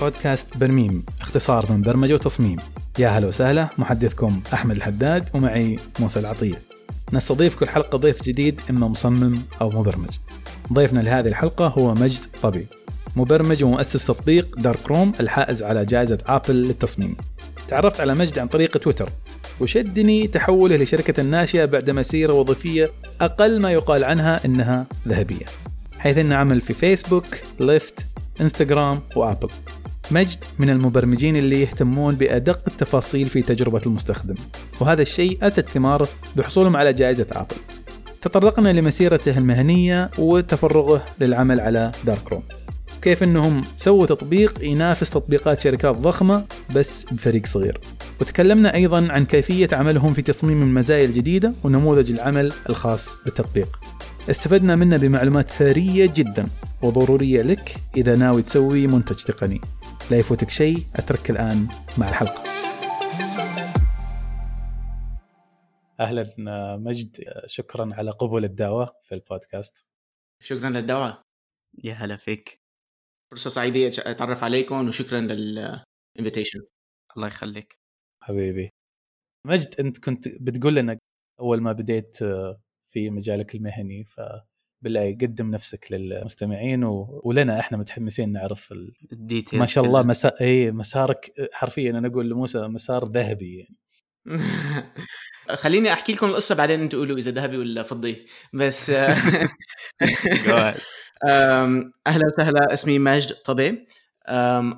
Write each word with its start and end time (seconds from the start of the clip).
بودكاست 0.00 0.56
برميم 0.56 1.04
اختصار 1.20 1.72
من 1.72 1.82
برمجة 1.82 2.14
وتصميم. 2.14 2.58
يا 2.98 3.08
هلا 3.08 3.26
وسهلا 3.26 3.68
محدثكم 3.78 4.40
أحمد 4.52 4.76
الحداد 4.76 5.28
ومعي 5.34 5.78
موسى 6.00 6.20
العطية. 6.20 6.58
نستضيف 7.12 7.58
كل 7.58 7.68
حلقة 7.68 7.98
ضيف 7.98 8.22
جديد 8.22 8.60
إما 8.70 8.88
مصمم 8.88 9.42
أو 9.60 9.70
مبرمج. 9.70 10.10
ضيفنا 10.72 11.00
لهذه 11.00 11.28
الحلقة 11.28 11.66
هو 11.66 11.94
مجد 11.94 12.20
طبي 12.42 12.66
مبرمج 13.16 13.64
ومؤسس 13.64 14.06
تطبيق 14.06 14.58
دارك 14.58 14.86
روم 14.86 15.12
الحائز 15.20 15.62
على 15.62 15.84
جائزة 15.84 16.18
آبل 16.26 16.54
للتصميم. 16.54 17.16
تعرفت 17.68 18.00
على 18.00 18.14
مجد 18.14 18.38
عن 18.38 18.48
طريق 18.48 18.78
تويتر 18.78 19.08
وشدني 19.60 20.26
تحوله 20.26 20.76
لشركة 20.76 21.22
ناشئة 21.22 21.64
بعد 21.64 21.90
مسيرة 21.90 22.32
وظيفية 22.32 22.90
أقل 23.20 23.60
ما 23.60 23.72
يقال 23.72 24.04
عنها 24.04 24.44
إنها 24.44 24.86
ذهبية. 25.08 25.44
حيث 26.04 26.18
إنه 26.18 26.34
عمل 26.34 26.60
في 26.60 26.72
Facebook، 26.74 27.24
Lyft، 27.60 28.06
Instagram 28.40 29.00
و 29.16 29.21
Apple 29.21 29.48
مجد 30.10 30.44
من 30.58 30.70
المبرمجين 30.70 31.36
اللي 31.36 31.62
يهتمون 31.62 32.14
بأدق 32.14 32.60
التفاصيل 32.66 33.26
في 33.26 33.42
تجربة 33.42 33.80
المستخدم. 33.86 34.34
وهذا 34.80 35.02
الشيء 35.02 35.38
أتت 35.42 35.68
ثماره 35.68 36.08
بحصولهم 36.36 36.76
على 36.76 36.92
جائزة 36.92 37.26
Apple 37.32 37.56
تطرقنا 38.22 38.72
لمسيرته 38.72 39.38
المهنية 39.38 40.10
وتفرغه 40.18 41.04
للعمل 41.20 41.60
على 41.60 41.90
Darkroom 42.04 42.42
كيف 43.02 43.22
إنهم 43.22 43.64
سووا 43.76 44.06
تطبيق 44.06 44.64
ينافس 44.64 45.10
تطبيقات 45.10 45.60
شركات 45.60 45.96
ضخمة 45.96 46.44
بس 46.74 47.04
بفريق 47.04 47.46
صغير. 47.46 47.80
وتكلمنا 48.20 48.74
أيضا 48.74 49.08
عن 49.12 49.24
كيفية 49.24 49.68
عملهم 49.72 50.12
في 50.12 50.22
تصميم 50.22 50.62
المزايا 50.62 51.04
الجديدة 51.04 51.52
ونموذج 51.64 52.12
العمل 52.12 52.52
الخاص 52.68 53.18
بالتطبيق. 53.24 53.78
استفدنا 54.30 54.76
منه 54.76 54.96
بمعلومات 54.96 55.50
ثرية 55.50 56.12
جدا 56.14 56.48
وضرورية 56.82 57.42
لك 57.42 57.76
إذا 57.96 58.16
ناوي 58.16 58.42
تسوي 58.42 58.86
منتج 58.86 59.24
تقني. 59.24 59.60
لا 60.10 60.18
يفوتك 60.18 60.50
شيء 60.50 60.86
أترك 60.96 61.30
الآن 61.30 61.68
مع 61.98 62.08
الحلقة. 62.08 62.42
أهلا 66.00 66.34
مجد 66.76 67.16
شكرا 67.46 67.94
على 67.94 68.10
قبول 68.10 68.44
الدعوة 68.44 68.96
في 69.02 69.14
البودكاست. 69.14 69.84
شكرا 70.42 70.70
للدعوة. 70.70 71.22
يا 71.84 71.92
هلا 71.94 72.16
فيك. 72.16 72.60
فرصة 73.30 73.50
سعيدة 73.50 74.10
أتعرف 74.10 74.44
عليكم 74.44 74.88
وشكرا 74.88 75.20
للإنفيتيشن 75.20 76.60
الله 77.16 77.26
يخليك. 77.26 77.78
حبيبي. 78.22 78.70
مجد 79.46 79.74
أنت 79.80 79.98
كنت 79.98 80.28
بتقول 80.28 80.74
لنا 80.74 80.98
أول 81.40 81.62
ما 81.62 81.72
بديت 81.72 82.18
في 82.94 83.10
مجالك 83.10 83.54
المهني 83.54 84.04
ف 84.04 84.20
بالله 84.82 85.18
قدم 85.20 85.50
نفسك 85.50 85.86
للمستمعين 85.90 86.84
و... 86.84 87.20
ولنا 87.24 87.60
إحنا 87.60 87.78
متحمسين 87.78 88.32
نعرف 88.32 88.72
ال... 88.72 88.92
الديتيلز 89.12 89.60
ما 89.60 89.66
شاء 89.66 89.84
الله 89.84 90.02
مسا... 90.02 90.32
اي 90.40 90.70
مسارك 90.70 91.32
حرفيا 91.52 91.90
أنا 91.90 92.08
أقول 92.08 92.30
لموسى 92.30 92.58
مسار 92.58 93.04
ذهبي 93.04 93.58
يعني. 93.58 93.76
خليني 95.62 95.92
أحكي 95.92 96.12
لكم 96.12 96.26
القصة 96.26 96.54
بعدين 96.54 96.80
أنتم 96.80 96.98
قولوا 96.98 97.18
إذا 97.18 97.30
ذهبي 97.30 97.56
ولا 97.56 97.82
فضي. 97.82 98.26
بس 98.52 98.90
أهلا 98.90 99.48
وسهلا 102.26 102.72
اسمي 102.72 102.98
ماجد 102.98 103.32
طبي. 103.32 103.86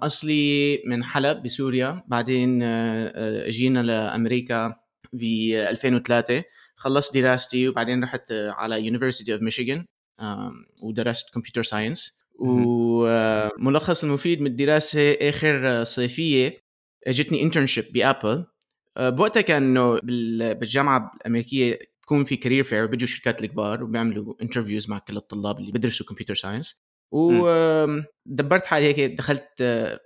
أصلي 0.02 0.82
من 0.86 1.04
حلب 1.04 1.42
بسوريا. 1.42 2.02
بعدين 2.08 2.62
آه، 2.62 3.12
آه، 3.14 3.50
جينا 3.50 3.82
لأمريكا 3.82 4.74
ب 5.12 5.22
2003 5.52 6.44
خلصت 6.76 7.14
دراستي 7.14 7.68
وبعدين 7.68 8.04
رحت 8.04 8.32
على 8.32 8.84
University 8.84 9.32
of 9.32 9.42
Michigan 9.42 9.86
ودرست 10.82 11.34
computer 11.34 11.62
science 11.62 12.26
وملخص 12.38 14.04
المفيد 14.04 14.40
من 14.40 14.46
الدراسة 14.46 15.12
آخر 15.12 15.84
صيفية 15.84 16.58
اجتني 17.06 17.42
internship 17.42 17.84
ب 17.92 18.00
Apple. 18.00 18.44
آه، 18.96 19.10
بوقتها 19.10 19.40
كان 19.40 19.62
انه 19.62 20.00
بالجامعة 20.54 21.12
الأمريكية 21.16 21.78
بكون 22.02 22.24
في 22.24 22.36
career 22.36 22.62
fair 22.64 22.86
بيجوا 22.86 23.04
الشركات 23.04 23.44
الكبار 23.44 23.84
وبيعملوا 23.84 24.34
interviews 24.42 24.88
مع 24.88 24.98
كل 24.98 25.16
الطلاب 25.16 25.58
اللي 25.58 25.72
بدرسوا 25.72 26.06
computer 26.06 26.34
science 26.34 26.85
ودبرت 27.12 28.66
حالي 28.66 28.86
هيك 28.86 29.00
دخلت 29.00 29.48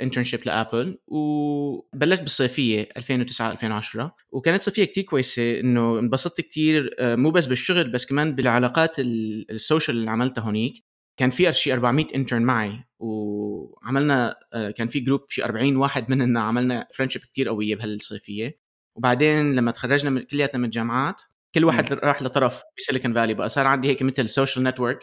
internship 0.02 0.40
لأبل 0.46 0.98
وبلشت 1.06 2.22
بالصيفية 2.22 2.88
2009 2.96 3.50
2010 3.52 4.14
وكانت 4.32 4.62
صيفية 4.62 4.84
كتير 4.84 5.04
كويسة 5.04 5.60
إنه 5.60 5.98
انبسطت 5.98 6.40
كتير 6.40 6.94
آه، 6.98 7.14
مو 7.16 7.30
بس 7.30 7.46
بالشغل 7.46 7.88
بس 7.90 8.06
كمان 8.06 8.34
بالعلاقات 8.34 8.96
ال 8.98 9.12
social 9.12 9.96
اللي 9.96 10.10
عملتها 10.10 10.42
هونيك. 10.42 10.84
كان 11.16 11.30
في 11.30 11.52
شي 11.52 11.72
400 11.72 12.06
intern 12.14 12.42
معي 12.42 12.84
وعملنا 12.98 14.36
آه، 14.52 14.70
كان 14.70 14.88
في 14.88 15.00
group 15.00 15.20
شي 15.28 15.44
40 15.44 15.76
واحد 15.76 16.10
مننا 16.10 16.40
عملنا 16.42 16.86
friendship 16.94 17.22
كتير 17.22 17.48
قوية 17.48 17.76
بهالصيفية. 17.76 18.58
وبعدين 18.96 19.54
لما 19.54 19.70
تخرجنا 19.70 20.10
من 20.10 20.22
كلياتنا 20.22 20.58
من 20.58 20.64
الجامعات 20.64 21.22
كل 21.54 21.64
واحد 21.64 21.92
راح 21.92 22.22
لطرف 22.22 22.62
ب 22.78 22.83
Silicon 22.83 23.14
Valley 23.14 23.34
بقى 23.34 23.48
صار 23.48 23.66
عندي 23.66 23.88
هيك 23.88 24.02
مثل 24.02 24.28
social 24.28 24.64
network 24.64 24.98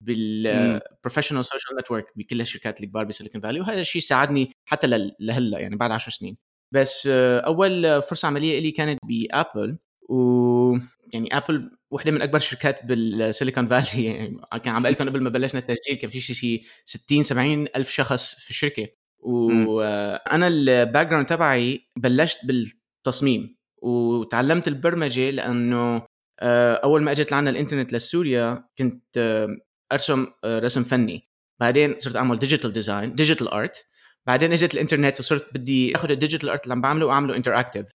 بال 0.00 0.21
professional 0.21 1.44
social 1.44 1.78
network 1.78 2.06
بكل 2.16 2.40
الشركات 2.40 2.80
الكبار 2.80 3.04
ب 3.04 3.08
Silicon 3.08 3.40
Valley 3.40 3.60
وهذا 3.60 3.80
الشيء 3.80 4.02
ساعدني 4.02 4.50
حتى 4.64 4.86
لهلأ 5.20 5.58
يعني 5.58 5.76
بعد 5.76 5.90
10 5.90 6.12
سنين. 6.12 6.36
بس 6.74 7.08
آه، 7.10 7.40
أول 7.40 8.02
فرصة 8.02 8.28
عملية 8.28 8.60
لي 8.60 8.70
كانت 8.70 8.98
بأبل 9.08 9.78
و 10.08 10.76
يعني 11.12 11.36
أبل 11.36 11.70
وحدة 11.90 12.10
من 12.10 12.22
أكبر 12.22 12.36
الشركات 12.36 12.84
بال 12.84 13.03
Silicon 13.03 13.68
Valley. 13.68 14.04
يعني 14.06 14.40
كان 14.64 14.74
عم 14.74 14.82
بقول 14.82 14.92
لكم 14.92 15.08
قبل 15.08 15.22
ما 15.22 15.30
بلشنا 15.30 15.60
التسجيل 15.60 15.96
كان 15.96 16.10
في 16.10 16.20
شيء 16.20 16.62
60 16.84 17.22
70 17.22 17.66
ألف 17.76 17.90
شخص 17.90 18.34
في 18.34 18.50
الشركة. 18.50 18.88
وأنا 19.22 20.48
ال 20.48 21.06
background 21.06 21.26
تبعي 21.26 21.80
بلشت 21.96 22.38
بالتصميم 22.46 23.56
وتعلمت 23.82 24.68
البرمجة 24.68 25.30
لأنه 25.30 26.02
آه، 26.40 26.74
أول 26.74 27.02
ما 27.02 27.12
إجت 27.12 27.32
لعنا 27.32 27.50
الإنترنت 27.50 27.92
لسوريا 27.92 28.64
كنت 28.78 29.46
أرسم 29.92 30.26
آه، 30.44 30.58
رسم 30.58 30.84
فني. 30.84 31.28
بعدين 31.60 31.94
صرت 31.98 32.16
أعمل 32.16 32.38
digital 32.38 32.72
design 32.72 33.14
digital 33.14 33.48
art 33.48 33.86
بعدين 34.26 34.52
إجت 34.52 34.74
الإنترنت 34.74 35.20
وصرت 35.20 35.54
بدي 35.54 35.96
أخذ 35.96 36.10
ال 36.10 36.15
digital 36.15 36.48
art 36.48 36.62
اللي 36.62 36.74
عم 36.74 36.80
بعمله 36.80 37.06
وأعمله 37.06 37.36
interactive 37.36 37.86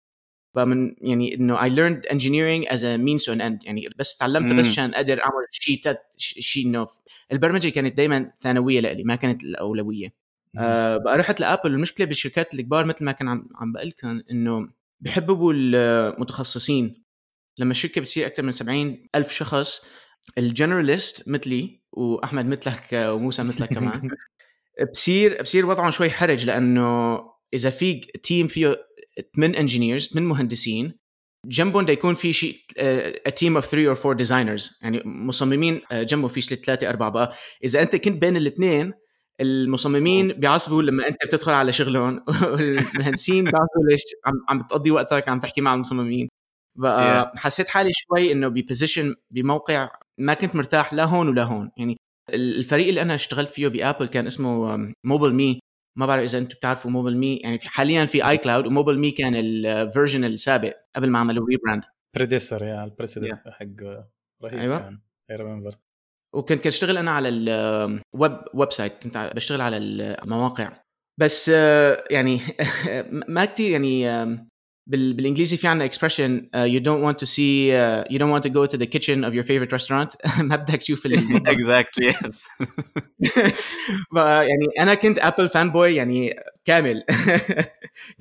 فمن 0.54 0.94
يعني 1.00 1.34
إنه 1.34 1.56
I 1.56 1.68
learned 1.70 2.06
engineering 2.10 2.72
as 2.72 2.80
a 2.80 2.98
means 2.98 3.24
to 3.24 3.32
an 3.36 3.40
end. 3.40 3.66
يعني 3.66 3.88
بس 3.98 4.16
تعلمت 4.16 4.52
بس 4.52 4.66
عشان 4.66 4.94
أقدر 4.94 5.20
أعمل 5.20 5.46
شيء 5.50 5.80
شيء 6.16 6.66
إنه 6.66 6.86
البرمجة 7.32 7.68
كانت 7.68 7.96
دائما 7.96 8.32
ثانوية 8.40 8.80
لإلي 8.80 9.04
ما 9.04 9.16
كانت 9.16 9.42
الأولوية. 9.44 10.14
آه 10.58 10.96
بقى 10.96 11.18
رحت 11.18 11.40
لآبل. 11.40 11.70
المشكلة 11.70 12.06
بالشركات 12.06 12.54
الكبار 12.54 12.84
مثل 12.84 13.04
ما 13.04 13.12
كان 13.12 13.28
عم 13.28 13.48
عم 13.54 13.72
بقول 13.72 13.88
لكم 13.88 14.22
إنه 14.30 14.68
بحبوا 15.00 15.52
المتخصصين 15.56 17.04
لما 17.58 17.70
الشركة 17.70 18.00
بتصير 18.00 18.26
أكثر 18.26 18.42
من 18.42 18.52
70 18.52 19.08
ألف 19.14 19.32
شخص 19.32 19.86
ال 20.38 20.47
generalist 20.47 21.28
مثلي 21.28 21.80
وأحمد 21.92 22.46
مثلك 22.46 22.88
وموسى 22.92 23.42
مثلك 23.42 23.68
كمان 23.68 24.10
بصير 24.92 25.42
بصير 25.42 25.66
وضعهم 25.66 25.90
شوي 25.90 26.10
حرج 26.10 26.46
لأنه 26.46 27.20
إذا 27.54 27.70
في 27.70 27.94
team 28.00 28.46
فيه 28.46 28.76
8 29.36 29.58
engineers 29.58 30.08
8 30.08 30.28
مهندسين 30.28 31.04
جنبهم 31.46 31.88
يكون 31.88 32.14
في 32.14 32.32
شيء 32.32 32.56
team 33.28 33.60
of 33.60 33.64
three 33.64 33.86
or 33.86 33.96
four 33.96 34.14
designers. 34.14 34.82
يعني 34.82 35.02
مصممين 35.04 35.80
آه، 35.92 36.02
جنبه 36.02 36.28
في 36.28 36.40
شيء 36.40 36.58
ثلاثة 36.58 36.88
أربعة 36.88 37.10
بقى. 37.10 37.34
إذا 37.64 37.82
أنت 37.82 37.96
كنت 37.96 38.20
بين 38.20 38.36
الاثنين 38.36 38.92
المصممين 39.40 40.32
بيعصبوا 40.32 40.82
لما 40.82 41.08
أنت 41.08 41.16
بتدخل 41.26 41.52
على 41.52 41.72
شغلهم 41.72 42.24
والمهندسين 42.52 43.44
بيعصبوا 43.44 43.90
ليش؟ 43.90 44.02
عم 44.26 44.32
عم 44.48 44.58
بتقضي 44.58 44.90
وقتك 44.90 45.28
عم 45.28 45.40
تحكي 45.40 45.60
مع 45.60 45.74
المصممين. 45.74 46.28
بقى 46.76 47.32
حسيت 47.36 47.68
حالي 47.68 47.90
شوي 47.94 48.32
إنه 48.32 48.48
ب 48.48 48.56
position 48.56 49.14
بموقع 49.30 49.90
ما 50.20 50.34
كنت 50.34 50.56
مرتاح 50.56 50.94
لا 50.94 51.04
هون 51.04 51.28
ولا 51.28 51.42
هون. 51.42 51.70
يعني 51.76 51.96
الفريق 52.34 52.88
اللي 52.88 53.02
أنا 53.02 53.14
اشتغلت 53.14 53.50
فيه 53.50 53.68
بابل 53.68 54.06
كان 54.06 54.26
اسمه 54.26 54.78
MobileMe 55.06 55.60
ما 55.98 56.06
بعرف 56.06 56.22
إذا 56.22 56.38
أنتم 56.38 56.56
بتعرفوا 56.56 56.90
MobileMe 56.90 57.36
يعني 57.36 57.58
في 57.58 57.68
حاليا 57.68 58.04
في 58.04 58.28
iCloud 58.28 58.66
و 58.66 58.98
MobileMe 58.98 59.10
كان 59.10 59.34
ال 59.34 59.45
version 59.46 60.24
السابق 60.24 60.76
قبل 60.96 61.10
ما 61.10 61.18
عملوا 61.18 61.46
rebrand 61.46 61.82
predecessor 62.16 62.64
يا 62.64 62.84
ال 62.84 62.90
predecessor 62.90 63.50
حق 63.50 63.66
رهيب 64.44 64.60
أيوه. 64.60 64.78
كان. 64.78 65.00
I 65.30 65.36
remember 65.36 65.74
وكنت 66.34 66.58
كنت 66.58 66.66
أشتغل 66.66 66.96
أنا 66.96 67.10
على 67.10 67.28
ال 67.28 68.38
web 68.54 68.72
website 68.72 68.92
كنت 69.02 69.32
بشتغل 69.36 69.60
على 69.60 69.76
المواقع 69.76 70.82
بس 71.20 71.50
آه، 71.54 72.04
يعني 72.10 72.40
ما 73.28 73.44
كثير 73.44 73.70
يعني 73.70 74.06
بالإنجليزي 74.86 75.56
في 75.56 75.68
عندنا 75.68 75.88
you 76.66 76.80
don't 76.80 77.02
want 77.02 77.18
to 77.18 77.26
see 77.26 77.72
uh, 77.72 78.04
you 78.12 78.18
don't 78.18 78.30
want 78.30 78.42
to 78.42 78.50
go 78.50 78.66
to 78.66 78.76
the 78.76 78.86
kitchen 78.86 79.24
of 79.24 79.32
your 79.34 79.44
favorite 79.44 79.72
restaurant. 79.72 80.16
ما 80.48 80.56
بدك 80.56 80.76
تشوف 80.78 81.06
exactly 81.56 82.12
yes. 82.12 82.44
يعني 84.16 84.66
أنا 84.78 84.94
كنت 84.94 85.18
Apple 85.18 85.48
fanboy 85.48 85.94
يعني 85.94 86.34
كامل. 86.64 87.04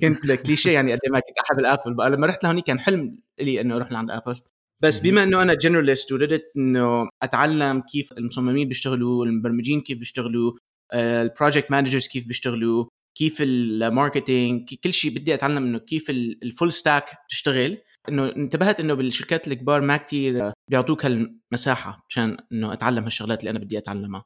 كنت 0.00 0.32
كليشيه 0.32 0.70
يعني 0.70 0.92
قد 0.92 1.00
ما 1.10 1.20
كنت 1.20 1.38
أحب 1.38 1.58
الأبل. 1.58 1.94
بقى 1.94 2.10
لما 2.10 2.26
رحت 2.26 2.44
لهونيك 2.44 2.64
كان 2.64 2.80
حلم 2.80 3.18
لي 3.40 3.60
إنه 3.60 3.76
أروح 3.76 3.92
لعند 3.92 4.10
ابل 4.10 4.40
بس 4.80 5.00
بما 5.00 5.22
إنه 5.22 5.42
أنا 5.42 5.54
generalist 5.54 6.12
وردت 6.12 6.52
إنه 6.56 7.08
أتعلم 7.22 7.80
كيف 7.80 8.12
المصممين 8.12 8.68
بيشتغلوا 8.68 9.26
المبرمجين 9.26 9.80
كيف 9.80 9.98
بيشتغلوا 9.98 10.52
ال 10.94 11.04
project 11.04 11.70
managers 11.70 12.06
كيف 12.08 12.26
بيشتغلوا 12.26 12.84
كيف 13.18 13.42
ال 13.42 13.55
marketing 13.55 14.74
كل 14.74 14.92
شيء 14.92 15.10
بدي 15.10 15.34
أتعلم 15.34 15.56
إنه 15.56 15.78
كيف 15.78 16.10
ال 16.10 16.22
full 16.22 16.72
stack 16.72 17.18
تشتغل 17.28 17.78
إنه 18.08 18.36
انتبهت 18.36 18.80
إنه 18.80 18.94
بالشركات 18.94 19.48
الكبار 19.48 19.80
ما 19.80 19.96
كتير 19.96 20.52
بيعطوك 20.70 21.04
هالمساحة 21.04 22.06
مشان 22.08 22.36
إنه 22.52 22.72
أتعلم 22.72 23.04
هالشغلات 23.04 23.40
اللي 23.40 23.50
أنا 23.50 23.58
بدي 23.58 23.78
أتعلمها. 23.78 24.24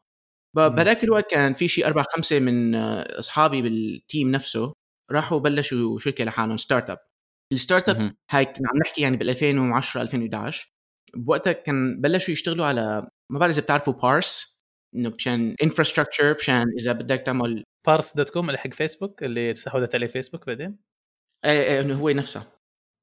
بهذاك 0.56 1.04
الوقت 1.04 1.30
كان 1.30 1.54
في 1.54 1.68
شيء 1.68 1.86
أربع 1.86 2.04
خمسة 2.16 2.38
من 2.38 2.74
أصحابي 2.74 3.62
بال 3.62 3.85
team 3.85 4.30
نفسه 4.30 4.72
راحوا 5.10 5.38
بلشوا 5.38 5.98
شركة 5.98 6.24
لحالهم 6.24 6.56
startup 6.56 6.90
ال 6.90 6.98
startup. 7.52 8.14
هاي 8.30 8.44
كنا 8.44 8.68
عم 8.68 8.78
نحكي 8.78 9.02
يعني 9.02 9.16
بال 9.16 9.30
2010 9.30 10.02
2011 10.02 10.72
بوقتها 11.14 11.52
كان 11.52 12.00
بلشوا 12.00 12.32
يشتغلوا 12.32 12.66
على 12.66 13.08
ما 13.30 13.38
بعرف 13.38 13.52
إذا 13.54 13.62
بتعرفوا 13.62 13.92
Parse 13.92 14.57
إنه 14.94 15.12
مشان 15.18 15.56
infrastructure 15.62 16.36
مشان 16.40 16.66
إذا 16.80 16.92
بدك 16.92 17.22
تعمل 17.26 17.64
Parse 17.86 18.16
dot 18.16 18.30
com 18.30 18.48
اللي 18.48 18.58
حق 18.58 18.70
فيسبوك 18.72 19.22
اللي 19.22 19.50
استحوذت 19.50 19.94
عليه 19.94 20.06
فيسبوك 20.06 20.46
بعدين؟ 20.46 20.78
إيه 21.44 21.62
إيه 21.62 21.80
إنه 21.80 21.94
هو 21.94 22.10
نفسه. 22.10 22.58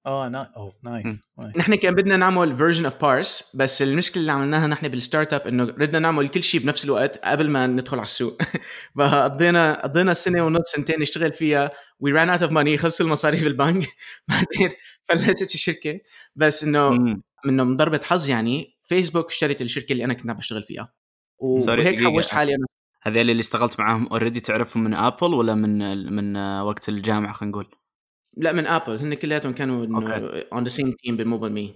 آه 0.06 0.30
نا... 0.30 0.54
أوه 0.58 0.74
nice. 0.84 1.28
نحن 1.58 1.76
كان 1.76 1.96
بدنا 1.96 2.18
نعمل 2.18 2.58
version 2.58 2.86
of 2.86 3.02
Parse 3.02 3.56
بس 3.56 3.82
المشكلة 3.82 4.22
اللي 4.22 4.32
عملناها 4.32 4.68
نحن 4.68 4.88
بال 4.88 5.34
startup 5.34 5.48
إنه 5.48 5.64
بدنا 5.64 6.00
نعمل 6.00 6.28
كل 6.28 6.44
شيء 6.44 6.62
بنفس 6.62 6.86
الوقت 6.86 7.18
قبل 7.18 7.50
ما 7.50 7.68
ندخل 7.68 7.98
على 7.98 8.06
السوق. 8.06 8.42
فقضينا 8.98 9.84
قضينا 9.84 10.14
سنة 10.14 10.46
ونص 10.46 10.72
سنتين 10.76 11.00
نشتغل 11.00 11.34
فيها. 11.34 11.72
we 12.00 12.12
ran 12.12 12.30
out 12.30 12.42
of 12.42 12.52
money 12.52 12.78
خلصوا 12.78 13.06
المصاريف 13.06 13.44
بالبنك. 13.44 13.88
بعدين 14.30 14.70
فلست 15.06 15.56
الشركة. 15.56 16.00
بس 16.36 16.64
إنه. 16.64 16.88
إنه 17.46 17.64
من 17.64 17.78
ضربة 17.78 18.00
حظ 18.04 18.30
يعني 18.30 18.76
فيسبوك 18.84 19.28
اشترت 19.32 19.62
الشركة 19.62 19.94
اللي 19.94 20.06
أنا 20.06 20.14
كنت 20.14 20.30
عم 20.30 20.38
بشتغل 20.38 20.64
فيها. 20.64 20.94
وهيك. 21.40 22.04
حوشت 22.04 22.30
حالي 22.30 22.56
أنا. 22.56 22.66
هذول 23.04 23.30
اللي 23.30 23.40
اشتغلت 23.40 23.80
معاهم 23.80 24.08
already 24.08 24.40
تعرفهم 24.40 24.84
من 24.84 24.94
ابل 24.94 25.34
ولا 25.34 25.56
من 25.56 25.98
من 26.14 26.38
وقت 26.62 26.90
الجامعة 26.90 27.34
خلينا 27.34 27.52
نقول؟ 27.52 27.76
لا 28.38 28.52
من 28.52 28.68
ابل 28.68 28.96
هن 28.96 29.14
كلياتهم 29.14 29.54
كانوا. 29.54 29.86
on 30.54 30.64
the 30.64 30.70
same 30.70 30.92
team 30.92 31.18
بال 31.18 31.54
MobileMe. 31.54 31.76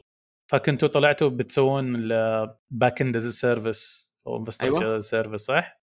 فكنتوا 0.52 0.88
طلعتوا 0.88 1.30
بتسوون 1.30 1.96
ال 1.96 3.02
backend 3.02 3.16
as 3.16 3.28
service 3.28 4.12
أو 4.28 4.38
infrastructure 4.38 4.96
as 4.96 5.10
service 5.10 5.42
صح؟ 5.42 5.82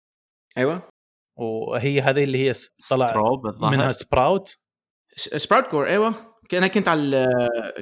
أيوه. 0.58 0.90
وهي 1.38 2.02
هذه 2.02 2.24
اللي 2.24 2.50
هي 2.50 2.54
طلع 2.90 3.08
منها 3.72 3.92
Sprout 3.92 4.58
SproutCore 5.16 5.88
أيوه. 5.88 6.16
أنا 6.54 6.68
كنت 6.68 6.88
على 6.88 7.28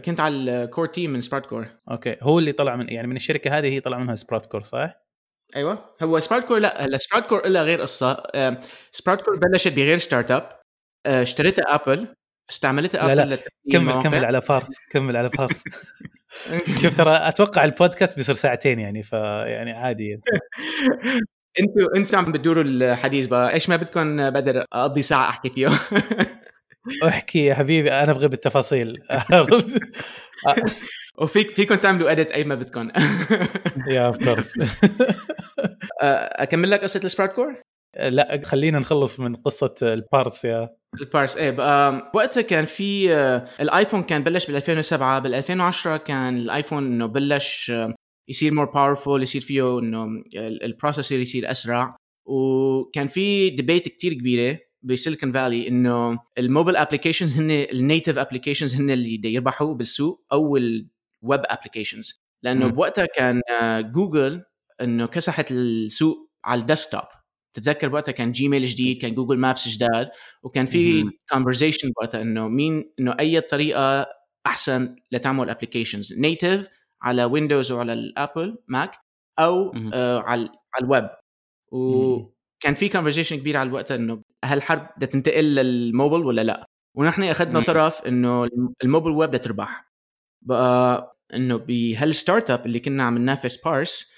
كنت 0.05 0.19
على 0.19 0.35
ال 0.35 0.46
core 0.46 0.87
team 0.87 1.11
من 1.11 1.21
SproutCore 1.21 1.67
okay. 1.91 2.17
هو 2.21 2.39
اللي 2.39 2.51
طلع 2.51 2.75
من 2.75 2.89
يعني 2.89 3.07
من 3.07 3.15
الشركة 3.15 3.57
هذه 3.57 3.67
هي 3.67 3.79
طلع 3.79 3.97
منها 3.97 4.15
SproutCore 4.15 4.61
صح؟ 4.61 5.06
أيوه. 5.55 5.95
هو 6.03 6.19
SproutCore 6.19 6.59
لا 6.59 6.85
هلا 6.85 6.97
SproutCore 6.97 7.47
لها 7.47 7.63
غير 7.63 7.81
قصة. 7.81 8.23
SproutCore 8.91 9.35
بلشت 9.35 9.73
بغير 9.73 9.97
startup 9.97 10.49
آه، 11.05 11.21
اشتريتها 11.21 11.75
ابل 11.75 12.07
استعملتها 12.49 13.07
لا، 13.07 13.13
ابل 13.23 13.29
لا، 13.29 13.35
لتبني 13.35 13.49
كمل 13.71 13.81
المواقع. 13.81 14.01
كمل 14.01 14.25
على 14.25 14.41
فارس 14.41 14.79
كمل 14.91 15.17
على 15.17 15.29
فارس. 15.29 15.63
شوف 16.81 16.97
ترى 16.97 17.11
أتوقع 17.15 17.63
البودكاست 17.63 18.15
بيصير 18.15 18.35
ساعتين 18.35 18.79
يعني 18.79 19.03
فيعني 19.03 19.71
عادي. 19.71 20.19
أنتوا 21.59 21.95
أنتوا 21.97 22.19
عم 22.19 22.31
بتدوروا 22.31 22.63
الحديث 22.63 23.27
بقى؟ 23.27 23.53
إيش 23.53 23.69
ما 23.69 23.75
بدكم 23.75 24.29
بقدر 24.29 24.65
أقضي 24.73 25.01
ساعة 25.01 25.29
أحكي 25.29 25.49
فيه. 25.49 25.67
احكي 27.07 27.45
يا 27.45 27.53
حبيبي 27.55 27.91
أنا 27.91 28.11
أبغى 28.11 28.27
بالتفاصيل؟ 28.27 29.01
وفيك 31.21 31.55
فيكم 31.55 31.75
تعملوا 31.75 32.11
edit 32.11 32.31
أي 32.31 32.43
ما 32.43 32.55
بدكم. 32.55 32.89
يا 33.87 34.01
of 34.07 34.17
course 34.25 34.53
أكمل 36.01 36.71
لك 36.71 36.81
قصة 36.81 37.01
ال 37.03 37.31
SproutCore 37.31 37.53
لا 37.99 38.41
خلينا 38.45 38.79
نخلص 38.79 39.19
من 39.19 39.35
قصة 39.35 39.75
ال 39.81 39.92
Parse 39.92 40.45
يا. 40.45 40.69
ال 41.01 41.07
Parse 41.07 41.37
إيه 41.37 41.51
بقى 41.51 42.11
وقتها 42.15 42.41
كان 42.41 42.65
في 42.65 43.13
آه، 43.15 43.47
الآيفون 43.61 44.03
كان 44.03 44.23
بلش 44.23 44.45
بال 44.47 44.55
2007 44.55 45.19
بال 45.19 45.33
2010 45.35 45.97
كان 45.97 46.37
الآيفون 46.37 46.85
إنه 46.85 47.05
بلش 47.05 47.71
يصير 48.29 48.53
more 48.53 48.65
powerful 48.65 49.23
يصير 49.23 49.41
فيه 49.41 49.79
إنه 49.79 50.03
ال- 50.35 50.63
ال 50.63 50.69
processor 50.69 51.19
يصير 51.19 51.51
أسرع. 51.51 51.95
وكان 52.29 53.07
في 53.07 53.49
debate 53.49 53.87
كتير 53.87 54.13
كبيرة. 54.13 54.59
ب 54.81 54.87
Silicon 54.87 55.31
Valley 55.31 55.67
إنه 55.67 56.19
ال 56.37 56.43
mobile 56.43 56.77
applications 56.77 57.39
هن 57.39 57.51
ال 57.51 57.61
native 57.61 58.17
applications 58.17 58.75
هن 58.75 58.89
اللي 58.89 59.33
يربحوا 59.33 59.73
بالسوق 59.73 60.25
أو 60.31 60.57
ال 60.57 60.65
web 60.65 60.89
applications 61.23 62.21
لأنه 62.43 62.65
مم. 62.65 62.71
بوقتها 62.71 63.05
كان 63.05 63.41
آه، 63.61 63.81
جوجل 63.81 64.43
إنه 64.81 65.05
كسحت 65.05 65.51
السوق 65.51 66.31
على 66.45 66.61
ال 66.61 66.66
desktop 66.66 67.01
تتذكر 67.53 67.93
وقتها 67.93 68.11
كان 68.11 68.31
Gmail 68.31 68.65
جديد 68.65 69.01
كان 69.01 69.15
Google 69.15 69.37
Maps 69.37 69.67
جداد 69.67 70.09
وكان 70.43 70.65
في. 70.65 71.03
conversation 71.31 71.91
وقتها 71.97 72.21
إنه 72.21 72.47
مين 72.47 72.93
إنه 72.99 73.15
أي 73.19 73.41
طريقة 73.41 74.05
أحسن 74.45 74.95
لتعمل 75.11 75.49
applications 75.49 76.13
native 76.13 76.67
على 77.01 77.23
ويندوز 77.23 77.71
وعلى 77.71 77.93
الأبل 77.93 78.57
ماك 78.67 78.91
أو. 79.39 79.73
آه 79.93 80.19
على 80.19 80.49
على 80.75 80.83
الويب 80.83 81.09
وكان 82.57 82.73
في 82.73 82.89
conversation 82.89 83.35
كبير 83.35 83.57
على 83.57 83.67
الوقت 83.67 83.91
إنه 83.91 84.21
هل 84.45 84.57
الحرب 84.57 84.89
بدها 84.97 85.09
تنتقل 85.09 85.55
للموبل 85.55 86.25
ولا 86.25 86.41
لا؟ 86.43 86.65
ونحن 86.95 87.23
أخذنا. 87.23 87.61
طرف 87.61 88.01
إنه 88.07 88.47
ال 88.83 88.87
mobile 88.87 89.11
web 89.11 89.29
بدها 89.29 89.39
تربح. 89.39 89.91
بقى 90.41 91.17
إنه 91.33 91.55
بهال 91.57 92.49
startup 92.49 92.65
اللي 92.65 92.79
كنا 92.79 93.03
عم 93.03 93.17
ننافس 93.17 93.63
بارت 93.63 94.11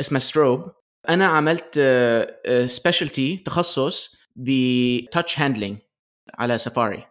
اسمها 0.00 0.20
Strobe 0.20 0.72
أنا 1.08 1.26
عملت 1.26 1.80
specialty 2.66 3.36
تخصص 3.36 4.16
ب 4.36 4.53
touch 4.53 5.40
handling 5.40 5.78
على 6.34 6.58
Safari 6.58 7.06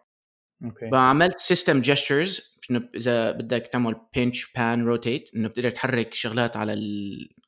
okay. 0.63 0.89
فعملت 0.91 1.37
system 1.37 1.81
gestures 1.81 2.57
إنه 2.71 2.89
إذا 2.95 3.31
بدك 3.31 3.69
تعمل 3.71 3.95
pinch 4.15 4.53
pan 4.53 4.85
rotate 4.85 5.29
إنه 5.35 5.47
بتقدر 5.47 5.69
تحرك 5.69 6.13
شغلات 6.13 6.57
على 6.57 6.71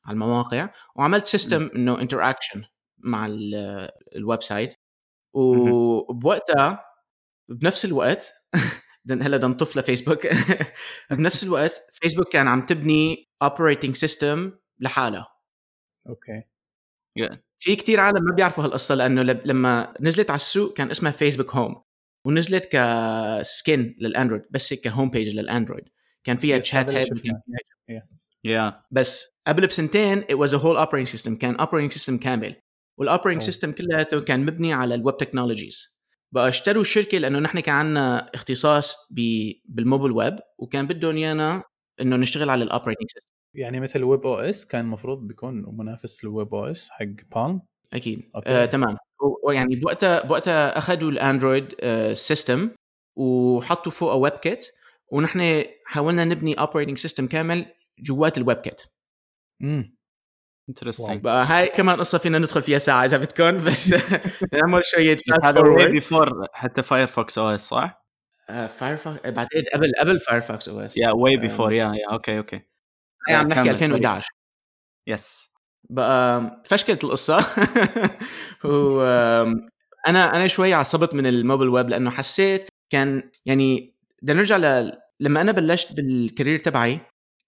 على 0.04 0.14
المواقع. 0.14 0.70
وعملت 0.96 1.26
system 1.26 1.70
إنه 1.76 2.00
interaction 2.00 2.62
مع 3.04 3.26
ال- 3.26 3.90
ال 4.16 4.42
website 4.42 4.74
وبوقتها 5.34 6.84
بنفس 7.48 7.84
الوقت 7.84 8.32
هلا 9.10 9.36
بدنا 9.36 9.48
نلف 9.48 9.76
لفيسبوك. 9.76 10.26
بنفس 11.10 11.44
الوقت 11.44 11.82
فيسبوك 11.92 12.32
كان 12.32 12.48
عم 12.48 12.66
تبني 12.66 13.28
operating 13.42 13.96
system 13.96 14.52
لحالها. 14.80 15.26
okay. 16.08 16.42
في 17.58 17.76
كتير 17.76 18.00
عالم 18.00 18.24
ما 18.24 18.34
بيعرفوا 18.34 18.64
هالقصة 18.64 18.94
لأنه 18.94 19.22
لما 19.22 19.94
نزلت 20.00 20.30
على 20.30 20.36
السوق 20.36 20.72
كان 20.76 20.90
اسمها 20.90 21.12
Facebook 21.12 21.54
Home 21.56 21.82
ونزلت 22.26 22.68
ك 22.76 23.00
skin 23.00 23.94
للأندرويد 23.98 24.42
بس 24.50 24.72
هيك 24.72 24.80
ك 24.80 24.86
home 24.86 25.10
page 25.10 25.34
للأندرويد. 25.34 25.84
كان 26.24 26.36
فيها 26.36 26.58
chat 26.58 26.90
head. 26.90 27.08
yeah 28.44 28.82
بس 28.90 29.32
قبل 29.46 29.66
بسنتين 29.66 30.22
it 30.22 30.34
was 30.36 30.50
a 30.50 30.58
whole 30.58 30.86
operating 30.86 31.18
system 31.18 31.32
كان 31.38 31.56
operating 31.58 31.92
system 31.98 32.22
كامل. 32.22 32.56
وال 33.00 33.07
operating. 33.07 33.42
system 33.42 33.72
كلياته 33.72 34.20
كان 34.20 34.46
مبني 34.46 34.72
على 34.72 34.94
ال 34.94 34.99
web 34.99 35.16
technologies 35.16 36.00
بقى 36.32 36.48
اشتروا 36.48 36.82
الشركة 36.82 37.18
لأنه 37.18 37.38
نحن 37.38 37.60
كان 37.60 37.74
عندنا 37.74 38.30
اختصاص 38.34 38.96
بال 39.68 39.79
mobile 39.79 40.12
web 40.12 40.38
وكان 40.58 40.86
بدهم 40.86 41.16
إيانا 41.16 41.62
إنه 42.00 42.16
نشتغل 42.16 42.50
على 42.50 42.64
ال 42.64 42.68
operating 42.68 43.06
system 43.14 43.32
يعني 43.54 43.80
مثل 43.80 44.02
webOS 44.04 44.66
كان 44.66 44.80
المفروض 44.80 45.26
بيكون 45.26 45.76
منافس 45.76 46.24
لل 46.24 46.54
webOS 46.54 46.90
حق 46.90 47.04
Palm 47.04 47.60
أكيد. 47.92 48.30
okay. 48.36 48.48
آه، 48.48 48.66
تمام 48.66 48.96
ويعني 49.44 49.76
بوقتها 49.76 50.26
بوقتها 50.26 50.78
أخذوا 50.78 51.10
الاندرويد 51.10 51.74
آه، 51.80 52.12
system 52.12 52.70
وحطوا 53.16 53.92
فوقه 53.92 54.14
WebKit 54.16 54.66
ونحن 55.12 55.64
حاولنا 55.86 56.24
نبني 56.24 56.54
operating 56.54 56.98
system 56.98 57.26
كامل 57.26 57.66
جوات 57.98 58.38
ال 58.38 58.56
WebKit 58.56 58.82
امم 59.62 59.99
interesting 60.70 61.20
بقى 61.20 61.46
هاي 61.46 61.68
كمان 61.68 61.96
قصة 61.96 62.18
فينا 62.18 62.38
ندخل 62.38 62.62
فيها 62.62 62.78
ساعة 62.78 63.04
إذا 63.04 63.16
بدكم 63.16 63.64
بس 63.64 63.94
نعمل 64.52 64.82
شوية 64.84 65.18
هذا 65.44 65.52
forward 65.52 65.90
before 65.90 66.46
حتى 66.52 66.82
Firefox 66.82 67.38
OS 67.38 67.68
صح؟ 67.68 68.04
Firefox 68.48 69.26
بعدين 69.26 69.62
قبل 69.74 69.92
قبل 70.00 70.18
Firefox 70.18 70.68
OS 70.68 70.96
yeah 70.96 71.10
way 71.10 71.36
before 71.36 71.72
yeah 71.72 71.92
yeah 71.94 72.12
okay 72.12 72.38
okay 72.38 72.60
هاي 73.28 73.36
عم 73.36 73.48
نحكي 73.48 73.62
كمل. 73.62 73.70
2011 73.70 74.28
yes 75.06 75.50
بقى 75.90 76.62
فشكلت 76.66 77.04
القصة. 77.04 77.46
و 78.64 79.02
أنا 80.08 80.36
أنا 80.36 80.46
شوي 80.46 80.74
عصبت 80.74 81.14
من 81.14 81.26
ال 81.26 81.32
mobile 81.32 81.68
web 81.68 81.88
لأنه 81.88 82.10
حسيت 82.10 82.68
كان 82.90 83.30
يعني 83.46 83.94
بدنا 84.22 84.36
نرجع 84.38 84.56
ل... 84.56 84.92
لما 85.20 85.40
أنا 85.40 85.52
بلشت 85.52 85.92
بال 85.92 86.08
career 86.08 86.58
تبعي 86.58 87.00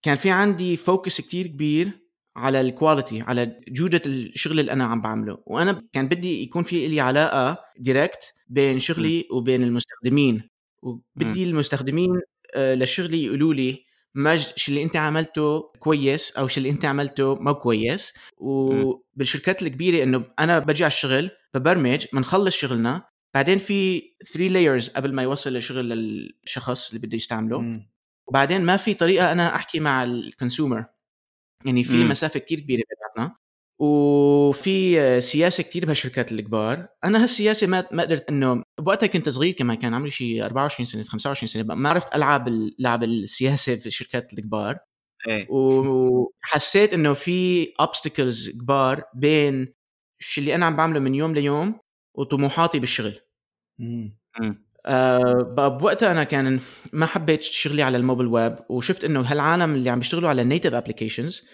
كان 0.02 0.14
في 0.16 0.30
عندي 0.30 0.76
focus 0.76 1.20
كتير 1.20 1.46
كبير 1.46 2.01
على 2.36 2.60
ال 2.60 2.68
quality 2.68 3.20
على 3.20 3.60
جودة 3.68 4.02
الشغل 4.06 4.60
اللي 4.60 4.72
أنا 4.72 4.84
عم 4.84 5.00
بعمله. 5.02 5.38
وأنا 5.46 5.82
كان 5.92 6.08
بدي 6.08 6.42
يكون 6.42 6.62
في 6.62 6.88
لي 6.88 7.00
علاقة 7.00 7.58
direct 7.78 8.34
بين 8.48 8.78
شغلي 8.78 9.26
وبين 9.30 9.62
المستخدمين. 9.62 10.48
وبدي 10.82 11.44
المستخدمين 11.44 12.20
آه، 12.54 12.74
لشغلي 12.74 13.24
يقولوا 13.24 13.54
لي 13.54 13.84
مجد 14.14 14.56
شو 14.56 14.72
اللي 14.72 14.82
أنت 14.82 14.96
عملته 14.96 15.60
كويس 15.78 16.36
أو 16.36 16.46
شو 16.46 16.58
اللي 16.58 16.70
أنت 16.70 16.84
عملته 16.84 17.34
مو 17.34 17.54
كويس. 17.54 18.14
وبالشركات 18.36 19.62
الكبيرة 19.62 20.02
إنه 20.02 20.24
أنا 20.38 20.58
بجي 20.58 20.84
على 20.84 20.92
الشغل 20.92 21.30
ببرمج 21.54 22.06
بنخلص 22.12 22.54
شغلنا. 22.54 23.04
بعدين 23.34 23.58
في 23.58 24.02
3 24.32 24.48
layers 24.48 24.88
قبل 24.88 25.14
ما 25.14 25.22
يوصل 25.22 25.56
الشغل 25.56 25.88
للشخص 25.88 26.94
اللي 26.94 27.06
بده 27.06 27.16
يستعمله. 27.16 27.60
مم. 27.60 27.92
وبعدين 28.26 28.64
ما 28.64 28.76
في 28.76 28.94
طريقة 28.94 29.32
أنا 29.32 29.56
أحكي 29.56 29.80
مع 29.80 30.04
ال 30.04 30.13
consumer 30.13 30.84
يعني 31.64 31.84
في 31.84 31.96
مم. 31.96 32.08
مسافة 32.08 32.40
كتير 32.40 32.60
كبيرة 32.60 32.82
بيناتنا 32.90 33.36
وفي 33.80 35.20
سياسة 35.20 35.62
كتير 35.62 35.86
بهالشركات 35.86 36.32
الكبار 36.32 36.88
أنا 37.04 37.22
هالسياسة 37.22 37.66
ما 37.66 37.86
ما 37.92 38.02
قدرت 38.02 38.28
إنه 38.28 38.62
بوقتها 38.80 39.06
كنت 39.06 39.28
صغير 39.28 39.52
كمان 39.52 39.76
كان 39.76 39.94
عمري 39.94 40.10
شي 40.10 40.44
24 40.44 40.86
سنة 40.86 41.02
25 41.02 41.46
سنة 41.46 41.74
ما 41.74 41.88
عرفت 41.88 42.14
ألعب 42.14 42.48
اللعب 42.48 43.02
السياسة 43.02 43.76
في 43.76 43.86
الشركات 43.86 44.32
الكبار 44.32 44.78
إيه 45.28 45.46
وحسيت 45.50 46.92
إنه 46.92 47.12
في 47.12 47.66
obstacles 47.66 48.60
كبار 48.60 49.04
بين 49.14 49.74
الشيء 50.20 50.44
اللي 50.44 50.54
أنا 50.54 50.66
عم 50.66 50.76
بعمله 50.76 51.00
من 51.00 51.14
يوم 51.14 51.34
ليوم 51.34 51.80
وطموحاتي 52.14 52.78
بالشغل 52.78 53.20
مم. 53.78 54.18
مم. 54.40 54.64
أه 54.86 55.42
بقى 55.56 55.78
بوقتها 55.78 56.10
أنا 56.12 56.24
كان 56.24 56.60
ما 56.92 57.06
حبيت 57.06 57.42
شغلي 57.42 57.82
على 57.82 57.96
ال 57.96 58.01
mobile 58.01 58.28
web 58.28 58.56
وشفت 58.68 59.04
إنه 59.04 59.20
هالعالم 59.20 59.74
اللي 59.74 59.90
عم 59.90 59.98
بيشتغلوا 59.98 60.28
على 60.28 60.42
ال 60.42 60.47
native 60.47 60.74
applications 60.74 61.48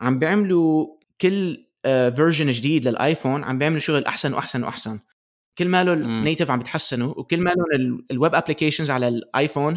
عم 0.00 0.18
بيعملوا 0.18 0.86
كل 1.20 1.66
version 1.84 2.50
جديد 2.50 2.88
للآيفون 2.88 3.44
عم 3.44 3.58
بيعملوا 3.58 3.80
شغل 3.80 4.04
أحسن 4.04 4.34
وأحسن 4.34 4.64
وأحسن. 4.64 5.00
كل 5.58 5.68
ماله. 5.68 5.92
ال 5.92 6.00
native 6.00 6.50
عم 6.50 6.58
بيتحسنوا 6.58 7.14
وكل 7.18 7.40
مالهم 7.40 7.64
ال- 7.74 8.04
ال 8.10 8.16
web 8.16 8.34
applications 8.34 8.90
على 8.90 9.08
الآيفون 9.08 9.76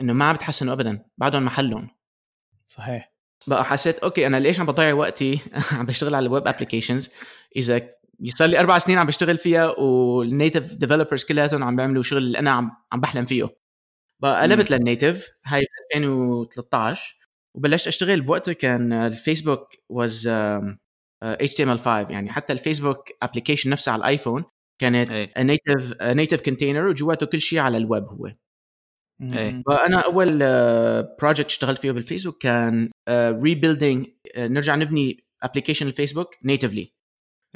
إنه 0.00 0.12
ما 0.12 0.24
عم 0.24 0.32
بيتحسنوا 0.32 0.74
ابدا 0.74 1.04
بعدهم 1.18 1.44
محلهم. 1.44 1.88
صحيح. 2.66 3.12
بقى 3.46 3.64
حسيت 3.64 3.98
okay 3.98 4.26
أنا 4.26 4.36
ليش 4.40 4.60
عم 4.60 4.66
بضيع 4.66 4.92
وقتي 4.92 5.40
عم 5.78 5.86
بشتغل 5.86 6.14
على 6.14 6.26
ال 6.26 6.31
web 6.31 6.48
applications 6.48 7.10
إذا 7.56 7.88
صار 8.24 8.48
لي 8.48 8.60
أربع 8.60 8.78
سنين 8.78 8.98
عم 8.98 9.06
بشتغل 9.06 9.38
فيها 9.38 9.66
وال 9.80 10.03
native 10.03 10.74
developers 10.74 11.24
كلياتهم 11.24 11.64
عم 11.64 11.76
بيعملوا 11.76 12.02
شغل 12.02 12.18
اللي 12.18 12.38
أنا 12.38 12.50
عم 12.50 12.70
عم 12.92 13.00
بحلم 13.00 13.24
فيه 13.24 13.56
بقى 14.22 14.42
قلبت 14.42 14.70
لل 14.70 14.84
native 14.84 15.28
هاي 15.44 15.62
2013 15.96 17.18
وبلشت 17.56 17.86
أشتغل 17.86 18.20
بوقتها 18.20 18.52
كان 18.52 18.92
الفيسبوك 18.92 19.68
was 19.88 20.28
HTML5 21.24 21.86
يعني 21.86 22.30
حتى 22.32 22.52
الفيسبوك 22.52 23.08
application 23.22 23.70
نفسها 23.70 23.92
على 23.92 24.00
الآيفون 24.00 24.44
كانت 24.80 25.10
native 25.38 26.02
native 26.02 26.40
container 26.42 26.86
وجواته 26.86 27.26
كل 27.26 27.40
شيء 27.40 27.58
على 27.58 27.76
الويب 27.76 28.04
هو. 28.04 28.26
إيه. 29.22 29.62
فأنا 29.66 29.98
أول 30.04 30.38
project 31.20 31.46
اشتغلت 31.46 31.78
فيه 31.78 31.92
بالفيسبوك 31.92 32.42
كان 32.42 32.90
rebuilding 33.42 34.06
نرجع 34.36 34.74
نبني 34.74 35.24
application 35.42 35.86
الفيسبوك 35.86 36.34
natively 36.44 36.92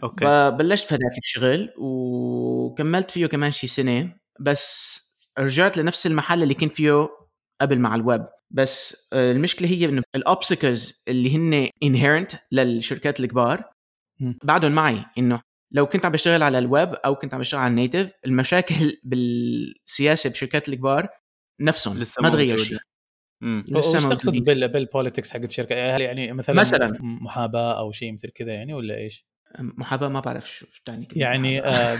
okay 0.02 0.24
فبلشت 0.24 0.86
في 0.88 0.94
هذاك 0.94 1.18
الشغل 1.18 1.74
وكملت 1.78 3.10
فيه 3.10 3.26
كمان 3.26 3.50
شي 3.50 3.66
سنة 3.66 4.16
بس 4.40 5.00
رجعت 5.38 5.76
لنفس 5.76 6.06
المحل 6.06 6.42
اللي 6.42 6.54
كنت 6.54 6.72
فيه 6.72 7.08
قبل 7.60 7.78
مع 7.78 7.94
الويب 7.94 8.26
بس 8.50 9.06
آه، 9.12 9.32
المشكلة 9.32 9.68
هي 9.68 9.84
إنه 9.84 10.02
ال 10.16 10.25
obstacles 10.25 11.02
اللي 11.08 11.36
هن 11.36 11.68
inherent 11.82 12.32
للشركات 12.52 13.20
الكبار. 13.20 13.72
بعدهم 14.44 14.72
معي 14.72 15.04
إنه 15.18 15.40
لو 15.74 15.86
كنت 15.86 16.06
عم 16.06 16.12
بشتغل 16.12 16.42
على 16.42 16.58
الويب 16.58 16.88
أو 16.94 17.14
كنت 17.14 17.34
عم 17.34 17.40
بشتغل 17.40 17.60
على 17.60 17.70
ال 17.70 17.76
native 17.76 18.12
المشاكل 18.26 18.74
بالسياسة 19.04 20.30
بشركات 20.30 20.68
الكبار 20.68 21.08
نفسهم 21.60 21.98
لسه 21.98 22.22
ما 22.22 22.28
تغير. 22.30 22.56
شيء. 22.56 22.78
لسه 23.42 23.98
وش 23.98 24.04
تقصد 24.04 24.32
بال 24.72 24.84
politics 24.84 25.32
حق 25.32 25.40
الشركة 25.40 25.96
هل 25.96 26.00
يعني 26.00 26.32
مثلا 26.32 26.56
مثلاً. 26.56 26.98
محاباة 27.02 27.78
أو 27.78 27.92
شيء 27.92 28.12
مثل 28.12 28.30
كذا 28.30 28.52
يعني 28.52 28.74
ولا 28.74 28.96
إيش؟ 28.96 29.26
محاباة 29.58 30.08
ما 30.08 30.20
بعرف 30.20 30.50
شو 30.50 30.66
تعني 30.84 31.06
كلمة 31.06 31.22
يعني. 31.22 31.60
آه 31.66 31.98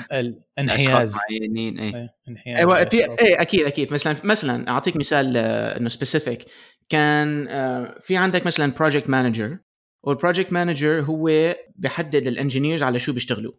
الانحياز 0.59 1.17
معينين 1.17 1.79
إيه. 1.79 1.95
إيه، 1.95 2.15
انحياز 2.29 2.59
أيوه 2.59 2.85
في. 2.85 2.97
إيه 2.97 3.41
أكيد 3.41 3.67
أكيد. 3.67 3.93
مثلا 3.93 4.17
مثلا 4.25 4.71
أعطيك 4.71 4.97
مثال 4.97 5.37
آه، 5.37 5.77
إنه 5.77 5.89
specific 5.89 6.45
كان 6.89 7.49
آه، 7.49 7.99
في 8.01 8.17
عندك 8.17 8.47
مثلا 8.47 8.73
project 8.73 9.09
manager 9.09 9.59
وال 10.03 10.14
project 10.14 10.53
manager 10.53 11.01
هو 11.01 11.55
بيحدد 11.77 12.27
ال 12.27 12.33
engineers 12.33 12.83
على 12.83 12.99
شو 12.99 13.13
بيشتغلوا. 13.13 13.53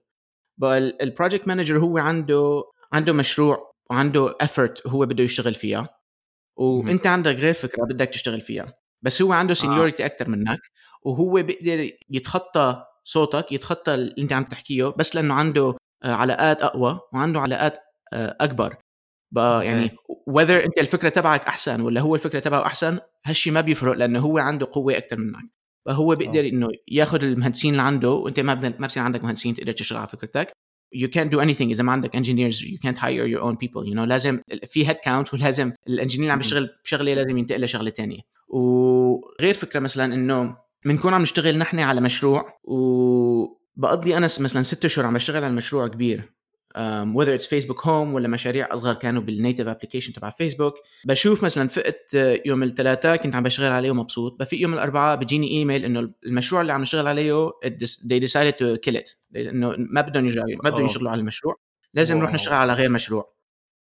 ال 1.01 1.07
project 1.07 1.47
manager 1.47 1.79
هو 1.79 1.97
عنده 1.97 2.63
عنده 2.93 3.13
مشروع 3.13 3.73
وعنده 3.89 4.35
effort 4.41 4.87
هو 4.87 5.05
بده 5.05 5.23
يشتغل 5.23 5.53
فيها. 5.53 5.89
وأنت 6.55 7.07
عندك 7.07 7.35
غير 7.35 7.53
فكرة 7.53 7.83
بدك 7.85 8.09
تشتغل 8.09 8.41
فيها. 8.41 8.73
بس 9.01 9.21
هو 9.21 9.33
عنده 9.33 9.53
seniority 9.53 10.05
أكثر 10.05 10.29
منك 10.29 10.59
وهو 11.05 11.43
بيقدر 11.43 11.89
يتخطى 12.09 12.85
صوتك 13.03 13.51
يتخطى 13.51 13.93
اللي 13.93 14.15
انت 14.19 14.33
عم 14.33 14.43
تحكيه 14.43 14.85
بس 14.85 15.15
لأنه 15.15 15.33
عنده 15.33 15.77
آه، 16.03 16.13
علاقات 16.13 16.61
أقوى 16.61 16.99
وعنده 17.13 17.39
علاقات 17.39 17.77
آه، 18.13 18.37
أكبر. 18.41 18.75
بقى. 19.31 19.65
يعني 19.65 19.89
whether 20.29 20.65
انت 20.65 20.77
الفكرة 20.77 21.09
تبعك 21.09 21.41
أحسن 21.47 21.81
ولا 21.81 22.01
هو 22.01 22.15
الفكرة 22.15 22.39
تبعه 22.39 22.65
أحسن 22.65 22.99
هالشي 23.25 23.51
ما 23.51 23.61
بيفرق 23.61 23.93
لأنه 23.93 24.19
هو 24.19 24.37
عنده 24.37 24.67
قوة 24.71 24.97
أكثر 24.97 25.17
منك. 25.17 25.49
فهو 25.85 26.15
بيقدر 26.15 26.47
إنه 26.47 26.69
ياخذ 26.87 27.23
المهندسين 27.23 27.71
اللي 27.71 27.81
عنده 27.81 28.09
وأنت 28.11 28.39
ما 28.39 28.55
ما 28.79 28.87
بصير 28.87 29.03
عندك 29.03 29.23
مهندسين 29.23 29.55
تقدر 29.55 29.71
تشتغل 29.71 29.99
على 29.99 30.07
فكرتك. 30.07 30.51
You 30.95 31.07
can't 31.07 31.29
do 31.33 31.39
anything 31.39 31.61
إذا 31.61 31.83
ما 31.83 31.91
عندك 31.91 32.17
engineers. 32.17 32.57
You 32.61 32.77
can't 32.77 32.97
hire 32.97 33.27
your 33.33 33.41
own 33.43 33.55
people. 33.55 33.87
You 33.89 33.93
know 33.95 33.99
لازم 34.07 34.41
في 34.65 34.85
head 34.87 34.97
count 35.05 35.33
ولازم 35.33 35.73
ال 35.87 35.91
engineer 35.91 36.23
اللي 36.23 36.31
عم 36.31 36.37
بيشتغل 36.39 36.69
بشغلة 36.83 37.13
لازم 37.13 37.37
ينتقل 37.37 37.61
لشغلة 37.63 37.89
تانية. 37.89 38.19
وغير 38.47 39.53
فكرة 39.53 39.79
مثلا 39.79 40.13
إنه 40.13 40.57
بنكون 40.85 41.13
عم 41.13 41.21
نشتغل 41.21 41.57
نحن 41.57 41.79
على 41.79 42.01
مشروع 42.01 42.59
وبقضي 42.63 44.17
أنا 44.17 44.25
مثلا 44.25 44.61
ست 44.61 44.85
أشهر 44.85 45.05
عم 45.05 45.13
بشتغل 45.13 45.43
على 45.43 45.53
مشروع 45.53 45.87
كبير. 45.87 46.33
um, 46.77 47.15
whether 47.15 47.33
it's 47.39 47.49
Facebook 47.49 47.87
Home 47.87 48.13
ولا 48.13 48.27
مشاريع 48.27 48.73
أصغر 48.73 48.93
كانوا 48.93 49.21
بال 49.21 49.33
native 49.33 49.67
application 49.67 50.13
تبع 50.13 50.29
فيسبوك 50.29 50.73
بشوف 51.05 51.43
مثلا 51.43 51.67
فقت 51.67 52.15
آه، 52.15 52.41
يوم 52.45 52.63
الثلاثاء 52.63 53.15
كنت 53.15 53.35
عم 53.35 53.43
بشتغل 53.43 53.71
عليه 53.71 53.91
ومبسوط. 53.91 54.39
بفيق 54.39 54.61
يوم 54.61 54.73
الاربعاء 54.73 55.17
بيجيني 55.17 55.51
إيميل 55.51 55.85
إنه 55.85 56.13
المشروع 56.25 56.61
اللي 56.61 56.73
عم 56.73 56.81
نشتغل 56.81 57.07
عليه 57.07 57.49
they 58.07 58.19
decided 58.19 58.53
to 58.53 58.77
kill 58.87 58.95
it. 58.95 59.15
إنه 59.35 59.75
ما 59.77 60.01
بدهم 60.01 60.25
يرجعوا 60.25 60.47
ما 60.63 60.69
بدهم. 60.69 60.85
يشتغلوا 60.85 61.11
على 61.11 61.19
المشروع. 61.21 61.55
لازم 61.93 62.17
نروح. 62.17 62.33
نشتغل 62.33 62.53
على 62.55 62.73
غير 62.73 62.89
مشروع. 62.89 63.33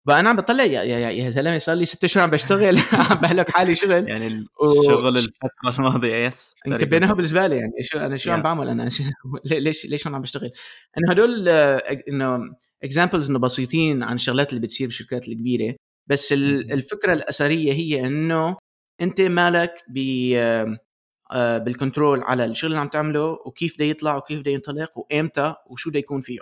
بقى 0.05 0.19
أنا 0.19 0.29
عم 0.29 0.35
بطلع 0.35 0.63
يا 0.63 0.83
يا, 0.83 1.09
يا, 1.09 1.29
زلمة 1.29 1.57
صار 1.57 1.75
لي 1.75 1.85
ست 1.85 2.03
اشهر 2.03 2.23
عم 2.23 2.29
بشتغل 2.29 2.77
عم 3.11 3.17
بهلك 3.17 3.49
حالي 3.49 3.75
شغل. 3.75 4.07
يعني 4.07 4.45
و- 4.61 4.81
الشغل 4.81 5.17
الفترة 5.17 5.79
الماضية 5.79 6.15
يس 6.15 6.53
مكبيناها 6.67 7.13
بالنسبة 7.13 7.47
لي 7.47 7.57
يعني 7.57 7.71
شو 7.81 7.97
أنا 7.99 8.17
شو 8.17 8.31
عم. 8.31 8.41
بعمل 8.41 8.69
أنا؟ 8.69 8.89
ليش 9.45 9.85
ليش 9.85 10.07
هون 10.07 10.15
عم 10.15 10.21
بشتغل؟ 10.21 10.51
إنه 10.97 11.11
هدول 11.11 11.49
إنه 11.49 12.39
examples 12.83 13.29
إنه 13.29 13.39
بسيطين 13.39 14.03
عن 14.03 14.15
الشغلات 14.15 14.49
اللي 14.49 14.61
بتصير 14.61 14.87
بالشركات 14.87 15.27
الكبيرة. 15.27 15.75
بس 16.07 16.33
ال- 16.33 16.71
الفكرة 16.73 17.13
الاساسيه 17.13 17.73
هي 17.73 18.05
إنه 18.07 18.57
أنت 19.01 19.21
مالك 19.21 19.73
ب 19.89 19.97
آه، 21.31 21.57
بال 21.57 21.71
control 21.71 22.21
على 22.23 22.45
الشغل 22.45 22.69
اللي 22.71 22.79
عم 22.81 22.87
تعمله 22.87 23.37
وكيف 23.45 23.75
بده 23.75 23.85
يطلع 23.85 24.17
وكيف 24.17 24.39
بده 24.39 24.51
ينطلق 24.51 24.97
وإمتى 24.97 25.55
وشو 25.67 25.89
بده 25.89 25.99
يكون 25.99 26.21
فيه. 26.21 26.39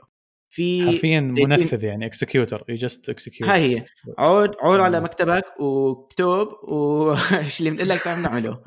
في 0.58 0.86
حرفيا 0.86 1.20
منفذ 1.20 1.84
يعني 1.84 2.06
executor 2.06 2.64
you 2.70 2.76
just 2.76 3.10
execute 3.10 3.50
هاي. 3.50 3.78
هي 3.78 3.86
عود 4.18 4.56
عود 4.62 4.80
على 4.80 5.00
مم. 5.00 5.06
مكتبك 5.06 5.60
واكتب 5.60 6.48
وش 6.64 7.60
اللي 7.60 7.70
بنقول 7.70 7.90
لك 7.90 8.02
تعمل 8.02 8.22
نعمله 8.22 8.60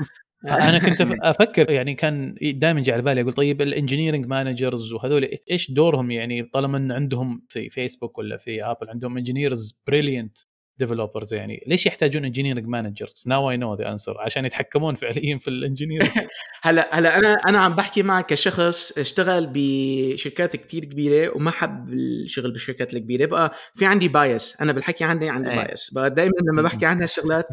أنا 0.68 0.78
كنت 0.78 1.00
أفكر 1.22 1.70
يعني 1.70 1.94
كان 1.94 2.34
دائما 2.42 2.80
جاء 2.80 2.94
على 2.94 3.02
بالي 3.02 3.20
أقول 3.20 3.32
طيب 3.32 3.62
ال 3.62 3.68
engineering 3.68 4.26
managers 4.26 4.92
وهذول 4.92 5.28
إيش 5.50 5.70
دورهم 5.70 6.10
يعني 6.10 6.42
طالما 6.42 6.78
إن 6.78 6.92
عندهم 6.92 7.42
في 7.48 7.68
فيسبوك 7.68 8.18
ولا 8.18 8.36
في 8.36 8.64
Apple 8.64 8.88
عندهم 8.88 9.16
engineers 9.16 9.80
brilliant 9.86 10.38
developers 10.80 11.34
يعني. 11.34 11.64
ليش 11.66 11.86
يحتاجون 11.86 12.24
engineering 12.24 12.66
managers؟ 12.66 13.24
now 13.26 13.50
I 13.50 13.56
know 13.56 13.74
the 13.74 13.92
answer 13.92 14.20
عشان 14.20 14.44
يتحكمون 14.44 14.94
فعليا 14.94 15.38
في 15.38 15.48
ال 15.48 15.53
engineering 15.53 16.08
هلا 16.62 16.98
هلا 16.98 17.18
أنا 17.18 17.34
أنا 17.48 17.58
عم 17.58 17.74
بحكي 17.74 18.02
معك 18.02 18.26
كشخص 18.26 18.98
اشتغل 18.98 19.50
بشركات 19.54 20.56
كتير 20.56 20.84
كبيرة 20.84 21.36
وما 21.36 21.50
حب 21.50 21.88
الشغل 21.92 22.52
بالشركات 22.52 22.94
الكبيرة. 22.94 23.26
بقى 23.26 23.52
في 23.74 23.86
عندي 23.86 24.08
bias 24.08 24.60
أنا 24.60 24.72
بالحكي 24.72 25.04
عندي 25.04 25.28
عندي. 25.28 25.48
bias 25.48 25.94
بقى 25.94 26.10
دائما 26.10 26.32
لما 26.52 26.62
بحكي 26.62 26.86
عن 26.86 27.00
هالشغلات 27.00 27.46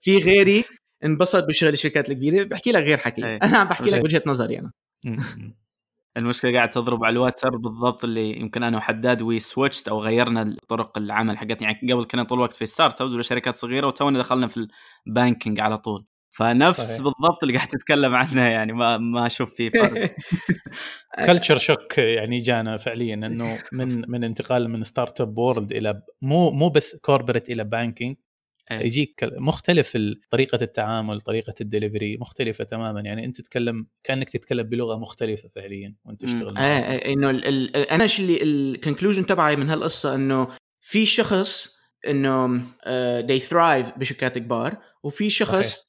في 0.00 0.18
غيري 0.18 0.64
انبسط 1.04 1.48
بشغل 1.48 1.72
الشركات 1.72 2.10
الكبيرة. 2.10 2.44
بحكي 2.44 2.72
لك 2.72 2.82
غير 2.82 2.98
حكي. 2.98 3.26
إيه. 3.26 3.38
أنا 3.42 3.58
عم 3.58 3.68
بحكي 3.68 3.90
لك. 3.90 4.04
وجهه 4.04 4.22
نظري 4.26 4.58
أنا. 4.58 4.72
المشكلة 6.16 6.52
قاعد 6.52 6.70
تضرب 6.70 7.04
على 7.04 7.12
الوتر 7.12 7.56
بالضبط 7.56 8.04
اللي 8.04 8.40
يمكن 8.40 8.62
أنا 8.62 8.76
وحداد 8.76 9.22
we 9.22 9.38
switched 9.38 9.88
أو 9.88 10.02
غيرنا 10.02 10.56
طرق 10.68 10.98
العمل 10.98 11.38
حقتنا 11.38 11.62
يعني 11.62 11.92
قبل 11.92 12.04
كنا 12.04 12.22
طول 12.22 12.38
الوقت 12.38 12.52
في 12.52 12.66
startups 12.66 13.12
ولا 13.12 13.22
شركات 13.22 13.54
صغيرة 13.56 13.86
وتونا 13.86 14.18
دخلنا 14.18 14.46
في 14.46 14.68
ال 15.06 15.13
banking 15.13 15.60
على 15.60 15.78
طول 15.78 16.06
فنفس 16.36 16.80
صحيح. 16.80 16.96
بالضبط 16.96 17.42
اللي 17.42 17.54
قاعد 17.54 17.68
تتكلم 17.68 18.14
عنه 18.14 18.42
يعني 18.42 18.72
ما 18.72 18.98
ما 18.98 19.26
أشوف 19.26 19.54
فيه 19.54 19.70
فرق 19.70 20.14
culture 21.26 21.58
shock 21.58 21.98
يعني 21.98 22.38
جانا 22.38 22.76
فعليا 22.76 23.14
إنه 23.14 23.58
من 23.72 24.10
من 24.10 24.24
انتقال 24.24 24.70
من 24.70 24.84
startup 24.84 25.38
world 25.38 25.72
إلى 25.72 26.02
مو 26.22 26.50
مو 26.50 26.68
بس 26.68 26.96
corporate 26.96 27.50
إلى 27.50 27.64
banking. 27.64 28.16
يجيك 28.70 29.20
مختلف 29.38 29.96
ال- 29.96 30.20
طريقة 30.30 30.58
التعامل 30.62 31.20
طريقة 31.20 31.54
الدليفري 31.60 32.16
مختلفة 32.16 32.64
تماما 32.64 33.00
يعني 33.00 33.24
أنت 33.24 33.40
تتكلم 33.40 33.86
كأنك 34.04 34.30
تتكلم 34.30 34.62
بلغة 34.62 34.96
مختلفة 34.98 35.48
فعليا 35.48 35.94
وأنت. 36.04 36.24
تشتغل 36.24 36.54
معهم. 36.54 36.64
إيه، 36.64 37.12
إنه 37.12 37.30
ال- 37.30 37.44
ال- 37.44 37.76
أنا 37.76 38.06
شو 38.06 38.22
اللي 38.22 38.42
ال 38.42 38.50
conclusion 38.50 39.26
تبعي 39.26 39.56
من 39.56 39.70
هالقصة 39.70 40.14
إنه 40.14 40.48
في 40.80 41.06
شخص 41.06 41.76
إنه 42.08 42.60
they 43.20 43.38
thrive 43.40 43.98
بشركات 43.98 44.38
كبار 44.38 44.76
وفي 45.02 45.30
شخص 45.30 45.86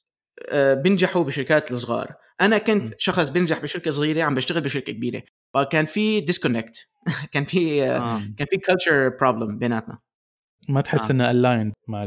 آه، 0.48 0.74
بينجحوا 0.74 1.24
بشركات 1.24 1.72
الصغار 1.72 2.14
أنا. 2.40 2.58
كنت 2.58 2.94
شخص 2.98 3.28
بينجح 3.30 3.58
بشركة 3.62 3.90
صغيرة 3.90 4.22
عم 4.22 4.34
بشتغل 4.34 4.60
بشركة 4.60 4.92
كبيرة 4.92 5.22
فكان 5.54 5.84
في 5.86 6.20
disconnect 6.20 6.88
كان 7.32 7.44
في 7.44 7.82
آه، 7.84 7.98
آه. 7.98 8.20
كان 8.36 8.46
في 8.50 8.56
culture 8.56 9.08
problem 9.08 9.58
بيناتنا 9.58 9.98
ما 10.68 10.80
تحس 10.80 11.10
آه. 11.10 11.12
إنه 11.12 11.30
align 11.30 11.72
مع 11.88 12.04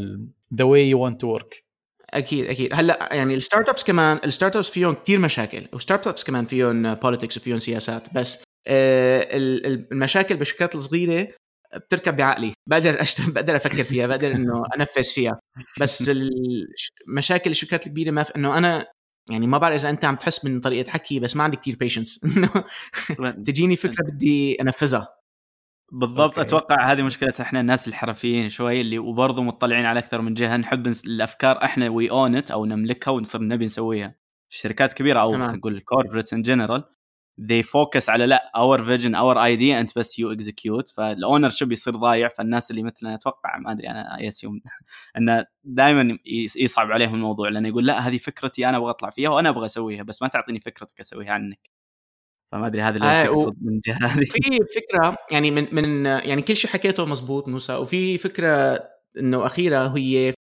the 0.55 0.63
way 0.65 0.89
you 0.89 1.05
want 1.05 1.21
to 1.21 1.27
work 1.27 1.63
أكيد 2.09 2.45
أكيد. 2.45 2.73
هلأ 2.73 3.09
يعني 3.11 3.33
ال 3.33 3.69
startups 3.69 3.83
كمان 3.83 4.19
ال 4.25 4.55
startups 4.55 4.69
فيهم 4.69 4.93
كثير 4.93 5.19
مشاكل 5.19 5.67
وال 5.73 6.07
startups 6.07 6.23
كمان 6.23 6.45
فيهم 6.45 6.93
politics 6.93 7.37
وفيهم 7.37 7.59
سياسات 7.59 8.13
بس 8.13 8.43
آه، 8.67 9.37
ال- 9.37 9.65
ال- 9.65 9.87
المشاكل 9.91 10.37
بالشركات 10.37 10.75
الصغيره 10.75 11.27
بتركب 11.75 12.15
بعقلي. 12.17 12.53
بقدر 12.69 13.01
أشت... 13.01 13.21
بقدر 13.35 13.55
أفكر 13.55 13.83
فيها 13.83 14.07
بقدر 14.07 14.31
إنه 14.31 14.63
أنفذ 14.75 15.03
فيها. 15.03 15.39
بس 15.79 16.11
مشاكل 17.17 17.51
الشركات 17.51 17.87
الكبيرة 17.87 18.11
ما 18.11 18.23
في 18.23 18.35
إنه 18.35 18.57
أنا 18.57 18.87
يعني 19.29 19.47
ما 19.47 19.57
بعرف 19.57 19.75
إذا 19.75 19.89
أنت 19.89 20.05
عم 20.05 20.15
تحس 20.15 20.45
من 20.45 20.59
طريقة 20.59 20.89
حكي 20.91 21.19
بس 21.19 21.35
ما 21.35 21.43
عندي 21.43 21.57
كثير 21.57 21.75
patience 21.75 22.23
انه 22.25 22.49
تجيني 23.31 23.75
فكرة 23.75 24.03
بدي 24.03 24.61
أنفذها. 24.61 25.07
بالضبط 25.91 26.21
أوكي. 26.21 26.41
أتوقع 26.41 26.91
هذه 26.91 27.01
مشكلة 27.01 27.33
إحنا 27.41 27.59
الناس 27.59 27.87
الحرفيين 27.87 28.49
شوي 28.49 28.81
اللي 28.81 28.99
وبرضه 28.99 29.43
مطلعين 29.43 29.85
على 29.85 29.99
أكثر 29.99 30.21
من 30.21 30.33
جهة 30.33 30.57
نحب 30.57 30.87
نس... 30.87 31.05
الأفكار 31.05 31.63
إحنا 31.63 31.89
we 31.89 32.11
own 32.11 32.35
it 32.35 32.51
أو 32.51 32.65
نملكها 32.65 33.11
ونصير 33.11 33.41
نبي 33.41 33.65
نسويها 33.65 34.15
الشركات 34.51 34.93
كبيرة 34.93 35.19
أو. 35.19 35.31
خلينا 35.31 35.51
نقول 35.51 35.75
ال 35.75 35.81
corporates 35.81 36.33
in 36.33 36.41
general 36.41 36.83
they 37.41 37.63
focus 37.63 38.09
على 38.09 38.25
لا 38.25 38.51
our 38.55 38.81
vision 38.81 39.15
our 39.15 39.43
idea 39.43 39.81
أنت 39.81 39.99
بس 39.99 40.19
you 40.19 40.31
execute 40.31 40.89
فال 40.89 41.49
ownership 41.49 41.71
يصير 41.71 41.95
ضايع 41.95 42.27
فالناس 42.29 42.71
اللي 42.71 42.83
مثلنا 42.83 43.15
أتوقع 43.15 43.57
ما 43.57 43.71
أدري 43.71 43.89
أنا 43.89 44.17
I 44.17 44.27
assume 44.27 44.61
إنه 45.17 45.45
دائما 45.63 46.17
يصعب 46.55 46.91
عليهم 46.91 47.13
الموضوع 47.13 47.49
لأنه 47.49 47.67
يقول 47.67 47.85
لا 47.85 48.07
هذه 48.07 48.17
فكرتي 48.17 48.69
أنا 48.69 48.77
أبغى 48.77 48.89
أطلع 48.89 49.09
فيها 49.09 49.29
وأنا 49.29 49.49
أبغى 49.49 49.65
أسويها 49.65 50.03
بس 50.03 50.21
ما 50.21 50.27
تعطيني 50.27 50.59
فكرتك 50.59 50.99
أسويها 50.99 51.31
عنك 51.31 51.80
فما 52.51 52.67
أدري 52.67 52.81
هذا 52.81 52.95
اللي 52.97 53.07
آه، 53.07 53.23
تقصد 53.23 53.55
من 53.61 53.79
جهه 53.85 54.05
هذه 54.05 54.25
في 54.25 54.59
فكرة 54.75 55.17
يعني 55.31 55.51
من 55.51 55.67
من 55.71 56.05
يعني 56.05 56.41
كل 56.41 56.55
شيء 56.55 56.71
حكيته 56.71 57.05
مزبوط 57.05 57.47
موسى 57.47 57.73
وفي 57.73 58.17
فكرة 58.17 58.79
إنه 59.17 59.45
أخيرة 59.45 59.97
هي 59.97 60.33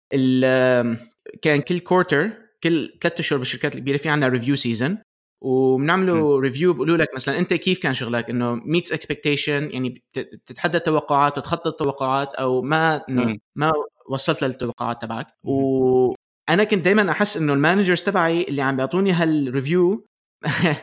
كان 1.42 1.62
كل 1.62 1.80
quarter 1.80 2.32
كل 2.64 2.98
ثلاث 3.02 3.20
أشهر 3.20 3.40
بالشركات 3.40 3.76
الكبيرة 3.76 3.98
في 3.98 4.10
عندنا 4.10 4.28
review 4.32 4.56
season 4.56 4.98
وبنعملوا 5.44 6.40
review 6.42 6.74
بيقولوا 6.74 6.98
لك 6.98 7.08
مثلا 7.16 7.40
أنت 7.40 7.54
كيف 7.54 7.80
كان 7.80 7.94
شغلك 7.94 8.30
إنه 8.30 8.54
meet 8.54 8.92
expectation 8.92 9.70
يعني 9.72 9.90
بت- 9.90 10.30
بتتحدى 10.36 10.80
توقعات 10.80 11.38
وتخطط 11.38 11.68
التوقعات 11.68 12.34
أو 12.34 12.62
ما 12.62 13.02
إنه. 13.10 13.38
ما 13.56 13.72
وصلت 14.10 14.44
للتوقعات 14.44 15.02
تبعك. 15.02 15.28
وأنا 15.44 16.64
كنت 16.64 16.86
دائما 16.86 17.12
أحس 17.12 17.38
إنه 17.38 17.54
ال 17.54 17.59
managers 17.59 18.04
تبعي 18.04 18.44
اللي 18.44 18.62
عم 18.62 18.76
بيعطوني 18.76 19.12
هال 19.12 19.35
review 19.35 20.06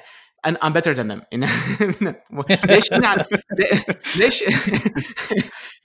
أنا 0.46 0.80
better 0.80 0.94
than 0.96 1.08
them. 1.12 1.20
إنه- 1.34 2.14
ليش 2.70 2.92
هن 2.92 3.04
عم 3.04 3.18
ليش 4.16 4.44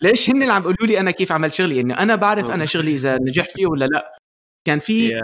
ليش 0.02 0.30
هن 0.30 0.42
اللي 0.42 0.54
عم 0.54 0.62
بيقولوا 0.62 0.88
لي 0.88 1.00
أنا 1.00 1.12
كيف 1.12 1.32
عملت 1.32 1.54
شغلي؟ 1.54 1.82
إنه 1.82 1.94
أنا 1.98 2.16
بعرف 2.16 2.50
أنا 2.50 2.66
شغلي 2.66 2.94
إذا 2.94 3.18
نجحت 3.22 3.52
فيه 3.52 3.66
ولا 3.68 3.86
لا. 3.86 4.14
كان 4.68 4.80
في. 4.80 5.22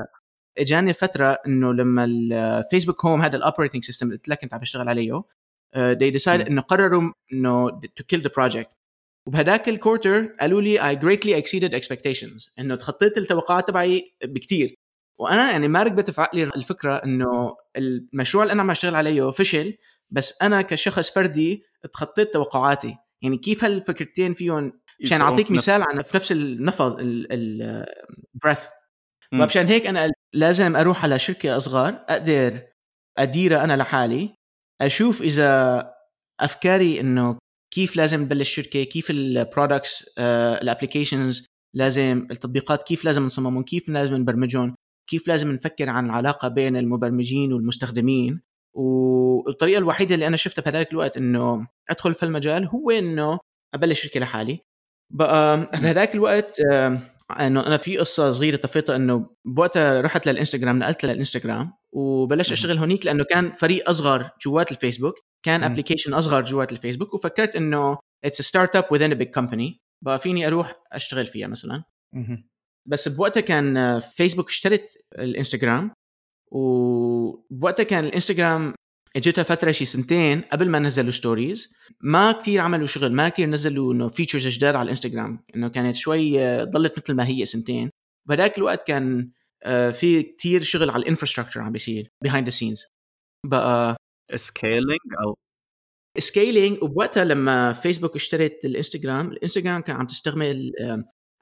إجاني 0.58 0.94
فترة 0.94 1.38
إنه 1.48 1.74
لما 1.74 2.03
الفيسبوك 2.06 3.06
Home 3.06 3.22
هذا 3.22 3.38
ال 3.38 3.42
operating 3.42 3.84
system 3.86 4.06
اللي 4.06 4.17
قلت 4.17 4.27
لك 4.27 4.39
كنت 4.39 4.53
عم 4.53 4.60
بشتغل 4.60 4.89
عليه 4.89 5.22
they 5.75 6.12
decided 6.13 6.29
مم. 6.29 6.41
إنه 6.41 6.62
قرروا 6.62 7.12
إنه 7.34 7.70
to 7.70 8.03
kill 8.15 8.22
the 8.22 8.29
project. 8.29 8.67
وبهداك 9.27 9.70
ال 9.70 9.77
quarter 9.77 10.26
قالوا 10.25 10.62
لي 10.62 10.79
I 10.79 10.96
greatly 11.00 11.44
exceeded 11.44 11.71
expectations. 11.71 12.50
إنه 12.60 12.76
تخطيت 12.76 13.17
التوقعات 13.17 13.67
تبعي 13.67 14.13
بكتير. 14.23 14.76
وأنا 15.19 15.51
يعني 15.51 15.67
ما 15.67 15.84
ركبت 15.84 16.12
في 16.12 16.21
عقلي 16.21 16.43
الفكرة 16.43 16.95
إنه 16.95 17.56
المشروع 17.77 18.43
اللي 18.43 18.53
أنا 18.53 18.62
عم 18.62 18.71
اشتغل 18.71 18.95
عليه 18.95 19.32
فشل 19.32 19.77
بس 20.10 20.41
أنا 20.41 20.62
كشخص 20.62 21.12
فردي 21.12 21.63
تخطيت 21.93 22.34
توقعاتي. 22.34 22.95
يعني 23.21 23.38
كيف 23.38 23.63
هالفكرتين 23.63 24.34
فيهم؟ 24.34 24.82
عشان 25.06 25.21
أعطيك 25.21 25.51
مثال 25.51 25.82
عن 25.82 26.01
في 26.01 26.17
نفس 26.17 26.32
النفض 26.32 26.95
ال 27.00 27.22
breath 27.22 28.60
مم. 29.32 29.41
ومشان 29.41 29.65
هيك 29.65 29.86
أنا 29.88 30.12
لازم 30.36 30.75
أروح 30.75 31.03
على 31.03 31.19
شركة 31.19 31.58
أصغر 31.58 31.89
أقدر 31.89 32.62
اديرها 33.17 33.63
أنا 33.63 33.77
لحالي 33.77 34.36
أشوف 34.82 35.21
إذا 35.21 35.84
أفكاري 36.39 36.99
إنه 36.99 37.38
كيف 37.73 37.95
لازم 37.95 38.21
نبلش 38.21 38.56
شركة 38.56 38.84
كيف 38.84 39.10
ال 39.10 39.22
products 39.22 40.17
ال 40.17 40.27
applications 40.27 41.46
لازم 41.75 42.27
التطبيقات 42.32 42.84
كيف 42.84 43.06
لازم 43.06 43.23
نصممهم 43.23 43.63
كيف 43.63 43.89
لازم 43.89 44.15
نبرمجهم. 44.15 44.75
كيف 45.08 45.28
لازم 45.28 45.52
نفكر 45.52 45.89
عن 45.89 46.06
العلاقة 46.06 46.48
بين 46.48 46.78
المبرمجين 46.78 47.54
والمستخدمين 47.54 48.41
والطريقة 48.74 49.78
الوحيدة 49.78 50.15
اللي 50.15 50.28
أنا 50.28 50.38
شفتها 50.38 50.62
بهذاك 50.62 50.91
الوقت 50.91 51.17
إنه 51.17 51.67
أدخل 51.89 52.13
في 52.13 52.24
المجال 52.24 52.67
هو 52.67 52.91
إنه 52.91 53.39
أبلش 53.74 54.02
شركه 54.02 54.20
لحالي 54.20 54.60
بقى 55.13 55.58
بهذاك 55.82 56.15
الوقت 56.15 56.60
آم، 56.60 57.00
إنه 57.39 57.67
أنا 57.67 57.78
في 57.78 57.98
قصة 57.98 58.32
صغيرة 58.32 58.56
طفيتها 58.56 58.96
إنه 58.96 59.30
بوقتها 59.46 60.02
رحت 60.02 60.28
للإنستغرام 60.28 60.80
نقلت 60.80 61.06
للإنستغرام 61.06 61.74
وبلشت. 61.93 62.52
أشتغل 62.52 62.78
هونيك 62.78 63.06
لأنه 63.06 63.24
كان 63.24 63.50
فريق 63.52 63.89
أصغر 63.89 64.30
جوات 64.46 64.72
الفيسبوك 64.72 65.15
كان. 65.46 65.63
application 65.63 66.13
أصغر 66.13 66.41
جوات 66.41 66.72
الفيسبوك 66.72 67.13
وفكرت 67.13 67.56
إنه 67.56 67.98
it's 68.26 68.41
startup 68.41 68.84
within 68.84 69.13
a 69.17 69.20
big 69.20 69.41
company 69.41 69.80
بقى 70.06 70.20
فيني 70.20 70.48
أروح 70.48 70.76
أشتغل 70.91 71.28
فيها 71.28 71.48
مثلا. 71.48 71.84
بس 72.88 73.08
بوقتها 73.08 73.41
كان 73.41 74.00
فيسبوك 74.00 74.50
اشترت 74.50 74.89
الإنستغرام 75.19 75.91
وبوقتها 76.52 77.84
كان 77.84 78.06
الإنستغرام 78.06 78.73
اجتها 79.15 79.43
فترة 79.43 79.71
شي 79.71 79.86
سنتين 79.86 80.41
قبل 80.41 80.69
ما 80.69 80.80
نزلوا 80.80 81.12
stories 81.12 81.74
ما 82.02 82.32
كثير 82.32 82.62
عملوا 82.62 82.88
شغل 82.88 83.13
ما 83.13 83.30
كثير 83.30 83.47
نزلوا 83.50 83.93
إنه 83.93 84.08
features 84.08 84.48
جداد 84.47 84.76
على 84.76 84.84
الإنستغرام. 84.84 85.43
إنه 85.56 85.67
كانت 85.67 85.95
شوي 85.95 86.43
آه، 86.43 86.63
ضلت 86.63 86.97
مثل 87.00 87.13
ما 87.13 87.28
هي 87.28 87.45
سنتين. 87.45 87.89
بهذاك 88.28 88.58
الوقت 88.58 88.88
كان 88.88 89.32
آه، 89.63 89.89
في 89.91 90.23
كثير 90.23 90.63
شغل 90.63 90.89
على 90.89 91.02
ال 91.02 91.06
infrastructure 91.06 91.62
عم 91.62 91.71
بيصير 91.71 92.12
behind 92.24 92.48
the 92.48 92.52
scenes 92.54 92.86
بقى 93.45 93.97
scaling 94.36 95.00
أو؟ 95.23 95.36
scaling 96.17 96.84
وبوقتها 96.84 97.26
لما 97.26 97.73
فيسبوك 97.73 98.15
اشترت 98.15 98.65
الإنستغرام 98.65 99.32
الإنستغرام 99.32 99.82
كان 99.82 99.95
عم 99.95 100.08
تستعمل 100.08 100.71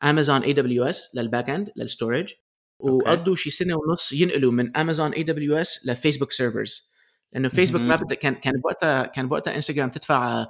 Amazon 0.06 0.54
AWS 0.54 0.72
لل 0.72 0.84
backend 0.84 1.72
لل 1.76 1.88
storage 1.88 2.34
وقضوا 2.80 3.36
شي 3.36 3.50
سنة 3.50 3.76
ونص 3.76 4.14
ينقلوا 4.14 4.52
من 4.52 4.78
Amazon 4.78 5.14
AWS 5.14 5.88
لفيسبوك 5.88 6.32
servers 6.32 6.92
لأنه 7.34 7.50
فيسبوك 7.50 7.82
ما. 7.82 7.96
بدها 7.96 8.16
كان 8.16 8.36
كان 8.36 8.54
بوقتها 8.54 9.06
كان 9.06 9.28
بوقتها 9.28 9.56
انستغرام 9.56 9.90
تدفع 9.90 10.46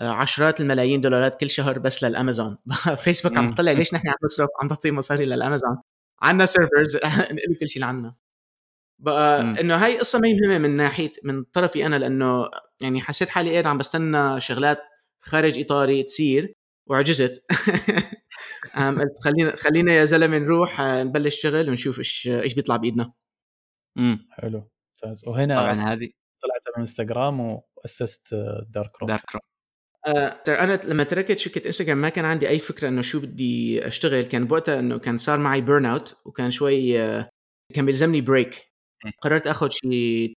آه، 0.00 0.08
عشرات 0.10 0.60
الملايين 0.60 1.00
دولارات 1.00 1.40
كل 1.40 1.50
شهر 1.50 1.78
بس 1.78 2.04
للامازون 2.04 2.56
فيسبوك 2.96 3.36
عم. 3.38 3.50
تطلع 3.50 3.72
ليش 3.72 3.94
نحن 3.94 4.08
عم 4.08 4.14
نصرف 4.24 4.48
عم 4.62 4.68
نعطي 4.68 4.90
مصاري 4.90 5.24
للامازون 5.24 5.76
عندنا 6.22 6.46
servers 6.46 6.96
نقلوا 7.06 7.56
كل 7.60 7.68
شيء 7.68 7.82
لعنا. 7.82 8.14
بقى. 8.98 9.40
إنه 9.40 9.76
هاي 9.76 9.98
قصة 9.98 10.18
ما 10.18 10.28
مهمة 10.28 10.58
من 10.58 10.70
ناحية 10.76 11.12
من 11.24 11.44
طرفي 11.44 11.86
أنا 11.86 11.96
لأنه 11.96 12.48
يعني 12.80 13.00
حسيت 13.00 13.28
حالي 13.28 13.52
قاعد 13.52 13.66
عم 13.66 13.78
بستنى 13.78 14.40
شغلات 14.40 14.78
خارج 15.20 15.58
إطاري 15.58 16.02
تصير 16.02 16.52
وعجزت. 16.86 17.44
خلينا 19.24 19.56
خلينا 19.56 19.92
يا 19.92 20.04
زلمة 20.04 20.38
نروح 20.38 20.80
آه، 20.80 21.02
نبلش 21.02 21.40
شغل 21.42 21.68
ونشوف 21.68 21.98
إيش 21.98 22.28
إيش 22.28 22.54
بيطلع 22.54 22.76
بإيدنا. 22.76 23.12
امم 23.98 24.28
حلو. 24.30 24.70
ممتاز 25.04 25.28
وهنا 25.28 25.56
طبعا 25.56 25.72
هذه 25.72 26.10
طلعت 26.42 26.62
على 26.66 26.74
الانستغرام 26.76 27.40
وأسست 27.40 28.34
Darkroom 28.68 29.08
Darkroom 29.08 29.40
آه، 30.06 30.42
ترى 30.44 30.58
أنا 30.58 30.80
لما 30.84 31.04
تركت 31.04 31.38
شركة 31.38 31.66
انستغرام 31.66 31.98
ما 31.98 32.08
كان 32.08 32.24
عندي 32.24 32.48
أي 32.48 32.58
فكرة 32.58 32.88
إنه 32.88 33.02
شو 33.02 33.20
بدي 33.20 33.86
أشتغل. 33.86 34.22
كان 34.22 34.44
بوقتها 34.46 34.78
إنه 34.78 34.98
كان 34.98 35.18
صار 35.18 35.38
معي 35.38 35.60
burnout 35.60 36.16
وكان 36.24 36.50
شوي 36.50 37.00
آه، 37.02 37.28
كان 37.74 37.86
بيلزمني 37.86 38.20
break. 38.20 38.68
قررت 39.22 39.46
آخذ 39.46 39.68
شي 39.70 40.34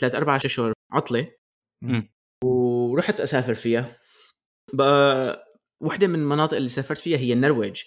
ثلاث 0.00 0.14
أربع 0.14 0.36
أشهر 0.36 0.72
عطلة. 0.92 1.32
ورحت 2.44 3.20
أسافر 3.20 3.54
فيها. 3.54 3.96
بقى 4.72 5.45
وحدة 5.80 6.06
من 6.06 6.14
المناطق 6.14 6.56
اللي 6.56 6.68
سافرت 6.68 6.98
فيها 6.98 7.18
هي 7.18 7.32
النرويج. 7.32 7.80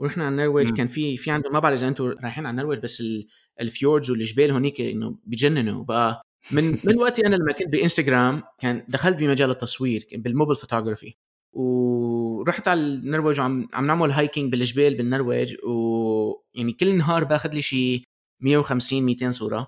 ورحنا 0.00 0.24
على 0.26 0.32
النرويج. 0.32 0.70
كان 0.76 0.86
في 0.86 1.16
في 1.16 1.30
عنده 1.30 1.50
ما 1.50 1.58
بعرف 1.58 1.78
إذا 1.78 1.88
أنتم 1.88 2.04
رايحين 2.04 2.46
على 2.46 2.54
النرويج 2.54 2.78
بس 2.80 3.00
ال- 3.00 3.26
الـ 3.60 3.67
fjords 3.67 4.10
والجبال 4.10 4.50
هونيك 4.50 4.80
إنه 4.80 5.18
بجننوا. 5.24 5.84
بقى 5.84 6.22
من 6.50 6.64
من 6.84 6.98
وقتي 6.98 7.26
أنا 7.26 7.36
لما 7.36 7.52
كنت 7.52 7.68
بإنستغرام 7.68 8.42
كان 8.58 8.84
دخلت 8.88 9.16
بمجال 9.18 9.50
التصوير 9.50 10.06
بال 10.12 10.23
mobile 10.23 10.56
photography. 10.56 11.14
ورحت 11.52 12.68
على 12.68 12.80
النرويج 12.80 13.40
وعم 13.40 13.68
عم 13.72 13.86
نعمل 13.86 14.10
hiking 14.10 14.50
بالجبال 14.52 14.94
بالنرويج 14.94 15.54
ويعني 15.64 16.72
كل 16.72 16.96
نهار 16.96 17.24
باخذ 17.24 17.50
لي 17.52 17.62
شيء 17.62 18.02
150 18.42 19.02
200 19.02 19.30
صورة. 19.32 19.66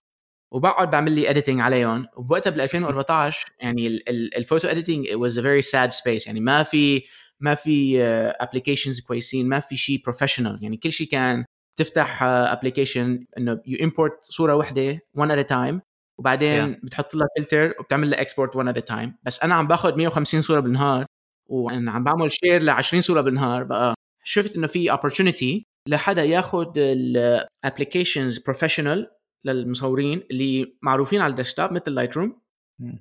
وبقعد 0.53 0.91
بعمل 0.91 1.13
لي 1.13 1.31
editing 1.31 1.61
عليهم. 1.61 2.07
وبوقتها 2.17 2.51
بال 2.51 2.61
2014 3.01 3.47
يعني 3.61 3.87
ال 4.09 4.19
photo 4.19 4.69
editing 4.69 5.07
was 5.15 5.39
a 5.39 5.43
very 5.43 5.63
sad 5.63 5.93
space 5.93 6.27
يعني 6.27 6.41
ما 6.41 6.63
في 6.63 7.03
ما 7.41 7.55
في 7.55 8.03
applications 8.41 9.01
كويسين 9.01 9.49
ما 9.49 9.61
في 9.61 9.77
شيء 9.77 10.03
professional 10.05 10.59
يعني 10.63 10.77
كل 10.77 10.93
شيء 10.93 11.09
كان 11.09 11.45
تفتح 11.79 12.23
application 12.23 13.27
إنه 13.39 13.61
you 13.67 13.85
import 13.85 14.25
صورة 14.25 14.55
واحدة 14.55 14.99
one 15.19 15.29
at 15.29 15.45
a 15.45 15.49
time 15.49 15.81
وبعدين 16.19 16.75
yeah. 16.75 16.79
بتحط 16.85 17.15
لها 17.15 17.27
فلتر 17.39 17.75
وبتعمل 17.81 18.11
لها 18.11 18.21
export 18.21 18.57
one 18.57 18.75
at 18.75 18.83
a 18.83 18.95
time. 18.95 19.11
بس 19.23 19.43
أنا 19.43 19.55
عم 19.55 19.67
باخذ 19.67 19.97
150 19.97 20.43
صورة 20.43 20.61
بالنهار 20.61 21.07
وأنا 21.47 21.93
عم 21.93 22.05
بعمل 22.05 22.33
share 22.33 22.63
ل 22.63 22.71
20 22.71 23.03
صورة 23.03 23.21
بالنهار. 23.21 23.65
بقى 23.65 23.95
شفت 24.25 24.57
إنه 24.57 24.67
في 24.67 24.91
opportunity 24.93 25.63
لحدا 25.89 26.25
ياخذ 26.25 26.73
ال 26.77 26.89
applications 26.89 28.39
professional 28.39 29.11
للمصورين 29.45 30.23
اللي 30.31 30.77
معروفين 30.83 31.21
على 31.21 31.31
ال 31.31 31.36
desktop 31.36 31.73
مثل 31.73 31.95
Lightroom 31.95 32.41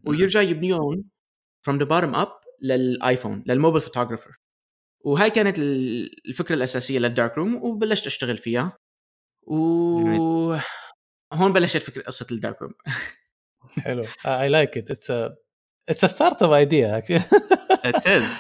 ويرجع 0.06 0.42
يبنيهم 0.42 1.04
from 1.70 1.74
the 1.74 1.86
bottom 1.86 2.16
up. 2.16 2.47
للآيفون 2.62 3.44
لل 3.48 3.56
mobile 3.56 3.82
photographer. 3.82 4.38
وهاي 5.06 5.30
كانت 5.30 5.60
الفكرة 5.60 6.56
الأساسية 6.56 7.00
لل 7.00 7.38
Darkroom 7.38 7.56
وبلشت 7.56 8.06
أشتغل 8.08 8.38
فيها. 8.38 8.78
و 9.48 10.56
هون 11.34 11.54
بلشت 11.54 11.78
فكرة 11.78 12.02
قصة 12.02 12.28
ال 12.32 12.62
Darkroom. 12.62 12.74
حلو. 13.86 14.06
I 14.26 14.50
like 14.50 14.78
it 14.78 14.92
it's 14.92 15.12
it's 15.90 16.04
a 16.04 16.08
startup 16.08 16.52
idea 16.52 16.98
it 17.86 18.08
is 18.08 18.38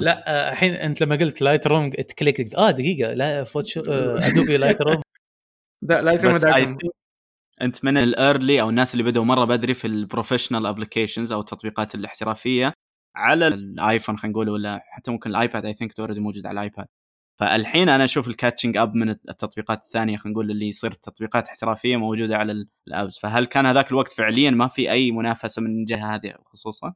لا 0.00 0.52
الحين 0.52 0.74
أنت 0.74 1.00
لما 1.00 1.16
قلت 1.16 1.42
Lightroom 1.42 1.90
click 2.18 2.54
آه 2.54 2.70
دقيقة. 2.70 3.14
لا 3.14 3.44
Photo 3.44 3.80
Adobe 3.80 4.56
Lightroom 4.56 5.02
Lightroom 5.82 6.78
أنت 7.62 7.84
من 7.84 7.96
ال 7.96 8.07
early 8.07 8.60
أو 8.60 8.70
الناس 8.70 8.94
اللي 8.94 9.04
بدأوا 9.04 9.24
مرة 9.24 9.44
بدري 9.44 9.74
في 9.74 9.86
ال 9.86 9.92
professional 9.92 10.66
applications 10.66 11.32
أو 11.32 11.40
التطبيقات 11.40 11.94
الاحترافية 11.94 12.72
على 13.16 13.46
الآيفون 13.46 14.18
خلينا 14.18 14.32
نقول 14.32 14.48
ولا 14.48 14.82
حتى 14.86 15.10
ممكن 15.10 15.30
الآيباد 15.30 15.64
I 15.64 15.74
think 15.74 16.00
already 16.00 16.20
موجود 16.20 16.46
على 16.46 16.54
الآيباد. 16.54 16.86
فالحين 17.40 17.88
أنا 17.88 18.04
أشوف 18.04 18.28
ال 18.28 18.33
catching 18.33 18.76
up 18.76 18.94
من 18.94 19.10
التطبيقات 19.10 19.78
الثانية 19.78 20.16
خلينا 20.16 20.32
نقول 20.32 20.50
اللي 20.50 20.68
يصير 20.68 20.92
تطبيقات 20.92 21.48
احترافية 21.48 21.96
موجودة 21.96 22.36
على 22.36 22.66
ال 22.88 22.93
apps. 22.93 23.18
فهل 23.18 23.46
كان 23.46 23.66
هذاك 23.66 23.90
الوقت 23.90 24.12
فعليا 24.12 24.50
ما 24.50 24.68
في 24.68 24.90
أي 24.90 25.10
منافسة 25.10 25.62
من 25.62 25.80
الجهة 25.80 26.14
هذه 26.14 26.34
خصوصا؟ 26.44 26.94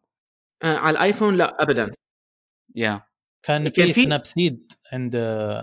آه 0.62 0.76
على 0.76 0.90
الآيفون 0.90 1.36
لا 1.36 1.62
ابدا. 1.62 1.90
yeah 2.76 2.98
yeah. 2.98 3.10
كان 3.42 3.70
في 3.70 3.92
Snapseed 3.92 4.72
عند 4.92 5.16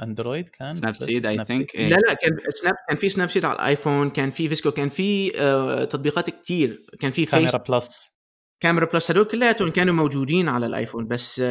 اندرويد 0.03 0.49
كان؟ 0.49 0.71
Snapseed 0.71 1.25
I 1.25 1.45
think 1.45 1.75
لا 1.75 1.95
لا 1.95 2.13
كان 2.13 2.37
سناب 2.49 2.75
كان 2.87 2.97
في 2.97 3.09
Snapseed 3.09 3.45
على 3.45 3.55
الآيفون 3.55 4.09
كان 4.09 4.29
في 4.29 4.49
VSCO 4.49 4.71
كان 4.71 4.89
في 4.89 5.31
آه 5.41 5.83
تطبيقات 5.83 6.29
كتير. 6.29 6.85
كان 6.99 7.11
في 7.11 7.25
Camera 7.25 7.57
Plus. 7.57 8.16
Camera 8.59 8.85
Plus 8.85 9.11
هدول 9.11 9.23
كلياتهم 9.25 9.71
كانوا 9.71 9.93
موجودين 9.93 10.49
على 10.49 10.65
الآيفون 10.65 11.07
بس 11.07 11.41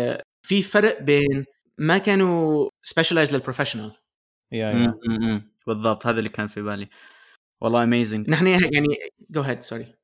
في 0.43 0.63
فرق 0.63 1.03
بين 1.03 1.45
ما 1.79 1.99
كانوا 1.99 2.71
سبيشلايز 2.83 3.35
للبروفيشنال 3.35 3.93
يا 4.53 4.71
يا 4.71 5.43
بالضبط 5.67 6.07
هذا 6.07 6.19
اللي 6.19 6.29
كان 6.29 6.47
في 6.47 6.63
بالي. 6.63 6.89
والله 7.61 7.83
amazing 7.85 8.31
نحن 8.31 8.47
يعني 8.47 8.87
go 9.31 9.43
ahead 9.43 9.63
sorry 9.63 9.95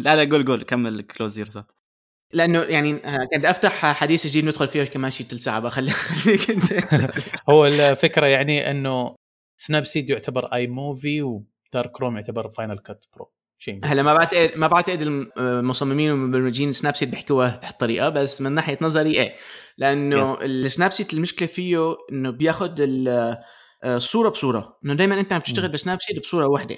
لا 0.00 0.24
لا 0.24 0.30
قول 0.30 0.46
قول 0.46 0.62
كمل 0.62 1.02
close 1.02 1.38
your 1.38 1.48
thought 1.48 1.72
لأنه 2.32 2.62
يعني 2.62 2.94
آه، 2.94 3.24
كنت 3.34 3.44
أفتح 3.44 3.92
حديث 3.92 4.26
جديد 4.26 4.44
ندخل 4.44 4.68
فيه 4.68 4.84
كمان 4.84 5.10
شيء 5.10 5.26
ثلث 5.26 5.40
ساعة 5.42 5.60
بخلي 5.60 5.90
خليك 5.90 6.50
أنت. 6.50 6.72
هو 7.50 7.66
الفكرة 7.66 8.26
يعني 8.26 8.70
إنه 8.70 9.16
Snapseed 9.56 10.10
يعتبر 10.10 10.46
iMovie 10.54 10.66
و 10.66 11.22
Darkroom 11.22 12.16
يعتبر 12.16 12.48
Final 12.48 12.78
Cut 12.78 13.04
Pro 13.16 13.32
شيء 13.62 13.80
هلا 13.84 14.02
ما 14.02 14.14
بعتقد 14.14 14.52
ما 14.56 14.66
بعتقد 14.66 15.02
المصممين 15.38 16.10
والمبرمجين 16.10 16.72
Snapseed 16.72 17.08
بيحكوها 17.08 17.60
بهالطريقة 17.62 18.08
بس 18.08 18.42
من 18.42 18.52
ناحية 18.52 18.78
نظري 18.80 19.10
إيه. 19.10 19.36
لأنه 19.78 20.42
ال 20.42 20.92
Snapseed 20.92 21.14
المشكلة 21.14 21.48
فيه 21.48 21.96
إنه 22.12 22.30
بياخذ 22.30 22.74
الصورة 23.84 24.28
بصورة. 24.28 24.78
إنه 24.84 24.94
دائما 24.94 25.20
أنت 25.20 25.32
عم 25.32 25.40
تشتغل 25.40 25.68
بسناب 25.68 25.98
سيت 26.00 26.18
بصورة 26.18 26.46
واحدة 26.46 26.76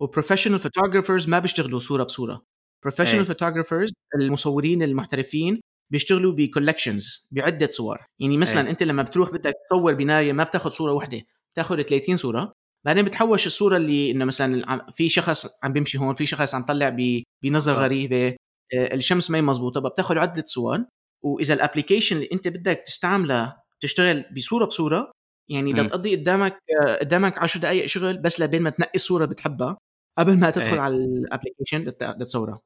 و 0.00 0.04
professional 0.04 0.58
photographers 0.58 1.28
ما 1.28 1.38
بيشتغلوا 1.38 1.80
صورة 1.80 2.04
بصورة. 2.04 2.42
professional 2.82 3.26
photographers 3.26 3.92
المصورين 4.20 4.82
المحترفين 4.82 5.60
بيشتغلوا 5.90 6.32
ب 6.32 6.40
collections 6.40 7.28
بعدة 7.30 7.66
صور. 7.66 7.98
يعني 8.18 8.36
مثلا 8.36 8.66
أي. 8.66 8.70
أنت 8.70 8.82
لما 8.82 9.02
بتروح 9.02 9.30
بدك 9.30 9.54
تصور 9.70 9.94
بناية 9.94 10.32
ما 10.32 10.44
بتاخذ 10.44 10.70
صورة 10.70 10.92
واحدة 10.92 11.22
بتاخذ 11.52 11.82
30 11.82 12.16
صورة. 12.16 12.52
بعدين 12.86 13.04
بتحوش 13.04 13.46
الصورة 13.46 13.76
اللي 13.76 14.10
إنه 14.10 14.24
مثلا 14.24 14.86
في 14.90 15.08
شخص 15.08 15.46
عم 15.62 15.72
بيمشي 15.72 15.98
هون 15.98 16.14
في 16.14 16.26
شخص 16.26 16.54
عم 16.54 16.62
طلع 16.62 16.96
بنظرة 17.42 17.74
غريبة. 17.74 18.36
آه، 18.74 18.94
الشمس 18.94 19.30
ما 19.30 19.38
هي 19.38 19.42
مزبوطه 19.42 19.80
بتاخذ 19.80 20.18
عدة 20.18 20.44
صور. 20.46 20.84
وإذا 21.24 21.54
ال 21.54 21.59
application 21.59 22.16
اللي 22.16 22.28
أنت 22.32 22.48
بدك 22.48 22.82
تستعمله 22.86 23.56
تشتغل 23.82 24.24
بصورة 24.36 24.64
بصورة 24.64 25.10
يعني 25.50 25.72
لتقضي 25.72 26.16
قدامك 26.16 26.58
آه، 26.82 26.98
قدامك 26.98 27.38
10 27.38 27.60
دقائق 27.60 27.86
شغل 27.86 28.18
بس 28.18 28.40
لبين 28.40 28.62
ما 28.62 28.70
تنقي 28.70 28.94
الصورة 28.94 29.24
بتحبها 29.24 29.76
قبل 30.18 30.38
ما 30.38 30.50
تدخل 30.50 30.72
أي. 30.72 30.78
على 30.78 30.96
ال 30.96 31.04
application 31.04 31.92
لتصورها. 32.20 32.60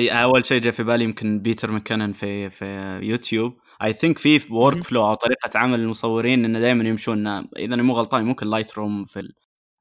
أول 0.00 0.46
شيء 0.46 0.60
جاء 0.60 0.72
في 0.72 0.82
بالي 0.82 1.04
يمكن 1.04 1.40
Peter 1.40 1.72
McKinnon 1.72 2.12
في 2.12 2.50
في 2.50 2.98
يوتيوب. 3.02 3.58
I 3.82 3.92
think 3.92 4.18
في 4.18 4.52
workflow 4.52 5.06
أو 5.06 5.14
طريقة 5.14 5.58
عمل 5.58 5.80
المصورين 5.80 6.44
إنه 6.44 6.60
دائما 6.60 6.88
يمشون. 6.88 7.26
إذا 7.26 7.76
مو 7.76 7.94
غلطان 7.94 8.24
ممكن 8.24 8.46
Lightroom 8.46 9.04
في. 9.04 9.28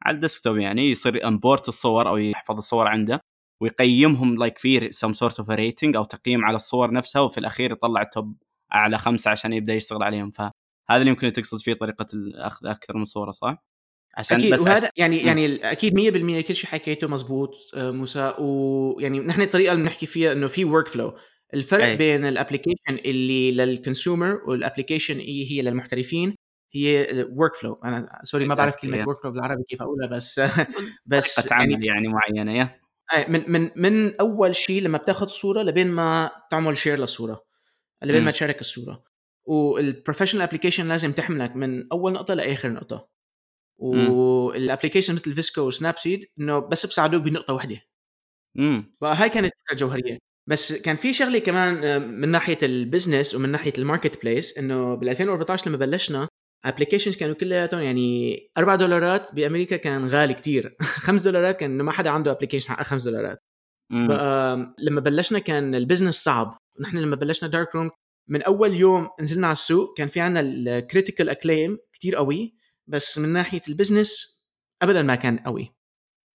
على 0.04 0.16
ال 0.16 0.21
desktop 0.21 0.58
يعني 0.58 0.92
يصير 0.92 1.28
import 1.28 1.68
الصور 1.68 2.10
أو 2.10 2.18
يحفظ 2.18 2.58
الصور 2.58 2.88
عنده 2.88 3.22
ويقيمهم 3.62 4.38
like 4.38 4.58
في 4.58 4.92
some 4.92 5.14
sort 5.14 5.40
of 5.40 5.50
rating 5.50 5.96
أو 5.96 6.04
تقييم 6.04 6.46
على 6.46 6.56
الصور 6.56 6.92
نفسها 6.92 7.22
وفي 7.22 7.38
الأخير 7.38 7.72
يطلع 7.72 8.04
top 8.04 8.38
أعلى 8.74 8.98
خمسة 8.98 9.32
عشان 9.32 9.54
يبدأ 9.54 9.74
يشتغل 9.74 10.04
عليهم 10.04 10.32
فهذا 10.32 10.52
اللي 10.92 11.10
يمكن 11.10 11.32
تقصد 11.32 11.60
فيه 11.60 11.74
طريقة 11.74 12.06
الأخذ 12.14 12.68
أكثر 12.68 12.98
من 12.98 13.06
صورة 13.06 13.32
صح؟ 13.32 13.64
عشان 14.18 14.38
أكيد 14.38 14.54
بس 14.54 14.60
وهذا 14.62 14.76
عشان... 14.76 14.90
يعني 14.98 15.24
م. 15.24 15.28
يعني 15.28 15.72
أكيد 15.72 15.94
100% 16.42 16.48
كل 16.48 16.56
شيء 16.56 16.70
حكيته 16.70 17.08
مزبوط 17.08 17.56
آه، 17.76 17.92
موسى 17.92 18.34
ويعني 18.40 19.20
نحن 19.20 19.42
الطريقة 19.42 19.72
اللي 19.74 19.84
بنحكي 19.84 20.06
فيها 20.06 20.32
إنه 20.32 20.48
في 20.48 20.66
workflow 20.66 21.18
الفرق 21.54 21.84
أي. 21.84 21.98
بين 21.98 22.26
ال 22.26 22.32
application 22.32 22.98
اللي 23.06 23.52
لل 23.52 23.70
consumer 23.70 24.42
وال 24.48 24.59
application 24.59 25.20
اللي 25.20 25.52
هي 25.52 25.62
للمحترفين 25.62 26.36
هي 26.76 27.26
workflow 27.30 27.80
أنا 27.84 28.22
sorry 28.24 28.46
ما 28.46 28.56
بعرف 28.56 28.76
كلمة 28.76 29.08
workflow 29.08 29.32
بالعربي 29.32 29.64
كيف 29.64 29.82
أقولها 29.82 30.08
بس 30.08 30.42
بس 31.06 31.52
يعني, 31.52 31.86
يعني 31.86 32.08
معينة 32.08 32.52
yeah 32.54 32.80
من 33.28 33.52
من 33.52 33.70
من 33.76 34.16
أول 34.20 34.56
شيء 34.56 34.82
لما 34.82 34.98
بتاخذ 34.98 35.28
صورة 35.28 35.64
لبين 35.64 35.88
ما 35.88 36.32
تعمل 36.52 36.78
share 36.78 37.00
للصورة 37.00 37.46
لبين 38.04 38.24
ما 38.24 38.32
تشارك 38.32 38.62
الصورة. 38.62 39.04
وال 39.44 39.58
professional 39.58 40.42
application 40.42 40.88
لازم 40.88 41.12
تحملك 41.12 41.56
من 41.56 41.92
أول 41.92 42.14
نقطة 42.14 42.34
لآخر 42.34 42.70
نقطة. 42.70 43.08
وال 43.78 43.99
application 43.99 45.16
مثل 45.16 45.34
VSCO 45.34 45.62
و 45.62 45.98
Snapseed 45.98 46.26
إنه 46.40 46.60
بس 46.60 46.86
بساعدوك 46.86 47.22
بنقطة 47.22 47.54
واحدة. 47.54 47.82
امم 48.60 48.96
فهاي 49.02 49.30
كانت 49.30 49.54
فكرة 49.66 49.76
جوهرية. 49.76 50.18
بس 50.48 50.74
كان 50.74 50.96
في 50.96 51.14
شغلة 51.14 51.40
كمان 51.40 51.84
آه، 51.84 51.98
من 51.98 52.30
ناحية 52.30 52.58
ال 52.64 52.72
business 52.72 53.36
ومن 53.36 53.50
ناحية 53.50 53.74
ال 53.78 54.22
marketplace 54.22 54.58
إنه 54.58 54.96
بال 54.96 55.10
2014 55.10 55.70
لما 55.70 55.78
بلشنا 55.78 56.28
applications 56.66 57.16
كانوا 57.16 57.36
كلياتهم 57.36 57.82
يعني 57.82 58.38
4 58.58 58.76
دولارات 58.76 59.36
بأمريكا 59.36 59.78
كان 59.78 60.08
غالي 60.10 60.34
كتير. 60.34 60.76
5 61.08 61.24
دولارات 61.24 61.60
كان 61.60 61.72
انه 61.72 61.84
ما 61.84 61.92
حدا 61.92 62.10
عنده 62.10 62.32
application 62.32 62.70
حق 62.70 62.84
5 62.84 63.06
دولارات. 63.12 63.40
لما 64.80 65.02
بلشنا 65.02 65.40
كان 65.40 65.76
ال 65.76 65.81
business 65.81 66.24
صعب. 66.24 66.58
نحن 66.82 66.98
لما 66.98 67.16
بلشنا 67.16 67.50
Darkroom 67.50 67.92
من 68.30 68.42
أول 68.44 68.74
يوم 68.74 69.10
نزلنا 69.22 69.48
على 69.48 69.54
السوق 69.54 69.98
كان 69.98 70.08
في 70.08 70.20
عندنا 70.22 70.40
ال 70.42 70.52
critical 70.52 71.30
acclaim 71.30 71.78
كتير 71.94 72.16
قوي 72.16 72.56
بس 72.88 73.18
من 73.20 73.30
ناحية 73.30 73.62
ال 73.70 73.77
business 73.77 74.36
ابدا 74.82 75.02
ما 75.02 75.16
كان 75.16 75.38
قوي. 75.40 75.76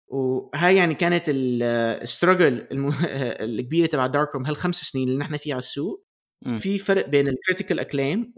وهاي 0.07 0.75
يعني 0.75 0.95
كانت 0.95 1.23
ال 1.27 1.43
struggle 1.43 2.67
الكبيرة 3.45 3.87
تبع 3.87 4.07
Darkroom 4.07 4.45
هالخمس 4.45 4.75
سنين 4.81 5.07
اللي 5.07 5.19
نحن 5.19 5.37
فيها 5.37 5.53
على 5.53 5.59
السوق. 5.59 6.05
في 6.57 6.77
فرق 6.77 7.07
بين 7.09 7.27
ال 7.27 7.33
critical 7.33 7.79
acclaim 7.79 8.33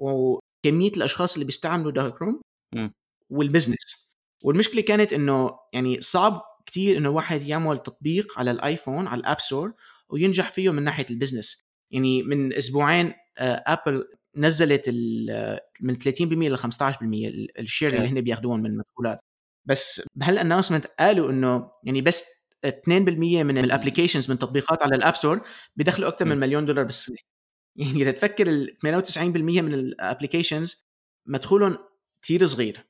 وكميه 0.65 0.91
الأشخاص 0.97 1.33
اللي 1.33 1.45
بيستعملوا 1.45 1.91
Darkroom 1.91 2.21
وال 2.21 2.41
business 3.29 4.09
والمشكلة 4.43 4.81
كانت 4.81 5.13
إنه 5.13 5.59
يعني 5.73 6.01
صعب 6.01 6.41
كتير 6.65 6.97
إنه 6.97 7.09
واحد 7.09 7.41
يعمل 7.41 7.77
تطبيق 7.83 8.39
على 8.39 8.51
الآيفون 8.51 9.07
على 9.07 9.19
ال 9.19 9.24
App 9.24 9.39
Store 9.39 9.73
وينجح 10.09 10.49
فيه 10.51 10.69
من 10.69 10.83
ناحية 10.83 11.05
ال 11.09 11.15
business 11.15 11.61
يعني 11.91 12.23
من 12.23 12.53
أسبوعين 12.53 13.13
ابل 13.37 14.05
نزلت 14.35 14.89
من 15.81 15.95
30% 15.95 16.21
ل 16.21 16.57
15% 16.57 16.61
ال 17.59 17.65
share 17.65 17.93
اللي 17.95 18.07
هن 18.07 18.21
بياخذوهم 18.21 18.59
من 18.59 18.65
المدخولات 18.65 19.19
بس 19.65 20.01
بهال 20.15 20.29
announcement 20.29 20.85
قالوا 20.99 21.31
إنه 21.31 21.71
يعني 21.83 22.01
بس 22.01 22.23
2% 22.65 22.89
من 22.89 23.57
ال 23.57 23.63
applications 23.63 24.31
من 24.31 24.39
تطبيقات 24.39 24.83
على 24.83 24.95
ال 24.95 25.00
App 25.00 25.15
Store 25.15 25.41
بيدخلوا 25.75 26.07
أكثر 26.09 26.25
من 26.25 26.37
مليون 26.37 26.65
دولار 26.65 26.83
بالسنة. 26.85 27.17
يعني 27.79 28.01
إذا 28.01 28.11
تفكر 28.11 28.47
ال 28.49 28.77
98% 28.85 29.17
من 29.61 29.73
ال 29.73 29.82
applications 29.82 30.85
مدخولهم 31.25 31.77
كثير 32.21 32.45
صغير 32.45 32.85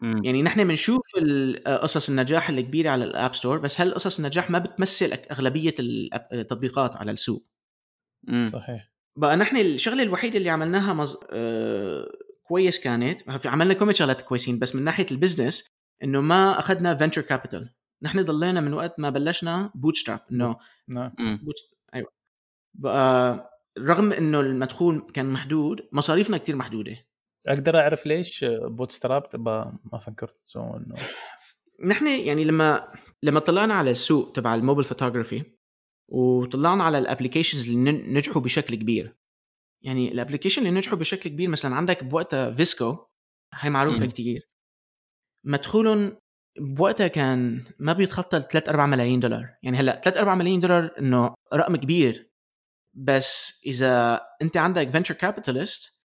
مم. 0.00 0.24
يعني 0.24 0.42
نحن 0.42 0.68
بنشوف 0.68 1.02
ال- 1.18 1.64
قصص 1.64 2.08
النجاح 2.08 2.48
الكبيره 2.50 2.90
على 2.90 3.04
ال 3.04 3.12
App 3.12 3.34
Store 3.34 3.58
بس 3.58 3.80
هالقصص 3.80 4.18
النجاح 4.18 4.50
ما 4.50 4.58
بتمثل 4.58 5.12
أغلبية 5.12 5.74
التطبيقات 6.32 6.96
على 6.96 7.10
السوق 7.12 7.42
مم. 8.22 8.50
صحيح 8.52 8.92
بقى 9.16 9.36
نحن 9.36 9.56
الشغلة 9.56 10.02
الوحيدة 10.02 10.38
اللي 10.38 10.50
عملناها 10.50 10.92
مز... 10.94 11.16
آه... 11.30 12.08
كويس 12.42 12.80
كانت 12.80 13.30
في 13.30 13.48
عملنا 13.48 13.74
كم 13.74 13.92
شغلات 13.92 14.22
كويسين 14.22 14.58
بس 14.58 14.74
من 14.74 14.84
ناحية 14.84 15.06
ال 15.10 15.16
business 15.16 15.66
إنه 16.02 16.20
ما 16.20 16.58
أخذنا 16.58 16.94
venture 16.94 17.22
capital 17.22 17.74
نحن 18.02 18.22
ضلينا 18.24 18.60
من 18.60 18.72
وقت 18.74 19.00
ما 19.00 19.10
بلشنا 19.10 19.70
bootstrap 19.74 20.20
إنه 20.32 20.56
نعم. 20.88 21.14
boot... 21.18 21.54
أيوه 21.94 22.12
بقى 22.74 23.51
رغم 23.78 24.12
إنه 24.12 24.40
المدخول 24.40 25.06
كان 25.14 25.32
محدود 25.32 25.88
مصاريفنا 25.92 26.38
كتير 26.38 26.56
محدودة. 26.56 26.96
أقدر 27.46 27.78
أعرف 27.78 28.06
ليش 28.06 28.44
bootstrap؟ 28.62 29.28
تبقى 29.28 29.72
ما 29.92 29.98
فكرت 29.98 30.36
تسوون 30.46 30.84
إنه 30.84 30.94
نحن 31.84 32.06
يعني 32.06 32.44
لما 32.44 32.88
لما 33.22 33.40
طلعنا 33.40 33.74
على 33.74 33.90
السوق 33.90 34.32
تبع 34.32 34.54
ال 34.54 34.58
mobile 34.58 34.84
photography 34.84 35.44
وطلعنا 36.08 36.84
على 36.84 36.98
ال 36.98 37.03
applications 37.03 37.68
اللي 37.68 37.92
نجحوا 37.92 38.42
بشكل 38.42 38.74
كبير. 38.74 39.16
يعني 39.84 40.12
ال 40.12 40.16
application 40.16 40.66
اللي 40.66 40.78
نجحوا 40.78 40.98
بشكل 40.98 41.30
كبير 41.30 41.48
مثلا 41.48 41.74
عندك 41.74 42.04
بوقتها 42.04 42.50
VSCO 42.50 42.96
هاي 43.54 43.70
معروفة 43.70 44.00
مم. 44.00 44.10
كتير. 44.10 44.48
مدخولهم 45.46 46.16
بوقتها 46.58 47.08
كان 47.08 47.64
ما 47.78 47.92
بيتخطى 47.92 48.36
ال 48.36 48.48
3 48.48 48.70
4 48.70 48.86
ملايين 48.86 49.20
دولار. 49.20 49.56
يعني 49.62 49.76
هلأ 49.76 50.00
3 50.04 50.20
4 50.20 50.34
ملايين 50.34 50.60
دولار 50.60 50.94
إنه 50.98 51.34
رقم 51.54 51.76
كبير. 51.76 52.31
بس 52.94 53.62
إذا 53.66 54.20
أنت 54.42 54.56
عندك 54.56 54.90
venture 54.90 55.14
capitalist. 55.14 56.02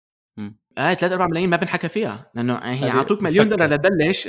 هاي 0.77 0.95
3 0.95 1.13
4 1.13 1.27
ملايين 1.27 1.49
ما 1.49 1.57
بنحكى 1.57 1.87
فيها 1.89 2.29
لأنه 2.35 2.55
هي 2.55 2.77
هذه 2.77 2.91
اعطوك 2.91 3.21
مليون 3.21 3.45
بفكر. 3.49 3.55
دولار 3.65 3.73
لتبلش 3.79 4.27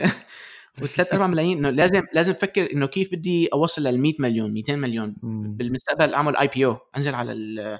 و3 0.81 1.13
4 1.13 1.27
ملايين 1.27 1.59
إنه 1.59 1.71
لازم 1.71 2.03
لازم 2.13 2.33
تفكر 2.33 2.73
إنه 2.73 2.87
كيف 2.87 3.09
بدي 3.13 3.49
أوصل 3.53 3.83
لل 3.83 4.01
100 4.01 4.13
مليون 4.19 4.53
200 4.53 4.77
مليون 4.77 5.17
مم. 5.23 5.57
بالمستقبل 5.57 6.15
أعمل 6.15 6.37
IPO 6.37 6.77
أنزل 6.97 7.15
على 7.15 7.33
ال- 7.33 7.79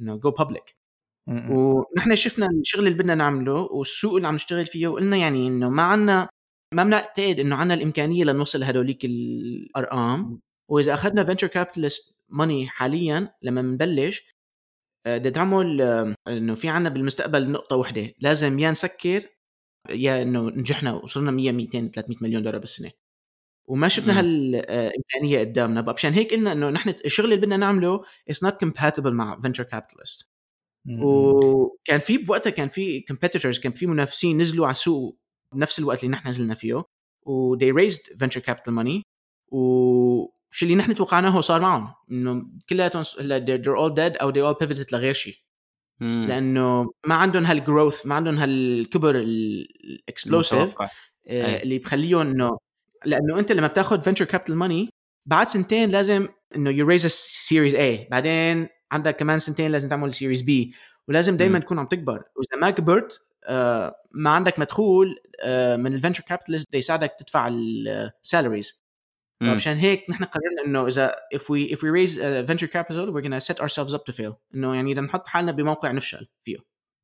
إنه 0.00 0.16
go 0.16 0.30
public. 0.30 0.76
ونحن 1.28 2.16
شفنا 2.16 2.46
الشغل 2.60 2.86
اللي 2.86 2.98
بدنا 2.98 3.14
نعمله 3.14 3.54
والسوق 3.60 4.16
اللي 4.16 4.28
عم 4.28 4.34
نشتغل 4.34 4.66
فيه 4.66 4.88
وقلنا 4.88 5.16
يعني 5.16 5.48
إنه 5.48 5.68
ما 5.68 5.82
عنا 5.82 6.28
ما 6.74 6.84
بنعتقد 6.84 7.40
إنه 7.40 7.56
عنا 7.56 7.74
الإمكانية 7.74 8.24
لنوصل 8.24 8.60
لهدوليك 8.60 9.04
الأرقام 9.04 10.40
وإذا 10.70 10.94
أخذنا 10.94 11.24
venture 11.24 11.46
capitalist 11.46 12.13
money 12.28 12.66
حاليا 12.68 13.34
لما 13.42 13.62
بنبلش 13.62 14.34
آه، 15.06 15.18
بدنا 15.18 15.44
نعمل 15.44 15.82
آه، 15.82 16.14
إنه 16.28 16.54
في 16.54 16.68
عنا 16.68 16.88
بالمستقبل 16.88 17.50
نقطة 17.50 17.76
واحدة 17.76 18.12
لازم 18.18 18.58
يا 18.58 18.70
نسكر 18.70 19.22
يا 19.90 20.22
إنه 20.22 20.48
نجحنا 20.50 20.92
وصلنا 20.92 21.30
100 21.30 21.52
200 21.52 21.88
300 21.88 22.18
مليون 22.20 22.42
دولار 22.42 22.58
بالسنة 22.58 22.90
وما 23.68 23.88
شفنا. 23.88 24.20
هالإمكانية 24.20 25.40
قدامنا 25.40 25.80
بقى 25.80 25.94
مشان 25.94 26.12
هيك 26.12 26.34
قلنا 26.34 26.52
إنه 26.52 26.70
نحن 26.70 26.94
الشغل 27.04 27.26
اللي 27.26 27.36
بدنا 27.36 27.56
نعمله 27.56 28.02
is 28.30 28.48
not 28.48 28.52
compatible 28.64 29.06
مع 29.12 29.40
capitalist 29.72 30.34
مم. 30.86 31.02
وكان 31.04 31.98
في 32.00 32.18
بوقتها 32.18 32.50
كان 32.50 32.68
في 32.68 33.00
كومبيتيتورز 33.00 33.58
كان 33.58 33.72
في 33.72 33.86
منافسين 33.86 34.40
نزلوا 34.40 34.66
على 34.66 34.72
السوق 34.72 35.18
بنفس 35.54 35.78
الوقت 35.78 36.04
اللي 36.04 36.12
نحن 36.12 36.28
نزلنا 36.28 36.54
فيه 36.54 36.84
و 37.26 37.56
they 37.58 37.72
raised 37.72 38.16
venture 38.16 38.40
capital 38.40 38.72
money 38.72 39.02
وشو 40.54 40.66
اللي 40.66 40.76
نحن 40.76 40.94
توقعناه 40.94 41.40
صار 41.40 41.60
معهم 41.60 41.94
إنه 42.10 42.46
كلياتهم 42.68 43.02
they're, 43.04 43.78
all 43.78 43.94
dead 43.94 44.22
أو 44.22 44.32
they 44.32 44.54
all 44.54 44.58
pivoted 44.58 44.92
لغير 44.92 45.14
شيء. 45.14 45.36
لأنه 46.00 46.90
ما 47.06 47.14
عندهم 47.14 47.44
هال 47.44 47.60
growth 47.60 48.06
ما 48.06 48.14
عندهم 48.14 48.38
هالكبر 48.38 49.16
ال 49.16 49.30
explosive. 49.30 50.74
أي. 51.30 51.62
اللي 51.62 51.78
بخليهم 51.78 52.20
إنه 52.20 52.58
لأنه 53.04 53.38
أنت 53.38 53.52
لما 53.52 53.66
بتاخذ 53.66 54.02
venture 54.02 54.24
capital 54.24 54.56
ماني 54.56 54.88
بعد 55.26 55.48
سنتين 55.48 55.90
لازم 55.90 56.28
إنه 56.56 56.70
you 56.70 56.86
raise 56.86 57.06
series 57.06 57.74
A 57.74 58.10
بعدين 58.10 58.68
عندك 58.92 59.16
كمان 59.16 59.38
سنتين 59.38 59.70
لازم 59.70 59.88
تعمل 59.88 60.14
series 60.14 60.42
B 60.42 60.74
ولازم 61.08 61.36
دائما. 61.36 61.58
تكون 61.58 61.78
عم 61.78 61.86
تكبر 61.86 62.22
وإذا 62.36 62.60
ما 62.60 62.70
كبرت 62.70 63.26
آه 63.44 63.94
ما 64.12 64.30
عندك 64.30 64.58
مدخول 64.58 65.16
آه 65.40 65.76
من 65.76 65.94
ال 65.94 65.97
venture 65.97 66.22
capitalist 66.22 66.74
يساعدك 66.74 67.12
تدفع 67.18 67.48
ال 67.48 67.62
salaries. 67.62 68.83
مشان 69.44 69.76
هيك 69.76 70.10
نحن 70.10 70.24
قررنا 70.24 70.64
إنه 70.66 70.86
إذا 70.86 71.14
if 71.34 71.40
we 71.40 71.74
if 71.74 71.78
we 71.78 71.90
raise 71.90 72.16
uh, 72.16 72.42
venture 72.50 72.68
capital 72.68 73.12
we're 73.12 73.22
gonna 73.22 73.40
set 73.40 73.60
ourselves 73.60 73.94
up 73.94 74.04
to 74.06 74.12
fail. 74.12 74.32
إنه 74.54 74.74
يعني 74.74 74.94
بدنا 74.94 75.06
نحط 75.06 75.26
حالنا 75.26 75.52
بموقع 75.52 75.90
نفشل 75.90 76.28
فيه. 76.44 76.56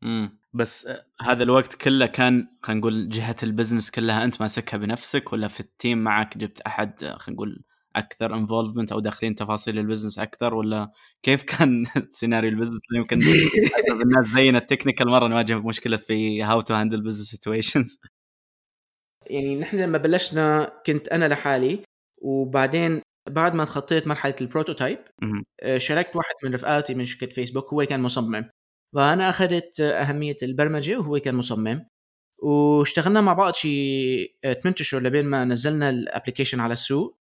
مم. 0.02 0.38
بس 0.52 0.88
هذا 1.20 1.42
الوقت 1.42 1.74
كله 1.74 2.06
كان 2.06 2.48
خلينا 2.62 2.80
نقول 2.80 3.08
جهة 3.08 3.36
ال 3.42 3.48
business 3.48 3.90
كلها 3.90 4.24
أنت 4.24 4.40
ماسكها 4.40 4.76
بنفسك 4.76 5.32
ولا 5.32 5.48
في 5.48 5.60
ال 5.60 5.68
team 5.68 5.98
معك 5.98 6.38
جبت 6.38 6.60
أحد 6.60 7.04
خلينا 7.04 7.36
نقول 7.36 7.64
أكثر 7.96 8.34
involvement 8.34 8.92
أو 8.92 9.00
داخلين 9.00 9.34
تفاصيل 9.34 9.78
ال 9.78 9.83
business 9.83 10.18
أكثر 10.18 10.54
ولا 10.54 10.90
كيف 11.22 11.42
كان 11.42 11.86
سيناريو 12.10 12.50
ال 12.50 12.53
business؟ 12.53 12.80
اللي 12.88 13.00
يمكن 13.00 13.20
الناس 14.02 14.26
زينا 14.34 14.58
ال 14.58 14.63
technical 14.63 15.08
مرة 15.08 15.28
نواجه 15.28 15.58
مشكلة 15.58 15.96
في 15.96 16.42
how 16.42 16.60
to 16.60 16.74
handle 16.74 17.02
business 17.02 17.26
situations 17.26 18.00
يعني 19.26 19.56
نحن 19.56 19.76
لما 19.76 19.98
بلشنا 19.98 20.72
كنت 20.86 21.08
أنا 21.08 21.28
لحالي 21.28 21.80
وبعدين 22.20 23.02
بعد 23.28 23.54
ما 23.54 23.64
تخطيت 23.64 24.06
مرحلة 24.06 24.34
ال 24.40 24.46
prototype. 24.46 24.98
آه، 25.62 25.78
شاركت 25.78 26.16
واحد 26.16 26.34
من 26.44 26.54
رفقاتي 26.54 26.94
من 26.94 27.04
شركة 27.06 27.26
فيسبوك 27.34 27.72
هو 27.74 27.84
كان 27.86 28.00
مصمم. 28.00 28.50
فأنا 28.94 29.28
أخذت 29.30 29.80
آه، 29.80 29.92
مهمة 29.92 30.36
البرمجة 30.42 30.98
وهو 30.98 31.18
كان 31.18 31.34
مصمم. 31.34 31.86
واشتغلنا 32.42 33.20
مع 33.20 33.32
بعض 33.32 33.54
شي 33.54 34.24
8 34.42 34.74
أشهر 34.80 35.02
لبين 35.02 35.24
ما 35.26 35.44
نزلنا 35.44 35.90
ال 35.90 35.96
application 35.96 36.60
على 36.60 36.72
السوق. 36.72 37.18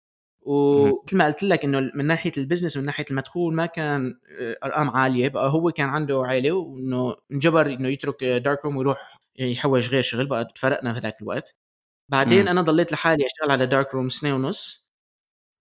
ومثل 0.42 1.16
ما 1.16 1.26
قلت 1.26 1.42
لك 1.42 1.64
إنه 1.64 1.80
من 1.94 2.06
ناحية 2.06 2.32
ال 2.38 2.43
business 2.43 2.76
من 2.76 2.84
ناحية 2.84 3.04
المدخول 3.10 3.54
ما 3.54 3.66
كان 3.66 4.20
آه، 4.40 4.56
أرقام 4.64 4.90
عالية. 4.90 5.28
بقى 5.28 5.50
هو 5.52 5.70
كان 5.70 5.88
عنده 5.88 6.22
عائله 6.26 6.52
وإنه 6.52 7.16
انجبر 7.32 7.66
إنه 7.66 7.88
يترك 7.88 8.24
Darkroom 8.24 8.76
ويروح 8.76 9.18
يحوج 9.38 9.88
غير 9.88 10.02
شغل. 10.02 10.26
بقى 10.26 10.44
تفرقنا 10.54 10.94
في 10.94 11.00
ذاك 11.00 11.22
الوقت. 11.22 11.54
بعدين 12.12 12.42
مم. 12.42 12.48
أنا 12.48 12.62
ضليت 12.62 12.92
لحالي 12.92 13.26
أشتغل 13.26 13.50
على 13.50 13.66
Darkroom 13.66 14.08
سنة 14.08 14.34
ونص. 14.34 14.83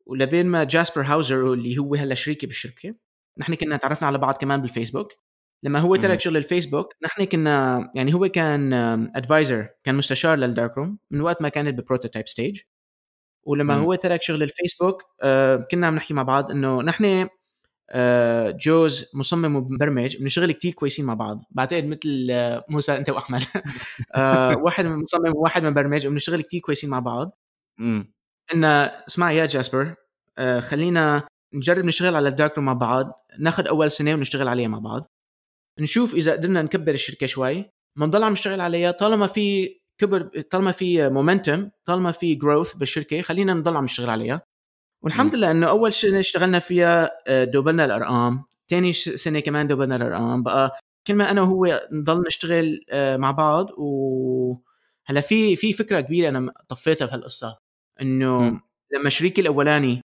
ولبين 0.06 0.46
ما 0.46 0.64
جاسبر 0.64 1.02
هاوزر 1.02 1.54
اللي 1.54 1.78
هو 1.78 1.96
هلا 1.96 2.16
شريكي 2.16 2.48
بالشركة 2.48 2.96
نحن 3.38 3.56
كنا 3.56 3.78
تعرفنا 3.78 4.08
على 4.08 4.18
بعض 4.18 4.38
كمان 4.38 4.62
بالفيسبوك 4.62 5.14
لما 5.64 5.80
هو. 5.80 5.96
ترك 5.96 6.22
شغل 6.22 6.38
الفيسبوك 6.38 6.94
نحن 7.04 7.24
كنا 7.24 7.92
يعني 7.96 8.14
هو 8.14 8.28
كان 8.28 8.74
advisor 9.16 9.70
كان 9.84 9.96
مستشار 9.96 10.38
لل 10.38 10.78
Darkroom 10.78 10.98
من 11.12 11.22
وقت 11.22 11.42
ما 11.42 11.50
كانت 11.50 11.80
ب 11.80 11.84
prototype 11.84 12.28
stage 12.28 12.62
ولما 13.44 13.78
مم. 13.78 13.84
هو 13.84 13.96
ترك 13.96 14.22
شغل 14.22 14.44
الفيسبوك 14.44 15.04
آه، 15.22 15.68
كنا 15.72 15.88
عم 15.88 15.96
نحكي 15.96 16.14
مع 16.14 16.24
بعض 16.24 16.52
إنه 16.52 16.82
نحن 16.82 17.28
آه، 17.90 18.52
جوز 18.52 19.12
مصمم 19.16 19.56
ومبرمج 19.56 20.18
بنشتغل 20.18 20.52
كتير 20.52 20.74
كويسين 20.74 21.06
مع 21.06 21.14
بعض 21.14 21.44
بعتقد 21.52 21.86
مثل 21.86 22.28
آه، 22.32 22.66
موسى 22.70 22.98
أنت 22.98 23.10
وأحمد 23.10 23.42
آه، 24.16 24.58
واحد 24.58 24.86
مصمم 24.86 25.32
وواحد 25.36 25.64
مبرمج 25.64 26.08
وبنشتغل 26.08 26.42
كتير 26.42 26.62
كويسين 26.62 26.90
مع 26.90 27.00
بعض 27.00 27.38
مم. 27.78 28.14
ان 28.54 28.66
اسمع 28.66 29.32
يا 29.32 29.46
جاسبر 29.46 29.96
آه، 30.38 30.60
خلينا 30.60 31.28
نجرب 31.54 31.86
نشتغل 31.86 32.16
على 32.16 32.30
الدارك 32.30 32.60
مع 32.60 32.74
بعض 32.74 33.26
ناخذ 33.40 33.68
أول 33.68 33.92
سنة 33.92 34.14
ونشتغل 34.14 34.48
عليها 34.48 34.68
مع 34.68 34.80
بعض. 34.80 35.06
نشوف 35.80 36.16
إذا 36.16 36.32
قدرنا 36.32 36.62
نكبر 36.62 36.94
الشركة 36.94 37.28
شوي. 37.28 37.66
بنضل 37.98 38.24
عم 38.24 38.32
نشتغل 38.34 38.62
عليها 38.62 38.92
طالما 38.92 39.28
في 39.28 39.70
كبر 39.98 40.42
طالما 40.52 40.72
في 40.72 41.10
مومنتم 41.10 41.70
طالما 41.86 42.12
في 42.12 42.36
جروث 42.36 42.74
بالشركة 42.74 43.22
خلينا 43.22 43.54
نضل 43.54 43.78
عم 43.78 43.84
نشتغل 43.84 44.10
عليها. 44.10 44.42
والحمد. 45.04 45.36
لله 45.36 45.52
إنه 45.52 45.70
أول 45.70 45.94
سنة 45.94 46.20
اشتغلنا 46.20 46.60
فيها 46.60 47.12
آه، 47.28 47.44
دوبلنا 47.44 47.86
الأرقام. 47.86 48.44
ثاني 48.70 48.94
سنة 48.94 49.40
كمان 49.40 49.68
دوبلنا 49.68 49.96
الأرقام. 49.96 50.44
بقى 50.44 50.80
كل 51.08 51.16
ما 51.16 51.32
أنا 51.32 51.42
وهو 51.42 51.88
نضل 51.92 52.24
نشتغل 52.28 52.86
آه، 52.90 53.18
مع 53.18 53.32
بعض 53.32 53.72
و 53.78 54.56
هلا 55.06 55.22
في 55.22 55.56
في 55.56 55.74
فكرة 55.74 56.02
كبيرة 56.02 56.30
أنا 56.30 56.52
طفيتها 56.70 57.08
في 57.08 57.14
هالقصة. 57.16 57.63
إنه. 58.02 58.62
لما 58.94 59.10
شريكي 59.10 59.42
الأولاني 59.42 60.02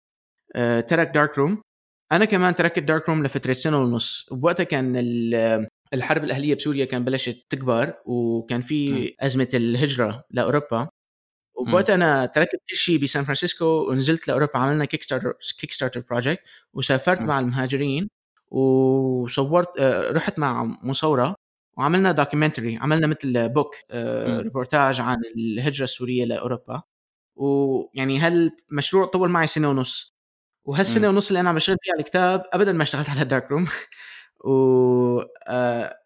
آه، 0.56 0.80
ترك 0.82 1.08
Darkroom 1.08 1.62
أنا 2.12 2.26
كمان 2.26 2.56
تركت 2.56 2.80
Darkroom 2.80 3.23
لفترة 3.26 3.54
سنة 3.54 3.78
ونص 3.84 4.30
وبوقتها 4.32 4.63
كان 4.63 4.95
ال- 4.95 5.67
الحرب 5.93 6.23
الأهلية 6.23 6.56
بسوريا 6.56 6.86
كان 6.86 7.04
بلشت 7.04 7.45
تكبر 7.50 7.93
وكان 8.06 8.62
في. 8.62 9.15
أزمة 9.19 9.47
الهجرة 9.54 10.23
لأوروبا 10.32 10.89
وبوقتها 11.56 11.95
أنا 11.95 12.26
تركت 12.26 12.56
كل 12.69 12.76
شيء 12.76 12.97
بسان 13.04 13.23
فرانسيسكو 13.23 13.65
ونزلت 13.65 14.28
لأوروبا 14.28 14.58
عملنا 14.60 14.86
Kickstarter 14.86 15.34
Kickstarter 15.60 16.04
project 16.10 16.41
وسافرت. 16.73 17.21
مع 17.21 17.39
المهاجرين 17.39 18.10
وصورت 18.52 19.67
آه، 19.80 20.12
رحت 20.12 20.39
مع 20.39 20.63
مصورة 20.63 21.36
وعملنا 21.78 22.12
documentary 22.12 22.78
عملنا 22.78 23.08
مثل 23.08 23.50
book. 23.50 23.76
ريبورتاج 24.41 25.02
عن 25.02 25.17
الهجرة 25.38 25.84
السورية 25.84 26.26
لأوروبا 26.26 26.82
ويعني 27.38 28.19
هالمشروع 28.19 29.06
طول 29.06 29.30
معي 29.30 29.47
سنة 29.47 29.69
ونص. 29.69 30.17
وهالسنة 30.65 31.08
مم. 31.10 31.15
ونص 31.15 31.28
اللي 31.28 31.39
أنا 31.39 31.50
عم 31.50 31.56
بشتغل 31.56 31.78
فيها 31.82 31.93
على 31.93 32.00
الكتاب 32.00 32.43
ابدا 32.54 32.71
ما 32.71 32.84
اشتغلت 32.84 33.10
على 33.10 33.21
ال 33.21 33.52
Darkroom. 33.52 33.67
و 34.45 35.21
آه، 35.47 35.97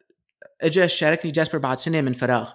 اجى 0.62 0.88
شاركني 0.88 1.32
جاسبر 1.32 1.58
بعد 1.58 1.80
سنة 1.80 2.02
من 2.02 2.14
فراغ. 2.14 2.52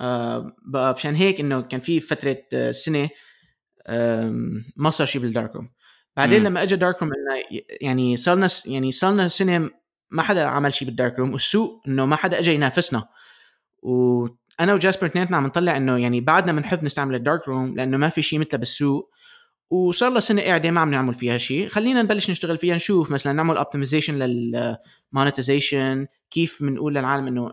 آه، 0.00 0.56
بقى 0.66 0.94
مشان 0.94 1.14
هيك 1.14 1.40
إنه 1.40 1.60
كان 1.60 1.80
في 1.80 2.00
فترة 2.00 2.36
آه، 2.54 2.70
سنة 2.70 3.08
ما 4.76 4.90
صار 4.90 5.06
شيء 5.06 5.22
بال 5.22 5.56
Darkroom. 5.56 5.70
بعدين 6.16 6.40
مم. 6.40 6.46
لما 6.46 6.62
اجى 6.62 6.76
Darkroom 6.76 7.10
يعني 7.80 8.16
صار 8.16 8.36
لنا 8.36 8.48
يعني 8.66 8.92
صار 8.92 9.12
لنا 9.12 9.28
سنة 9.28 9.70
ما 10.10 10.22
حدا 10.22 10.44
عمل 10.44 10.74
شيء 10.74 10.88
بال 10.88 11.18
Darkroom 11.18 11.32
والسوء 11.32 11.80
إنه 11.88 12.06
ما 12.06 12.16
حدا 12.16 12.38
اجى 12.38 12.54
ينافسنا. 12.54 13.04
وأنا 14.60 14.74
وجاسبر 14.74 15.06
اثنيناتنا 15.06 15.36
عم 15.36 15.46
نطلع 15.46 15.76
إنه 15.76 15.96
يعني 15.98 16.20
بعدنا 16.20 16.52
بنحب 16.52 16.84
نستعمل 16.84 17.14
ال 17.14 17.48
Darkroom 17.48 17.76
لأنه 17.76 17.96
ما 17.96 18.08
في 18.08 18.22
شيء 18.22 18.38
مثله 18.38 18.58
بالسوق. 18.58 19.10
وصار 19.70 20.10
لها 20.10 20.20
سنة 20.20 20.42
قاعدة 20.42 20.70
ما 20.70 20.80
عم 20.80 20.90
نعمل 20.90 21.14
فيها 21.14 21.38
شيء 21.38 21.68
خلينا 21.68 22.02
نبلش 22.02 22.30
نشتغل 22.30 22.58
فيها 22.58 22.74
نشوف 22.76 23.10
مثلا 23.10 23.32
نعمل 23.32 23.56
optimization 23.56 24.14
لل 24.18 24.45
monetization 24.45 26.06
كيف 26.30 26.62
بنقول 26.62 26.94
للعالم 26.94 27.26
إنه 27.26 27.52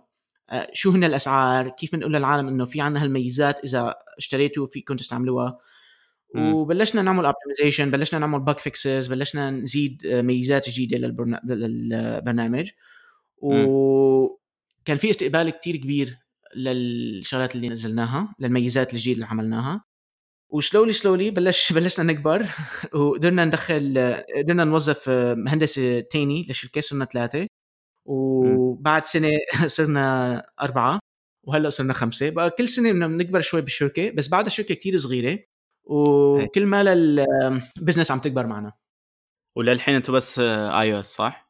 آه، 0.50 0.68
شو 0.74 0.91
هن 0.91 1.04
الأسعار 1.04 1.70
كيف 1.70 1.96
بنقول 1.96 2.13
للعالم 2.13 2.48
إنه 2.48 2.65
في 2.65 2.82
عنا 2.82 3.04
هالميزات 3.04 3.60
إذا 3.63 3.96
اشتريتوا 4.18 4.68
فيكم 4.68 4.96
تستعملوها. 4.96 5.58
وبلشنا 6.36 7.02
نعمل 7.02 7.26
optimization 7.25 7.91
بلشنا 7.91 8.20
نعمل 8.20 8.39
bug 8.39 8.60
fixes 8.60 9.08
بلشنا 9.08 9.50
نزيد 9.52 10.06
آه، 10.06 10.22
ميزات 10.22 10.70
جديدة 10.70 10.98
للبرنا- 10.98 11.41
للبرنامج. 11.46 12.72
وكان 13.38 14.98
في 14.98 15.10
استقبال 15.10 15.50
كتير 15.50 15.76
كبير 15.76 16.18
للشغلات 16.56 17.56
اللي 17.56 17.70
نزلناها 17.70 18.36
للميزات 18.39 18.94
الجديده 18.94 19.15
اللي 19.15 19.26
عملناها. 19.26 19.84
و 20.49 20.56
slowly 20.56 20.93
slowly 20.93 21.32
بلش 21.32 21.74
بلشنا 21.74 22.13
نكبر. 22.13 22.46
وقدرنا 22.96 23.46
ندخل 23.46 24.15
قدرنا 24.38 24.63
نوظف 24.63 25.10
مهندس 25.38 25.76
تاني 26.12 26.44
للشركه 26.48 26.82
صرنا 26.82 27.06
ثلاثة. 27.06 27.48
وبعد 28.06 29.06
سنة 29.06 29.30
صرنا 29.68 30.38
أربعة. 30.62 31.00
وهلأ 31.48 31.70
صرنا 31.70 31.94
خمسة. 31.94 32.30
بقى 32.30 32.52
كل 32.52 32.70
سنة 32.70 32.91
بدنا 32.91 33.08
بنكبر 33.08 33.41
شوي 33.41 33.62
بالشركة. 33.62 34.12
بس 34.12 34.28
بعدها 34.30 34.50
شركة 34.50 34.76
كتير 34.76 34.98
صغيرة. 34.98 35.39
وكل 35.84 36.65
ما 36.65 36.82
ال 36.93 37.07
business 37.07 38.12
عم 38.12 38.20
تكبر 38.20 38.48
معنا. 38.48 38.74
وللحين 39.58 39.96
أنتم 39.96 40.13
بس 40.13 40.39
اي 40.39 40.94
أو 40.96 41.00
اس 41.00 41.15
صح؟ 41.15 41.44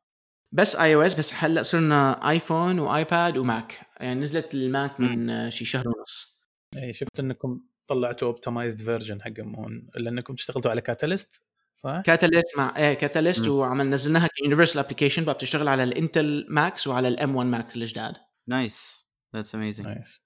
بس 0.56 0.76
اي 0.76 0.96
أو 0.96 1.02
اس 1.02 1.14
بس 1.14 1.34
هلأ 1.34 1.64
صرنا 1.64 2.30
iPhone 2.30 2.80
و 2.80 2.91
iPad 2.91 3.38
و 3.38 3.48
Mac 3.48 3.80
يعني 4.00 4.20
نزلت 4.22 4.54
ال 4.54 4.65
Mac 4.65 5.00
من 5.00 5.30
آه، 5.30 5.50
شي 5.50 5.66
شهر 5.66 5.88
ونص. 5.88 6.42
اي 6.78 6.94
شفت 6.94 7.20
إنكم 7.20 7.62
طلعتوا 7.88 8.28
optimized 8.28 8.82
version 8.82 9.22
حقهم 9.22 9.56
هون. 9.56 9.88
لأنكم 9.96 10.34
اشتغلتوا 10.34 10.72
على 10.72 10.82
Catalyst 10.82 11.44
صح؟ 11.76 12.02
Catalyst 12.06 12.58
مع 12.58 12.74
إيه 12.78 12.94
Catalyst. 12.94 13.48
وعمل 13.48 13.90
نزلناها 13.90 14.28
ك 14.28 14.33
universal 14.33 14.80
application 14.80 15.26
بقى 15.26 15.34
بتشتغل 15.34 15.68
على 15.68 15.84
ال 15.84 15.94
Intel 15.94 16.46
Macs 16.50 16.88
وعلى 16.88 17.08
ال 17.08 17.36
M1 17.36 17.50
Macs 17.50 17.76
الجداد. 17.76 18.14
nice 18.48 19.10
that's 19.36 19.56
amazing 19.56 19.88
nice 19.88 20.22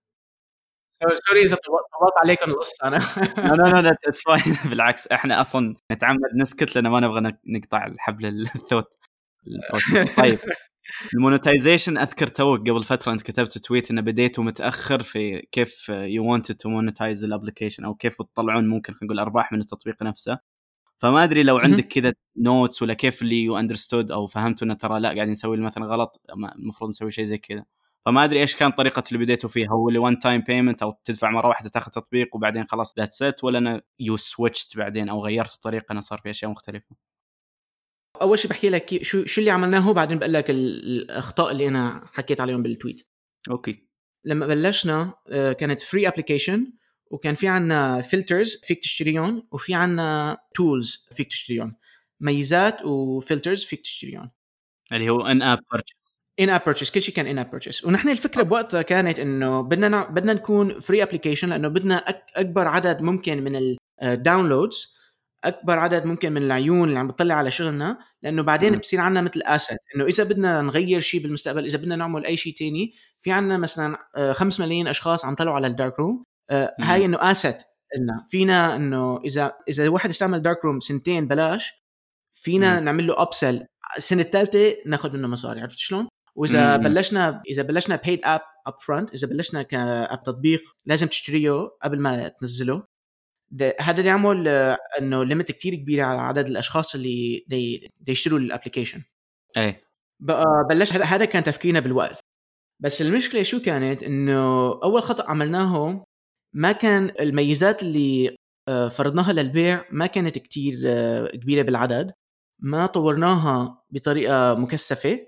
sorry 1.27 1.41
إذا 1.43 1.55
طولت 1.55 2.13
عليكم 2.17 2.51
القصة. 2.51 2.87
أنا 2.87 2.97
لا 3.37 3.63
لا 3.69 3.81
لا 3.81 3.91
it's 4.07 4.21
fine 4.23 4.55
بالعكس 4.69 5.07
إحنا 5.07 5.41
أصلا 5.41 5.75
نتعمد 5.91 6.19
نسكت 6.35 6.75
لأن 6.75 6.87
ما 6.87 6.99
نبغى 6.99 7.21
نق- 7.21 7.39
نقطع 7.47 7.85
الحبل 7.85 8.25
الثوت. 8.25 8.95
ال 9.47 9.56
process 9.56 10.15
طيب. 10.15 10.39
ال 11.13 11.20
monetization 11.20 11.97
أذكر 11.97 12.27
توك 12.27 12.69
قبل 12.69 12.83
فترة 12.83 13.11
أنت 13.13 13.21
كتبت 13.21 13.57
tweet 13.57 13.91
إنه 13.91 14.01
بديتوا 14.01 14.43
متأخر 14.43 15.01
في 15.01 15.41
كيف 15.51 15.89
you 15.89 16.37
wanted 16.37 16.55
to 16.55 16.69
monetize 16.69 17.23
ال 17.23 17.28
application 17.28 17.85
أو 17.85 17.95
كيف 17.95 18.21
بتطلعون 18.21 18.67
ممكن 18.67 18.93
خلينا 18.93 19.05
نقول 19.05 19.19
أرباح 19.19 19.51
من 19.51 19.59
التطبيق 19.59 20.03
نفسه. 20.03 20.39
فما 20.99 21.23
أدري 21.23 21.43
لو 21.43 21.57
عندك 21.57 21.87
كذا 21.87 22.13
notes 22.37 22.81
ولا 22.81 22.93
كيف 22.93 23.21
اللي 23.21 23.43
you 23.43 23.57
understood 23.57 24.11
أو 24.11 24.27
فهمتوا 24.27 24.67
إنه 24.67 24.73
ترى 24.73 24.99
لا 24.99 25.09
قاعدين 25.09 25.31
نسوي 25.31 25.57
مثلا 25.57 25.85
غلط 25.85 26.21
المفروض 26.55 26.89
نسوي 26.89 27.11
شيء 27.11 27.25
زي 27.25 27.37
كذا. 27.37 27.65
فما 28.05 28.23
أدري 28.23 28.41
إيش 28.41 28.55
كانت 28.55 28.77
طريقة 28.77 29.03
اللي 29.11 29.25
بديتوا 29.25 29.49
فيها. 29.49 29.69
هو 29.69 29.89
اللي 29.89 29.99
one 29.99 30.19
time 30.19 30.41
payment 30.41 30.83
أو 30.83 30.99
تدفع 31.05 31.29
مرة 31.31 31.47
واحدة 31.47 31.69
تاخذ 31.69 31.91
تطبيق 31.91 32.35
وبعدين 32.35 32.65
خلاص 32.67 32.93
that's 32.99 33.21
it 33.23 33.43
ولا 33.43 33.57
أنا 33.57 33.81
you 33.99 34.17
switched 34.17 34.77
بعدين 34.77 35.09
أو 35.09 35.25
غيرت 35.25 35.53
الطريقة 35.55 35.93
إنه 35.93 36.01
صار 36.01 36.19
في 36.23 36.29
أشياء 36.29 36.51
مختلفة؟ 36.51 37.08
أول 38.21 38.39
شيء 38.39 38.49
بحكي 38.49 38.69
لك 38.69 39.03
شو 39.03 39.25
شو 39.25 39.41
اللي 39.41 39.51
عملناه 39.51 39.93
بعدين 39.93 40.19
بقول 40.19 40.33
لك 40.33 40.49
ال- 40.49 41.01
الأخطاء 41.01 41.51
اللي 41.51 41.67
أنا 41.67 42.05
حكيت 42.13 42.41
عليهم 42.41 42.63
بال 42.63 42.74
tweet. 42.74 43.07
okay. 43.49 43.83
لما 44.25 44.47
بلشنا 44.47 45.13
آه، 45.29 45.51
كانت 45.53 45.81
free 45.81 46.07
application 46.07 46.73
وكان 47.11 47.35
في 47.35 47.47
عنا 47.47 48.01
filters 48.01 48.55
فيك 48.63 48.79
تشتريهم 48.83 49.47
وفي 49.51 49.73
عنا 49.73 50.37
tools 50.55 51.07
فيك 51.15 51.27
تشتريهم. 51.27 51.75
ميزات 52.19 52.85
و 52.85 52.95
filters 52.95 53.63
فيك 53.63 53.81
تشتريهم. 53.81 54.31
اللي 54.93 55.09
هو 55.09 55.21
in-app 55.25 55.59
purchase 55.71 56.17
in-app 56.39 56.61
purchase 56.65 56.91
كل 56.91 57.01
شيء 57.01 57.15
كان 57.15 57.27
in-app 57.27 57.49
purchase 57.51 57.85
ونحن 57.85 58.09
الفكرة 58.09 58.43
بوقتها 58.43 58.81
كانت 58.81 59.19
إنه 59.19 59.61
بدنا. 59.61 60.05
بدنا 60.05 60.33
نكون 60.33 60.79
free 60.79 61.03
application 61.03 61.49
لأنه 61.49 61.67
بدنا. 61.67 61.95
أكبر 62.35 62.67
عدد 62.67 63.01
ممكن 63.01 63.43
من 63.43 63.75
ال 64.03 64.13
downloads 64.13 64.98
أكبر 65.43 65.79
عدد 65.79 66.05
ممكن 66.05 66.31
من 66.31 66.43
العيون 66.43 66.87
اللي 66.89 66.99
عم 66.99 67.07
بتطلع 67.07 67.35
على 67.35 67.51
شغلنا 67.51 67.97
لأنه 68.23 68.43
بعدين. 68.43 68.77
بصير 68.77 68.99
عندنا 68.99 69.21
مثل 69.21 69.41
asset 69.41 69.77
إنه 69.95 70.05
إذا 70.05 70.23
بدنا 70.23 70.61
نغير 70.61 70.99
شيء 70.99 71.21
بالمستقبل 71.23 71.65
إذا 71.65 71.77
بدنا 71.77 71.95
نعمل 71.95 72.25
أي 72.25 72.37
شيء 72.37 72.53
تاني 72.53 72.93
في 73.21 73.31
عندنا 73.31 73.57
مثلا 73.57 73.97
5 74.33 74.63
ملايين 74.63 74.87
أشخاص 74.87 75.25
عم 75.25 75.35
طلعوا 75.35 75.55
على 75.55 75.67
ال 75.67 75.99
Darkroom 75.99 76.23
آه، 76.49 76.73
مم. 76.79 76.85
هاي 76.85 77.05
إنه 77.05 77.31
asset 77.31 77.55
لنا 77.97 78.25
فينا 78.29 78.75
إنه 78.75 79.19
إذا 79.25 79.53
إذا 79.69 79.89
واحد 79.89 80.09
استعمل 80.09 80.41
Darkroom 80.41 80.79
سنتين 80.79 81.27
بلاش 81.27 81.73
فينا 82.33 82.79
مم. 82.79 82.85
نعمل 82.85 83.07
له 83.07 83.21
upsell 83.21 83.65
السنة 83.97 84.21
الثالثه 84.21 84.75
ناخذ 84.85 85.13
منه 85.13 85.27
مصاري 85.27 85.61
عرفت 85.61 85.77
شلون؟ 85.77 86.07
وإذا 86.35 86.77
مم. 86.77 86.83
بلشنا 86.83 87.41
إذا 87.49 87.61
بلشنا 87.61 87.95
paid 87.95 88.21
app 88.23 88.41
up 88.67 88.73
front 88.81 89.13
إذا 89.13 89.27
بلشنا 89.27 89.61
ك 89.61 89.77
app 89.77 90.23
تطبيق 90.23 90.61
لازم 90.85 91.07
تشتريه 91.07 91.69
قبل 91.83 91.99
ما 91.99 92.27
تنزله 92.27 92.83
ده 93.51 93.75
هذا 93.79 93.97
اللي 93.97 94.09
يعمل 94.09 94.47
آه، 94.47 94.77
إنه 94.99 95.23
limit 95.23 95.51
كتير 95.51 95.75
كبيره 95.75 96.03
على 96.03 96.21
عدد 96.21 96.47
الأشخاص 96.47 96.95
اللي 96.95 97.45
دي, 97.47 97.91
دي 97.99 98.11
يشتروا 98.11 98.39
ال 98.39 98.45
application 98.45 99.03
إيه. 99.57 99.81
بقى 100.19 100.45
بلش 100.69 100.93
هذا 100.93 101.25
كان 101.25 101.43
تفكيرنا 101.43 101.79
بالوقت. 101.79 102.19
بس 102.79 103.01
المشكلة 103.01 103.43
شو 103.43 103.61
كانت؟ 103.61 104.03
إنه 104.03 104.69
أول 104.83 105.03
خطأ 105.03 105.29
عملناه 105.29 106.05
ما 106.53 106.71
كان 106.71 107.11
الميزات 107.19 107.83
اللي 107.83 108.35
آه، 108.67 108.89
فرضناها 108.89 109.33
للبيع 109.33 109.85
ما 109.91 110.07
كانت 110.07 110.37
كتير 110.37 110.79
آه، 110.85 111.27
كبيرة 111.27 111.61
بالعدد. 111.61 112.11
ما 112.59 112.85
طورناها 112.85 113.83
بطريقة 113.89 114.55
مكثفة. 114.55 115.27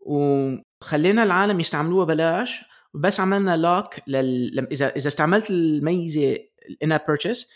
وخلينا 0.00 1.22
العالم 1.22 1.60
يستعملوها 1.60 2.04
بلاش 2.04 2.64
بس 2.94 3.20
عملنا 3.20 3.56
lock 3.56 4.08
لل... 4.08 4.68
إذا 4.72 4.96
إذا 4.96 5.08
استعملت 5.08 5.50
الميزة 5.50 6.38
ال 6.68 6.78
in 6.78 6.98
purchase 7.08 7.52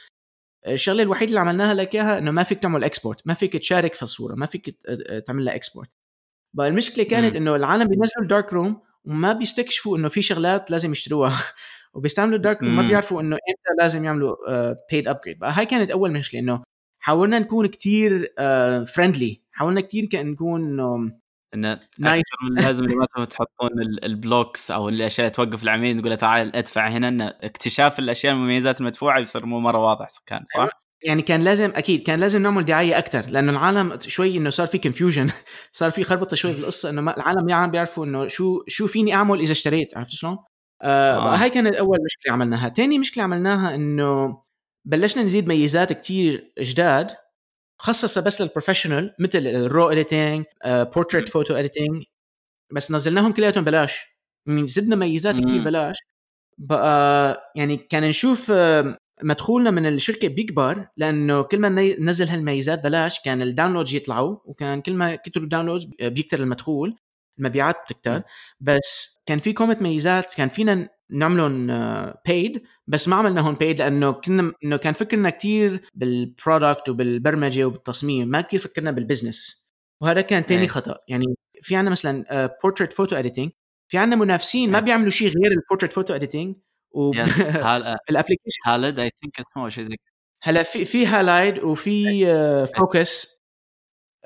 الشغلة 0.66 1.02
الوحيدة 1.02 1.28
اللي 1.28 1.40
عملناها 1.40 1.74
لك 1.74 1.94
إياها 1.94 2.18
إنه 2.18 2.30
ما 2.30 2.42
فيك 2.42 2.62
تعمل 2.62 2.84
export 2.84 3.26
ما 3.26 3.34
فيك 3.34 3.56
تشارك 3.56 3.94
في 3.94 4.02
الصورة 4.02 4.34
ما 4.34 4.46
فيك 4.46 4.70
ت- 4.70 5.24
تعمل 5.26 5.44
لها 5.44 5.54
export 5.54 5.90
بقى 6.56 6.68
المشكلة 6.68 7.04
كانت. 7.04 7.36
إنه 7.36 7.56
العالم 7.56 7.84
بينزلوا 7.88 8.22
ال 8.22 8.52
Darkroom 8.52 8.80
وما 9.04 9.32
بيستكشفوا 9.32 9.98
إنه 9.98 10.08
في 10.08 10.22
شغلات 10.22 10.70
لازم 10.70 10.92
يشتروها. 10.92 11.42
وبيستعملوا 11.94 12.36
ال 12.36 12.62
Darkroom 12.62 12.76
ما. 12.76 12.88
بيعرفوا 12.88 13.20
إنه 13.20 13.36
إمتى 13.36 13.82
لازم 13.82 14.04
يعملوا 14.04 14.36
paid 14.90 15.08
upgrade 15.08 15.38
بقى 15.38 15.52
هاي 15.52 15.66
كانت 15.66 15.90
أول 15.90 16.12
مشكلة 16.12 16.40
إنه 16.40 16.62
حاولنا 16.98 17.38
نكون 17.38 17.66
كتير 17.66 18.32
friendly 18.86 19.42
حاولنا 19.52 19.80
كتير 19.80 20.04
كان 20.04 20.26
نكون 20.30 20.76
انه 21.54 21.80
nice. 21.98 22.24
من 22.50 22.62
لازم 22.62 22.84
مثلا 22.84 23.24
تحطون 23.24 23.70
ال- 23.80 24.04
blocks 24.04 24.70
أو 24.70 24.88
الأشياء 24.88 25.28
توقف 25.28 25.62
العميل 25.62 25.98
تقول 25.98 26.10
له 26.10 26.16
تعال 26.16 26.56
ادفع 26.56 26.88
هنا 26.88 27.08
إن 27.08 27.20
اكتشاف 27.20 27.98
الأشياء 27.98 28.32
المميزات 28.32 28.80
المدفوعه 28.80 29.18
يصير 29.18 29.46
مو 29.46 29.60
مرة 29.60 29.78
واضح 29.78 30.08
كان 30.26 30.44
صح؟ 30.54 30.68
يعني 31.02 31.22
كان 31.22 31.44
لازم 31.44 31.72
أكيد 31.74 32.02
كان 32.02 32.20
لازم 32.20 32.42
نعمل 32.42 32.64
دعاية 32.64 32.98
أكثر 32.98 33.26
لأنه 33.26 33.52
العالم 33.52 33.98
شوي 34.06 34.36
إنه 34.36 34.50
صار 34.50 34.66
في 34.66 34.78
confusion 34.78 35.30
صار 35.72 35.90
في 35.90 36.04
خربطة 36.04 36.36
شوي 36.36 36.52
بالقصة 36.52 36.90
إنه 36.90 37.00
العالم 37.14 37.44
ما 37.46 37.54
عم 37.54 37.70
بيعرفوا 37.70 38.04
إنه 38.04 38.28
شو 38.28 38.62
شو 38.68 38.86
فيني 38.86 39.14
أعمل 39.14 39.40
إذا 39.40 39.52
اشتريت 39.52 39.96
عرفت 39.96 40.10
شلون؟ 40.12 40.36
آه. 40.82 41.32
آه. 41.32 41.36
هاي 41.36 41.50
كانت 41.50 41.74
أول 41.74 41.98
مشكلة 42.04 42.32
عملناها، 42.32 42.68
ثاني 42.68 42.98
مشكلة 42.98 43.24
عملناها 43.24 43.74
إنه 43.74 44.42
بلشنا 44.86 45.22
نزيد 45.22 45.48
ميزات 45.48 45.92
كتير 45.92 46.52
جداد 46.60 47.10
خصصها 47.78 48.20
بس 48.22 48.40
لل 48.42 48.53
professional 48.53 49.14
مثل 49.18 49.38
ال 49.46 49.57
RAW 49.57 49.88
editing 49.88 50.44
portrait 50.66 51.28
photo 51.28 51.54
editing 51.54 52.04
بس 52.72 52.92
نزلناهم 52.92 53.32
كلياتهم 53.32 53.64
بلاش. 53.64 54.00
يعني 54.46 54.66
زدنا 54.66 54.96
ميزات 54.96 55.34
كتير 55.34 55.58
مم. 55.58 55.64
بلاش. 55.64 55.96
بقى 56.58 57.36
يعني 57.56 57.76
كان 57.76 58.02
نشوف 58.04 58.50
آه، 58.50 58.98
مدخولنا 59.22 59.70
من 59.70 59.86
الشركة 59.86 60.28
بيكبر 60.28 60.88
لأنه 60.96 61.42
كل 61.42 61.58
ما 61.58 61.68
نزل 62.00 62.28
هالميزات 62.28 62.84
بلاش 62.84 63.20
كان 63.20 63.42
ال 63.42 63.48
downloads 63.48 63.94
يطلعوا 63.94 64.38
وكان 64.44 64.80
كل 64.82 64.94
ما 64.94 65.14
كتروا 65.16 65.44
ال 65.44 65.48
downloads 65.48 65.84
بيكتر 66.02 66.40
المدخول. 66.40 66.96
المبيعات 67.38 67.76
بتكتر. 67.86 68.22
بس 68.60 69.20
كان 69.26 69.38
في 69.38 69.52
كومة 69.52 69.76
ميزات 69.80 70.34
كان 70.34 70.48
فينا 70.48 70.88
نعملهم 71.10 71.66
paid 72.26 72.62
بس 72.86 73.08
ما 73.08 73.16
عملناهم 73.16 73.54
paid 73.54 73.78
لأنه 73.78 74.12
كنا 74.12 74.52
إنه 74.64 74.76
كان 74.76 74.92
فكرنا 74.92 75.30
كتير 75.30 75.90
بال 75.94 76.15
product 76.15 76.88
وبالبرمجة 76.88 77.64
وبالتصميم 77.64 78.28
ما 78.28 78.40
كتير 78.40 78.60
فكرنا 78.60 78.90
بال 78.90 79.06
business 79.06 79.66
وهذا 80.02 80.20
كان 80.20 80.46
تاني 80.46 80.62
إيه. 80.62 80.68
خطأ. 80.68 80.98
يعني 81.08 81.24
في 81.62 81.76
عندنا 81.76 81.90
مثلا 81.90 82.46
portrait 82.62 82.92
photo 82.92 83.16
editing 83.16 83.50
في 83.88 83.98
عندنا 83.98 84.16
منافسين 84.16 84.70
ما 84.70 84.78
إيه. 84.78 84.84
بيعملوا 84.84 85.10
شيء 85.10 85.28
غير 85.28 85.52
ال 85.52 85.57
portrait 85.57 85.92
photo 85.92 86.14
editing 86.14 86.56
ال 88.10 88.15
application 88.15 88.60
Halide 88.66 88.98
I 88.98 89.10
think 89.20 89.40
اسمه 89.40 89.68
شيء 89.68 89.84
زي 89.84 89.96
هلا 90.42 90.62
في 90.62 90.84
في 90.84 91.06
Halide 91.06 91.58
وفي 91.58 92.26
Focos 92.76 93.42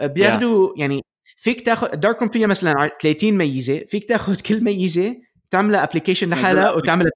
بياخذوا 0.03 0.75
يعني 0.77 1.03
فيك 1.43 1.67
تاخذ 1.67 1.89
Darkroom 1.97 2.31
فيها 2.31 2.47
مثلا 2.47 2.71
ع- 2.83 2.89
30 3.03 3.39
ميزة 3.39 3.79
فيك 3.79 4.09
تاخذ 4.09 4.41
كل 4.49 4.65
ميزة 4.65 5.17
تعملها 5.51 5.85
application 5.85 6.31
لحالها 6.31 6.71
وتعملها 6.73 7.11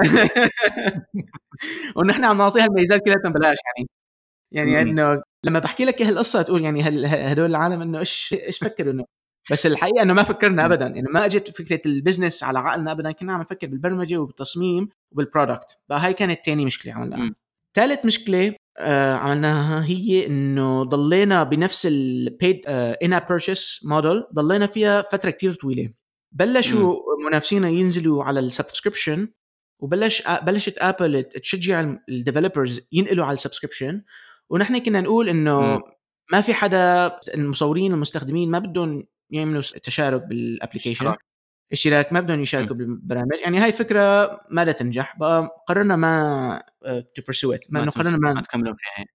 ونحن 1.96 2.24
عم 2.24 2.38
نعطيها 2.38 2.66
الميزات 2.66 3.00
كلها 3.04 3.16
ببلاش 3.24 3.56
يعني. 3.76 4.72
يعني. 4.72 4.90
إنه 4.90 5.22
لما 5.44 5.58
بحكي 5.58 5.84
لك 5.84 6.02
هالقصة 6.02 6.42
تقول 6.42 6.64
يعني 6.64 6.82
هدول 7.06 7.50
العالم 7.50 7.82
إنه 7.82 7.98
إيش 7.98 8.34
إيش 8.46 8.58
فكروا 8.58 8.92
إنه؟ 8.92 9.04
بس 9.50 9.66
الحقيقة 9.66 10.02
إنه 10.02 10.14
ما 10.14 10.22
فكرنا 10.22 10.66
ابدا. 10.66 10.86
يعني 10.86 11.08
ما 11.10 11.24
إجت 11.24 11.50
فكرة 11.50 11.80
ال 11.86 11.92
business 11.92 12.44
على 12.44 12.58
عقلنا 12.58 12.92
ابدا. 12.92 13.12
كنا 13.12 13.32
عم 13.32 13.40
نفكر 13.40 13.66
بالبرمجة 13.66 14.16
وبالتصميم 14.18 14.88
وبال 15.12 15.32
product 15.32 15.78
بقى 15.88 16.00
هاي 16.00 16.12
كانت 16.14 16.44
تاني 16.44 16.64
مشكلة 16.64 16.92
عملناها. 16.92 17.34
ثالث 17.74 18.04
مشكلة 18.06 18.54
آه 18.80 19.14
عملناها 19.14 19.84
هي 19.84 20.26
إنه 20.26 20.84
ضلينا 20.84 21.42
بنفس 21.42 21.86
ال 21.86 22.66
paid 22.66 23.12
in-app 23.12 23.26
purchase 23.28 23.80
model 23.84 24.24
ضلينا 24.34 24.66
فيها 24.66 25.02
فترة 25.12 25.30
كتير 25.30 25.54
طويلة. 25.54 25.92
بلشوا 26.32 26.96
منافسينا 27.26 27.68
ينزلوا 27.68 28.24
على 28.24 28.40
ال 28.40 28.47
subscription 28.47 29.28
وبلش 29.80 30.22
بلشت 30.42 30.74
Apple 30.78 31.22
تشجع 31.22 31.94
ال 32.08 32.15
developers 32.15 32.80
ينقلوا 32.92 33.24
على 33.24 33.34
ال 33.34 33.39
subscription. 33.39 34.02
ونحن 34.50 34.78
كنا 34.78 35.00
نقول 35.00 35.28
إنه. 35.28 35.82
ما 36.32 36.40
في 36.40 36.54
حدا 36.54 37.18
المصورين 37.34 37.92
المستخدمين 37.92 38.50
ما 38.50 38.58
بدهم 38.58 39.06
يعملوا 39.30 39.62
تشارك 39.62 40.22
بال 40.22 40.36
application 40.36 41.14
اشتراك. 41.72 42.12
ما 42.12 42.20
بدهم 42.20 42.40
يشاركوا 42.40 42.76
بالبرامج 42.76 43.38
يعني 43.42 43.58
هاي 43.58 43.72
فكرة 43.72 44.40
ما 44.50 44.64
لا 44.64 44.72
تنجح. 44.72 45.18
بقى 45.18 45.64
قررنا 45.68 45.96
ما 45.96 46.62
to 46.84 47.22
pursue 47.26 47.52
it 47.52 47.64
ما 47.68 47.82
انه 47.82 47.90
قررنا 47.90 48.16
ما 48.16 48.32
ما 48.32 48.40
تكملون 48.40 48.74
فيها. 48.78 49.06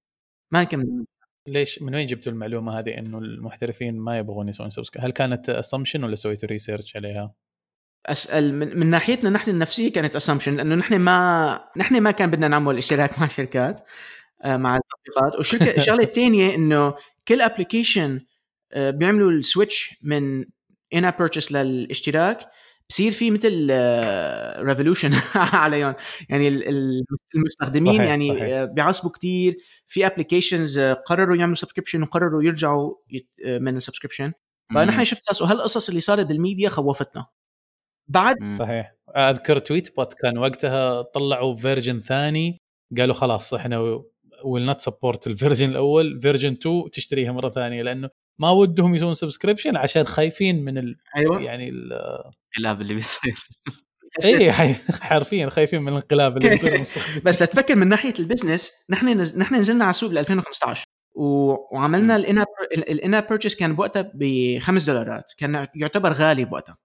ما 0.52 0.62
نكمل. 0.62 1.06
ليش؟ 1.48 1.82
من 1.82 1.96
وين 1.96 2.08
جبتوا 2.08 2.32
المعلومة 2.32 2.80
هذه 2.80 2.98
إنه 2.98 3.18
المحترفين 3.18 4.00
ما 4.00 4.18
يبغون 4.18 4.50
يسوون 4.50 4.70
subscribe 4.70 5.06
هل 5.06 5.12
كانت 5.12 5.50
assumption 5.50 6.04
ولا 6.04 6.16
سويتوا 6.16 6.50
research 6.50 6.96
عليها؟ 6.96 7.34
اسال 8.06 8.54
من, 8.54 8.80
من 8.80 8.90
ناحيتنا 8.90 9.30
نحن 9.30 9.52
النفسية 9.52 9.92
كانت 9.94 10.16
assumption 10.16 10.56
لأنه 10.56 10.76
نحن 10.76 11.00
ما 11.00 11.60
نحن 11.78 12.02
ما 12.02 12.12
كان 12.12 12.32
بدنا 12.32 12.48
نعمل 12.48 12.78
اشتراك 12.78 13.20
مع 13.20 13.28
شركات 13.28 13.84
آه، 14.44 14.58
مع 14.58 14.76
التطبيقات. 14.78 15.36
والشركة 15.36 15.78
الشغله 15.78 16.04
الثانية 16.10 16.56
إنه 16.56 16.94
كل 17.28 17.42
application 17.42 18.22
بيعملوا 18.76 19.32
ال 19.32 19.42
switch 19.42 20.00
من 20.04 20.46
in-app 20.94 21.12
purchase 21.12 21.52
للاشتراك 21.52 22.50
بصير 22.90 23.12
في 23.12 23.32
مثل 23.32 23.68
revolution 24.66 25.12
عليهم 25.36 25.96
يعني 26.30 26.48
ال- 26.48 26.68
ال- 26.70 27.04
المستخدمين 27.36 27.94
صحيح، 27.98 28.10
يعني 28.10 28.30
صحيح. 28.30 28.44
آه، 28.44 28.66
بيعصبوا 28.66 29.12
كتير. 29.12 29.58
في 29.88 30.06
applications 30.06 30.80
قرروا 30.80 31.36
يعملوا 31.36 31.56
subscription 31.56 32.02
وقرروا 32.04 32.44
يرجعوا 32.44 32.96
آه، 33.46 33.58
من 33.60 33.76
ال 33.76 33.80
subscription 33.80 34.34
فنحن 34.76 35.04
شفت 35.04 35.30
قصص 35.30 35.42
وهالقصص 35.42 35.90
اللي 35.90 36.02
صارت 36.02 36.26
بالميديا 36.26 36.70
خوفتنا. 36.70 37.26
بعد 38.08 38.42
مم. 38.42 38.58
صحيح. 38.58 38.96
أذكر 39.16 39.60
Tweetbot 39.60 40.14
كان 40.14 40.38
وقتها 40.38 41.02
طلعوا 41.02 41.56
version 41.56 42.00
ثاني 42.00 42.62
قالوا 42.98 43.14
خلاص 43.14 43.54
إحنا 43.54 43.80
will 44.44 44.66
not 44.66 44.82
support 44.82 45.28
ال 45.28 45.33
version 45.33 45.70
الأول 45.70 46.22
version 46.22 46.52
2 46.54 46.90
تشتريها 46.92 47.32
مرة 47.32 47.50
ثانية 47.50 47.84
لأنه 47.84 48.10
ما 48.40 48.52
ودهم 48.52 48.96
يسوون 48.96 49.14
subscription 49.14 49.78
عشان 49.78 50.04
خايفين 50.04 50.66
من 50.66 50.78
ال... 50.78 50.98
أيوه. 51.18 51.42
يعني 51.42 51.70
ال... 51.70 51.94
الانقلاب 52.58 52.82
اللي 52.82 52.94
بيصير. 52.94 53.36
اي 54.28 54.52
حي- 54.52 54.76
حرفيا 55.02 55.50
خايفين 55.50 55.82
من 55.82 55.88
الانقلاب 55.88 56.38
اللي 56.38 56.50
بيصير. 56.50 56.86
بس 57.26 57.42
لتفكر 57.42 57.76
من 57.76 57.88
ناحية 57.88 58.14
ال 58.20 58.26
business 58.26 58.72
نحن 58.90 59.08
نز... 59.22 59.38
نحن 59.38 59.56
نزلنا 59.56 59.84
على 59.86 59.90
السوق 59.90 60.12
ب 60.12 60.18
2015 60.18 60.86
و... 61.16 61.54
وعملنا 61.76 62.16
ال 62.16 62.26
in 62.26 62.46
ال 62.74 62.81
in-app 62.81 63.22
purchase 63.22 63.56
كان 63.56 63.76
بوقتها 63.76 64.12
ب 64.16 64.60
5 64.60 64.94
دولارات. 64.94 65.32
كان 65.38 65.68
يعتبر 65.76 66.14
غالي 66.14 66.46
بوقتها. 66.46 66.78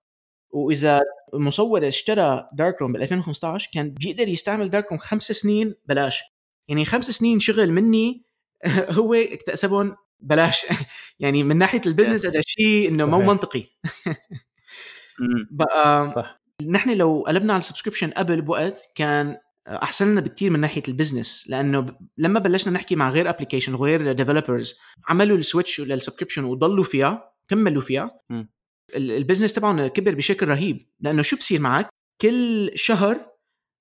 وإذا 0.52 1.00
مصور 1.34 1.88
اشترى 1.88 2.48
Darkroom 2.52 2.92
بال 2.92 3.02
2015 3.02 3.70
كان 3.74 3.90
بيقدر 3.90 4.28
يستعمل 4.28 4.70
Darkroom 4.70 4.98
خمس 4.98 5.22
سنين 5.32 5.74
بلاش. 5.86 6.22
يعني 6.68 6.84
خمس 6.84 7.10
سنين 7.10 7.40
شغل 7.40 7.72
مني 7.72 8.24
هو 8.98 9.14
اكتسبهم 9.14 9.96
بلاش 10.22 10.66
يعني 11.20 11.42
من 11.42 11.56
ناحية 11.56 11.80
ال 11.86 11.90
business. 11.90 12.26
هذا 12.26 12.38
الشيء 12.38 12.88
إنه 12.88 13.06
مو. 13.06 13.22
منطقي. 13.22 13.64
بقى 15.50 16.12
صح. 16.16 16.40
نحن 16.68 16.96
لو 16.96 17.24
قلبنا 17.26 17.52
على 17.52 17.60
ال 17.60 17.64
subscription 17.64 18.10
قبل 18.10 18.42
بوقت 18.42 18.90
كان 18.94 19.36
أحسن 19.68 20.10
لنا 20.10 20.20
بكثير 20.20 20.50
من 20.50 20.60
ناحية 20.60 20.82
ال 20.88 20.94
business 20.94 21.44
لأنه 21.48 21.86
لما 22.18 22.40
بلشنا 22.40 22.72
نحكي 22.72 22.96
مع 22.96 23.10
غير 23.10 23.30
application 23.30 23.74
وغير 23.74 24.12
developers 24.12 24.78
عملوا 25.08 25.36
ال 25.36 25.43
switch 25.43 25.80
لل 25.80 25.89
subscription 25.89 26.44
وضلوا 26.44 26.84
فيها 26.84 27.32
كملوا 27.48 27.82
فيها 27.82 28.20
ال 28.96 29.02
business 29.02 29.52
تبعهم 29.52 29.86
كبر 29.86 30.14
بشكل 30.14 30.48
رهيب 30.48 30.86
لأنه 31.00 31.22
شو 31.22 31.36
بصير 31.36 31.60
معك 31.60 31.88
كل 32.20 32.70
شهر 32.74 33.30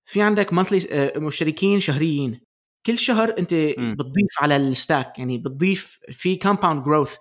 في 0.05 0.21
عندك 0.21 0.53
monthly 0.53 1.11
مشتركين 1.15 1.79
شهريين 1.79 2.41
كل 2.85 2.97
شهر 2.97 3.35
أنت 3.39 3.53
مم. 3.53 3.93
بتضيف 3.95 4.27
على 4.41 4.55
ال 4.57 4.67
stack 4.67 5.19
يعني 5.19 5.37
بتضيف 5.37 5.99
في 6.11 6.35
compound 6.35 6.83
growth 6.83 7.15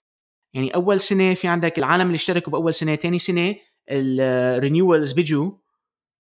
يعني 0.55 0.75
أول 0.75 1.01
سنة 1.01 1.35
في 1.35 1.49
عندك 1.49 1.79
العالم 1.79 2.07
اللي 2.07 2.15
اشتركوا 2.15 2.53
بأول 2.53 2.75
سنة 2.75 2.97
ثاني 2.97 3.19
سنة 3.19 3.55
ال 3.91 4.04
renewals 4.04 5.13
بيجوا 5.13 5.51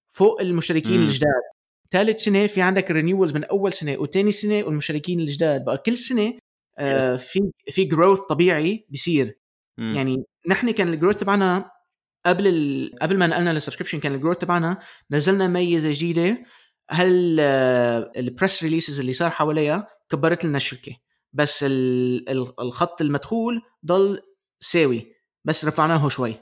فوق 0.09 0.41
المشتركين. 0.41 1.03
الجداد 1.03 1.43
ثالث 1.91 2.20
سنة 2.20 2.47
في 2.47 2.62
عندك 2.62 2.91
ال 2.91 2.95
renewals 2.95 3.33
من 3.32 3.45
أول 3.45 3.72
سنة 3.72 3.97
وثاني 3.99 4.30
سنة 4.30 4.62
والمشتركين 4.64 5.20
الجداد 5.20 5.64
بقى 5.64 5.78
كل 5.78 5.97
سنة 5.97 6.34
آه 6.78 7.16
في 7.16 7.51
في 7.70 7.84
growth 7.85 8.20
طبيعي 8.20 8.86
بيصير 8.89 9.39
مم. 9.78 9.95
يعني 9.97 10.24
نحن 10.49 10.70
كان 10.70 10.89
ال 10.89 10.93
growth 10.93 11.16
تبعنا 11.16 11.70
قبل 12.26 12.47
ال... 12.47 12.91
قبل 13.03 13.18
ما 13.18 13.26
نقلنا 13.26 13.51
لل 13.53 13.59
subscription 13.59 14.01
كان 14.01 14.14
ال 14.14 14.18
growth 14.18 14.39
تبعنا 14.39 14.78
نزلنا 15.11 15.47
ميزة 15.49 15.91
جديدة 15.93 16.45
هال 16.91 17.41
press 18.16 18.62
releases 18.62 19.01
اللي 19.01 19.12
صار 19.12 19.30
حواليها 19.30 19.89
كبرت 20.09 20.45
لنا 20.45 20.57
الشركة؟ 20.57 20.97
بس 21.32 21.62
ال... 21.64 22.28
ال- 22.28 22.61
الخط 22.61 23.01
المدخول 23.01 23.62
ضل 23.86 24.22
ساوي 24.61 25.12
بس 25.45 25.64
رفعناه 25.64 26.09
شوي. 26.09 26.34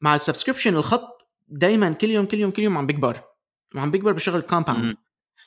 مع 0.00 0.14
ال 0.14 0.19
subscription 0.19 0.76
الخط 0.76 1.18
دائما 1.48 1.92
كل 1.92 2.10
يوم 2.10 2.26
كل 2.26 2.38
يوم 2.38 2.50
كل 2.50 2.62
يوم 2.62 2.78
عم 2.78 2.86
بيكبر. 2.86 3.20
وعم 3.74 3.90
بيكبر 3.90 4.12
بشغل 4.12 4.40
compound. 4.40 4.96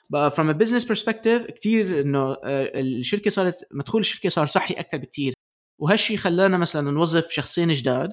بقى 0.09 0.31
a 0.31 0.33
business 0.33 0.85
perspective 0.85 1.51
كتير 1.51 2.01
إنه 2.01 2.31
آه، 2.31 2.79
الشركة 2.79 3.29
صارت 3.29 3.55
مدخول 3.71 4.01
الشركة 4.01 4.29
صار 4.29 4.47
صحي 4.47 4.73
أكثر 4.73 4.97
بكتير. 4.97 5.33
وهالشي 5.79 6.17
خلانا 6.17 6.57
مثلا 6.57 6.91
نوظف 6.91 7.31
شخصين 7.31 7.71
جداد. 7.71 8.11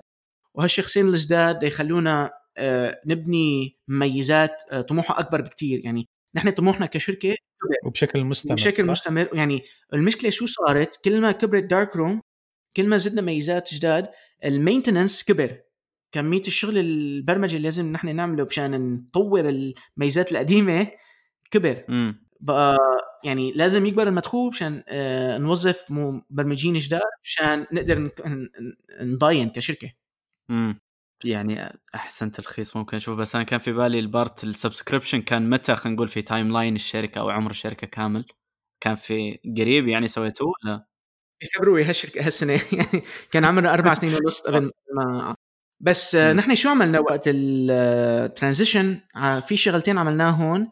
وهالشخصين 0.55 1.09
الجداد 1.09 1.63
يخلونا 1.63 2.31
نبني 3.07 3.79
مميزات 3.89 4.63
آه، 4.71 4.81
طموحها 4.81 5.21
أكبر 5.21 5.41
بكتير 5.41 5.81
يعني 5.85 6.09
نحن 6.35 6.51
طموحنا 6.51 6.87
كشركة 6.87 7.37
وبشكل 7.85 8.25
مستمر 8.25 8.55
بشكل 8.55 8.85
صح؟ 8.85 8.91
مستمر 8.91 9.29
يعني 9.33 9.63
المشكلة 9.95 10.31
شو 10.31 10.47
صارت 10.47 11.05
كل 11.05 11.21
ما 11.21 11.33
كبرت 11.33 11.65
Darkroom 11.65 12.21
كل 12.77 12.87
ما 12.87 12.97
زدنا 12.97 13.23
ميزات 13.23 13.75
جداد 13.75 14.09
ال 14.45 14.51
maintenance 14.51 15.25
كبر 15.25 15.61
كميه 16.13 16.43
الشغل 16.47 16.79
البرمجة 16.79 17.57
اللي 17.57 17.65
لازم 17.65 17.93
نحن 17.93 18.17
نعمله 18.17 18.45
مشان 18.45 18.93
نطور 18.95 19.49
الميزات 19.49 20.33
القديمة 20.33 20.91
كبر 21.51 21.85
مم. 21.89 22.27
بقى 22.41 22.79
يعني 23.25 23.53
لازم 23.53 23.87
يكبر 23.87 24.09
المدخول 24.09 24.51
مشان 24.51 24.83
آه، 24.89 25.39
نوظف 25.39 25.87
مبرمجين 25.91 26.75
جداد 26.75 27.03
مشان 27.25 27.67
نقدر 27.73 28.11
نضل 29.01 29.51
كشركة 29.51 29.93
مم. 30.49 30.81
يعني 31.25 31.79
احسن 31.95 32.31
تلخيص 32.31 32.77
ممكن 32.77 32.97
أشوف 32.97 33.19
بس 33.19 33.35
أنا 33.35 33.45
كان 33.45 33.59
في 33.59 33.73
بالي 33.73 33.99
ال 33.99 34.08
part 34.08 34.45
ال 34.45 34.51
subscription 34.51 35.23
كان 35.23 35.51
متى 35.51 35.77
خلينا 35.77 35.97
نقول 35.97 36.09
في 36.09 36.23
timeline 36.23 36.75
الشركة 36.75 37.19
أو 37.19 37.31
عمر 37.31 37.51
الشركة 37.51 37.87
كامل؟ 37.87 38.25
كان 38.81 38.95
في 38.95 39.39
قريب 39.59 39.89
يعني 39.89 40.09
سويتوه 40.09 40.53
لا 40.65 40.87
بفبراير 41.43 41.89
هالشركة 41.89 42.27
هالسنة 42.27 42.53
يعني 42.73 43.05
كان 43.31 43.45
عمرنا 43.45 43.75
أربع 43.75 43.95
سنين 43.95 44.15
ونص 44.15 44.41
قبل 44.47 44.71
ما 44.95 45.35
بس 45.81 46.15
آه،. 46.15 46.33
نحن 46.33 46.55
شو 46.55 46.69
عملنا 46.69 47.01
وقت 47.01 47.23
ال 47.27 47.42
transition 47.42 49.01
في 49.47 49.57
شغلتين 49.57 49.99
عملناهم 49.99 50.71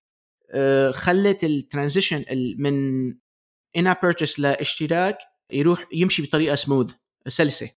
آه، 0.51 0.91
خلت 0.91 1.45
ال 1.45 1.52
transition 1.52 2.25
من 2.59 3.09
in-app 3.77 3.95
purchase 4.03 4.41
لاشتراك 4.41 5.19
يروح 5.53 5.87
يمشي 5.93 6.23
بطريقة 6.23 6.55
سموث 6.55 6.95
سلسة. 7.29 7.71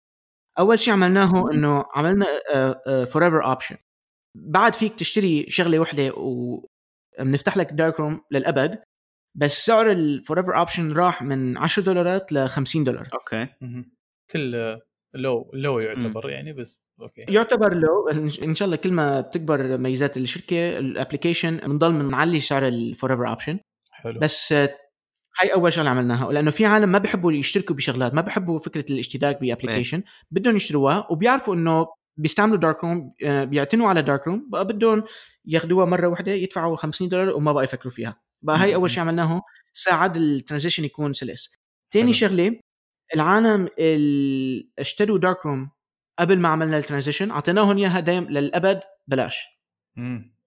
أول 0.60 0.80
شيء 0.80 0.94
عملناه 0.94 1.52
إنه 1.52 1.86
عملنا 1.96 2.26
forever 3.06 3.46
option 3.46 3.76
بعد 4.38 4.76
فيك 4.76 4.94
تشتري 4.96 5.46
شغلة 5.50 5.80
وحدة 5.80 6.14
وبنفتح 6.18 7.58
لك 7.58 7.74
Darkroom 7.74 8.22
للأبد 8.32 8.80
بس 9.38 9.66
سعر 9.66 9.92
ال 9.92 10.40
forever 10.40 10.58
option 10.58 10.94
راح 10.94 11.22
من 11.22 11.58
10 11.58 11.84
دولارات 11.84 12.32
ل 12.32 12.50
50 12.50 12.84
دولار. 12.84 13.08
أوكي. 13.14 13.48
مثل 14.30 14.80
لو 15.14 15.52
لو 15.54 15.80
يعتبر 15.80 16.30
يعني 16.30 16.54
بس 16.54 16.80
أوكي. 17.02 17.22
يعتبر 17.22 17.74
لو 17.74 18.10
إن 18.44 18.56
شاء 18.56 18.66
الله 18.66 18.76
كل 18.76 18.92
ما 18.92 19.22
بتكبر 19.22 19.78
ميزات 19.78 20.18
الشركة 20.18 20.80
ال 20.80 20.86
application 20.86 21.58
بنضل 21.58 21.92
بنعلي 21.92 22.40
سعر 22.40 22.68
ال 22.68 23.12
forever 23.12 23.28
option 23.28 23.60
حلو. 23.92 24.20
بس 24.20 24.54
هاي 25.40 25.54
أول 25.54 25.74
شغلة 25.74 25.90
عملناها 25.90 26.32
لأنه 26.32 26.52
في 26.52 26.66
عالم 26.66 26.90
ما 26.90 26.98
بيحبوا 26.98 27.32
يشتركوا 27.32 27.76
بشغلات 27.76 28.14
ما 28.14 28.22
بيحبوا 28.22 28.60
فكرة 28.60 28.86
الاشتراك 28.90 29.42
ب 29.42 29.47
application 29.47 30.04
بدهم 30.32 30.56
يشتروها 30.56 31.08
وبيعرفوا 31.12 31.56
إنه 31.56 31.88
بيستعملوا 32.18 32.58
Darkroom 32.58 33.14
بيعتمدوا 33.22 33.90
على 33.90 34.02
Darkroom 34.02 34.50
بقى 34.50 34.66
بدهم 34.68 35.04
ياخذوها 35.46 35.86
مرة 35.86 36.08
واحدة 36.08 36.32
يدفعوا 36.32 36.76
50 36.78 37.10
دولار 37.10 37.36
وما 37.36 37.52
بقى 37.54 37.64
يفكروا 37.64 37.92
فيها. 37.94 38.22
بقى 38.42 38.58
هاي 38.58 38.76
أول 38.76 38.92
شيء 38.92 39.00
عملناه 39.02 39.42
ساعد 39.74 40.18
ال 40.18 40.24
transition 40.24 40.84
يكون 40.84 41.14
سلس. 41.14 41.56
ثاني. 41.94 42.14
شغلة 42.14 42.60
العالم 43.16 43.68
اللي 43.80 44.70
اشتروا 44.80 45.18
Darkroom 45.18 45.70
قبل 46.20 46.40
ما 46.40 46.50
عملنا 46.50 46.78
ال 46.78 46.83
transition 46.83 47.32
أعطيناهم 47.32 47.78
إياها 47.78 48.00
دايم 48.00 48.24
للأبد 48.24 48.80
بلاش. 49.08 49.46
مم. 49.96 50.39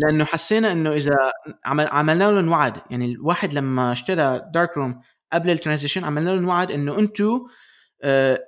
لأنه 0.00 0.24
حسينا 0.24 0.72
إنه 0.72 0.92
إذا 0.92 1.16
عمل 1.64 1.86
عملنا 1.86 2.30
لهم 2.30 2.48
وعد 2.48 2.80
يعني 2.90 3.04
الواحد 3.12 3.52
لما 3.54 3.92
اشترى 3.92 4.42
Darkroom 4.54 5.00
قبل 5.32 5.50
ال 5.50 5.55
transition 5.55 6.04
عملنا 6.04 6.30
لهم 6.30 6.48
وعد 6.48 6.70
إنه 6.70 6.98
أنتم 6.98 7.40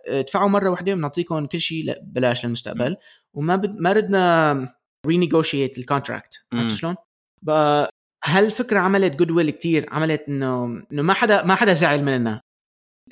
ادفعوا 0.07 0.48
مرة 0.48 0.70
واحدة 0.70 0.94
بنعطيكم 0.94 1.46
كل 1.46 1.61
شيء 1.61 1.84
لا- 1.86 2.00
بلاش 2.03 2.44
للمستقبل 2.44 2.96
وما 3.34 3.57
بد 3.57 3.80
ما 3.80 3.92
ردنا 3.92 4.74
renegotiate 5.06 5.78
ال 5.78 5.84
contract. 5.84 6.34
عرفت 6.53 6.74
شلون؟ 6.76 6.96
بقى 7.42 7.90
هالفكره 8.24 8.78
عملت 8.78 9.16
goodwill 9.16 9.50
كثير 9.50 9.86
عملت 9.90 10.22
إنه 10.28 10.64
إنه 10.92 11.03
ما 11.03 11.14
حدا 11.14 11.44
ما 11.44 11.55
حدا 11.55 11.72
زعل 11.72 12.03
مننا 12.05 12.40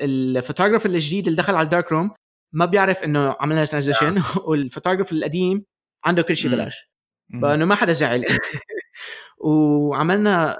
ال 0.03 0.09
photographer 0.09 0.89
الجديد 0.91 1.27
اللي 1.27 1.37
دخل 1.37 1.55
على 1.55 1.65
ال 1.65 1.93
Darkroom 1.93 2.11
ما 2.55 2.65
بيعرف 2.67 3.03
إنه 3.03 3.37
عملنا 3.41 3.65
transition 3.65 4.23
وال 4.47 4.57
photographer 4.57 5.17
القديم 5.17 5.65
عنده 6.05 6.23
كل 6.23 6.37
شيء. 6.37 6.51
بلاش. 6.51 6.90
فانه 7.43 7.65
ما 7.65 7.75
حدا 7.75 7.93
زعل 7.93 8.25
وعملنا 9.45 10.57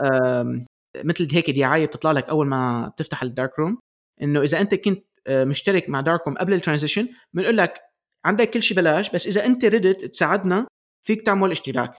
مثل 0.97 1.29
هيك 1.33 1.51
دعاية 1.51 1.87
بتطلع 1.87 2.13
لك 2.13 2.29
أول 2.29 2.47
ما 2.47 2.89
بتفتح 2.89 3.23
ال 3.23 3.59
Darkroom 3.59 3.79
إنه 4.23 4.43
إذا 4.43 4.61
أنت 4.61 4.75
كنت 4.75 5.07
آه، 5.27 5.45
مشترك 5.45 5.89
مع 5.89 6.01
Darkroom 6.01 6.39
قبل 6.39 6.55
ال 6.55 6.60
transition 6.60 7.09
بنقول 7.33 7.57
لك 7.57 7.81
عندك 8.25 8.51
كل 8.51 8.63
شيء 8.63 8.77
بلاش 8.77 9.11
بس 9.11 9.27
إذا 9.27 9.47
أنت 9.47 9.65
ردت 9.65 10.05
تساعدنا 10.05 10.67
فيك 11.07 11.27
تعمل 11.27 11.51
اشتراك 11.51 11.97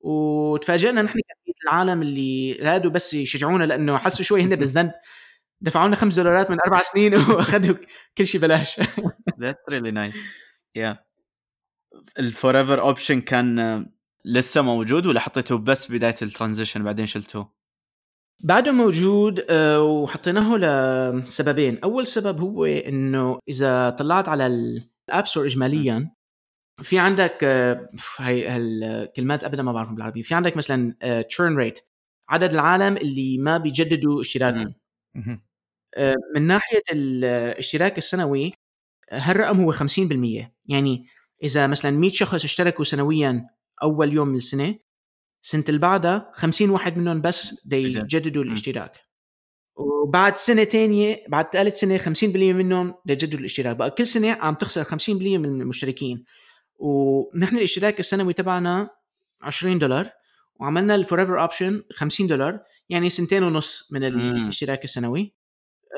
وتفاجئنا 0.00 1.02
نحن 1.02 1.18
كمية 1.18 1.54
العالم 1.64 2.02
اللي 2.02 2.52
رادوا 2.52 2.90
بس 2.90 3.14
يشجعونا 3.14 3.64
لأنه 3.64 3.98
حسوا 3.98 4.24
شوي 4.24 4.42
هن 4.42 4.56
بالذنب 4.56 4.92
دفعوا 5.60 5.86
لنا 5.86 5.96
5 5.96 6.22
دولارات 6.22 6.50
من 6.50 6.58
أربع 6.66 6.82
سنين 6.82 7.14
وأخذوا 7.30 7.76
كل 8.18 8.26
شيء 8.26 8.40
بلاش 8.40 8.80
That's 9.40 9.64
really 9.70 9.92
nice. 9.92 10.18
Yeah. 10.78 10.96
ال 12.18 12.58
forever 12.58 12.80
option 12.80 13.20
كان 13.20 13.86
لسه 14.26 14.62
موجود 14.62 15.06
ولا 15.06 15.20
حطيته 15.20 15.58
بس 15.58 15.92
بداية 15.92 16.14
ال 16.22 16.28
transition 16.28 16.84
بعدين 16.84 17.06
شلتوه؟ 17.06 17.52
بعده 18.44 18.72
موجود 18.72 19.44
آه، 19.50 19.82
وحطيناه 19.82 20.56
لسببين. 20.56 21.78
أول 21.78 22.06
سبب 22.06 22.40
هو 22.40 22.64
إنه 22.64 23.38
إذا 23.48 23.90
طلعت 23.90 24.28
على 24.28 24.46
ال 24.46 24.66
App 24.66 25.26
Store 25.26 25.46
اجماليا 25.46 26.10
في 26.82 26.98
عندك 26.98 27.44
آه، 27.44 27.90
هاي 28.18 28.48
هالكلمات 28.48 29.44
ابدا 29.44 29.62
ما 29.62 29.72
بعرفهم 29.72 29.94
بالعربي 29.94 30.22
في 30.22 30.34
عندك 30.34 30.56
مثلا 30.56 30.94
تشيرن 31.28 31.56
ريت 31.56 31.80
عدد 32.28 32.52
العالم 32.52 32.96
اللي 32.96 33.38
ما 33.38 33.58
بيجددوا 33.58 34.20
اشتراكهم. 34.20 34.74
آه، 35.96 36.14
من 36.34 36.42
ناحية 36.42 36.82
الاشتراك 36.92 37.98
السنوي 37.98 38.52
آه، 39.10 39.18
هالرقم 39.18 39.60
هو 39.60 39.72
50% 39.72 40.54
يعني 40.68 41.06
إذا 41.42 41.66
مثلا 41.66 41.90
100 41.90 42.10
شخص 42.12 42.44
اشتركوا 42.44 42.84
سنويا 42.84 43.48
أول 43.82 44.12
يوم 44.12 44.28
من 44.28 44.36
السنة. 44.36 44.74
سنة 45.42 45.64
اللي 45.68 45.80
بعدها 45.80 46.30
50 46.34 46.70
واحد 46.70 46.98
منهم 46.98 47.20
بس 47.20 47.66
دي 47.66 47.86
بجد. 47.86 48.04
يجددوا. 48.14 48.42
الاشتراك. 48.42 49.00
وبعد 49.76 50.36
سنة 50.36 50.64
تانية 50.64 51.24
بعد 51.28 51.44
ثالث 51.52 51.74
سنة 51.76 51.98
50% 51.98 52.36
منهم 52.52 52.94
دي 53.06 53.12
يجددوا 53.12 53.38
الاشتراك. 53.40 53.76
بقى 53.76 53.90
كل 53.90 54.06
سنة 54.06 54.32
عم 54.32 54.54
تخسر 54.54 54.84
50% 54.84 55.38
من 55.38 55.60
المشتركين. 55.60 56.24
ونحن 56.78 57.56
الاشتراك 57.56 58.00
السنوي 58.00 58.32
تبعنا 58.32 58.90
20 59.42 59.78
دولار. 59.78 60.10
وعملنا 60.60 60.94
ال 60.94 61.20
forever 61.20 61.40
option 61.40 61.82
50 61.92 62.26
دولار. 62.26 62.60
يعني 62.88 63.10
سنتين 63.10 63.42
ونص 63.42 63.88
من. 63.92 64.04
الاشتراك 64.04 64.84
السنوي. 64.84 65.34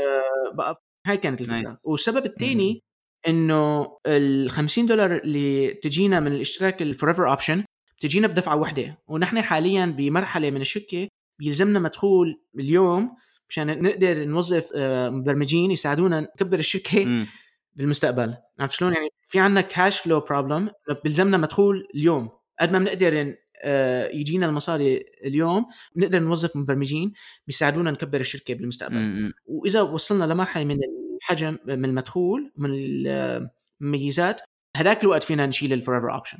آه، 0.00 0.54
بقى 0.54 0.84
هاي 1.06 1.16
كانت 1.16 1.40
الفكرة. 1.40 1.78
والسبب 1.84 2.26
الثاني 2.26 2.84
إنه 3.28 3.98
ال 4.06 4.50
50 4.50 4.86
دولار 4.86 5.16
اللي 5.16 5.74
تجينا 5.74 6.20
من 6.20 6.32
الاشتراك 6.32 6.82
ال 6.82 7.08
forever 7.08 7.30
option 7.30 7.64
بتجينا 7.98 8.26
بدفعة 8.26 8.56
واحدة 8.56 8.98
ونحن 9.08 9.42
حاليا 9.42 9.86
بمرحلة 9.86 10.50
من 10.50 10.60
الشركة 10.60 11.08
بيلزمنا 11.38 11.78
مدخول 11.78 12.40
اليوم 12.58 13.16
مشان 13.48 13.82
نقدر 13.82 14.24
نوظف 14.24 14.70
آه، 14.76 15.10
مبرمجين 15.10 15.70
يساعدونا 15.70 16.20
نكبر 16.20 16.58
الشركة 16.58 17.04
مم. 17.04 17.26
بالمستقبل 17.74 18.34
عرفت 18.60 18.74
شلون 18.74 18.94
يعني 18.94 19.08
في 19.28 19.40
عندنا 19.40 19.60
cash 19.60 20.00
flow 20.00 20.20
problem 20.20 20.70
بيلزمنا 21.04 21.36
مدخول 21.36 21.88
اليوم 21.94 22.30
قد 22.60 22.72
ما 22.72 22.78
بنقدر 22.78 23.34
آه، 23.62 24.08
يجينا 24.08 24.46
المصاري 24.46 25.04
اليوم 25.24 25.66
بنقدر 25.96 26.18
نوظف 26.18 26.56
مبرمجين 26.56 27.12
بيساعدونا 27.46 27.90
نكبر 27.90 28.20
الشركة 28.20 28.54
بالمستقبل 28.54 28.96
مم. 28.96 29.32
وإذا 29.46 29.80
وصلنا 29.80 30.24
لمرحلة 30.24 30.64
من 30.64 30.76
الحجم 31.18 31.58
من 31.64 31.84
المدخول 31.84 32.52
من 32.56 32.70
المميزات 32.72 34.40
هذاك 34.76 35.02
الوقت 35.02 35.22
فينا 35.22 35.46
نشيل 35.46 35.72
ال 35.72 35.96
forever 35.96 36.14
option 36.14 36.38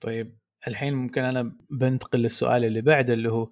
طيب 0.00 0.38
الحين 0.68 0.94
ممكن 0.94 1.22
أنا 1.22 1.56
بنتقل 1.70 2.18
للسؤال 2.18 2.64
اللي 2.64 2.80
بعده 2.80 3.14
اللي 3.14 3.28
هو 3.30 3.50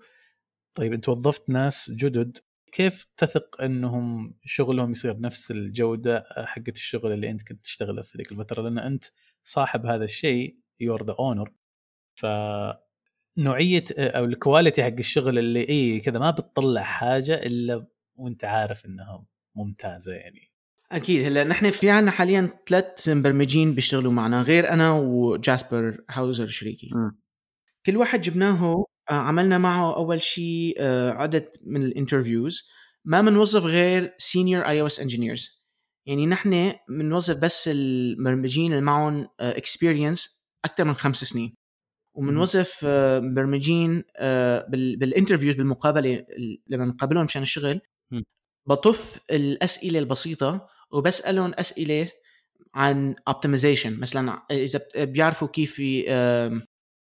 طيب 0.75 0.93
أنت 0.93 1.09
وظفت 1.09 1.51
ناس 1.51 1.91
جدد 1.91 2.39
كيف 2.73 3.07
تثق 3.17 3.63
أنهم 3.63 4.35
شغلهم 4.45 4.91
يصير 4.91 5.21
نفس 5.21 5.51
الجودة 5.51 6.25
حقت 6.47 6.77
الشغل 6.77 7.13
اللي 7.13 7.31
أنت 7.31 7.49
كنت 7.49 7.65
تشتغله 7.65 8.03
في 8.03 8.19
ذيك 8.19 8.33
الفترة؟ 8.33 8.63
لأن 8.63 8.79
أنت 8.79 9.05
صاحب 9.45 9.87
هذا 9.87 10.05
الشيء 10.05 10.59
you're 10.81 11.05
the 11.05 11.17
owner 11.19 11.53
ف 12.15 12.27
نوعية 13.39 13.85
أو 13.99 14.25
ال 14.25 14.32
quality 14.32 14.83
حق 14.85 14.99
الشغل 14.99 15.39
اللي 15.39 15.69
أي 15.69 16.01
كذا 16.01 16.19
ما 16.19 16.31
بتطلع 16.31 16.83
حاجة 16.83 17.35
إلا 17.35 17.87
وأنت 18.17 18.45
عارف 18.45 18.87
إنها 18.87 19.25
ممتازة 19.55 20.13
يعني. 20.13 20.50
أكيد. 20.93 21.27
هلا 21.27 21.45
نحن 21.45 21.71
في 21.71 21.91
عنا 21.91 22.11
حاليا 22.11 22.51
ثلاث 22.69 23.09
مبرمجين 23.09 23.75
بيشتغلوا 23.75 24.13
معنا 24.13 24.43
غير 24.43 24.69
أنا 24.73 24.93
وجاسبر 24.93 26.05
هاوزر 26.11 26.47
شريكي. 26.47 26.91
مم. 26.95 27.21
كل 27.87 27.97
واحد 27.97 28.21
جبناه 28.21 28.85
آه، 29.11 29.15
عملنا 29.15 29.59
معه 29.59 29.97
أول 29.97 30.23
شيء 30.23 30.75
آه، 30.79 31.11
عدد 31.11 31.49
من 31.67 31.83
ال 31.83 31.90
interviews. 31.90 32.69
ما 33.05 33.21
بنوظف 33.21 33.65
غير 33.65 34.15
senior 34.19 34.63
iOS 34.69 35.01
engineers 35.01 35.63
يعني 36.07 36.27
نحن 36.27 36.73
بنوظف 36.89 37.37
بس 37.37 37.69
المبرمجين 37.73 38.71
اللي 38.73 38.83
معهم 38.83 39.29
experience 39.41 40.49
أكثر 40.65 40.85
من 40.85 40.95
خمس 40.95 41.25
سنين. 41.25 41.55
وبنوظف 42.17 42.81
آه، 42.85 43.21
مبرمجين 43.21 44.03
آه، 44.17 44.67
بال- 44.69 44.97
بال 44.97 45.06
interviews 45.06 45.55
بالمقابلة 45.55 46.15
ال- 46.15 46.63
لما 46.67 46.85
بنقابلهم 46.85 47.25
مشان 47.25 47.43
الشغل. 47.43 47.81
بطوف 48.69 49.21
الأسئلة 49.31 49.99
البسيطة 49.99 50.69
وبسألهم 50.93 51.55
أسئلة 51.55 52.11
عن 52.75 53.15
optimization 53.29 54.01
مثلا 54.01 54.43
إذا 54.51 54.81
بيعرفوا 54.97 55.49
كيف 55.49 55.83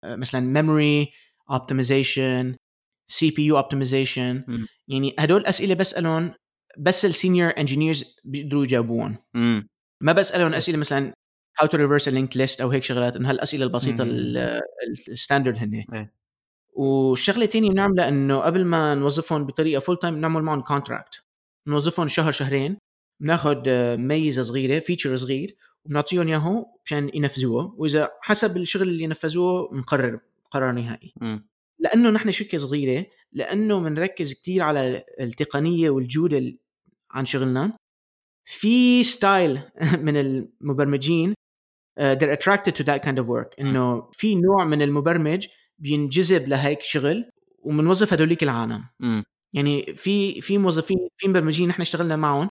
مثلا 0.05 0.41
memory 0.41 1.13
optimization 1.51 2.57
CPU 3.11 3.47
optimization. 3.47 4.45
يعني 4.89 5.15
هدول 5.19 5.47
أسئلة 5.47 5.75
بسألهم 5.75 6.35
بس 6.79 7.05
ال 7.05 7.12
senior 7.12 7.53
engineers 7.59 8.17
بيقدروا 8.25 8.65
يجاوبون 8.65 9.17
مم. 9.35 9.69
ما 10.03 10.13
بسألهم 10.13 10.55
أسئلة 10.55 10.79
مثلا 10.79 11.13
how 11.61 11.67
to 11.67 11.77
reverse 11.77 12.09
linked 12.09 12.37
list 12.37 12.61
أو 12.61 12.69
هيك 12.69 12.83
شغلات 12.83 13.17
إنه 13.17 13.31
هالأسئلة 13.31 13.65
البسيطة 13.65 14.05
ال 15.09 15.14
standard 15.14 15.57
هن 15.59 15.75
إيه. 15.75 16.13
والشغلة 16.73 17.45
الثانية 17.45 17.71
بنعملها 17.71 18.09
إنه 18.09 18.39
قبل 18.41 18.65
ما 18.65 18.95
نوظفهم 18.95 19.47
بطريقة 19.47 19.81
full 19.81 19.99
time 19.99 20.15
بنعمل 20.15 20.43
معهم 20.43 20.61
contract 20.61 21.23
نوظفهم 21.67 22.09
شهر 22.09 22.33
شهرين. 22.33 22.79
بناخذ 23.21 23.63
آه، 23.67 23.97
ميزة 23.97 24.43
صغيرة 24.43 24.79
feature 24.79 25.17
صغير 25.17 25.57
وبنعطيهم 25.85 26.27
اياه 26.29 26.67
مشان 26.85 27.11
ينفذوه 27.15 27.75
وإذا 27.77 28.09
حسب 28.23 28.57
الشغل 28.57 28.89
اللي 28.89 29.07
نفذوه 29.07 29.69
بنقرر 29.73 30.21
قرار 30.51 30.73
نهائي. 30.73 31.13
مم. 31.21 31.49
لأنه 31.79 32.11
نحن 32.11 32.33
شركة 32.33 32.59
صغيرة 32.59 33.07
لأنه 33.33 33.81
بنركز 33.81 34.33
كثير 34.35 34.63
على 34.63 35.03
التقنية 35.21 35.91
والجودة 35.91 36.39
ال- 36.39 36.59
عن 37.11 37.27
شغلنا. 37.27 37.73
في 38.45 39.05
ستايل 39.05 39.61
من 40.07 40.17
المبرمجين 40.17 41.35
uh, 42.01 42.03
they're 42.19 42.33
attracted 42.39 42.73
to 42.77 42.85
that 42.85 43.03
kind 43.03 43.19
of 43.19 43.27
work. 43.29 43.61
إنه 43.61 44.11
في 44.13 44.35
نوع 44.35 44.65
من 44.65 44.83
المبرمج 44.83 45.47
بينجذب 45.79 46.49
لهيك 46.49 46.83
شغل 46.83 47.31
وبنوظف 47.63 48.13
هدوليك 48.13 48.43
العالم. 48.43 48.85
مم. 49.01 49.25
يعني 49.53 49.95
في 49.95 50.41
في 50.41 50.59
موظفين 50.59 51.09
في 51.17 51.29
مبرمجين 51.29 51.69
نحن 51.69 51.83
اشتغلنا 51.83 52.17
معهم 52.17 52.49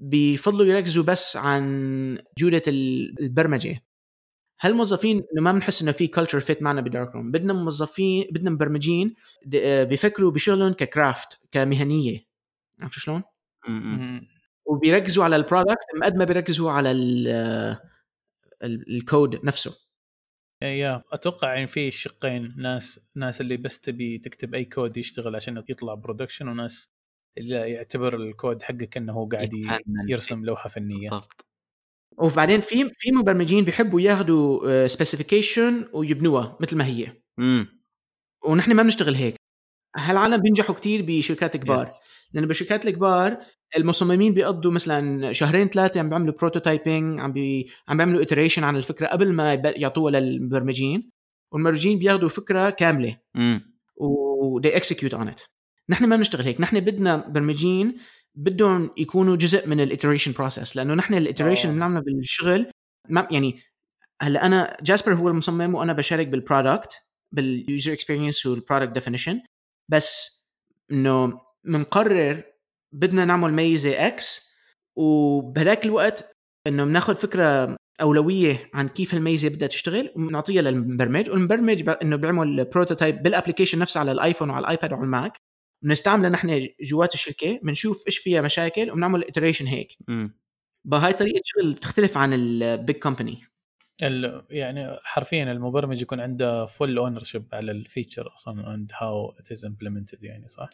بيفضلوا 0.00 0.66
يركزوا 0.66 1.04
بس 1.04 1.36
عن 1.36 2.18
جودة 2.38 2.62
ال- 2.68 3.14
البرمجة. 3.20 3.80
هالموظفين 4.60 5.16
إنه 5.16 5.42
ما 5.42 5.52
بنحس 5.52 5.82
إنه 5.82 5.92
في 5.92 6.06
culture 6.06 6.40
fit 6.40 6.62
معنا 6.62 6.80
ب 6.80 6.87
Dark 6.87 7.14
Room 7.14 7.30
بدنا 7.30 7.52
موظفين 7.52 8.26
بدنا 8.32 8.50
مبرمجين 8.50 9.14
بيفكروا 9.84 10.30
بشغلهم 10.30 10.72
ك 10.72 10.83
craft 10.83 11.38
كمهنية. 11.50 12.20
عرفت 12.80 12.98
شلون؟ 12.98 13.22
وبيركزوا 14.66 15.24
على 15.24 15.36
ال 15.36 15.42
product 15.42 15.86
قد 16.02 16.16
ما 16.16 16.24
بيركزوا 16.24 16.70
على 16.70 16.90
ال- 16.92 17.28
ال- 18.62 18.96
الكود 18.96 19.44
نفسه. 19.44 19.76
Yeah. 20.62 21.02
أتوقع 21.12 21.54
يعني 21.54 21.66
في 21.66 21.90
شقين 21.90 22.54
ناس 22.56 23.00
ناس 23.16 23.40
اللي 23.40 23.56
بس 23.56 23.80
تبي 23.80 24.18
تكتب 24.18 24.54
أي 24.54 24.64
كود 24.64 24.96
يشتغل 24.96 25.36
عشان 25.36 25.64
يطلع 25.68 25.94
production 25.94 26.48
وناس 26.48 26.97
يعتبر 27.46 28.16
الكود 28.16 28.62
حقك 28.62 28.96
إنه 28.96 29.12
هو 29.12 29.26
قاعد. 29.26 29.50
يرسم 30.08 30.44
لوحة 30.44 30.68
فنية. 30.68 31.10
بالضبط. 31.10 31.44
وبعدين 32.18 32.60
في 32.60 32.90
في 32.94 33.12
مبرمجين 33.12 33.64
بيحبوا 33.64 34.00
ياخذوا 34.00 34.86
specification 34.86 35.88
ويبنوها 35.92 36.56
مثل 36.60 36.76
ما 36.76 36.86
هي. 36.86 37.12
امم 37.38 37.66
ونحن 38.44 38.72
ما 38.72 38.82
بنشتغل 38.82 39.14
هيك. 39.14 39.34
هالعالم 39.96 40.36
بينجحوا 40.36 40.74
كتير 40.74 41.04
بشركات 41.06 41.56
كبار. 41.56 41.86
Yes. 41.86 42.00
لأنه 42.32 42.46
بالشركات 42.46 42.86
الكبار 42.86 43.36
المصممين 43.76 44.34
بيقضوا 44.34 44.72
مثلا 44.72 45.32
شهرين 45.32 45.68
ثلاثة 45.68 46.00
عم 46.00 46.08
بيعملوا 46.08 46.34
prototyping 46.34 47.20
عم 47.20 47.32
بي... 47.32 47.70
عم 47.88 47.96
بيعملوا 47.96 48.24
iteration 48.24 48.58
عن 48.58 48.76
الفكرة 48.76 49.06
قبل 49.06 49.32
ما 49.32 49.54
يعطوها 49.54 50.20
للمبرمجين. 50.20 51.10
والمبرمجين 51.52 51.98
بياخذوا 51.98 52.28
فكره 52.28 52.70
كاملة. 52.70 53.18
امم 53.36 53.78
و 53.96 54.60
they 54.60 54.72
execute 54.72 55.14
on 55.14 55.28
it. 55.28 55.48
نحن 55.90 56.04
ما 56.04 56.16
بنشتغل 56.16 56.44
هيك 56.44 56.60
نحن 56.60 56.80
بدنا 56.80 57.16
مبرمجين 57.16 57.96
بدهم 58.34 58.90
يكونوا 58.96 59.36
جزء 59.36 59.68
من 59.68 59.88
ال 59.88 59.92
iteration 59.92 60.32
process 60.32 60.76
لأنه 60.76 60.94
نحن 60.94 61.14
ال 61.24 61.26
iteration 61.26 61.40
آه. 61.40 61.64
اللي 61.64 61.72
بنعمله 61.74 62.00
بالشغل 62.00 62.70
ما 63.08 63.28
يعني 63.30 63.60
هلأ 64.22 64.46
أنا 64.46 64.76
جاسبر 64.82 65.14
هو 65.14 65.28
المصمم 65.28 65.74
وأنا 65.74 65.92
بشارك 65.92 66.28
بال 66.28 66.42
product 66.42 66.92
بال 67.32 67.52
user 67.52 67.92
experience 67.92 68.46
وال 68.46 68.56
product 68.56 68.92
definition 68.92 69.40
بس 69.88 70.38
إنه 70.92 71.40
بنقرر 71.64 72.42
بدنا 72.92 73.24
نعمل 73.24 73.52
ميزة 73.52 74.06
إكس 74.06 74.48
وبهذاك 74.96 75.86
الوقت 75.86 76.36
إنه 76.66 76.84
بناخذ 76.84 77.16
فكرة 77.16 77.76
أولوية 78.00 78.70
عن 78.74 78.88
كيف 78.88 79.14
الميزة 79.14 79.48
بدها 79.48 79.68
تشتغل 79.68 80.12
ونعطيها 80.16 80.62
للمبرمج 80.62 81.30
والمبرمج 81.30 81.88
إنه 82.02 82.16
بيعمل 82.16 82.64
prototype 82.64 83.22
بال 83.22 83.31
application 83.31 83.78
نفسه 83.78 84.00
على 84.00 84.12
الآيفون 84.12 84.50
وعلى 84.50 84.60
الآيباد 84.60 84.92
وعلى 84.92 85.04
الماك 85.04 85.36
بنستعملها 85.82 86.30
نحن 86.30 86.68
جوات 86.80 87.14
الشركة 87.14 87.60
بنشوف 87.62 88.06
إيش 88.06 88.18
فيها 88.18 88.40
مشاكل 88.40 88.90
وبنعمل 88.90 89.24
iteration 89.24 89.62
هيك. 89.62 89.98
بهاي 90.84 91.12
طريقة 91.12 91.40
شغل 91.44 91.72
بتختلف 91.72 92.18
عن 92.18 92.32
ال 92.32 92.48
big 92.48 92.96
company 92.96 93.38
ال- 94.02 94.46
يعني 94.50 94.98
حرفيا 95.02 95.52
المبرمج 95.52 96.02
يكون 96.02 96.20
عنده 96.20 96.66
full 96.66 96.98
ownership 96.98 97.46
على 97.52 97.72
ال 97.72 97.80
feature 97.80 98.34
أصلا 98.36 98.74
and 98.74 98.92
how 98.94 99.30
it 99.30 99.52
is 99.52 99.64
implemented 99.64 100.24
يعني 100.24 100.48
صح؟ 100.48 100.70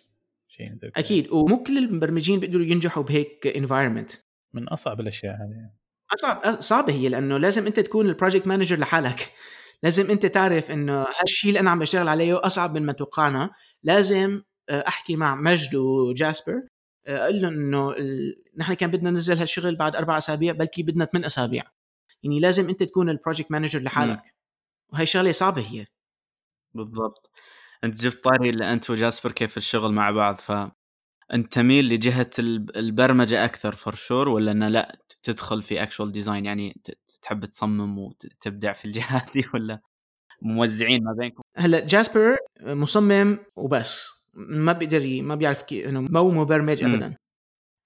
شيء. 0.49 0.79
أكيد 0.97 1.31
ومو 1.31 1.63
كل 1.63 1.79
المبرمجين 1.79 2.41
بيقدروا 2.41 2.67
ينجحوا 2.67 3.03
بهيك 3.03 3.47
environment 3.47 4.11
من 4.53 4.69
أصعب 4.69 5.01
الأشياء 5.01 5.35
هذه. 5.35 5.71
أصعب 6.15 6.61
صعبة 6.61 6.93
هي 6.93 7.09
لأنه 7.09 7.39
لازم 7.39 7.67
أنت 7.67 7.81
تكون 7.81 8.07
ال 8.09 8.13
project 8.13 8.47
manager 8.47 8.79
لحالك. 8.79 9.33
لازم 9.83 10.11
أنت 10.11 10.27
تعرف 10.27 10.71
إنه 10.71 11.07
هالشيء 11.21 11.49
اللي 11.49 11.61
أنا 11.61 11.71
عم 11.71 11.79
بشتغل 11.79 12.09
عليه 12.09 12.47
أصعب 12.47 12.75
من 12.75 12.87
ما 12.87 12.93
توقعنا. 12.93 13.51
لازم 13.83 14.43
أحكي 14.71 15.17
مع 15.17 15.35
مجد 15.35 15.75
وجاسبر. 15.75 16.63
آه، 17.07 17.19
أقول 17.25 17.43
لهم 17.43 17.53
إنه 17.55 17.91
ال... 17.91 18.43
نحن 18.57 18.75
كان 18.75 18.91
بدنا 18.91 19.11
ننزل 19.11 19.39
هالشغل 19.39 19.77
بعد 19.77 19.97
أربع 19.97 20.19
أسابيع 20.19 20.53
بلكي 20.53 20.83
بدنا 20.83 21.05
ثمان 21.05 21.25
أسابيع. 21.25 21.63
يعني 22.23 22.41
لازم 22.41 22.69
أنت 22.69 22.83
تكون 22.83 23.11
ال 23.11 23.16
project 23.16 23.51
manager 23.51 23.81
لحالك. 23.81 24.35
وهي 24.93 25.07
شغلة 25.07 25.33
صعبة 25.33 25.63
هي. 25.63 25.87
بالضبط. 26.75 27.31
أنت 27.85 28.03
جبت 28.03 28.25
طاري 28.25 28.51
اللي 28.51 28.73
أنت 28.73 28.91
وجاسبر 28.91 29.33
كيف 29.33 29.57
الشغل 29.57 29.93
مع 29.93 30.11
بعض 30.11 30.37
ف 30.37 30.53
أنت 31.35 31.53
تميل 31.53 31.89
لجهة 31.89 32.31
الب- 32.39 32.77
البرمجة 32.77 33.45
أكثر 33.45 33.73
for 33.73 33.95
sure 33.95 34.29
ولا 34.29 34.51
إنه 34.51 34.69
لا 34.69 34.99
تدخل 35.23 35.63
في 35.63 35.83
actual 35.83 36.13
design 36.13 36.47
يعني 36.47 36.77
تحب 37.23 37.45
تصمم 37.45 37.99
وتبدع 37.99 38.73
في 38.73 38.85
الجهة 38.85 39.25
دي 39.35 39.45
ولا 39.55 39.81
موزعين 40.43 41.05
ما 41.05 41.13
بينكم؟ 41.13 41.43
هلأ 41.57 41.87
جاسبر 41.87 42.37
مصمم 42.61 43.39
وبس. 43.57 44.09
ما 44.37 44.73
بيقدر 44.73 45.23
ما 45.23 45.35
بيعرف 45.35 45.63
كيف 45.63 45.87
إنه 45.87 46.01
مو 46.01 46.31
مبرمج. 46.31 46.85
ابدا. 46.85 47.17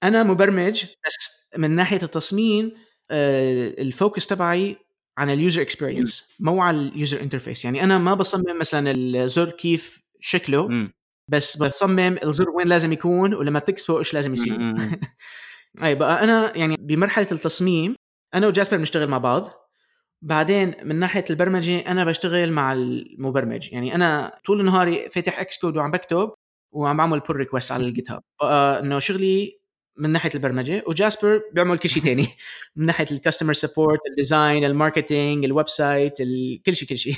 أنا 0.02 0.22
مبرمج 0.22 0.84
بس 1.06 1.50
من 1.56 1.70
ناحية 1.70 2.00
التصميم 2.02 2.72
آه، 3.10 3.68
ال 3.68 3.78
focus 3.78 4.26
تبعي 4.26 4.76
عن 5.18 5.30
ال 5.30 5.37
user 5.37 5.62
experience 5.62 6.34
مو 6.40 6.62
على 6.62 6.76
ال 6.78 6.87
user 6.87 7.20
interface 7.20 7.64
يعني 7.64 7.84
أنا 7.84 7.98
ما 7.98 8.14
بصمم 8.14 8.58
مثلا 8.60 8.90
الزر 8.90 9.50
كيف 9.50 10.02
شكله 10.20 10.66
امم 10.66 10.92
بس 11.30 11.56
بصمم 11.56 12.18
الزر 12.24 12.50
وين 12.50 12.68
لازم 12.68 12.92
يكون 12.92 13.34
ولما 13.34 13.58
تكبسه 13.58 13.98
إيش 13.98 14.14
لازم 14.14 14.32
يصير. 14.32 14.74
اي 15.82 15.94
بقى 16.00 16.24
أنا 16.24 16.56
يعني 16.56 16.76
بمرحلة 16.80 17.26
التصميم 17.32 17.94
أنا 18.34 18.46
وجاسبر 18.46 18.76
بنشتغل 18.76 19.08
مع 19.08 19.18
بعض. 19.18 19.67
بعدين 20.22 20.74
من 20.84 20.96
ناحية 20.96 21.24
البرمجة 21.30 21.78
أنا 21.78 22.04
بشتغل 22.04 22.52
مع 22.52 22.72
المبرمج. 22.72 23.72
يعني 23.72 23.94
أنا 23.94 24.38
طول 24.44 24.64
نهاري 24.64 25.08
فاتح 25.08 25.40
Xcode 25.40 25.76
وعم 25.76 25.90
بكتب 25.90 26.30
وعم 26.72 26.96
بعمل 26.96 27.20
pull 27.20 27.36
request 27.36 27.72
على 27.72 27.84
ال 27.86 28.10
GitHub 28.10 28.22
إنه 28.84 28.98
شغلي 28.98 29.58
من 29.98 30.10
ناحية 30.10 30.30
البرمجة 30.34 30.84
وجاسبر 30.86 31.42
بيعمل 31.52 31.78
كل 31.78 31.88
شيء 31.88 32.02
تاني. 32.02 32.28
من 32.76 32.86
ناحية 32.86 33.06
ال 33.10 33.15
customer 33.15 33.52
support 33.52 34.00
ال 34.10 34.18
design 34.18 34.64
ال 34.64 34.72
marketing 34.72 35.44
ال 35.44 35.68
website 35.68 36.18
كل 36.66 36.76
شيء 36.76 36.88
كل 36.88 36.98
شيء. 36.98 37.14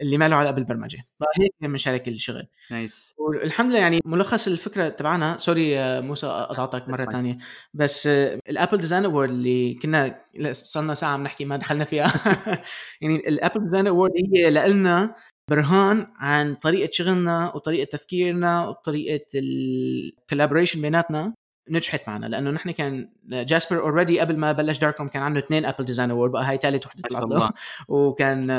اللي 0.00 0.18
ما 0.18 0.28
له 0.28 0.36
علاقة 0.36 0.52
بالبرمجة. 0.52 1.06
بقى 1.20 1.30
هيك 1.38 1.52
بنشارك 1.60 2.08
الشغل. 2.08 2.46
nice. 2.70 3.14
والحمد 3.18 3.70
لله 3.70 3.78
يعني 3.78 4.00
ملخص 4.04 4.46
الفكرة 4.48 4.88
تبعنا. 4.88 5.38
sorry 5.38 6.00
موسى 6.00 6.26
قطعتك 6.26 6.88
مرة. 6.88 7.04
ثانية 7.04 7.36
بس 7.74 8.06
ال 8.06 8.18
Apple 8.18 8.78
Design 8.78 9.04
Award 9.04 9.30
اللي 9.30 9.74
كنا 9.74 10.24
صرنا 10.52 10.94
ساعة 10.94 11.10
عم 11.10 11.22
نحكي 11.22 11.44
ما 11.44 11.56
دخلنا 11.56 11.84
فيها. 11.84 12.12
يعني 13.00 13.16
ال 13.28 13.34
Apple 13.34 13.64
Design 13.64 13.86
Award 13.86 14.12
هي 14.34 14.50
لنا 14.50 15.14
برهان 15.50 16.06
عن 16.16 16.54
طريقة 16.54 16.90
شغلنا 16.92 17.52
وطريقة 17.54 17.88
تفكيرنا 17.90 18.68
وطريقة 18.68 19.24
ال 19.34 19.45
collaboration 19.45 20.82
بيناتنا 20.82 21.34
نجحت 21.70 22.08
معنا. 22.08 22.26
لأنه 22.26 22.50
نحن 22.50 22.70
كان 22.70 23.08
جاسبر 23.24 23.80
already 23.80 24.20
قبل 24.20 24.36
ما 24.36 24.52
بلش 24.52 24.78
Darkroom 24.78 25.08
كان 25.08 25.22
عنده 25.22 25.40
اثنين 25.40 25.64
Apple 25.64 25.84
Design 25.84 26.10
Award 26.10 26.32
بقى 26.32 26.44
هاي 26.44 26.56
ثالث 26.56 26.86
وحدة 26.86 27.02
طلعت 27.08 27.22
له 27.22 27.50
وكان 27.88 28.50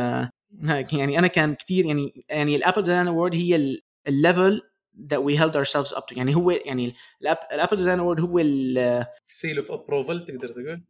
يعني 0.93 1.19
أنا 1.19 1.27
كان 1.27 1.55
كثير 1.55 1.85
يعني 1.85 2.25
يعني 2.29 2.55
ال 2.55 2.60
Apple 2.60 2.81
Design 2.81 3.07
Award 3.07 3.35
هي 3.35 3.79
ال 4.07 4.16
level 4.16 4.61
that 4.97 5.19
we 5.19 5.35
held 5.35 5.55
ourselves 5.55 5.93
up 5.93 6.07
to. 6.07 6.17
يعني 6.17 6.35
هو 6.35 6.51
يعني 6.51 6.91
ال 7.51 7.56
Apple 7.56 7.77
Design 7.77 7.99
Award 7.99 8.19
هو 8.19 8.39
ال 8.39 8.52
seal 8.52 9.05
seal 9.27 9.57
of 9.57 9.71
approval 9.71 10.25
تقدر 10.25 10.49
تقول؟ 10.49 10.83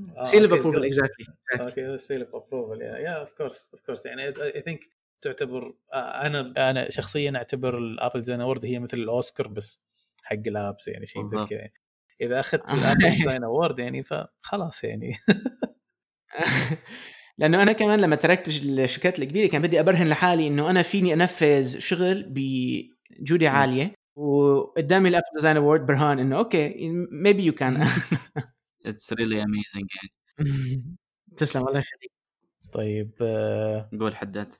of 0.00 0.52
approval 0.52 0.84
exactly 0.84 1.26
okay 1.60 1.98
seal 1.98 2.22
of 2.22 2.34
approval 2.34 2.82
yeah 2.82 3.10
of 3.10 3.32
course 3.32 3.70
of 3.72 3.82
course 3.86 4.06
يعني 4.06 4.28
I 4.28 4.62
think 4.62 4.80
تعتبر 5.22 5.74
آه، 5.92 5.96
أنا 5.96 6.70
أنا 6.70 6.90
شخصيا 6.90 7.32
أعتبر 7.36 7.78
ال 7.78 7.85
Apple 7.85 8.20
Design 8.20 8.40
Award 8.40 8.64
هي 8.64 8.78
مثل 8.78 8.98
الأوسكار 8.98 9.48
بس 9.48 9.82
حق 10.22 10.36
ال 10.46 10.54
apps 10.54 10.88
يعني 10.88 11.06
شيء 11.06 11.22
بالضبط. 11.22 11.48
كذا 11.48 11.58
يعني. 11.58 11.72
إذا 12.20 12.40
أخذت 12.40 12.72
ال 12.72 12.78
Apple 12.78 13.10
Design 13.10 13.44
Award 13.44 13.78
يعني 13.78 14.02
فخلاص 14.02 14.84
يعني. 14.84 15.16
لأنه 17.38 17.62
أنا 17.62 17.72
كمان 17.72 18.00
لما 18.00 18.16
تركت 18.16 18.48
الشركات 18.48 19.18
الكبيرة 19.18 19.48
كان 19.48 19.62
بدي 19.62 19.80
أبرهن 19.80 20.08
لحالي 20.08 20.46
إنه 20.48 20.70
أنا 20.70 20.82
فيني 20.82 21.14
أنفذ 21.14 21.78
شغل 21.78 22.22
بجودة 22.28 23.50
عالية. 23.50 23.94
وقدامي 24.16 25.08
ال 25.08 25.11
Apple 25.11 25.24
Design 25.36 25.56
Award 25.56 25.86
برهان 25.86 26.18
إنه 26.18 26.38
okay 26.38 26.88
maybe 27.12 27.44
you 27.44 27.52
can 27.52 27.86
it's 28.86 29.12
really 29.12 29.42
amazing 29.42 29.86
يعني. 29.96 30.12
تسلم 31.36 31.68
الله 31.68 31.78
يخليك. 31.80 32.12
طيب 32.72 33.12
آه، 33.22 33.90
قول 34.00 34.16
حداد. 34.16 34.54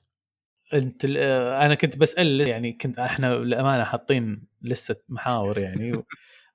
أنت 0.73 1.05
آه، 1.17 1.65
أنا 1.65 1.75
كنت 1.75 1.97
بسأل 1.97 2.41
يعني 2.41 2.73
كنت 2.73 2.99
إحنا 2.99 3.35
للأمانة 3.35 3.83
حاطين 3.83 4.47
لسه 4.61 4.95
محاور 5.09 5.59
يعني 5.59 6.03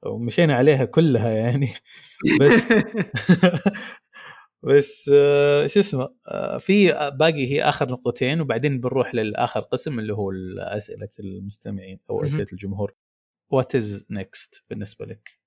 ومشينا 0.03 0.55
عليها 0.55 0.85
كلها 0.85 1.31
يعني. 1.31 1.69
بس 2.41 2.67
بس 4.63 5.11
آه، 5.15 5.67
شو 5.67 5.81
اسمه 5.81 6.09
آه، 6.29 6.59
في 6.59 6.93
باقي 7.19 7.53
هي 7.53 7.63
آخر 7.63 7.89
نقطتين 7.91 8.41
وبعدين 8.41 8.81
بنروح 8.81 9.15
للآخر 9.15 9.61
قسم 9.61 9.99
اللي 9.99 10.15
هو 10.15 10.33
أسئلة 10.59 11.09
المستمعين 11.21 12.01
أو. 12.11 12.25
أسئلة 12.25 12.47
الجمهور 12.53 12.95
what 13.51 13.75
is 13.75 14.07
next 14.11 14.65
بالنسبة 14.71 15.07
لك؟ 15.07 15.39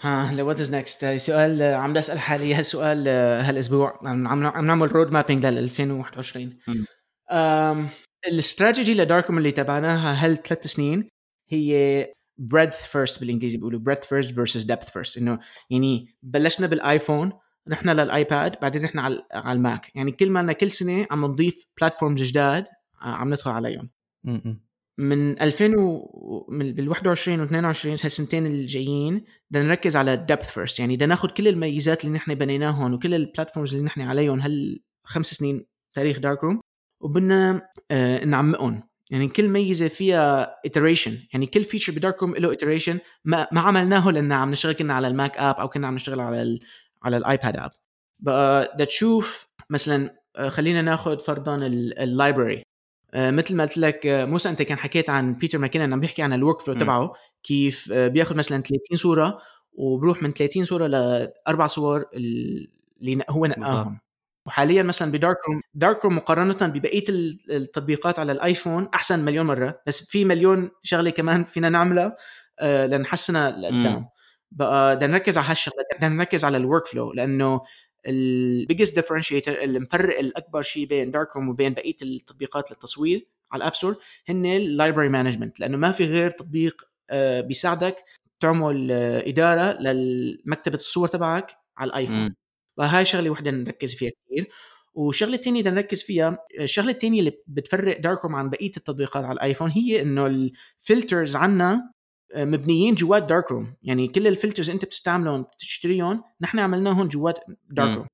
ها 0.00 0.42
what 0.42 0.60
is 0.60 0.74
next 0.74 1.16
سؤال 1.16 1.62
آه، 1.62 1.74
عم 1.74 1.92
بسأل 1.92 2.18
حالي 2.18 2.54
هالسؤال 2.54 3.04
آه، 3.08 3.42
هالأسبوع 3.42 4.00
عم 4.02 4.28
عم 4.28 4.46
عم 4.46 4.66
نعمل 4.66 4.92
road 4.92 5.12
mapping 5.12 5.46
لل 5.46 5.58
2021 5.58 6.58
مم. 6.68 6.86
أم، 7.30 7.88
ال 8.26 8.34
strategy 8.34 8.94
ل 8.94 8.99
Darkroom 8.99 9.38
اللي 9.38 9.50
تبعناها 9.50 10.24
هالثلاث 10.24 10.66
سنين 10.66 11.08
هي 11.48 12.04
breadth 12.40 12.84
first 12.92 13.20
بالإنجليزي 13.20 13.56
بيقولوا 13.56 13.80
breadth 13.80 14.04
first 14.04 14.28
versus 14.28 14.64
depth 14.64 14.88
first 14.88 15.18
إنه 15.18 15.38
يعني 15.70 16.16
بلشنا 16.22 16.66
بالآيفون 16.66 17.32
رحنا 17.70 17.92
للآيباد 17.92 18.56
بعدين 18.62 18.84
رحنا 18.84 19.02
على 19.02 19.22
على 19.32 19.56
الماك. 19.56 19.90
يعني 19.94 20.12
كل 20.12 20.30
ما 20.30 20.52
كل 20.52 20.70
سنة 20.70 21.06
عم 21.10 21.24
نضيف 21.24 21.64
platforms 21.80 22.22
جداد 22.22 22.64
آه، 23.02 23.04
عم 23.04 23.28
ندخل 23.28 23.50
عليهم. 23.50 23.90
من 24.98 25.42
2000 25.42 25.76
و... 25.78 26.46
من 26.48 26.72
بال 26.72 26.88
21 26.88 27.40
و 27.40 27.44
22 27.44 27.96
هالسنتين 28.04 28.46
الجايين 28.46 29.24
بدنا 29.50 29.68
نركز 29.68 29.96
على 29.96 30.14
ال 30.14 30.20
depth 30.20 30.50
first 30.50 30.80
يعني 30.80 30.96
بدنا 30.96 31.06
ناخذ 31.06 31.28
كل 31.28 31.48
الميزات 31.48 32.04
اللي 32.04 32.16
نحن 32.16 32.34
بنيناهم 32.34 32.94
وكل 32.94 33.14
ال 33.14 33.20
platforms 33.20 33.74
اللي 33.74 33.86
نحن 33.86 34.00
عليهم 34.00 34.40
هالخمس 34.40 35.26
سنين 35.26 35.66
تاريخ 35.94 36.18
Darkroom 36.18 36.60
وبدنا 37.02 37.68
آه 37.90 38.24
نعمقهم. 38.24 38.82
يعني 39.10 39.28
كل 39.28 39.48
ميزة 39.48 39.88
فيها 39.88 40.56
iteration. 40.68 41.10
يعني 41.32 41.46
كل 41.46 41.64
feature 41.64 41.92
ب 41.92 42.22
Darkroom 42.22 42.34
له 42.34 42.54
iteration. 42.54 42.98
ما 43.24 43.48
ما 43.52 43.60
عملناه 43.60 44.10
لأن 44.10 44.32
عم 44.32 44.50
نشتغل 44.50 44.72
كنا 44.72 44.94
على 44.94 45.08
الماك 45.08 45.38
app 45.38 45.54
أو 45.54 45.68
كنا 45.68 45.86
عم 45.86 45.94
نشتغل 45.94 46.20
على 46.20 46.58
على 47.06 47.16
الآيباد 47.16 47.56
app 47.56 47.70
بقى 48.18 48.70
بدها 48.74 48.86
تشوف 48.86 49.48
مثلا 49.70 50.10
آه، 50.36 50.48
خلينا 50.48 50.82
ناخذ 50.82 51.18
فرضا 51.18 51.56
ال 51.56 51.69
library 51.69 52.62
آه، 53.14 53.30
مثل 53.30 53.56
ما 53.56 53.64
قلت 53.64 53.78
لك 53.78 54.06
آه، 54.06 54.24
موسى 54.24 54.48
أنت 54.48 54.62
كان 54.62 54.78
حكيت 54.78 55.10
عن 55.10 55.34
Peter 55.34 55.58
McKinnon 55.58 55.92
عم 55.92 56.00
بيحكي 56.00 56.22
عن 56.22 56.32
ال 56.32 56.60
workflow 56.60 56.74
تبعه 56.80 57.12
كيف 57.42 57.92
بياخذ 57.92 58.36
مثلا 58.36 58.62
30 58.62 58.96
صورة 58.96 59.38
وبروح 59.72 60.22
من 60.22 60.32
30 60.32 60.64
صورة 60.64 60.86
لأربع 60.86 61.66
صور 61.66 62.04
اللي 62.14 63.24
هو 63.30 63.46
نقاهم. 63.46 63.98
وحاليا 64.46 64.82
مثلا 64.82 65.12
ب 65.12 65.15
Darkroom 65.15 65.36
Darkroom 65.48 66.16
مقارنة 66.16 66.66
ببقية 66.66 67.04
التطبيقات 67.50 68.18
على 68.18 68.32
الآيفون 68.32 68.88
أحسن 68.94 69.18
مليون 69.24 69.46
مرة 69.46 69.80
بس 69.86 70.04
في 70.10 70.24
مليون 70.24 70.70
شغلة 70.82 71.10
كمان 71.10 71.44
فينا 71.44 71.68
نعملها 71.68 72.16
لنحسنها 72.62 73.50
لقدام. 73.50 74.08
بقى 74.52 74.96
بدنا 74.96 75.12
نركز 75.12 75.38
على 75.38 75.46
هالشغله 75.50 75.84
بدنا 75.96 76.08
نركز 76.08 76.44
على 76.44 76.56
ال 76.56 76.86
workflow 76.86 77.12
لأنه 77.12 77.60
ال 78.06 78.17
biggest 78.17 78.94
differentiator 78.94 79.62
اللي 79.62 79.80
مفرق 79.80 80.18
الأكبر 80.18 80.62
شيء 80.62 80.86
بين 80.86 81.10
Darkroom 81.10 81.48
وبين 81.48 81.74
بقية 81.74 81.96
التطبيقات 82.02 82.70
للتصوير 82.70 83.26
على 83.52 83.60
ال 83.62 83.65
App 83.65 83.74
Store 83.74 83.96
هن 84.28 84.46
ال 84.46 84.54
library 84.54 85.08
management 85.08 85.60
لأنه 85.60 85.76
ما 85.76 85.92
في 85.92 86.04
غير 86.04 86.30
تطبيق 86.30 86.88
آه، 87.10 87.40
بيساعدك 87.40 88.04
تعمل 88.40 88.88
آه، 88.92 89.28
إدارة 89.28 89.82
لمكتبه 89.82 90.74
الصور 90.74 91.08
تبعك 91.08 91.56
على 91.78 91.88
الآيفون. 91.88 92.16
فهاي 92.76 93.04
شغلة 93.04 93.30
وحدة 93.30 93.50
نركز 93.50 93.94
فيها 93.94 94.10
كثير 94.26 94.48
والشغله 94.94 95.34
الثانية 95.34 95.60
بدنا 95.60 95.74
نركز 95.74 96.02
فيها 96.02 96.38
الشغلة 96.60 96.90
الثانية 96.90 97.20
اللي 97.20 97.32
بتفرق 97.46 98.00
Darkroom 98.00 98.34
عن 98.36 98.50
بقية 98.50 98.66
التطبيقات 98.76 99.24
على 99.24 99.32
الآيفون 99.36 99.70
هي 99.70 100.02
إنه 100.02 100.26
ال 100.26 100.40
filters 100.40 101.36
عنا 101.36 101.92
مبنيين 102.36 102.94
جوات 102.94 103.22
Darkroom 103.22 103.74
يعني 103.82 104.08
كل 104.08 104.26
ال 104.26 104.31
filters 104.31 104.70
انت 104.70 104.84
بتستعملهم 104.84 105.42
بتشتريهم 105.42 106.22
نحن 106.40 106.58
عملناهم 106.58 107.08
جوات 107.08 107.38
Darkroom 107.70 108.06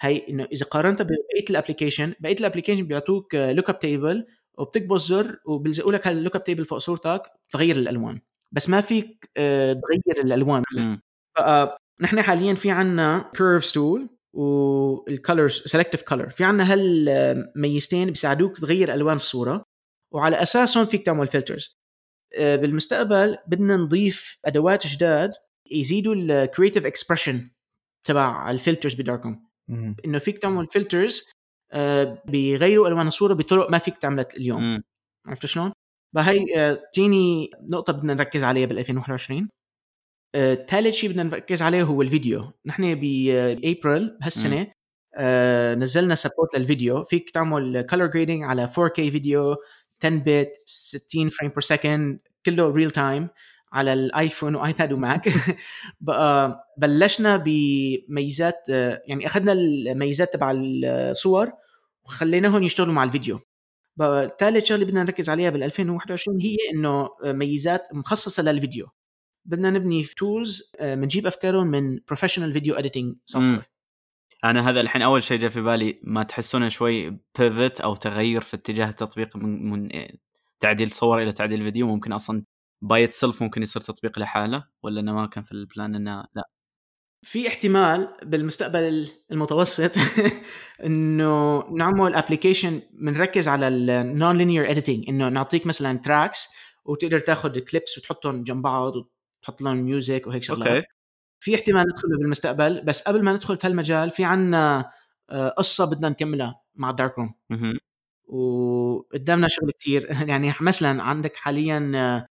هي 0.00 0.28
إنه 0.28 0.48
إذا 0.52 0.66
قارنتها 0.66 1.04
ببقيه 1.04 1.44
ال 1.50 1.55
application 1.55 2.14
بقية 2.20 2.36
ال 2.40 2.44
application 2.44 2.86
بيعطوك 2.86 3.34
look 3.34 3.70
up 3.70 3.78
table 3.78 4.26
وبتكبس 4.58 5.00
زر 5.00 5.38
وبيلزقوا 5.44 5.92
لك 5.92 6.06
هال 6.06 6.16
look 6.16 6.36
up 6.36 6.44
table 6.44 6.64
فوق 6.64 6.78
صورتك 6.78 7.22
تغير 7.50 7.76
الألوان. 7.76 8.20
بس 8.52 8.68
ما 8.68 8.80
فيك 8.80 9.30
آه، 9.36 9.72
تغير 9.72 10.24
الألوان 10.24 10.62
نحن 12.00 12.22
حاليا 12.22 12.54
في 12.54 12.70
عنا 12.70 13.30
curve 13.36 13.72
tool 13.72 14.08
وال 14.32 14.65
colors 14.65 15.62
selective 15.66 16.02
color 16.02 16.30
في 16.30 16.44
عنا 16.44 16.72
هالميزتين 16.72 18.08
بيساعدوك 18.10 18.58
تغير 18.58 18.94
ألوان 18.94 19.16
الصورة 19.16 19.64
وعلى 20.14 20.42
أساسهم 20.42 20.86
فيك 20.86 21.06
تعمل 21.06 21.26
filters 21.26 21.64
آه، 21.64 21.81
بالمستقبل 22.38 23.38
بدنا 23.46 23.76
نضيف 23.76 24.38
أدوات 24.44 24.86
جداد 24.86 25.32
يزيدوا 25.70 26.14
ال 26.14 26.22
creative 26.22 26.86
expression 26.86 27.50
تبع 28.06 28.50
ال 28.50 28.56
filters 28.56 28.94
ب 28.94 28.99
Darkroom. 28.99 29.42
إنه 30.04 30.18
فيك 30.18 30.38
تعمل 30.38 30.66
filters 30.66 31.30
آه، 31.72 32.22
بيغيروا 32.26 32.88
ألوان 32.88 33.06
الصورة 33.06 33.34
بطرق 33.34 33.70
ما 33.70 33.78
فيك 33.78 33.98
تعملها 33.98 34.28
اليوم. 34.36 34.82
عرفت 35.26 35.46
شلون؟ 35.46 35.72
فهي 36.16 36.44
آه، 36.56 36.82
تاني 36.94 37.50
نقطة 37.62 37.92
بدنا 37.92 38.14
نركز 38.14 38.44
عليها 38.44 38.66
بال 38.66 38.78
2021 38.78 39.48
ثالث 40.68 40.94
شيء 40.94 41.10
بدنا 41.10 41.22
نركز 41.22 41.62
عليه 41.62 41.82
هو 41.82 42.02
الفيديو. 42.02 42.52
نحن 42.66 42.94
بابريل 42.94 44.18
هالسنة 44.22 44.72
آه 45.16 45.74
نزلنا 45.74 46.14
support 46.14 46.54
للفيديو. 46.56 47.04
فيك 47.04 47.30
تعمل 47.30 47.82
color 47.82 48.06
grading 48.06 48.42
على 48.44 48.68
4K 48.68 48.94
فيديو. 48.94 49.56
10 50.04 50.22
bit 50.26 50.52
60 50.66 51.28
frame 51.28 51.50
per 51.50 51.60
second 51.60 52.18
كله 52.46 52.70
real 52.70 52.90
time 52.90 53.28
على 53.72 53.92
الايفون 53.92 54.54
وايباد 54.54 54.92
وماك 54.92 55.28
بقى 56.00 56.64
بلشنا 56.78 57.36
بميزات 57.36 58.64
آه، 58.70 59.02
يعني 59.06 59.26
أخذنا 59.26 59.52
الميزات 59.52 60.32
تبع 60.32 60.52
الصور 60.56 61.52
وخليناهم 62.04 62.62
يشتغلوا 62.62 62.92
مع 62.94 63.04
الفيديو. 63.04 63.40
ثالث 64.40 64.64
شغلة 64.64 64.84
بدنا 64.84 65.02
نركز 65.02 65.30
عليها 65.30 65.50
بال 65.50 65.62
2021 65.62 66.40
هي 66.40 66.56
إنه 66.74 67.08
ميزات 67.24 67.88
مخصصة 67.94 68.42
للفيديو. 68.42 68.86
بدنا 69.44 69.70
نبني 69.70 70.04
tools 70.04 70.72
بنجيب 70.80 71.26
أفكارهم 71.26 71.66
من 71.66 71.98
professional 72.08 72.52
video 72.52 72.74
editing 72.74 73.14
سوفت 73.26 73.71
أنا 74.44 74.68
هذا 74.68 74.80
الحين 74.80 75.02
أول 75.02 75.22
شيء 75.22 75.38
جاء 75.38 75.50
في 75.50 75.60
بالي 75.60 76.00
ما 76.02 76.22
تحسونه 76.22 76.68
شوي 76.68 77.10
pivot 77.38 77.80
أو 77.80 77.94
تغير 77.96 78.40
في 78.40 78.56
اتجاه 78.56 78.88
التطبيق 78.88 79.36
من, 79.36 79.70
من 79.70 79.88
تعديل 80.60 80.92
صور 80.92 81.22
إلى 81.22 81.32
تعديل 81.32 81.62
فيديو. 81.62 81.86
ممكن 81.86 82.12
أصلا 82.12 82.44
by 82.82 83.06
itself 83.06 83.42
ممكن 83.42 83.62
يصير 83.62 83.82
تطبيق 83.82 84.18
لحاله 84.18 84.64
ولا 84.82 85.00
إنه 85.00 85.12
ما 85.14 85.26
كان 85.26 85.44
في 85.44 85.52
ال 85.52 85.60
plan 85.60 85.94
إنه 85.94 86.24
لا؟ 86.34 86.48
في 87.22 87.48
احتمال 87.48 88.08
بالمستقبل 88.22 89.08
المتوسط 89.32 89.92
إنه 90.86 91.64
نعمل 91.70 92.14
application 92.14 92.82
بنركز 92.92 93.48
على 93.48 93.68
ال 93.68 93.86
non 93.86 94.38
linear 94.38 94.70
editing 94.70 95.04
إنه 95.08 95.28
نعطيك 95.28 95.66
مثلا 95.66 95.98
tracks 95.98 96.48
وتقدر 96.84 97.20
تاخذ 97.20 97.58
clips 97.58 97.98
وتحطهم 97.98 98.44
جنب 98.44 98.62
بعض 98.62 98.92
تحط 99.42 99.62
لهم 99.62 99.76
music 99.76 100.26
وهيك 100.26 100.42
شغلات. 100.42 100.68
okay. 100.68 100.86
في 101.42 101.54
احتمال 101.54 101.82
ندخل 101.88 102.08
بالمستقبل 102.08 102.80
بس 102.84 103.02
قبل 103.02 103.22
ما 103.22 103.32
ندخل 103.32 103.56
في 103.56 103.66
هالمجال 103.66 104.10
في 104.10 104.24
عنا 104.24 104.90
آه، 105.30 105.48
قصة 105.48 105.84
بدنا 105.84 106.08
نكملها 106.08 106.60
مع 106.74 106.90
Darkroom 106.90 107.34
وقدامنا 108.26 109.48
شغل 109.48 109.70
كتير. 109.70 110.08
يعني 110.30 110.52
مثلا 110.60 111.02
عندك 111.02 111.36
حاليا 111.36 112.26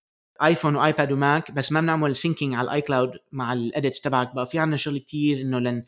iPhone 0.43 0.75
و 0.75 0.83
iPad 0.83 1.11
و 1.11 1.21
Mac 1.21 1.51
بس 1.51 1.71
ما 1.71 1.81
بنعمل 1.81 2.15
syncing 2.15 2.53
على 2.55 2.65
ال 2.65 2.81
iCloud 2.81 3.11
مع 3.31 3.53
ال 3.53 3.61
edits 3.61 4.01
تبعك. 4.01 4.35
بقى 4.35 4.45
في 4.45 4.59
عنا 4.59 4.75
شغل 4.75 4.97
كتير 4.97 5.41
إنه 5.41 5.59
لن 5.59 5.83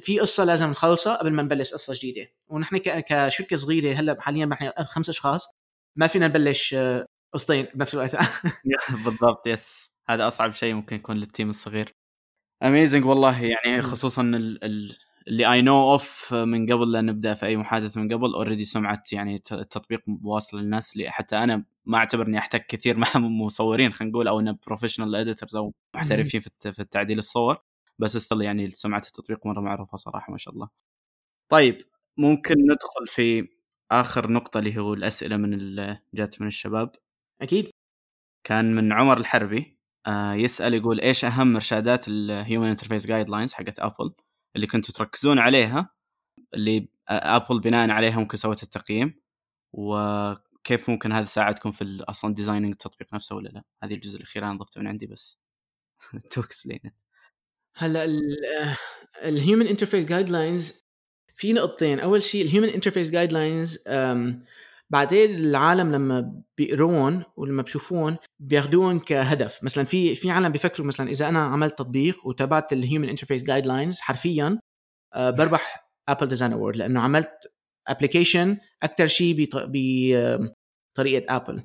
في 0.00 0.20
قصة 0.20 0.44
لازم 0.44 0.70
نخلصها 0.70 1.16
قبل 1.16 1.32
ما 1.32 1.42
نبلش 1.42 1.72
قصة 1.72 1.94
جديدة. 1.96 2.28
ونحن 2.48 2.78
كشركه 2.78 3.56
صغيرة 3.56 3.94
هلأ 4.00 4.20
حاليا 4.20 4.46
نحن 4.46 4.70
خمس 4.84 5.08
أشخاص. 5.08 5.46
ما 5.96 6.06
فينا 6.06 6.28
نبلش 6.28 6.74
آه، 6.74 7.06
قصتين 7.34 7.66
بنفس 7.74 7.94
الوقت. 7.94 8.16
بالضبط 9.04 9.46
yes 9.46 9.98
هذا 10.08 10.26
أصعب 10.26 10.52
شيء 10.52 10.74
ممكن 10.74 10.96
يكون 10.96 11.16
لل 11.16 11.27
team 11.27 11.50
الصغير. 11.50 11.97
amazing 12.62 13.04
والله 13.04 13.42
يعني 13.44 13.82
خصوصا 13.82 14.22
ال 14.22 14.64
ال 14.64 14.96
اللي 15.28 15.52
I 15.52 15.62
know 15.62 15.92
of 15.92 16.34
من 16.34 16.72
قبل 16.72 16.92
لا 16.92 17.00
نبدأ 17.00 17.34
في 17.34 17.46
أي 17.46 17.56
محادثة 17.56 18.00
من 18.00 18.12
قبل 18.12 18.34
already 18.34 18.64
سمعه 18.64 19.02
يعني 19.12 19.34
التطبيق 19.52 20.02
واصل 20.24 20.58
للناس 20.58 20.92
اللي 20.96 21.10
حتى 21.10 21.36
أنا 21.36 21.64
ما 21.84 21.98
أعتبر 21.98 22.26
إني 22.26 22.38
أحتك 22.38 22.66
كثير 22.66 22.98
مع 22.98 23.08
مصورين 23.16 23.92
خلينا 23.92 24.12
نقول 24.12 24.28
أو 24.28 24.54
professional 24.66 25.16
editors 25.16 25.56
أو 25.56 25.74
محترفين 25.96 26.40
في 26.40 26.80
التعديل 26.80 27.18
الصور 27.18 27.58
بس 27.98 28.16
still 28.16 28.42
يعني 28.42 28.68
سمعه 28.68 28.98
التطبيق 28.98 29.46
مرة 29.46 29.60
معروفة 29.60 29.96
صراحة 29.96 30.32
ما 30.32 30.38
شاء 30.38 30.54
الله. 30.54 30.68
طيب 31.48 31.78
ممكن 32.16 32.54
ندخل 32.54 33.06
في 33.06 33.48
آخر 33.92 34.30
نقطة 34.32 34.58
اللي 34.58 34.78
هو 34.78 34.94
الأسئلة 34.94 35.36
من 35.36 35.76
جات 36.14 36.40
من 36.40 36.46
الشباب. 36.46 36.92
أكيد. 37.42 37.70
كان 38.44 38.74
من 38.74 38.92
عمر 38.92 39.18
الحربي 39.18 39.77
آه، 40.06 40.32
يسأل 40.34 40.74
يقول 40.74 41.00
إيش 41.00 41.24
أهم 41.24 41.54
إرشادات 41.54 42.08
ال 42.08 42.68
human 42.68 43.06
interface 43.06 43.28
guidelines 43.28 43.52
حقت 43.52 43.78
Apple 43.78 44.14
اللي 44.56 44.66
كنتوا 44.66 44.94
تركزون 44.94 45.38
عليها؟ 45.38 45.90
اللي 46.54 46.88
Apple 47.08 47.60
بناء 47.60 47.90
عليها 47.90 48.18
ممكن 48.18 48.36
سوت 48.36 48.62
التقييم 48.62 49.20
وكيف 49.72 50.90
ممكن 50.90 51.12
هذا 51.12 51.24
ساعدكم 51.24 51.72
في 51.72 52.04
أصلا 52.08 52.34
designing 52.34 52.70
التطبيق 52.72 53.14
نفسه 53.14 53.36
ولا 53.36 53.48
لا؟ 53.48 53.64
هذه 53.82 53.94
الجزء 53.94 54.16
الأخير 54.16 54.44
أنا 54.44 54.58
ضفته 54.58 54.80
من 54.80 54.86
عندي 54.86 55.06
بس. 55.06 55.40
to 56.30 56.40
explain 56.40 56.80
هلأ 57.76 58.04
ال 59.24 59.66
human 59.66 60.04
interface 60.04 60.30
guidelines 60.30 60.84
في 61.36 61.52
نقطتين. 61.52 62.00
أول 62.00 62.24
شيء 62.24 62.44
ال 62.44 62.68
human 62.68 63.10
interface 63.10 63.32
guidelines 63.32 63.78
بعدين 64.90 65.34
العالم 65.34 65.92
لما 65.92 66.42
بيقرون 66.58 67.24
ولما 67.36 67.62
بشوفون 67.62 68.16
بياخذوهم 68.40 68.98
كهدف. 68.98 69.64
مثلا 69.64 69.84
في 69.84 70.14
في 70.14 70.30
عالم 70.30 70.52
بيفكروا 70.52 70.86
مثلا 70.86 71.10
إذا 71.10 71.28
أنا 71.28 71.44
عملت 71.44 71.78
تطبيق 71.78 72.26
وتابعت 72.26 72.72
ال 72.72 73.08
human 73.08 73.42
interface 73.42 73.66
guidelines 73.66 74.00
حرفيا 74.00 74.58
آه، 75.14 75.30
بربح 75.30 75.90
Apple 76.08 76.28
Design 76.28 76.52
Award 76.52 76.76
لأنه 76.76 77.00
عملت 77.00 77.52
application 77.88 78.58
أكثر 78.82 79.06
شيء 79.06 79.48
بطريقه 80.94 81.36
Apple 81.36 81.62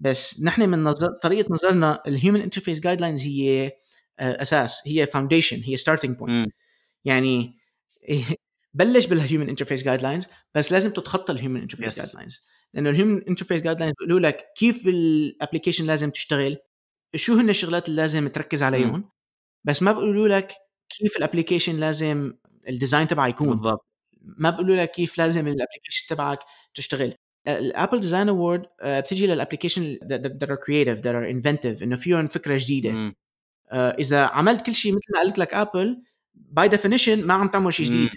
بس 0.00 0.42
نحن 0.42 0.68
من 0.68 0.84
نظر 0.84 1.10
طريقة 1.22 1.52
نظرنا 1.52 2.02
ال 2.06 2.40
human 2.40 2.80
interface 2.80 3.00
guidelines 3.00 3.22
هي 3.22 3.72
آه، 4.18 4.42
أساس 4.42 4.82
هي 4.86 5.06
foundation 5.06 5.62
هي 5.62 5.76
starting 5.76 6.16
point 6.16 6.52
يعني 7.04 7.58
بلش 8.74 9.06
بال 9.06 9.48
human 9.48 9.82
interface 9.82 10.02
guidelines 10.02 10.26
بس 10.54 10.72
لازم 10.72 10.90
تتخطى 10.90 11.32
ال 11.32 11.60
human 11.60 11.96
interface. 11.96 12.08
guidelines 12.14 12.46
لأنه 12.76 12.90
ال 12.90 13.22
human 13.28 13.62
interface 13.62 13.78
guidelines 13.80 13.94
بيقولوا 14.00 14.20
لك 14.20 14.46
كيف 14.56 14.88
ال 14.88 14.96
application 14.96 15.86
لازم 15.86 16.10
تشتغل 16.10 16.56
شو 17.16 17.34
هن 17.34 17.50
الشغلات 17.50 17.88
اللي 17.88 18.02
لازم 18.02 18.28
تركز 18.28 18.62
عليهم 18.62 19.10
بس 19.64 19.82
ما 19.82 19.92
بيقولوا 19.92 20.28
لك 20.28 20.52
كيف 20.98 21.16
ال 21.16 21.21
application 21.21 21.76
لازم 21.76 22.32
ال 22.68 22.73
design 22.73 23.06
تبعه 23.08 23.26
يكون. 23.26 23.48
بالضبط. 23.48 23.86
ما 24.22 24.50
بيقولوا 24.50 24.76
لك 24.76 24.90
كيف 24.90 25.18
لازم 25.18 25.40
ال 25.48 25.53
application 25.53 26.06
تبعك 26.08 26.38
تشتغل. 26.74 27.14
ال 27.48 27.57
Apple 27.57 28.00
Design 28.00 28.28
Award 28.28 28.66
بتجي 28.84 29.26
لل 29.26 29.37
application 29.37 29.98
that 30.04 30.46
are 30.48 30.56
creative 30.56 31.02
that 31.02 31.14
are 31.14 31.34
inventive 31.34 31.82
إنه 31.82 31.96
فيهم 31.96 32.26
فكرة 32.26 32.58
جديدة. 32.58 33.14
آه، 33.70 33.90
إذا 33.90 34.24
عملت 34.26 34.66
كل 34.66 34.74
شيء 34.74 34.92
مثل 34.92 35.12
ما 35.14 35.18
قالت 35.20 35.38
لك 35.38 35.54
Apple 35.54 36.02
by 36.34 36.68
definition 36.68 37.26
ما 37.26 37.34
عم 37.34 37.48
تعمل 37.48 37.74
شيء 37.74 37.86
جديد. 37.86 38.10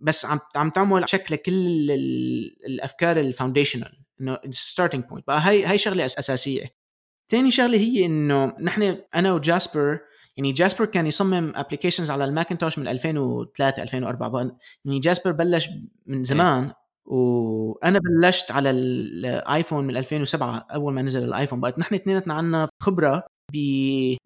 بس 0.00 0.24
عم 0.26 0.38
عم 0.56 0.70
تعمل 0.70 1.08
شكل 1.08 1.36
كل 1.36 1.52
ال- 1.52 1.90
ال- 1.90 2.66
الأفكار 2.66 3.20
ال 3.20 3.26
foundational 3.26 3.98
إنه 4.20 4.38
starting 4.50 5.04
point 5.04 5.26
بقى 5.26 5.40
هاي 5.40 5.64
هاي 5.64 5.78
شغلة 5.78 6.06
أساسية. 6.06 6.70
ثاني 7.30 7.50
شغلة 7.50 7.78
هي 7.78 8.06
إنه 8.06 8.52
نحن 8.60 8.96
أنا 9.14 9.32
وجاسبر 9.32 9.98
يعني 10.36 10.52
جاسبر 10.52 10.84
كان 10.84 11.06
يصمم 11.06 11.52
applications 11.56 12.10
على 12.10 12.24
ال 12.24 12.29
Macintosh 12.29 12.78
من 12.78 12.88
2003 12.88 13.82
2004 13.82 14.28
بقى 14.28 14.54
يعني 14.84 14.98
جاسبر 15.00 15.32
بلش 15.32 15.68
من 16.06 16.24
زمان 16.24 16.72
وأنا 17.04 17.98
بلشت 17.98 18.50
على 18.50 18.70
ال 18.70 18.86
iPhone 18.86 19.84
من 19.86 19.96
2007 19.96 20.66
أول 20.74 20.92
ما 20.94 21.02
نزل 21.02 21.24
ال 21.24 21.28
iPhone. 21.28 21.60
بقى 21.60 21.78
نحن 21.78 21.94
اثنيناتنا 21.94 22.34
عنا 22.34 22.68
خبرة 22.82 23.22
ب 23.52 23.56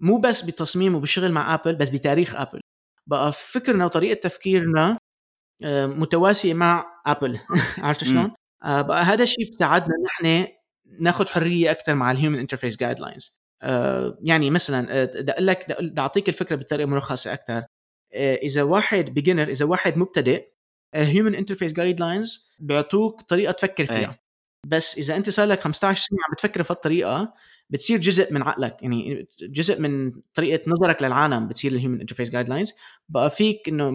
مو 0.00 0.18
بس 0.18 0.42
بتصميم 0.42 0.94
وبالشغل 0.94 1.32
مع 1.32 1.54
Apple 1.54 1.74
بس 1.74 1.88
بتاريخ 1.90 2.34
Apple 2.36 2.60
بقى 3.06 3.32
فكرنا 3.32 3.84
وطريقة 3.84 4.20
تفكيرنا 4.20 4.98
متساويه 5.86 6.54
مع 6.54 6.86
Apple 7.06 7.38
عرفت 7.78 8.04
شلون؟ 8.04 8.32
آه، 8.64 8.82
بقى 8.82 9.02
هذا 9.02 9.22
الشيء 9.22 9.46
بيساعدنا 9.46 9.94
نحن 10.04 10.46
ناخذ 11.00 11.26
حرية 11.26 11.70
أكثر 11.70 11.94
مع 11.94 12.10
ال 12.10 12.38
human 12.38 12.76
interface 12.76 13.00
guidelines 13.00 13.40
يعني 14.22 14.50
مثلا 14.50 14.86
آه، 14.90 15.04
بدي 15.04 15.32
أقول 15.32 15.46
لك 15.46 15.80
بدي- 15.82 16.00
أعطيك 16.00 16.28
الفكرة 16.28 16.56
بطريقة 16.56 16.86
ملخصة 16.86 17.32
أكثر. 17.32 17.62
إذا 18.14 18.62
واحد 18.62 19.04
beginner 19.04 19.48
إذا 19.48 19.64
واحد 19.64 19.96
مبتدئ 19.98 20.48
human 20.94 21.34
interface 21.34 21.72
guidelines 21.72 22.56
بيعطوك 22.60 23.20
طريقة 23.22 23.52
تفكر 23.52 23.86
فيها. 23.86 24.10
أي. 24.10 24.18
بس 24.66 24.98
إذا 24.98 25.16
أنت 25.16 25.30
صار 25.30 25.46
لك 25.48 25.60
15 25.60 26.00
سنة 26.08 26.18
عم 26.28 26.32
بتفكر 26.34 26.62
في 26.62 26.70
الطريقة 26.70 27.34
بتصير 27.70 27.98
جزء 27.98 28.32
من 28.32 28.42
عقلك. 28.42 28.76
يعني 28.82 29.28
جزء 29.42 29.80
من 29.80 30.12
طريقة 30.34 30.62
نظرك 30.70 31.02
للعالم 31.02 31.48
بتصير 31.48 31.72
ال 31.72 32.00
human 32.00 32.30
interface 32.30 32.48
guidelines 32.48 32.72
بقى 33.08 33.30
فيك 33.30 33.68
إنه 33.68 33.92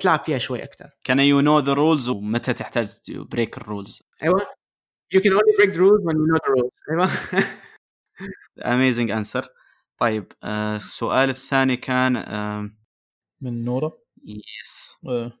تلعب 0.00 0.24
فيها 0.24 0.38
شوي 0.38 0.62
أكثر 0.62 0.90
كان 1.04 1.20
you 1.20 1.40
know 1.40 1.58
the 1.58 1.72
rules 1.72 2.08
ومتى 2.08 2.52
تحتاج 2.52 2.88
break 3.10 3.58
ال 3.58 3.65
rules 3.65 4.02
أيوه. 4.22 4.40
You 5.14 5.20
can 5.20 5.32
only 5.32 5.54
break 5.58 5.72
the 5.72 5.78
rules 5.78 6.02
when 6.04 6.16
you 6.16 6.26
know 6.26 6.38
the 6.46 6.50
rules. 6.50 6.74
أيوه. 6.90 7.08
amazing 8.74 9.10
answer 9.10 9.48
طيب 9.98 10.32
آه 10.42 10.76
السؤال 10.76 11.30
الثاني 11.30 11.76
كان 11.76 12.16
آه 12.16 12.70
من 13.40 13.64
نوره 13.64 13.98
yes 14.26 14.96
آه، 15.06 15.32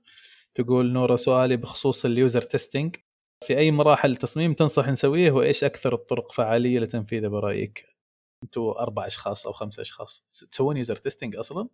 تقول 0.54 0.92
نورا 0.92 1.16
سؤالي 1.16 1.56
بخصوص 1.56 2.04
ال 2.04 2.12
user 2.12 2.42
testing 2.42 2.96
في 3.44 3.58
أي 3.58 3.70
مراحل 3.70 4.12
التصميم 4.12 4.54
تنصح 4.54 4.88
نسويه 4.88 5.32
وإيش 5.32 5.64
أكثر 5.64 5.94
الطرق 5.94 6.32
فعالية 6.32 6.78
لتنفيذه 6.78 7.28
برأيك؟ 7.28 7.86
أنتم 8.44 8.62
أربع 8.62 9.06
أشخاص 9.06 9.46
أو 9.46 9.52
خمسة 9.52 9.80
أشخاص. 9.80 10.24
تسوون 10.50 10.76
user 10.76 10.96
testing 10.96 11.36
أصلا؟ 11.36 11.68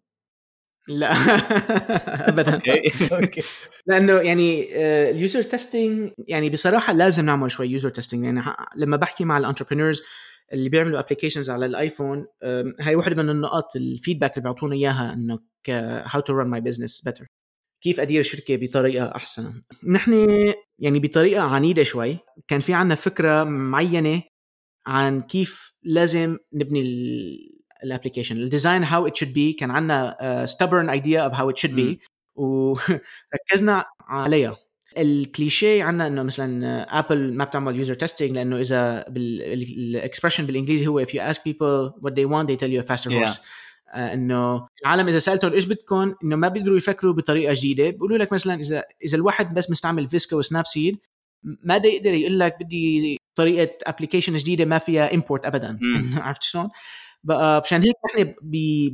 لا. 0.88 1.12
ابدا. 2.28 2.60
okay. 3.12 3.42
لأنه 3.86 4.12
يعني 4.12 4.68
ال 5.10 5.17
user 5.17 5.42
testing 5.42 6.10
يعني 6.28 6.50
بصراحة 6.50 6.92
لازم 6.92 7.24
نعمل 7.24 7.50
شوي 7.50 7.66
user 7.68 7.90
testing 7.90 8.24
يعني 8.24 8.40
لما 8.76 8.96
بحكي 8.96 9.24
مع 9.24 9.38
ال 9.38 9.43
entrepreneurs 9.43 10.02
اللي 10.52 10.68
بيعملوا 10.68 10.98
applications 10.98 11.50
على 11.50 11.66
ال 11.66 11.75
iPhone 11.75 12.26
هاي 12.80 12.94
واحدة 12.94 13.22
من 13.22 13.30
النقاط 13.30 13.76
ال 13.76 13.82
feedback 13.82 14.32
اللي 14.32 14.42
بيعطونا 14.42 14.74
إياها 14.74 15.12
إنه 15.12 15.38
how 15.68 16.20
to 16.20 16.42
run 16.42 16.46
my 16.46 16.60
business 16.60 17.02
better 17.04 17.26
كيف 17.82 18.00
أدير 18.00 18.20
الشركة 18.20 18.56
بطريقة 18.56 19.16
أحسن. 19.16 19.62
نحن 19.86 20.12
يعني 20.78 20.98
بطريقة 20.98 21.42
عنيدة 21.42 21.82
شوي 21.82 22.18
كان 22.48 22.60
في 22.60 22.74
عنا 22.74 22.94
فكرة 22.94 23.44
معينة 23.44 24.22
عن 24.86 25.20
كيف 25.20 25.72
لازم 25.82 26.38
نبني 26.52 26.82
ال 27.84 27.88
application 27.88 28.36
ال 28.36 28.43
design 28.43 28.84
how 28.84 29.06
it 29.06 29.16
should 29.16 29.32
be 29.32 29.52
كان 29.52 29.70
عندنا 29.70 30.46
stubborn 30.46 30.88
idea 30.90 31.30
of 31.30 31.38
how 31.38 31.48
it 31.52 31.58
should 31.68 31.74
be. 31.76 31.96
وركزنا 32.34 33.84
عليها. 34.08 34.56
الكليشيه 34.98 35.84
عندنا 35.84 36.06
إنه 36.06 36.22
مثلا 36.22 36.98
Apple 36.98 37.32
ما 37.34 37.44
بتعمل 37.44 37.76
user 37.76 37.94
testing 37.94 38.30
لأنه 38.36 38.60
إذا 38.60 39.04
بال 39.08 39.31
expression 39.31 40.46
بالإنجليزي 40.46 40.86
هو 40.86 41.04
if 41.04 41.08
you 41.08 41.20
ask 41.34 41.38
people 41.40 41.92
what 42.02 42.12
they 42.14 42.26
want 42.26 42.46
they 42.48 42.56
tell 42.56 42.70
you 42.72 42.80
a 42.84 42.92
faster 42.92 43.10
Yeah. 43.10 43.26
horse. 43.28 43.40
آه، 43.94 44.14
إنه 44.14 44.66
العالم 44.82 45.08
إذا 45.08 45.18
سألتهم 45.18 45.52
إيش 45.52 45.64
بدكم 45.64 46.14
إنه 46.24 46.36
ما 46.36 46.48
بيقدروا 46.48 46.76
يفكروا 46.76 47.12
بطريقة 47.12 47.54
جديدة. 47.54 47.90
بيقولوا 47.90 48.18
لك 48.18 48.32
مثلا 48.32 48.54
إذا 48.54 48.84
إذا 49.04 49.16
الواحد 49.16 49.54
بس 49.54 49.70
مستعمل 49.70 50.08
VSCO 50.08 50.36
و 50.38 50.66
Snapseed 50.66 50.98
ما 51.64 51.78
دا 51.78 51.88
يقدر 51.88 52.14
يقول 52.14 52.40
لك 52.40 52.56
بدي 52.60 53.18
طريقة 53.34 53.70
application 53.86 54.36
جديدة 54.36 54.64
ما 54.64 54.78
فيها 54.78 55.14
import 55.14 55.46
ابدا. 55.46 55.78
عرفت 56.26 56.42
شلون؟ 56.42 56.68
بقى 57.24 57.60
مشان 57.64 57.82
هيك 57.82 57.94
نحن 58.06 58.34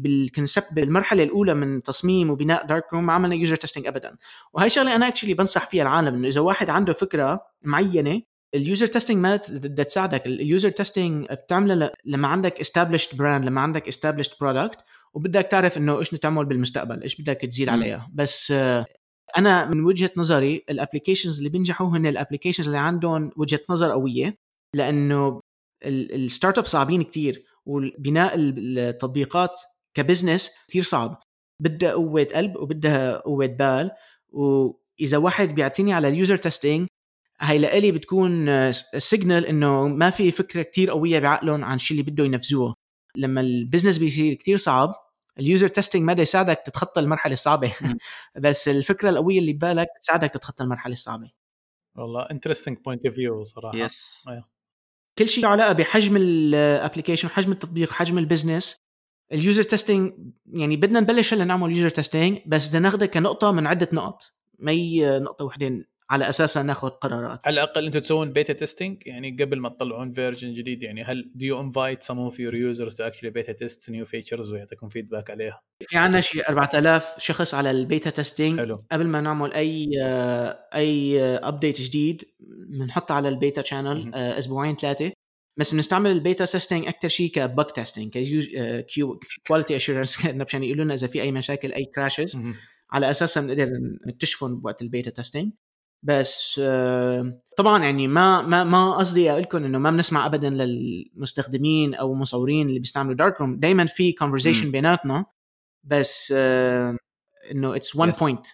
بال 0.02 0.17
concept 0.17 0.68
بالمرحلة 0.72 1.22
الأولى 1.22 1.54
من 1.54 1.82
تصميم 1.82 2.30
وبناء 2.30 2.66
Darkroom 2.66 3.06
ما 3.06 3.12
عملنا 3.12 3.34
user 3.34 3.56
testing 3.56 3.86
ابدا. 3.86 4.16
وهي 4.52 4.70
شغلة 4.70 4.94
أنا 4.96 5.08
actually 5.08 5.34
بنصح 5.34 5.66
فيها 5.70 5.82
العالم 5.82 6.14
إنه 6.14 6.28
إذا 6.28 6.40
واحد 6.40 6.70
عنده 6.70 6.92
فكرة 6.92 7.40
معينة 7.62 8.22
ال 8.54 8.61
user 8.61 8.86
testing 8.86 9.18
ما 9.22 9.40
بدها 9.48 9.84
تساعدك. 9.84 10.26
ال 10.26 10.35
user 10.35 10.70
testing 10.70 11.26
بتعملها 11.32 11.90
لما 12.04 12.28
عندك 12.28 12.62
established 12.62 13.16
brand 13.16 13.44
لما 13.44 13.60
عندك 13.60 13.90
established 13.90 14.30
product 14.30 14.82
وبدك 15.14 15.46
تعرف 15.50 15.76
إنه 15.76 15.98
إيش 15.98 16.10
تعمل 16.10 16.44
بالمستقبل 16.44 17.02
إيش 17.02 17.20
بدك 17.20 17.36
تزيد. 17.36 17.68
عليها. 17.68 18.10
بس 18.14 18.50
آه، 18.50 18.86
أنا 19.38 19.64
من 19.64 19.84
وجهة 19.84 20.10
نظري 20.16 20.64
ال 20.70 20.76
applications 20.76 21.38
اللي 21.38 21.48
بينجحوا 21.48 21.88
هن 21.88 22.06
ال 22.06 22.11
applications 22.11 22.66
اللي 22.66 22.78
عندهم 22.78 23.30
وجهة 23.36 23.60
نظر 23.70 23.90
قوية 23.90 24.34
لأنه 24.76 25.40
ال 25.84 26.58
startup 26.58 26.66
صعبين 26.66 27.02
كتير. 27.02 27.44
وبناء 27.68 28.34
ال- 28.34 28.78
التطبيقات 28.78 29.60
ك 29.94 30.01
business 30.01 30.50
كثير 30.68 30.82
صعب. 30.82 31.22
بدها 31.62 31.92
قوة 31.92 32.24
قلب 32.34 32.56
وبدها 32.56 33.16
قوة 33.18 33.46
بال 33.46 33.90
وإذا 34.28 35.16
واحد 35.16 35.54
بيعتمد 35.54 35.92
على 35.92 36.08
ال 36.08 36.14
user 36.14 36.36
testing 36.36 36.86
هاي 37.40 37.58
لإلي 37.58 37.92
بتكون 37.92 38.72
signal 38.98 39.46
إنه 39.46 39.88
ما 39.88 40.10
في 40.10 40.30
فكرة 40.30 40.62
كتير 40.62 40.90
قوية 40.90 41.18
بعقلهم 41.18 41.64
عن 41.64 41.76
الشيء 41.76 42.00
اللي 42.00 42.10
بده 42.10 42.24
ينفذوه. 42.24 42.74
لما 43.16 43.40
ال 43.40 43.47
business 43.47 43.98
بيصير 43.98 44.34
كتير 44.34 44.56
صعب 44.56 44.94
ال 45.38 45.44
user 45.44 45.68
testing 45.68 46.04
ما 46.04 46.12
بده 46.12 46.22
يساعدك 46.22 46.62
تتخطى 46.66 47.00
المرحلة 47.00 47.32
الصعبة. 47.32 47.74
بس 48.44 48.68
الفكرة 48.68 49.10
القوية 49.10 49.38
اللي 49.38 49.52
ببالك 49.52 49.88
بتساعدك 49.96 50.30
تتخطى 50.30 50.64
المرحلة 50.64 50.92
الصعبة. 50.92 51.30
والله 51.96 52.30
interesting 52.30 52.78
point 52.78 53.06
of 53.06 53.14
view 53.14 53.44
صراحة. 53.44 53.78
yes 53.78 54.28
كل 55.18 55.28
شيء 55.28 55.46
علاقة 55.46 55.72
بحجم 55.72 56.16
ال 56.16 56.26
application 56.26 57.28
حجم 57.28 57.52
التطبيق 57.52 57.92
حجم 57.92 58.18
ال 58.18 58.24
business. 58.24 58.76
ال 59.32 59.38
user 59.38 59.62
testing 59.62 60.12
يعني 60.46 60.76
بدنا 60.76 61.00
نبلش 61.00 61.34
هلا 61.34 61.44
نعمل 61.44 61.76
user 61.76 61.88
testing 61.88 62.38
بس 62.46 62.68
بدنا 62.68 62.80
ناخذها 62.80 63.06
كنقطة 63.06 63.52
من 63.52 63.66
عدة 63.66 63.88
نقط. 63.92 64.22
ما 64.58 64.72
هي 64.72 65.18
نقطة 65.18 65.44
وحده 65.44 65.84
على 66.10 66.28
اساسها 66.28 66.62
ناخذ 66.62 66.88
قرارات. 66.88 67.46
على 67.46 67.54
الأقل 67.54 67.84
أنتم 67.84 67.98
تسوون 67.98 68.32
beta 68.32 68.52
testing 68.52 69.02
يعني 69.06 69.36
قبل 69.40 69.60
ما 69.60 69.68
تطلعون 69.68 70.12
version 70.12 70.54
جديد 70.54 70.82
يعني 70.82 71.04
هل 71.04 71.32
do 71.36 71.42
you 71.42 71.56
invite 71.62 72.02
some 72.06 72.32
of 72.32 72.38
your 72.38 72.52
users 72.52 72.94
to 72.94 73.04
actually 73.04 73.30
beta 73.30 73.54
test 73.54 73.90
new 73.90 74.04
features 74.04 74.52
ويعطيكم 74.52 74.88
feedback 74.88 75.30
عليها؟ 75.30 75.60
في 75.80 75.96
عنا 75.96 76.20
شيء 76.20 76.48
4000 76.48 77.14
شخص 77.18 77.54
على 77.54 77.70
ال 77.70 77.78
beta 77.78 78.10
testing 78.10 78.58
حلو. 78.58 78.84
قبل 78.92 79.06
ما 79.06 79.20
نعمل 79.20 79.52
أي 79.52 79.90
أي 80.74 81.20
update 81.20 81.80
جديد 81.80 82.24
بنحطه 82.68 83.14
على 83.14 83.28
ال 83.28 83.35
beta 83.35 83.62
channel 83.62 83.98
مهم. 83.98 84.14
أسبوعين 84.14 84.76
ثلاثة. 84.76 85.12
بس 85.58 85.74
بنستعمل 85.74 86.10
ال 86.10 86.17
beta 86.17 86.44
testing 86.44 86.86
أكثر 86.86 87.08
شيء 87.08 87.30
ك 87.30 87.41
bug 87.41 87.72
testing 87.72 88.18
ك 88.80 89.20
quality 89.46 89.76
assurance 89.76 90.26
مشان 90.26 90.64
يقولوا 90.64 90.84
لنا 90.84 90.94
إذا 90.94 91.06
في 91.06 91.22
أي 91.22 91.32
مشاكل 91.32 91.72
أي 91.72 91.84
crashes. 91.84 92.38
على 92.90 93.10
اساسها 93.10 93.42
بنقدر 93.42 93.68
نكتشفهم 94.06 94.60
بوقت 94.60 94.82
ال 94.82 94.88
beta 94.88 95.10
testing 95.10 95.52
بس 96.02 96.60
آه، 96.64 97.40
طبعا 97.56 97.84
يعني 97.84 98.08
ما 98.08 98.42
ما 98.42 98.64
ما 98.64 98.96
قصدي 98.96 99.30
أقول 99.30 99.42
لكم 99.42 99.64
إنه 99.64 99.78
ما 99.78 99.90
بنسمع 99.90 100.26
ابدا 100.26 100.50
للمستخدمين 100.50 101.94
أو 101.94 102.12
المصورين 102.12 102.68
اللي 102.68 102.78
بيستعملوا 102.78 103.14
دارك 103.16 103.40
روم 103.40 103.56
دائما 103.60 103.86
في 103.86 104.12
conversation. 104.12 104.70
بيناتنا 104.70 105.24
بس 105.84 106.34
آه، 106.36 106.96
إنه 107.50 107.76
it's 107.76 107.96
one. 107.96 108.10
point 108.10 108.46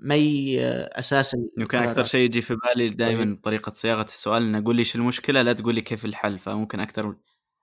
ما 0.00 0.14
هي 0.14 0.60
أساس 0.92 1.36
يمكن. 1.58 1.78
أكثر 1.78 2.04
شيء 2.04 2.20
يجي 2.24 2.42
في 2.42 2.56
بالي 2.56 2.88
دائما 2.88 3.24
طيب. 3.24 3.36
طريقة 3.42 3.72
صياغة 3.72 4.04
السؤال 4.04 4.42
إنه 4.42 4.64
قول 4.64 4.76
لي 4.76 4.80
إيش 4.80 4.96
المشكلة 4.96 5.42
لا 5.42 5.52
تقول 5.52 5.74
لي 5.74 5.80
كيف 5.80 6.04
الحل 6.04 6.38
فممكن 6.38 6.80
أكثر 6.80 7.16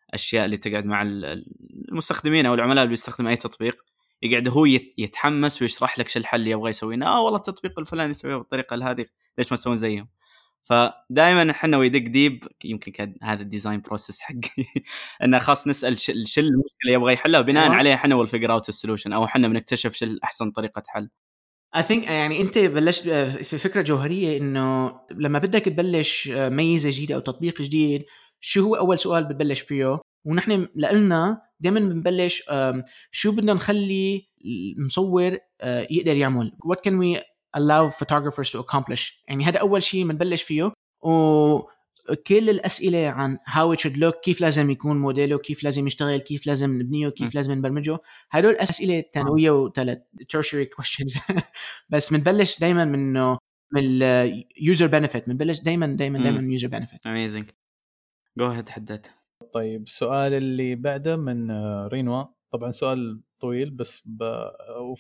الاشياء 0.10 0.46
اللي 0.46 0.58
تقعد 0.58 0.86
مع 0.86 1.02
ال- 1.02 1.46
المستخدمين 1.90 2.46
أو 2.46 2.54
العملاء 2.54 2.84
اللي 2.84 2.90
بيستخدم 2.90 3.28
أي 3.28 3.36
تطبيق 3.36 3.76
يقعد 4.24 4.48
هو 4.48 4.66
يت- 4.66 4.94
يتحمس 4.98 5.62
ويشرح 5.62 6.00
لك 6.00 6.08
شو 6.08 6.20
الحل 6.20 6.40
اللي 6.40 6.52
يبغى 6.52 6.70
يسويه 6.70 7.06
آه 7.06 7.22
والله 7.22 7.38
التطبيق 7.38 7.80
الفلاني 7.80 8.10
يسويه 8.10 8.36
بالطريقة 8.36 8.92
هذه 8.92 9.06
ليش 9.38 9.52
ما 9.52 9.58
تسوون 9.58 9.78
زيهم؟ 9.78 10.08
فدائما 10.62 11.52
إحنا 11.52 11.78
we 11.78 11.87
dig 11.87 12.00
deep 12.12 12.44
يمكن 12.64 12.92
كان 12.92 13.16
هذا 13.24 13.42
ال 13.42 13.47
design 13.47 13.82
process 13.82 14.22
حقي. 14.22 14.40
إنه 15.24 15.40
خاص 15.40 15.68
نسأل 15.68 16.00
شو 16.00 16.12
المشكلة 16.42 16.92
يبغى 16.94 17.14
يحلها. 17.14 17.40
وبناء 17.40 17.64
أيوة. 17.64 17.76
عليه 17.76 17.94
إحنا 17.94 18.16
we'll 18.16 18.32
figure 18.32 18.52
out 18.54 18.70
ال 18.70 18.75
solution 18.75 19.14
أو 19.14 19.26
إحنا 19.26 19.48
بنكتشف 19.48 19.94
شو 19.94 20.06
احسن 20.24 20.52
طريقة 20.52 20.84
حل. 20.88 21.10
I 21.76 21.84
think 21.84 22.04
يعني 22.08 22.42
أنت 22.42 22.58
بلشت 22.58 23.08
آه، 23.08 23.36
في 23.42 23.58
فكرة 23.58 23.82
جوهرية 23.82 24.38
إنه 24.38 25.00
لما 25.12 25.40
بدك 25.40 25.62
تبلش 25.66 26.28
آه، 26.28 26.50
ميزة 26.50 26.90
جديدة 26.90 27.16
أو 27.16 27.20
تطبيق 27.20 27.62
جديد 27.62 28.06
شو 28.40 28.62
هو 28.64 28.76
أول 28.76 29.00
سؤال 29.00 29.24
بتبلش 29.24 29.62
فيه؟ 29.62 30.00
ونحن 30.26 30.68
لنا 30.76 31.42
دائما 31.60 31.80
بنبلش 31.80 32.44
شو 33.12 33.32
بدنا 33.32 33.54
نخلي 33.54 34.30
المصور 34.46 35.38
آه، 35.62 35.88
يقدر 35.92 36.16
يعمل. 36.16 36.52
What 36.66 36.78
can 36.78 36.94
we 36.94 37.22
allow 37.58 37.90
photographers 37.90 38.50
to 38.52 38.60
accomplish 38.60 39.24
يعني 39.28 39.46
هذا 39.46 39.60
أول 39.60 39.84
شيء 39.84 40.08
بنبلش 40.08 40.44
فيه. 40.44 40.74
وكل 41.02 42.50
الأسئلة 42.50 43.08
عن 43.08 43.38
how 43.48 43.78
it 43.78 43.80
should 43.80 43.96
look 43.96 44.22
كيف 44.24 44.42
لازم 44.42 44.70
يكون 44.70 44.98
موديله 44.98 45.38
كيف 45.38 45.64
لازم 45.64 45.88
يشتغل 45.88 46.18
كيف 46.18 46.48
لازم 46.48 46.82
نبنيه. 46.82 47.10
كيف 47.10 47.36
لازم 47.36 47.52
نبرمجه. 47.52 48.00
هدول 48.30 48.56
أسئلة 48.56 49.04
ثانوية 49.14 49.52
وثلاث 49.52 49.98
tertiary 50.24 50.68
questions. 50.82 51.22
بس 51.90 52.14
بنبلش 52.14 52.60
دائما 52.60 52.86
من 52.86 53.00
إنه 53.00 53.38
من 53.72 53.82
ال 54.02 54.19
user 54.19 54.88
benefit 54.88 55.30
بنبلش 55.30 55.60
دائما 55.60 55.88
دائما. 55.88 56.20
دائما 56.20 56.42
من 56.42 56.52
user 56.52 56.68
benefit 56.68 57.06
amazing 57.06 57.50
جو 58.38 58.48
هيد 58.48 58.70
حداد. 58.70 59.08
طيب 59.54 59.84
السؤال 59.84 60.34
اللي 60.34 60.76
بعده 60.76 61.16
من 61.16 61.52
آه، 61.52 61.88
رينوا. 61.88 62.26
طبعا 62.52 62.72
سؤال 62.72 63.22
طويل 63.40 63.72
بس 63.72 64.02
ب... 64.06 64.24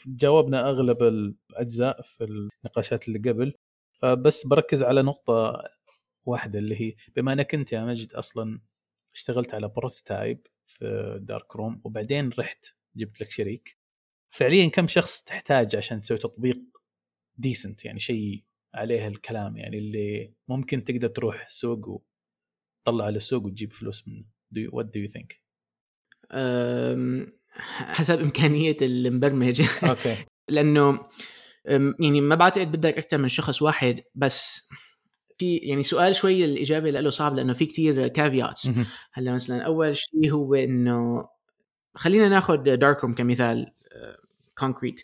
جاوبنا 0.08 0.70
أغلب 0.70 1.04
الأجزاء 1.04 2.02
في 2.02 2.24
النقاشات 2.24 3.08
اللي 3.08 3.32
قبل. 3.32 3.54
فبس 4.02 4.48
بركز 4.48 4.84
على 4.84 5.02
نقطة 5.02 5.64
واحدة 6.26 6.60
اللي 6.60 6.82
هي 6.82 6.96
بما 7.16 7.34
أنك 7.34 7.54
أنت 7.54 7.74
يا 7.74 7.86
مجد 7.86 8.14
أصلا 8.14 8.62
اشتغلت 9.16 9.54
على 9.54 9.68
prototype 9.68 10.48
في 10.68 11.18
دارك 11.22 11.56
روم 11.56 11.82
وبعدين 11.84 12.30
رحت 12.40 12.66
جبت 12.96 13.22
لك 13.22 13.32
شريك 13.32 13.78
فعليا 14.30 14.68
كم 14.68 14.88
شخص 14.88 15.24
تحتاج 15.24 15.76
عشان 15.76 16.00
تسوي 16.00 16.18
تطبيق 16.18 16.58
decent 17.38 17.86
يعني 17.86 18.00
شيء 18.00 18.44
عليه 18.74 19.08
الكلام 19.08 19.58
يعني 19.58 19.78
اللي 19.78 20.34
ممكن 20.48 20.84
تقدر 20.84 21.08
تروح 21.08 21.46
السوق 21.46 21.90
وتطلع 21.90 23.06
على 23.06 23.18
السوق 23.18 23.46
وتجيب 23.46 23.74
فلوس 23.74 24.08
منه. 24.08 24.26
Do 24.54 24.60
you, 24.62 24.70
what 24.72 24.86
do 24.94 25.00
you 25.00 25.08
think? 25.08 25.40
حسب 27.78 28.22
إمكانية 28.22 28.78
المبرمج. 28.82 29.62
أوكي. 29.84 30.16
لأنه 30.50 31.00
يعني 32.00 32.22
ما 32.22 32.36
بعتقد 32.36 32.72
بدك 32.72 32.98
أكثر 32.98 33.18
من 33.18 33.28
شخص 33.28 33.62
واحد 33.62 34.02
بس 34.16 34.70
في 35.38 35.58
يعني 35.58 35.84
سؤال 35.84 36.16
شوي 36.16 36.46
الإجابة 36.46 36.92
له 36.92 37.10
صعب 37.10 37.36
لأنه 37.36 37.54
في 37.54 37.66
كتير 37.66 38.08
caveats 38.08 38.70
هلأ 39.14 39.34
مثلا 39.34 39.62
أول 39.62 39.98
شيء 39.98 40.32
هو 40.32 40.56
إنه 40.56 41.28
خلينا 41.96 42.30
ناخذ 42.30 42.58
دارك 42.58 43.04
روم 43.04 43.14
كمثال 43.14 43.74
concrete 44.58 45.02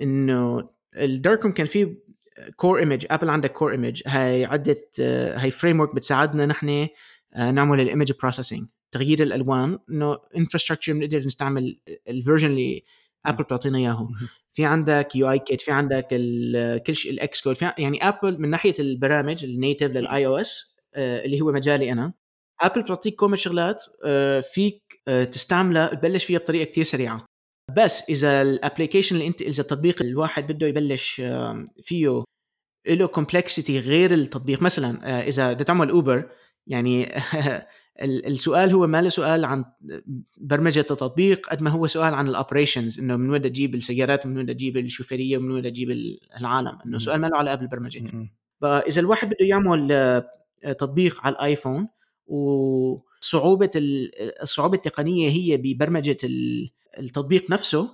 إنه 0.00 0.68
الدارك 0.96 1.42
روم 1.42 1.52
كان 1.52 1.66
فيه 1.66 1.98
Core 2.56 2.78
Image 2.78 3.06
Apple 3.10 3.30
عندك 3.30 3.52
Core 3.52 3.72
Image 3.72 4.02
هاي 4.06 4.44
عدة 4.44 4.88
آه، 5.00 5.38
هاي 5.38 5.50
framework 5.50 5.94
بتساعدنا 5.94 6.46
نحن 6.46 6.88
آه، 7.34 7.50
نعمل 7.50 7.80
ال 7.80 7.85
image 7.85 8.12
processing 8.22 8.66
تغيير 8.94 9.22
الألوان 9.22 9.78
إنه 9.90 10.18
infrastructure 10.36 10.92
بنقدر 10.92 11.26
نستعمل 11.26 11.76
ال 12.08 12.13
version 12.13 12.50
اللي 12.50 12.82
Apple 13.26 13.44
بتعطينا 13.44 13.78
اياه 13.78 14.08
في 14.52 14.64
عندك 14.64 15.16
UIKit 15.16 15.60
في 15.60 15.70
عندك 15.70 16.06
كل 16.86 16.96
شيء 16.96 17.12
ال 17.12 17.42
Xcode 17.42 17.56
يعني 17.78 18.08
Apple 18.08 18.40
من 18.40 18.50
ناحية 18.50 18.74
البرامج 18.78 19.44
ال 19.44 19.90
native 19.90 20.26
لل 20.26 20.36
iOS 20.36 20.76
اللي 20.96 21.40
هو 21.40 21.52
مجالي 21.52 21.92
أنا 21.92 22.12
Apple 22.60 22.82
بتعطيك 22.82 23.14
كومة 23.14 23.36
شغلات 23.36 23.84
آه، 24.04 24.40
فيك 24.40 25.02
آه، 25.08 25.24
تستعملها 25.24 25.94
تبلش 25.94 26.24
فيها 26.24 26.38
بطريقة 26.38 26.64
كتير 26.70 26.84
سريعة. 26.84 27.26
بس 27.76 28.10
إذا 28.10 28.42
ال 28.42 28.48
application 28.48 29.16
اللي 29.16 29.26
أنت 29.26 29.42
إذا 29.42 29.62
التطبيق 29.62 30.02
الواحد 30.02 30.52
بده 30.52 30.66
يبلش 30.66 31.22
فيه 31.82 32.24
له 32.88 33.06
complexity 33.06 33.78
غير 33.78 34.14
التطبيق 34.14 34.62
مثلا 34.62 35.00
آه، 35.04 35.28
إذا 35.28 35.52
بدك 35.52 35.66
تعمل 35.66 35.90
Uber 35.90 36.30
يعني 36.66 37.06
السؤال 38.04 38.72
هو 38.72 38.86
ما 38.86 39.02
له 39.02 39.08
سؤال 39.08 39.44
عن 39.44 39.64
برمجة 40.36 40.80
التطبيق 40.80 41.48
قد 41.48 41.62
ما 41.62 41.70
هو 41.70 41.86
سؤال 41.86 42.14
عن 42.14 42.28
ال 42.28 42.34
operations 42.34 43.00
إنه 43.00 43.16
من 43.16 43.30
وين 43.30 43.42
تجيب 43.42 43.74
السيارات 43.74 44.26
من 44.26 44.36
وين 44.36 44.46
تجيب 44.46 44.76
الشوفيرية 44.76 45.38
ومن 45.38 45.50
وين 45.50 45.62
تجيب 45.64 45.90
العالم 46.40 46.78
إنه 46.86 46.98
سؤال 46.98 47.20
ما 47.20 47.26
له 47.26 47.36
علاقة 47.36 47.54
بالبرمجة. 47.56 47.98
فإذا 48.60 49.00
الواحد 49.00 49.28
بده 49.28 49.36
يعمل 49.46 49.92
آه، 49.92 50.24
تطبيق 50.78 51.20
على 51.26 51.32
الآيفون 51.34 51.88
وصعوبة 52.26 53.70
ال- 53.76 54.10
الصعوبة 54.42 54.76
التقنية 54.76 55.30
هي 55.30 55.56
ببرمجة 55.56 56.16
ال- 56.24 56.70
التطبيق 56.98 57.50
نفسه 57.50 57.88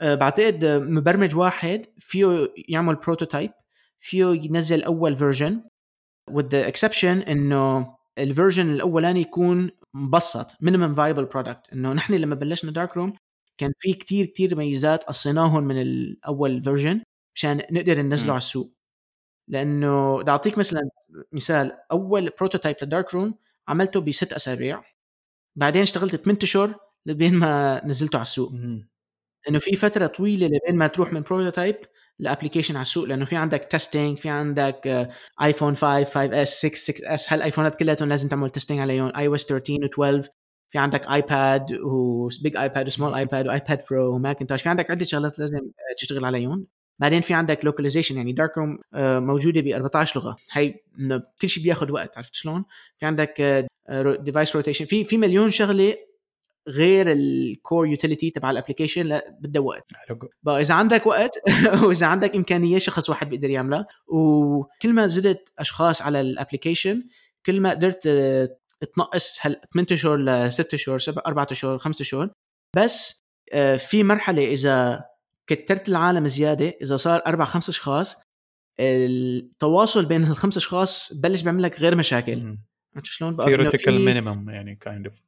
آه، 0.00 0.14
بعتقد 0.14 0.64
مبرمج 0.64 1.36
واحد 1.36 1.86
فيه 1.98 2.52
يعمل 2.68 2.94
prototype 2.94 3.50
فيه 4.00 4.24
ينزل 4.26 4.82
أول 4.82 5.16
version 5.16 5.60
with 6.30 6.44
the 6.44 6.72
exception 6.72 7.04
إنه 7.28 7.97
ال 8.18 8.24
version 8.24 8.70
الأولاني 8.70 9.20
يكون 9.20 9.70
مبسط 9.94 10.50
minimum 10.50 10.96
viable 10.96 11.32
product. 11.34 11.72
إنه 11.72 11.92
نحن 11.92 12.14
لما 12.14 12.34
بلشنا 12.34 12.70
دارك 12.70 12.96
روم 12.96 13.12
كان 13.58 13.72
في 13.78 13.92
كتير 13.92 14.26
كتير 14.26 14.56
ميزات 14.56 15.04
قصيناهم 15.04 15.64
من 15.64 15.82
الأول 15.82 16.62
version 16.62 17.02
مشان 17.34 17.62
نقدر 17.70 18.02
ننزله. 18.02 18.30
على 18.32 18.38
السوق. 18.38 18.74
لأنه 19.48 20.18
بدي 20.18 20.30
أعطيك 20.30 20.58
مثلا 20.58 20.80
مثال. 21.32 21.72
أول 21.92 22.30
prototype 22.38 22.76
لدارك 22.82 23.14
روم 23.14 23.34
عملته 23.68 24.00
بست 24.00 24.32
أسابيع. 24.32 24.84
بعدين 25.56 25.82
اشتغلت 25.82 26.16
8 26.16 26.38
اشهر 26.42 26.74
لبين 27.06 27.34
ما 27.34 27.82
نزلته 27.86 28.16
على 28.16 28.22
السوق. 28.22 28.52
إنه 29.48 29.58
في 29.58 29.76
فترة 29.76 30.06
طويلة 30.06 30.46
لبين 30.46 30.78
ما 30.78 30.86
تروح 30.86 31.12
من 31.12 31.20
prototype 31.20 31.76
ل 32.18 32.23
application 32.23 32.76
على 32.76 32.82
السوق 32.82 33.04
لأنه 33.04 33.24
في 33.24 33.36
عندك 33.36 33.68
testing 33.70 34.18
في 34.18 34.28
عندك 34.28 34.86
آه، 34.86 35.10
ايفون 35.42 35.74
5 35.76 36.04
5 36.04 36.42
اس 36.42 36.58
6 36.58 36.74
6 36.74 37.14
اس 37.14 37.32
هالآيفونات 37.32 37.78
كلياتهم 37.78 38.08
لازم 38.08 38.28
تعمل 38.28 38.50
testing 38.50 38.80
عليهم. 38.80 39.12
iOS 39.16 39.44
13 39.46 40.22
و12 40.22 40.28
في 40.70 40.78
عندك 40.78 41.10
ايباد 41.10 41.72
و 41.72 41.93
big 41.93 42.56
iPad 42.56 42.86
و 42.86 42.91
small 42.91 43.14
iPad 43.14 43.46
و 43.48 43.55
iPad 43.55 43.84
Pro 43.90 44.14
وماكنتوش 44.14 44.62
في 44.62 44.68
عندك 44.68 44.90
عدة 44.90 45.04
شغلات 45.04 45.38
لازم 45.38 45.56
آه، 45.58 45.94
تشتغل 45.98 46.24
عليهم. 46.24 46.66
بعدين 47.00 47.20
في 47.20 47.34
عندك 47.34 47.64
localization 47.64 48.16
يعني 48.16 48.32
دارك 48.32 48.58
روم 48.58 48.78
موجودة 49.26 49.60
ب 49.60 49.66
14 49.66 50.20
لغه 50.20 50.36
هي 50.52 50.74
كل 51.40 51.48
شيء 51.48 51.62
بياخذ 51.62 51.90
وقت 51.90 52.16
عرفت 52.16 52.34
شلون؟ 52.34 52.64
في 52.98 53.06
عندك 53.06 53.66
device 54.20 54.56
rotation 54.56 54.84
في 54.84 55.04
في 55.04 55.16
مليون 55.16 55.50
شغلة 55.50 55.94
غير 56.68 57.12
ال 57.12 57.27
core 57.27 57.86
utility 57.86 58.30
تبع 58.30 58.50
ال 58.50 58.55
application 58.55 59.06
لا 59.06 59.36
بدها 59.40 59.62
وقت. 59.62 59.90
إذا 60.48 60.74
عندك 60.74 61.06
وقت 61.06 61.30
وإذا 61.84 62.06
عندك 62.06 62.36
إمكانية 62.36 62.78
شخص 62.78 63.10
واحد 63.10 63.28
بيقدر 63.30 63.50
يعملها. 63.50 63.86
وكل 64.06 64.92
ما 64.92 65.06
زدت 65.06 65.52
أشخاص 65.58 66.02
على 66.02 66.20
ال 66.20 66.27
application 66.27 67.02
كل 67.46 67.60
ما 67.60 67.70
قدرت 67.70 68.08
تنقص 68.96 69.38
هال 69.46 69.60
8 69.74 69.86
اشهر 69.92 70.16
ل 70.16 70.52
6 70.52 70.74
اشهر 70.74 70.98
7 70.98 71.22
4 71.26 71.46
اشهر 71.50 71.78
5 71.78 72.02
اشهر 72.02 72.30
بس 72.76 73.18
آه، 73.52 73.76
في 73.76 74.02
مرحلة 74.02 74.52
إذا 74.52 75.04
كترت 75.50 75.88
العالم 75.88 76.26
زيادة 76.26 76.74
إذا 76.82 76.96
صار 76.96 77.22
أربع 77.26 77.44
خمس 77.44 77.68
أشخاص 77.68 78.22
التواصل 78.80 80.04
بين 80.04 80.22
الخمس 80.22 80.56
أشخاص 80.56 81.12
بلش 81.14 81.42
بيعمل 81.42 81.62
لك 81.62 81.80
غير 81.80 81.96
مشاكل. 81.96 82.56
عرفت 82.96 83.06
شلون؟ 83.06 83.36
theoretical 83.36 83.98
في- 83.98 84.04
minimum 84.04 84.50
يعني 84.50 84.74
kind 84.76 85.06
of 85.06 85.20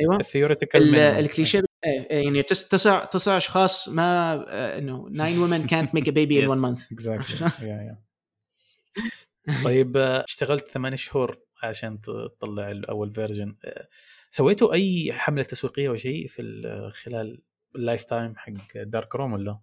أيوه. 0.00 0.16
ال 0.16 0.22
theoretical 0.22 0.94
الكليشيه 0.96 1.64
إيه، 1.84 2.10
إيه، 2.10 2.24
يعني 2.24 2.42
تس- 2.42 2.68
تسع 2.68 3.04
تسع 3.04 3.36
أشخاص 3.36 3.88
ما 3.88 4.34
آه، 4.48 4.78
إنه 4.78 5.08
women 5.46 5.66
can't 5.68 5.88
make 5.88 6.04
a 6.06 6.12
baby 6.12 6.40
in 6.42 6.48
Yes. 6.48 6.50
one 6.56 6.60
month. 6.64 6.92
exactly 6.92 7.96
طيب 9.64 9.96
آه، 9.96 10.24
اشتغلت 10.28 10.68
ثمان 10.68 10.96
شهور 10.96 11.38
عشان 11.62 12.00
تطلع 12.00 12.70
الأول 12.70 13.14
فيرجن 13.14 13.56
سويتوا 14.30 14.72
أي 14.74 15.12
حملة 15.12 15.42
تسويقية 15.42 15.88
أو 15.88 15.96
شيء 15.96 16.26
في 16.28 16.42
ال- 16.42 16.92
خلال 16.92 17.42
اللايف 17.76 18.04
تايم 18.04 18.36
حق 18.36 18.52
دارك 18.76 19.14
روم 19.16 19.32
ولا؟ 19.32 19.58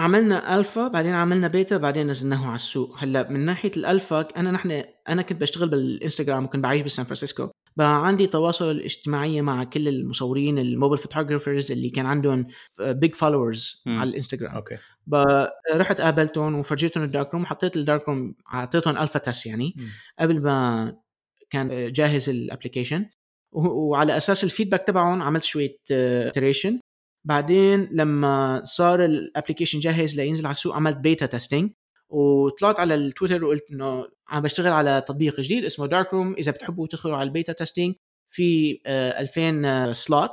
عملنا 0.00 0.58
ألفا 0.58 0.88
بعدين 0.88 1.12
عملنا 1.12 1.48
بيتا 1.48 1.76
بعدين 1.76 2.06
نزلناه 2.06 2.46
على 2.46 2.54
السوق. 2.54 2.96
هلأ 2.98 3.30
من 3.30 3.40
ناحية 3.40 3.72
الألفا 3.76 4.20
أنا 4.36 4.50
نحن 4.50 4.82
أنا 5.08 5.22
كنت 5.22 5.40
بشتغل 5.40 5.68
بالإنستغرام 5.68 6.44
وكنت 6.44 6.62
بعيش 6.62 6.82
بسان 6.82 7.04
فرانسيسكو. 7.04 7.50
بقى 7.76 8.06
عندي 8.06 8.26
تواصل 8.26 8.80
اجتماعي 8.80 9.42
مع 9.42 9.64
كل 9.64 9.88
المصورين 9.88 10.58
الموبايل 10.58 11.02
فوتوغرافرز 11.02 11.72
اللي 11.72 11.90
كان 11.90 12.06
عندهم 12.06 12.46
بيج 12.80 13.14
فولورز. 13.14 13.82
على 13.86 14.10
الإنستغرام. 14.10 14.54
أوكي. 14.54 14.76
رحت 15.74 16.00
قابلتهم 16.00 16.54
وفرجيتهم 16.54 17.04
الدارك 17.04 17.34
روم 17.34 17.42
وحطيت 17.42 17.76
الدارك 17.76 18.08
روم 18.08 18.34
أعطيتهم 18.54 18.98
alpha 18.98 19.18
test 19.18 19.46
يعني. 19.46 19.74
قبل 20.18 20.42
ما 20.42 20.96
كان 21.50 21.92
جاهز 21.92 22.28
ال 22.28 22.34
application 22.34 23.06
وعلى 23.52 24.16
أساس 24.16 24.44
ال 24.44 24.48
feedback 24.48 24.82
تبعهم 24.86 25.22
عملت 25.22 25.44
شوية 25.44 25.76
iteration. 26.30 26.72
بعدين 27.24 27.88
لما 27.92 28.62
صار 28.64 29.04
ال 29.04 29.10
application 29.10 29.78
جاهز 29.78 30.16
لينزل 30.16 30.46
على 30.46 30.52
السوق 30.52 30.74
عملت 30.76 30.96
beta 30.96 31.26
testing 31.26 31.70
وطلعت 32.08 32.80
على 32.80 32.94
التويتر 32.94 33.44
وقلت 33.44 33.70
إنه 33.72 34.06
عم 34.28 34.42
بشتغل 34.42 34.72
على 34.72 35.00
تطبيق 35.00 35.40
جديد 35.40 35.64
اسمه 35.64 35.86
دارك 35.86 36.14
روم 36.14 36.32
إذا 36.32 36.52
بتحبوا 36.52 36.86
تدخلوا 36.86 37.16
على 37.16 37.26
ال 37.28 37.33
beta 37.33 37.52
testing 37.52 37.94
في 38.28 38.80
آه، 38.86 39.20
2000 39.20 39.92
slot 39.92 40.30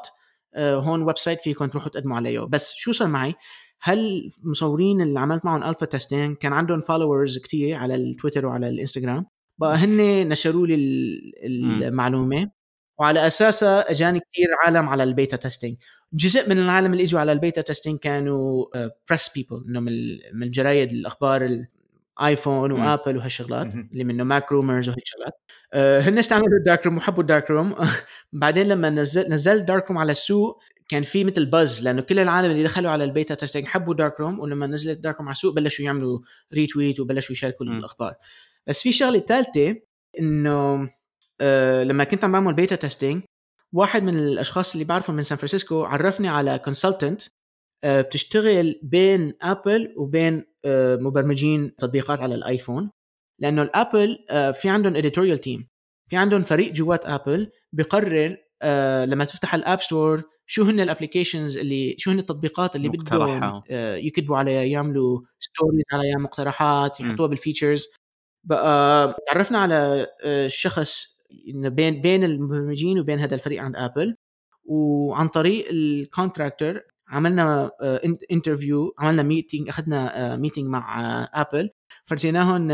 هون 0.57 1.01
website 1.03 1.41
فيكم 1.41 1.65
تروحوا 1.65 1.89
تقدموا 1.89 2.15
عليه. 2.17 2.39
بس 2.39 2.73
شو 2.73 2.91
صار 2.91 3.07
معي؟ 3.07 3.33
هل 3.81 4.29
المصورين 4.43 5.01
اللي 5.01 5.19
عملت 5.19 5.45
معهم 5.45 5.63
alpha 5.63 5.85
testing 5.85 6.37
كان 6.37 6.53
عندهم 6.53 6.81
followers 6.81 7.37
كتير 7.37 7.75
على 7.77 7.95
التويتر 7.95 8.45
وعلى 8.45 8.69
الإنستغرام؟ 8.69 9.25
بقى 9.59 9.75
هن 9.75 10.27
نشروا 10.29 10.67
لي 10.67 10.75
ال- 10.75 11.83
المعلومة 11.83 12.51
وعلى 12.99 13.27
أساسها 13.27 13.91
أجاني 13.91 14.19
كثير 14.19 14.47
عالم 14.65 14.89
على 14.89 15.03
ال 15.03 15.10
beta 15.10 15.37
testing 15.37 15.75
جزء 16.13 16.49
من 16.49 16.59
العالم 16.59 16.93
اللي 16.93 17.03
إجوا 17.03 17.19
على 17.19 17.31
ال 17.31 17.37
beta 17.37 17.61
testing 17.61 17.99
كانوا 17.99 18.65
press 19.09 19.29
people 19.35 19.63
انه 19.67 19.79
من 19.79 19.87
ال- 19.87 20.21
من 20.33 20.43
الجرايد 20.43 20.91
الأخبار 20.91 21.49
الايفون. 22.19 22.71
وآبل 22.71 23.17
وهالشغلات. 23.17 23.73
اللي 23.73 24.03
منه 24.03 24.23
ماك 24.23 24.51
رومرز 24.51 24.89
وهيك 24.89 25.05
شغلات 25.05 25.33
آه، 25.73 25.99
هن 25.99 26.17
استعملوا 26.17 26.57
الدارك 26.59 26.85
روم 26.85 26.97
وحبوا 26.97 27.21
الدارك 27.21 27.51
روم 27.51 27.75
بعدين 28.33 28.67
لما 28.67 28.89
نزل 28.89 29.31
نزل 29.31 29.65
دارك 29.65 29.89
روم 29.89 29.97
على 29.97 30.11
السوق 30.11 30.61
كان 30.89 31.03
في 31.03 31.23
مثل 31.23 31.45
buzz 31.45 31.83
لأنه 31.83 32.01
كل 32.01 32.19
العالم 32.19 32.51
اللي 32.51 32.63
دخلوا 32.63 32.91
على 32.91 33.03
ال 33.03 33.10
beta 33.10 33.35
testing 33.35 33.65
حبوا 33.65 33.93
دارك 33.93 34.19
روم 34.19 34.39
ولما 34.39 34.67
نزلت 34.67 34.99
دارك 34.99 35.17
روم 35.17 35.27
على 35.27 35.31
السوق 35.33 35.55
بلشوا 35.55 35.85
يعملوا 35.85 36.19
retweet 36.53 36.99
وبلشوا 36.99 37.31
يشاركوا. 37.33 37.65
الأخبار 37.65 38.13
بس 38.67 38.81
في 38.83 38.91
شغلة 38.91 39.19
ثالثه 39.19 39.75
إنه 40.19 40.89
آه 41.41 41.83
لما 41.83 42.03
كنت 42.03 42.23
عم 42.23 42.31
بعمل 42.31 42.53
beta 42.53 42.75
testing 42.75 43.21
واحد 43.77 44.03
من 44.03 44.17
الأشخاص 44.17 44.73
اللي 44.73 44.85
بعرفهم 44.85 45.15
من 45.15 45.23
سان 45.23 45.37
فرانسيسكو 45.37 45.83
عرفني 45.83 46.27
على 46.27 46.59
consultant 46.59 47.21
بتشتغل 47.85 48.79
بين 48.83 49.33
ابل 49.41 49.93
وبين 49.97 50.43
آه 50.65 50.95
مبرمجين 50.95 51.75
تطبيقات 51.75 52.19
على 52.19 52.35
الآيفون 52.35 52.91
لأنه 53.41 53.61
الأبل 53.61 54.25
آه 54.29 54.51
في 54.51 54.69
عندهم 54.69 54.95
editorial 54.95 55.37
team 55.37 55.67
في 56.09 56.17
عندهم 56.17 56.41
فريق 56.43 56.71
جوات 56.73 57.05
ابل 57.05 57.51
بقرر 57.73 58.37
آه 58.61 59.05
لما 59.05 59.25
تفتح 59.25 59.55
ال 59.55 59.62
App 59.62 59.81
Store 59.81 60.23
شو 60.49 60.63
هن 60.63 60.79
ال 60.79 60.85
applications 60.85 61.57
اللي 61.57 61.95
شو 61.97 62.11
هن 62.11 62.19
التطبيقات 62.19 62.75
اللي 62.75 62.89
بدهم. 62.89 63.29
آه 63.71 63.95
يكتبوا 63.95 64.37
عليها 64.37 64.63
يعملوا 64.63 65.21
stories 65.39 65.83
عليها 65.93 66.17
مقترحات. 66.17 66.99
يحطوها 66.99 67.27
بال 67.27 67.39
features 67.39 67.87
بقى 68.43 69.15
تعرفنا 69.27 69.59
على 69.59 70.07
آه، 70.23 70.47
شخص 70.47 71.16
إنه 71.47 71.69
بين 71.69 72.01
بين 72.01 72.23
المبرمجين 72.23 72.99
وبين 72.99 73.19
هذا 73.19 73.35
الفريق 73.35 73.63
عند 73.63 73.75
آبل 73.75 74.15
وعن 74.65 75.27
طريق 75.27 75.67
ال 75.69 75.80
contractor 75.80 76.81
عملنا 77.09 77.71
interview 78.31 78.95
عملنا 78.99 79.23
meeting 79.23 79.69
أخذنا 79.69 80.35
meeting 80.35 80.67
مع 80.67 81.01
آه، 81.01 81.29
آبل 81.33 81.69
فرجيناهم 82.05 82.67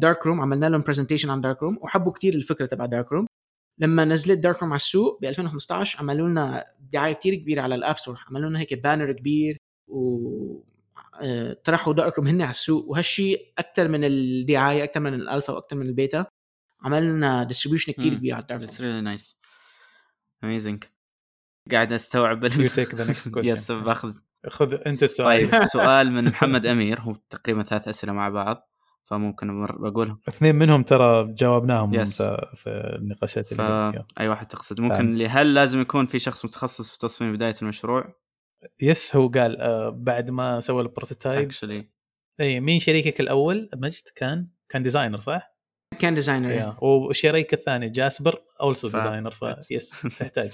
دارك 0.00 0.26
روم 0.26 0.40
عملنا 0.40 0.66
لهم 0.66 0.80
presentation 0.80 1.30
عن 1.30 1.40
دارك 1.40 1.62
روم 1.62 1.78
وحبوا 1.82 2.12
كتير 2.12 2.34
الفكرة 2.34 2.66
تبع 2.66 2.86
دارك 2.86 3.12
روم 3.12 3.26
لما 3.80 4.04
نزلت 4.04 4.38
دارك 4.38 4.62
روم 4.62 4.70
على 4.70 4.76
السوق 4.76 5.20
ب 5.20 5.24
2015 5.24 5.98
عملوا 5.98 6.28
لنا 6.28 6.64
دعاية 6.92 7.12
كتير 7.12 7.34
كبيرة 7.34 7.62
على 7.62 7.74
ال 7.74 7.80
App 7.80 7.96
Store 7.98 8.24
عملوا 8.30 8.50
لنا 8.50 8.60
هيك 8.60 8.74
banner 8.74 9.12
كبير 9.12 9.58
و 9.88 10.18
آه، 11.22 11.52
طرحوا 11.64 11.92
دارك 11.92 12.18
روم 12.18 12.26
هن 12.26 12.42
على 12.42 12.50
السوق. 12.50 12.90
وهالشيء 12.90 13.52
أكثر 13.58 13.88
من 13.88 14.04
الدعاية 14.04 14.84
أكثر 14.84 15.00
من 15.00 15.14
الألفا 15.14 15.52
وأكثر 15.52 15.76
من 15.76 15.86
البيتا. 15.86 16.26
عملنا 16.84 17.42
distribution 17.44 17.92
كتير. 17.92 18.14
كبير 18.14 18.34
على 18.34 18.42
الدارك 18.42 18.58
روم 18.58 18.70
It's 18.70 19.04
really 19.04 19.18
nice 19.18 19.24
amazing 20.44 20.86
قاعد 21.72 21.92
أستوعب 21.92 22.48
the 22.48 22.52
next 22.52 23.28
question. 23.34 23.44
yes 23.46 23.72
باخذ 23.72 24.14
خذ 24.48 24.74
أنت 24.86 25.02
السؤال 25.02 25.50
طيب 25.50 25.62
سؤال 25.76 26.12
من 26.12 26.24
محمد 26.24 26.66
أمير 26.66 27.00
هو 27.00 27.14
تقريبا 27.30 27.62
ثلاث 27.62 27.88
أسئلة 27.88 28.12
مع 28.12 28.28
بعض 28.28 28.70
فممكن 29.04 29.66
بقولهم 29.66 30.20
اثنين 30.28 30.56
منهم 30.56 30.82
ترى 30.82 31.34
جاوبناهم 31.34 31.92
Yes. 32.04 32.16
في 32.54 32.96
النقاشات 32.98 33.52
اللي 33.52 33.62
قبل 33.62 33.92
فيها. 33.92 34.06
فاي 34.16 34.28
واحد 34.28 34.46
تقصد 34.46 34.80
ممكن. 34.80 35.12
اللي 35.12 35.28
هل 35.28 35.54
لازم 35.54 35.80
يكون 35.80 36.06
في 36.06 36.18
شخص 36.18 36.44
متخصص 36.44 36.90
في 36.90 36.98
تصميم 36.98 37.32
بداية 37.32 37.54
المشروع؟ 37.62 38.14
yes 38.80 39.16
هو 39.16 39.28
قال 39.28 39.60
آه 39.60 39.88
بعد 39.90 40.30
ما 40.30 40.60
سوى 40.60 40.82
ال 40.82 40.88
prototype 40.88 41.38
actually 41.46 41.88
اي 42.40 42.60
مين 42.60 42.80
شريكك 42.80 43.20
الأول 43.20 43.70
مجد 43.74 44.02
كان 44.16 44.48
كان 44.68 44.82
designer 44.82 45.18
صح؟ 45.18 45.53
كان 46.00 46.14
designer 46.14 46.50
yeah. 46.50 46.76
والشريك 46.80 47.54
الثاني 47.54 47.88
جاسبر 47.88 48.40
also 48.60 48.88
ف- 48.88 48.96
designer 48.96 49.30
ف 49.30 49.44
yes 49.70 49.90
تحتاج. 50.18 50.50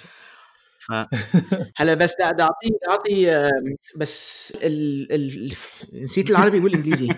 ف 0.78 0.92
هلا 1.78 1.94
بس 1.94 2.14
بدي 2.20 2.32
بدي 2.32 2.48
اعطيه 2.88 3.46
آه، 3.46 3.50
بس 3.96 4.52
ال... 4.62 5.12
ال... 5.12 5.52
نسيت 5.92 6.30
العربي 6.30 6.60
والانجليزي 6.60 7.08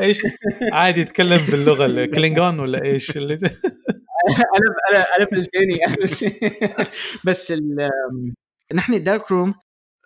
إيش؟ 0.00 0.22
عادي 0.72 1.00
يتكلم 1.00 1.46
باللغة 1.46 1.86
الكلينجون 1.86 2.60
ولا 2.60 2.82
إيش؟ 2.84 3.10
اللي 3.16 3.34
أنا 3.34 3.48
أنا 4.90 5.06
أنا 5.18 5.26
بلساني. 5.32 5.78
بس 7.24 7.52
ال... 7.52 7.90
نحن 8.74 8.94
الدارك 8.94 9.30
روم 9.30 9.54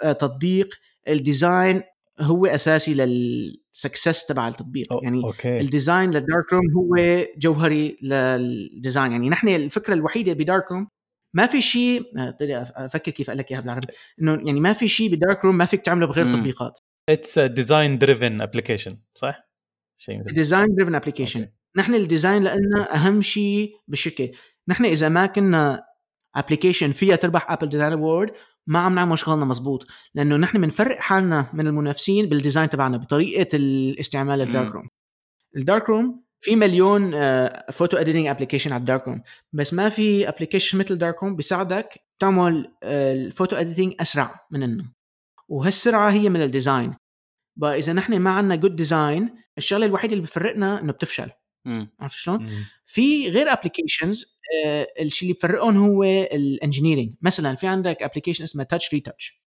آه، 0.02 0.12
تطبيق 0.12 0.68
ال 1.08 1.19
design 1.19 1.82
هو 2.20 2.46
أساسي 2.46 2.94
لل 2.94 3.24
success 3.24 4.26
تبع 4.26 4.48
التطبيق. 4.48 4.92
أو- 4.92 5.04
يعني 5.04 5.24
okay. 5.24 5.60
ال 5.60 5.67
design 5.67 6.10
للدارك 6.10 6.52
روم 6.52 6.62
هو 6.76 6.96
جوهري 7.38 7.96
لل 8.02 8.30
design 8.30 9.12
يعني 9.12 9.28
نحن 9.28 9.48
الفكرة 9.48 9.94
الوحيدة 9.94 10.32
بدارك 10.32 10.72
روم 10.72 10.88
ما 11.34 11.46
في 11.46 11.60
شيء 11.62 12.18
آه، 12.18 12.30
بدي 12.40 12.56
أفكر 12.58 13.10
كيف 13.10 13.30
أقول 13.30 13.38
لك 13.38 13.50
إياها 13.50 13.60
بالعربي. 13.60 13.86
إنه 14.22 14.32
يعني 14.32 14.60
ما 14.60 14.72
في 14.72 14.88
شيء 14.88 15.14
بدارك 15.16 15.44
روم 15.44 15.58
ما 15.58 15.64
فيك 15.64 15.80
تعمله 15.80 16.06
بغير 16.06 16.24
مم. 16.24 16.36
تطبيقات. 16.36 16.78
it's 17.08 17.38
design 17.38 17.98
driven 17.98 18.40
application 18.40 18.98
صح؟ 19.14 19.48
شيء 19.96 20.22
design 20.22 20.74
driven 20.74 20.94
application 20.94 21.40
okay. 21.40 21.52
نحن 21.76 21.94
ال 21.94 22.01
design 22.01 22.42
لنا 22.44 22.94
أهم 22.94 23.22
شيء 23.22 23.72
بالشركة. 23.88 24.30
نحن 24.68 24.84
إذا 24.84 25.08
ما 25.08 25.26
كنا 25.26 25.82
application 26.36 26.92
فيها 26.92 27.16
تربح 27.16 27.50
Apple 27.52 27.68
Design 27.68 27.92
Award 27.92 28.30
ما 28.66 28.78
عم 28.78 28.94
نعمل 28.94 29.18
شغلنا 29.18 29.44
مزبوط 29.44 29.86
لأنه 30.14 30.36
نحن 30.36 30.60
بنفرق 30.60 30.98
حالنا 30.98 31.46
من 31.52 31.66
المنافسين 31.66 32.26
بال 32.26 32.37
design 32.37 32.68
تبعنا 32.68 32.96
بطريقة 32.96 33.56
الاستعمال 33.56 34.40
الدارك. 34.40 34.72
روم 34.72 34.88
الدارك 35.56 35.88
روم 35.88 36.24
في 36.40 36.56
مليون 36.56 37.10
photo 37.72 37.96
editing 37.96 38.26
application 38.26 38.72
على 38.72 38.80
الدارك 38.80 39.08
روم 39.08 39.22
بس 39.52 39.74
ما 39.74 39.88
في 39.88 40.28
application 40.28 40.78
مثل 40.78 40.98
دارك 40.98 41.22
روم 41.22 41.36
بيساعدك 41.36 41.94
تعمل 42.18 42.72
ال 42.82 42.95
photo 42.95 43.56
editing 43.56 43.94
أسرع 44.00 44.46
منه 44.50 44.84
وهالسرعة 45.48 46.10
هي 46.10 46.28
من 46.28 46.42
ال 46.42 46.50
design 46.50 46.94
بقى 47.56 47.78
إذا 47.78 47.92
نحن 47.92 48.18
ما 48.18 48.30
عندنا 48.30 48.56
good 48.56 48.76
design 48.76 49.34
الشغلة 49.58 49.86
الوحيدة 49.86 50.12
اللي 50.12 50.24
بفرقنا 50.24 50.80
إنه 50.80 50.92
بتفشل. 50.92 51.30
عرفت 52.00 52.16
شلون؟ 52.16 52.50
في 52.86 53.28
غير 53.28 53.52
applications 53.52 54.40
الشيء 55.00 55.28
اللي 55.28 55.38
بفرقهم 55.38 55.76
هو 55.76 56.04
ال 56.04 56.14
engineering 56.14 57.14
مثلا 57.22 57.54
في 57.54 57.66
عندك 57.66 58.02
application 58.02 58.44
اسمه 58.44 58.62
تاتش 58.62 58.94
ريتاتش 58.94 59.44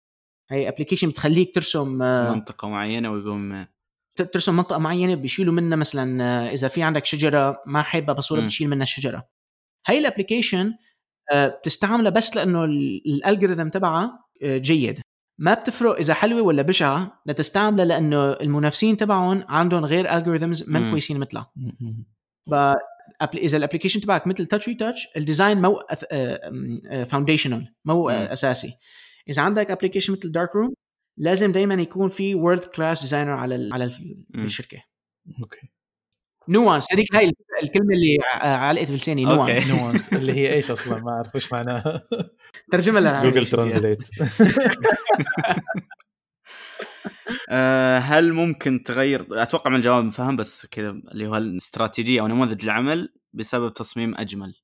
هي 0.50 0.70
application 0.70 1.10
بتخليك 1.10 1.56
ترسم 1.56 2.02
آه، 2.02 2.34
منطقة 2.34 2.68
معينة 2.68 3.12
ويقوم 3.12 3.66
ترسم 4.16 4.56
منطقة 4.56 4.78
معينة 4.78 5.16
بيشيلوا 5.16 5.54
منها 5.54 5.78
مثلا 5.78 6.24
آه، 6.24 6.54
إذا 6.54 6.68
في 6.68 6.84
عندك 6.84 7.06
شجرة 7.06 7.64
ما 7.66 7.82
حابه 7.82 8.14
بصورة 8.14 8.40
مم. 8.40 8.46
بتشيل 8.46 8.70
منها 8.70 8.84
الشجرة. 8.84 9.30
هاي 9.88 10.00
ال 10.00 10.06
application 10.06 10.74
آه، 11.32 11.48
بتستعملها 11.48 12.10
بس 12.12 12.36
لأنه 12.36 12.64
ال 12.64 12.74
algorithm 12.74 13.70
تبعها 13.70 14.26
آه، 14.44 14.58
جيد. 14.58 15.02
ما 15.38 15.54
بتفرق 15.54 15.98
إذا 15.98 16.14
حلوة 16.14 16.42
ولا 16.42 16.62
بشعة 16.62 17.22
لتستعملها 17.26 17.86
لأنه 17.86 18.32
المنافسين 18.32 18.98
تبعهم 18.98 19.44
عندهم 19.50 19.86
غير 19.86 20.16
algorithms 20.16 20.70
من 20.70 20.82
مم. 20.82 20.92
كويسين 20.92 21.18
مثلها 21.18 21.52
إذا 23.34 23.58
ال 23.58 23.61
application 23.61 24.02
تبعك 24.02 24.28
مثل 24.28 24.46
تاتش 24.46 24.68
ريتاتش 24.68 25.08
ال 25.18 25.24
design 25.24 25.62
مو 25.62 25.82
foundational 27.06 27.74
مو 27.86 28.04
مم. 28.04 28.10
آه، 28.10 28.34
أساسي 28.34 28.74
إذا 29.30 29.42
عندك 29.42 29.72
application 29.72 30.14
مثل 30.14 30.32
دارك 30.32 30.56
روم 30.56 30.74
لازم 31.18 31.52
دائما 31.52 31.74
يكون 31.74 32.10
في 32.10 32.36
world 32.36 32.64
class 32.64 33.02
designer 33.02 33.32
على 33.32 33.70
على. 33.74 33.92
الشركة 34.36 34.84
okay 35.42 35.72
nuance 36.50 36.94
هذيك 36.94 37.16
هاي 37.16 37.32
الكلمة 37.64 37.94
اللي 37.94 38.18
علقت 38.42 38.92
بلساني. 38.92 39.26
نوانس. 39.26 39.72
نوانس. 39.72 40.14
اللي 40.14 40.34
هي 40.34 40.54
إيش 40.54 40.72
أصلا؟ 40.72 41.02
ما 41.02 41.12
أعرف 41.12 41.36
إيش 41.36 41.54
معناها. 41.54 42.08
ترجمها 42.72 43.02
للعربي 43.02 43.32
جوجل 43.32 43.46
ترانزليت 43.46 44.04
هل 48.00 48.34
ممكن 48.34 48.84
تغير؟ 48.84 49.28
أتوقع 49.32 49.70
من 49.72 49.78
الجواب 49.78 50.04
مفهم 50.04 50.36
بس 50.36 50.66
كذا 50.66 50.90
اللي 50.90 51.28
هو 51.28 51.38
الاستراتيجية 51.38 52.22
أو 52.22 52.28
نموذج 52.28 52.64
العمل 52.64 53.14
بسبب 53.34 53.74
تصميم 53.74 54.16
أجمل. 54.16 54.56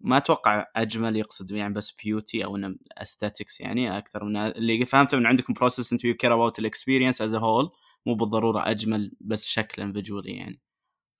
ما 0.00 0.16
أتوقع 0.16 0.66
أجمل 0.76 1.16
يقصد 1.16 1.50
يعني 1.50 1.74
بس 1.74 1.96
beauty 2.04 2.44
أو 2.44 2.58
aesthetics 2.98 3.60
يعني 3.60 3.98
أكثر 3.98 4.24
من 4.24 4.36
اللي 4.36 4.86
فهمته 4.86 5.16
من 5.16 5.26
عندكم 5.26 5.52
process 5.52 5.92
انت 5.92 6.04
you 6.04 6.14
care 6.14 6.34
about 6.34 6.58
ال 6.58 6.64
experience 6.64 7.22
as 7.22 7.34
whole 7.34 7.70
مو 8.06 8.14
بالضرورة 8.14 8.70
أجمل 8.70 9.12
بس 9.20 9.46
شكلا 9.46 9.92
visually 9.92 10.32
يعني. 10.32 10.60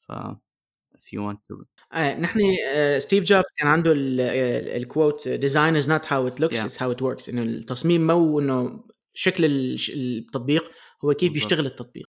ف 0.09 0.13
if 0.97 1.07
you 1.17 1.21
want 1.21 1.39
to 1.53 1.65
آه 1.93 2.15
نحن 2.19 2.41
آه 2.75 2.99
ستيف 2.99 3.25
جوبز 3.25 3.45
كان 3.57 3.69
عنده 3.69 3.93
ال 4.77 4.85
quote 4.85 5.29
design 5.29 5.77
is 5.77 5.89
not 5.89 6.13
how 6.13 6.29
it 6.29 6.41
looks. 6.41 6.59
it's 6.61 6.83
how 6.83 6.93
it 6.93 7.03
works 7.03 7.29
إنه 7.29 7.43
التصميم 7.43 8.07
مو 8.07 8.41
إنه 8.41 8.85
شكل 9.15 9.45
التطبيق 9.95 10.71
هو 11.05 11.15
كيف. 11.15 11.33
بيشتغل 11.33 11.67
التطبيق. 11.67 12.07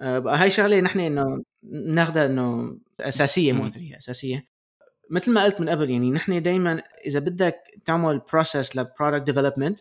آه 0.00 0.18
هاي 0.18 0.50
شغلة 0.50 0.80
نحن 0.80 1.00
إنه 1.00 1.42
ناخذها 1.72 2.26
إنه 2.26 2.78
أساسية 3.00 3.52
مو 3.52 3.70
أساسية. 3.98 4.46
مثل 5.10 5.32
ما 5.32 5.44
قلت 5.44 5.60
من 5.60 5.68
قبل 5.68 5.90
يعني 5.90 6.10
نحن 6.10 6.42
دائما 6.42 6.82
إذا 7.06 7.18
بدك 7.20 7.56
تعمل 7.84 8.20
process 8.32 8.76
ل 8.76 8.82
product 8.82 9.22
development 9.26 9.80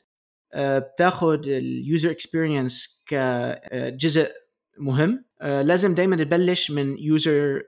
بتاخذ 0.58 1.48
ال 1.48 1.61
user 1.61 2.12
experience 2.12 3.04
كجزء 3.08 4.32
مهم. 4.78 5.27
لازم 5.42 5.96
دائما 5.96 6.16
تبلش 6.16 6.72
من 6.72 6.98
user 7.00 7.62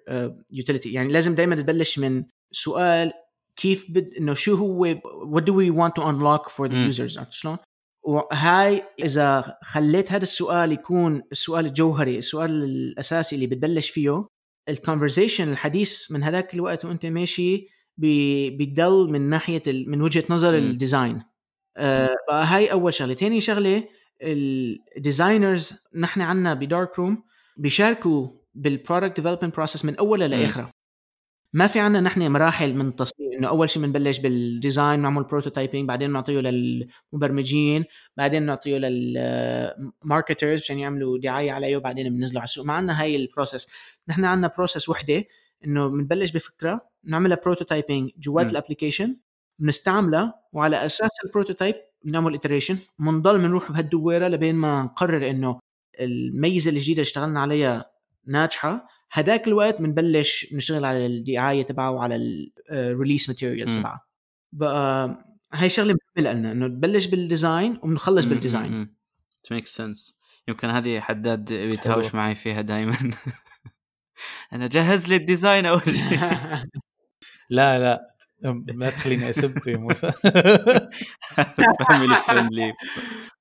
utility 0.51 0.93
يعني 0.93 1.13
لازم 1.13 1.35
دائما 1.35 1.55
تبلش 1.55 1.99
من 1.99 2.23
سؤال 2.51 3.11
كيف 3.55 3.85
بد 3.91 4.13
إنه 4.13 4.33
شو 4.33 4.55
هو 4.55 4.95
what 5.35 5.41
do 5.43 5.51
we 5.53 5.75
want 5.79 5.93
to 6.01 6.05
unlock 6.05 6.49
for 6.49 6.69
the 6.69 6.73
مم. 6.75 6.91
users 6.91 7.17
عرفت 7.17 7.31
شلون؟ 7.33 7.57
وهاي 8.03 8.83
إذا 9.03 9.57
خليت 9.63 10.11
هذا 10.11 10.23
السؤال 10.23 10.71
يكون 10.71 11.21
السؤال 11.31 11.65
الجوهري 11.65 12.17
السؤال 12.17 12.63
الأساسي 12.63 13.35
اللي 13.35 13.47
بتبلش 13.47 13.89
فيه 13.89 14.27
ال 14.69 14.75
conversation 14.75 15.51
الحديث 15.51 16.11
من 16.11 16.23
هذاك 16.23 16.53
الوقت 16.53 16.85
وأنت 16.85 17.05
ماشي 17.05 17.67
بي- 17.97 18.49
بيضل 18.49 19.09
من 19.11 19.21
ناحية 19.29 19.61
ال- 19.67 19.89
من 19.91 20.01
وجهة 20.01 20.23
نظر. 20.29 20.57
ال 20.57 20.66
design 20.66 21.21
آه 21.77 22.15
هاي 22.31 22.71
أول 22.71 22.93
شغلة 22.93 23.13
ثاني 23.13 23.41
شغلة 23.41 23.83
ال 24.97 25.05
designers 25.05 25.73
نحن 25.95 26.21
عنا 26.21 26.53
بدارك 26.53 26.99
روم 26.99 27.23
بيشاركوا 27.59 28.27
بال 28.53 28.67
product 28.67 29.15
development 29.15 29.55
process 29.55 29.85
من 29.85 29.95
اولها. 29.95 30.27
لاخرها 30.27 30.71
ما 31.53 31.67
في 31.67 31.79
عنا 31.79 32.01
نحن 32.01 32.31
مراحل 32.31 32.73
من 32.73 32.87
التصميم 32.87 33.33
إنه 33.33 33.47
أول 33.47 33.69
شيء 33.69 33.83
بنبلش 33.83 34.19
بال 34.19 34.39
design 34.39 34.99
نعمل 34.99 35.23
prototyping 35.23 35.87
بعدين 35.87 36.11
نعطيه 36.11 36.39
للمبرمجين 36.39 37.85
بعدين 38.17 38.43
نعطيه 38.43 38.77
لل 38.77 39.11
marketers 39.11 40.61
عشان 40.61 40.79
يعملوا 40.79 41.17
دعاية 41.17 41.51
عليه 41.51 41.77
وبعدين 41.77 42.09
بننزله 42.09 42.39
على 42.39 42.43
السوق 42.45 42.65
ما 42.65 42.73
عنا 42.73 43.01
هاي 43.01 43.15
ال 43.15 43.22
process 43.22 43.71
نحن 44.07 44.25
عنا 44.25 44.51
process 44.57 44.89
وحدة 44.89 45.23
إنه 45.65 45.87
بنبلش 45.87 46.31
بفكرة 46.31 46.89
نعملها 47.03 47.37
prototyping 47.45 48.11
جوات. 48.17 48.51
ال 48.51 48.57
application 48.57 49.17
بنستعملها 49.59 50.33
وعلى 50.53 50.85
أساس 50.85 51.09
ال 51.25 51.30
prototype 51.30 51.75
بنعمل 52.05 52.39
iteration 52.39 52.75
بنضل 52.99 53.37
بنروح 53.37 53.71
بهالدويرة 53.71 54.27
لبين 54.27 54.55
ما 54.55 54.83
نقرر 54.83 55.29
إنه 55.29 55.59
الميزة 55.99 56.71
الجديده 56.71 56.91
اللي 56.93 57.01
اشتغلنا 57.01 57.41
عليها 57.41 57.85
ناجحة. 58.27 58.87
هداك 59.11 59.47
الوقت 59.47 59.81
بنبلش 59.81 60.53
نشتغل 60.53 60.85
على 60.85 61.05
الدعايه 61.05 61.63
تبعه 61.63 61.91
وعلى 61.91 62.15
ال 62.71 62.78
release 62.78 63.29
materials 63.29 63.73
مم. 63.75 63.79
تبعه. 63.79 64.05
بقى 64.53 65.17
هاي 65.53 65.69
شغلة 65.69 65.95
مهمة 66.17 66.31
لنا 66.33 66.51
إنه 66.51 66.65
نبلش 66.67 67.05
بال 67.05 67.24
design 67.24 67.79
وبنخلص 67.83 68.25
بال 68.25 68.43
design 68.43 68.95
it 69.47 69.55
makes 69.55 69.69
sense. 69.69 70.13
يمكن 70.47 70.67
هذه 70.69 70.99
حداد 70.99 71.53
بيتهاوش 71.53 72.09
حلو. 72.09 72.19
معي 72.21 72.35
فيها 72.35 72.61
دائما 72.61 72.97
أنا 74.53 74.67
جهز 74.67 75.09
لي 75.09 75.15
ال 75.15 75.22
design 75.22 75.65
أول 75.65 75.81
شيء. 75.81 76.19
لا 77.49 77.79
لا. 77.79 78.09
لا 78.67 78.89
تخليني 78.89 79.29
أسب 79.29 79.67
يا 79.67 79.77
موسى. 79.77 80.11
family 81.89 82.15
friendly 82.15 82.73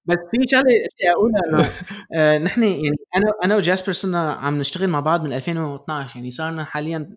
بس 0.09 0.19
في 0.31 0.49
شغلة 0.51 0.63
بدي 0.65 1.11
أقولها 1.11 1.41
إنه 1.49 1.71
آه، 2.15 2.39
نحن 2.39 2.63
يعني 2.63 2.97
أنا 3.17 3.33
أنا 3.45 3.57
وجاسبر 3.57 3.93
صرنا 3.93 4.33
عم 4.33 4.59
نشتغل 4.59 4.89
مع 4.89 5.01
بعض 5.01 5.25
من 5.25 5.33
2012 5.33 6.17
يعني 6.17 6.31
صار 6.31 6.53
لنا 6.53 6.65
حاليا 6.65 7.17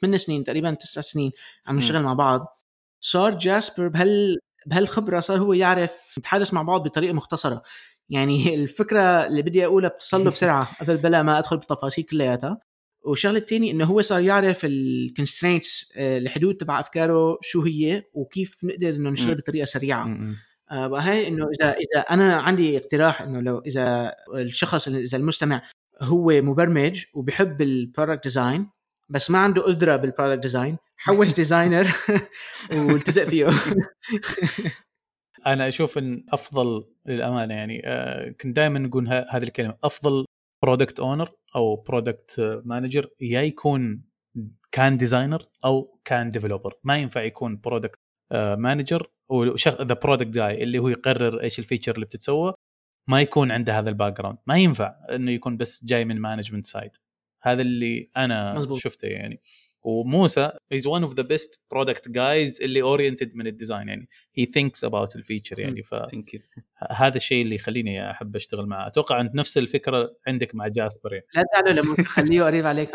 8 0.00 0.16
سنين 0.16 0.44
تقريبا 0.44 0.74
9 0.74 1.02
سنين 1.02 1.32
عم 1.66 1.76
نشتغل 1.78 2.02
مع 2.02 2.12
بعض. 2.14 2.58
صار 3.00 3.38
جاسبر 3.38 3.88
بهال 3.88 4.38
بهالخبرة 4.66 5.20
صار 5.20 5.38
هو 5.38 5.52
يعرف 5.52 6.14
نتحدث 6.18 6.54
مع 6.54 6.62
بعض 6.62 6.82
بطريقة 6.84 7.12
مختصرة. 7.12 7.62
يعني 8.10 8.54
الفكرة 8.54 9.26
اللي 9.26 9.42
بدي 9.42 9.64
أقولها 9.66 9.88
بتصل 9.88 10.30
بسرعة 10.30 10.68
قبل 10.80 10.96
بلا 10.96 11.22
ما 11.22 11.38
أدخل 11.38 11.56
بالتفاصيل 11.56 12.04
كلياتها. 12.04 12.58
والشغله 13.04 13.38
الثانية 13.38 13.70
إنه 13.72 13.84
هو 13.84 14.00
صار 14.02 14.20
يعرف 14.20 14.60
ال 14.64 14.75
constraints 14.75 15.92
الحدود 15.96 16.54
تبع 16.56 16.80
أفكاره 16.80 17.38
شو 17.42 17.62
هي 17.62 18.02
وكيف 18.14 18.56
نقدر 18.64 18.88
إنه 18.88 19.10
نشتغل. 19.10 19.34
بطريقة 19.34 19.64
سريعة. 19.64 20.04
آه، 20.04 20.34
هاي 20.70 21.28
إنه 21.28 21.48
إذا 21.60 21.72
إذا 21.72 22.00
أنا 22.00 22.34
عندي 22.34 22.76
اقتراح 22.76 23.22
إنه 23.22 23.40
لو 23.40 23.58
إذا 23.58 24.14
الشخص 24.34 24.88
إذا 24.88 25.18
المستمع 25.18 25.62
هو 26.02 26.42
مبرمج 26.42 27.04
وبحب 27.14 27.62
ال 27.62 27.69
product 27.69 28.22
design 28.22 28.68
بس 29.08 29.30
ما 29.30 29.38
عنده 29.38 29.62
قدرة 29.62 29.96
بال 29.96 30.06
product 30.06 30.42
design 30.42 30.76
حوش 30.96 31.34
designer 31.34 31.86
والتزق 32.88 33.24
فيه. 33.24 33.46
أنا 35.46 35.68
أشوف 35.68 35.98
إن 35.98 36.24
أفضل 36.32 36.84
للأمانة 37.06 37.54
يعني 37.54 37.82
آه، 37.84 38.30
كنت 38.40 38.56
دائما 38.56 38.78
نقول 38.78 39.08
هذه 39.08 39.42
الكلمة 39.42 39.74
أفضل 39.84 40.24
product 40.62 41.00
owner 41.00 41.30
أو 41.56 41.76
product 41.76 42.60
manager 42.64 43.08
يا 43.20 43.40
يكون 43.40 44.02
كان 44.72 44.96
designer 44.96 45.42
أو 45.64 45.98
كان 46.04 46.30
developer 46.30 46.74
ما 46.84 46.98
ينفع 46.98 47.22
يكون 47.22 47.60
product 47.60 47.98
manager 48.32 49.10
the 49.68 49.94
product 49.94 50.28
guy 50.28 50.62
اللي 50.62 50.78
هو 50.78 50.88
يقرر 50.88 51.42
إيش 51.42 51.58
ال 51.58 51.62
feature 51.62 51.94
اللي 51.94 52.06
بتتسوى 52.06 52.54
ما 53.08 53.20
يكون 53.20 53.50
عنده 53.50 53.78
هذا 53.78 53.90
ال 53.90 54.18
background 54.18 54.38
ما 54.46 54.58
ينفع 54.58 54.94
إنه 55.10 55.30
يكون 55.30 55.56
بس 55.56 55.84
جاي 55.84 56.04
من 56.04 56.20
management 56.20 56.66
side 56.66 56.90
هذا 57.42 57.62
اللي 57.62 58.10
أنا 58.16 58.54
مزبوط. 58.54 58.78
شفته 58.78 59.06
يعني. 59.08 59.40
وموسى 59.82 60.50
is 60.72 60.86
one 60.86 61.02
of 61.02 61.14
the 61.14 61.22
best 61.22 61.60
product 61.70 62.08
guys 62.08 62.62
اللي 62.62 62.82
oriented 62.82 63.34
من 63.34 63.46
ال 63.46 63.52
design 63.52 63.88
يعني 63.88 64.08
he 64.34 64.46
thinks 64.46 64.84
about 64.84 65.16
ال 65.16 65.21
feature 65.21 65.58
يعني 65.60 65.82
ف 65.82 65.94
thank 66.10 66.34
you 66.34 66.40
هذا 66.90 67.16
الشيء 67.16 67.42
اللي 67.42 67.54
يخليني 67.54 68.10
أحب 68.10 68.36
أشتغل 68.36 68.66
معه. 68.66 68.86
أتوقع 68.86 69.20
أنت 69.20 69.34
نفس 69.34 69.58
الفكرة 69.58 70.16
عندك 70.26 70.54
مع 70.54 70.68
جاسبر 70.68 71.12
يعني. 71.12 71.26
لا 71.34 71.42
تزعلوا 71.52 71.82
لما 71.82 72.04
خليه 72.14 72.42
قريب 72.42 72.66
عليك 72.66 72.90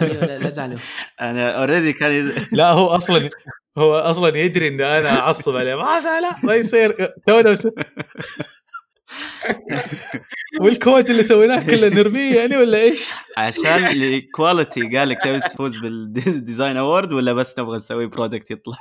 لا 0.00 0.38
تزعلوا. 0.50 0.78
أنا 1.20 1.50
already 1.60 1.92
كان 1.92 2.12
يد- 2.12 2.48
لا 2.58 2.70
هو 2.70 2.86
أصلا 2.86 3.30
هو 3.78 3.94
أصلا 3.94 4.38
يدري 4.38 4.68
إن 4.68 4.80
أنا 4.80 5.18
أعصب 5.18 5.56
عليه. 5.56 5.74
ما 5.74 6.00
لا 6.20 6.36
ما 6.44 6.54
يصير. 6.54 6.92
تونا 7.26 7.56
والكود 10.60 11.10
اللي 11.10 11.22
سويناه 11.22 11.66
كله 11.66 11.88
نرميه 11.88 12.36
يعني 12.36 12.56
ولا 12.56 12.78
إيش؟ 12.78 13.10
عشان 13.36 13.86
ال 13.86 14.00
quality 14.00 14.96
قال 14.98 15.08
لك 15.08 15.18
تبي 15.24 15.40
تفوز 15.40 15.78
بال 15.78 16.02
design 16.02 16.76
award 16.76 17.12
ولا 17.12 17.32
بس 17.32 17.58
نبغى 17.58 17.76
نسوي 17.76 18.06
product 18.06 18.50
يطلع؟ 18.50 18.78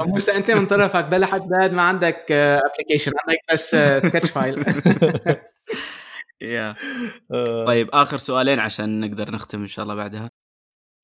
أو 0.00 0.06
موسى 0.12 0.36
أنت 0.36 0.50
من 0.50 0.66
طرفك 0.66 1.04
بلا 1.04 1.26
حد 1.26 1.48
بعد 1.48 1.72
ما 1.72 1.82
عندك 1.82 2.32
application 2.32 3.12
عندك 3.26 3.40
بس 3.52 3.70
Sketch 3.70 4.30
file 4.30 4.64
يا 6.40 6.74
طيب 7.66 7.88
آخر 7.92 8.16
سؤالين 8.16 8.58
عشان 8.58 9.00
نقدر 9.00 9.30
نختم 9.30 9.60
إن 9.60 9.66
شاء 9.66 9.82
الله 9.82 9.94
بعدها. 9.94 10.30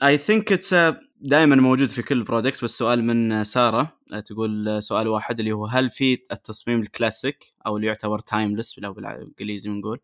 I 0.03 0.19
think 0.19 0.53
it's 0.53 0.75
دائما 1.21 1.57
موجود 1.57 1.89
في 1.89 2.03
كل 2.03 2.19
ال 2.19 2.24
products 2.24 2.65
بس 2.65 2.79
سؤال 2.79 3.05
من 3.05 3.45
سارة 3.45 3.99
آه، 4.13 4.21
تقول 4.21 4.83
سؤال 4.83 5.09
واحد 5.09 5.41
اللي 5.41 5.53
هو 5.53 5.67
هل 5.67 5.91
في 5.91 6.23
التصميم 6.33 6.81
الكلاسيك 6.81 7.45
أو 7.67 7.77
اللي 7.77 7.87
يعتبر 7.87 8.19
timeless 8.19 8.79
لو 8.79 8.93
بالإنجليزي 8.93 9.69
بنقول 9.69 10.01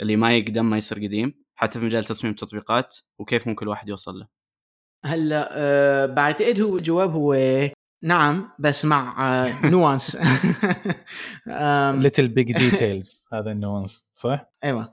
اللي 0.00 0.16
ما 0.16 0.36
يقدم 0.36 0.70
ما 0.70 0.76
يصير 0.76 0.98
قديم 0.98 1.34
حتى 1.54 1.80
في 1.80 1.86
مجال 1.86 2.04
تصميم 2.04 2.30
التطبيقات 2.30 2.96
وكيف 3.18 3.48
ممكن 3.48 3.66
الواحد 3.66 3.88
يوصل 3.88 4.18
له؟ 4.18 4.28
هلا 5.04 5.48
أه 5.52 6.06
بعتقد 6.06 6.60
هو 6.60 6.76
الجواب 6.76 7.12
هو 7.12 7.36
نعم 8.02 8.52
بس 8.58 8.84
مع 8.84 9.44
nuance 9.64 10.16
little 12.02 12.28
big 12.28 12.52
details 12.52 13.24
هذا 13.32 13.50
ال 13.50 13.58
nuance 13.58 14.04
صح؟ 14.14 14.52
أيوه. 14.64 14.92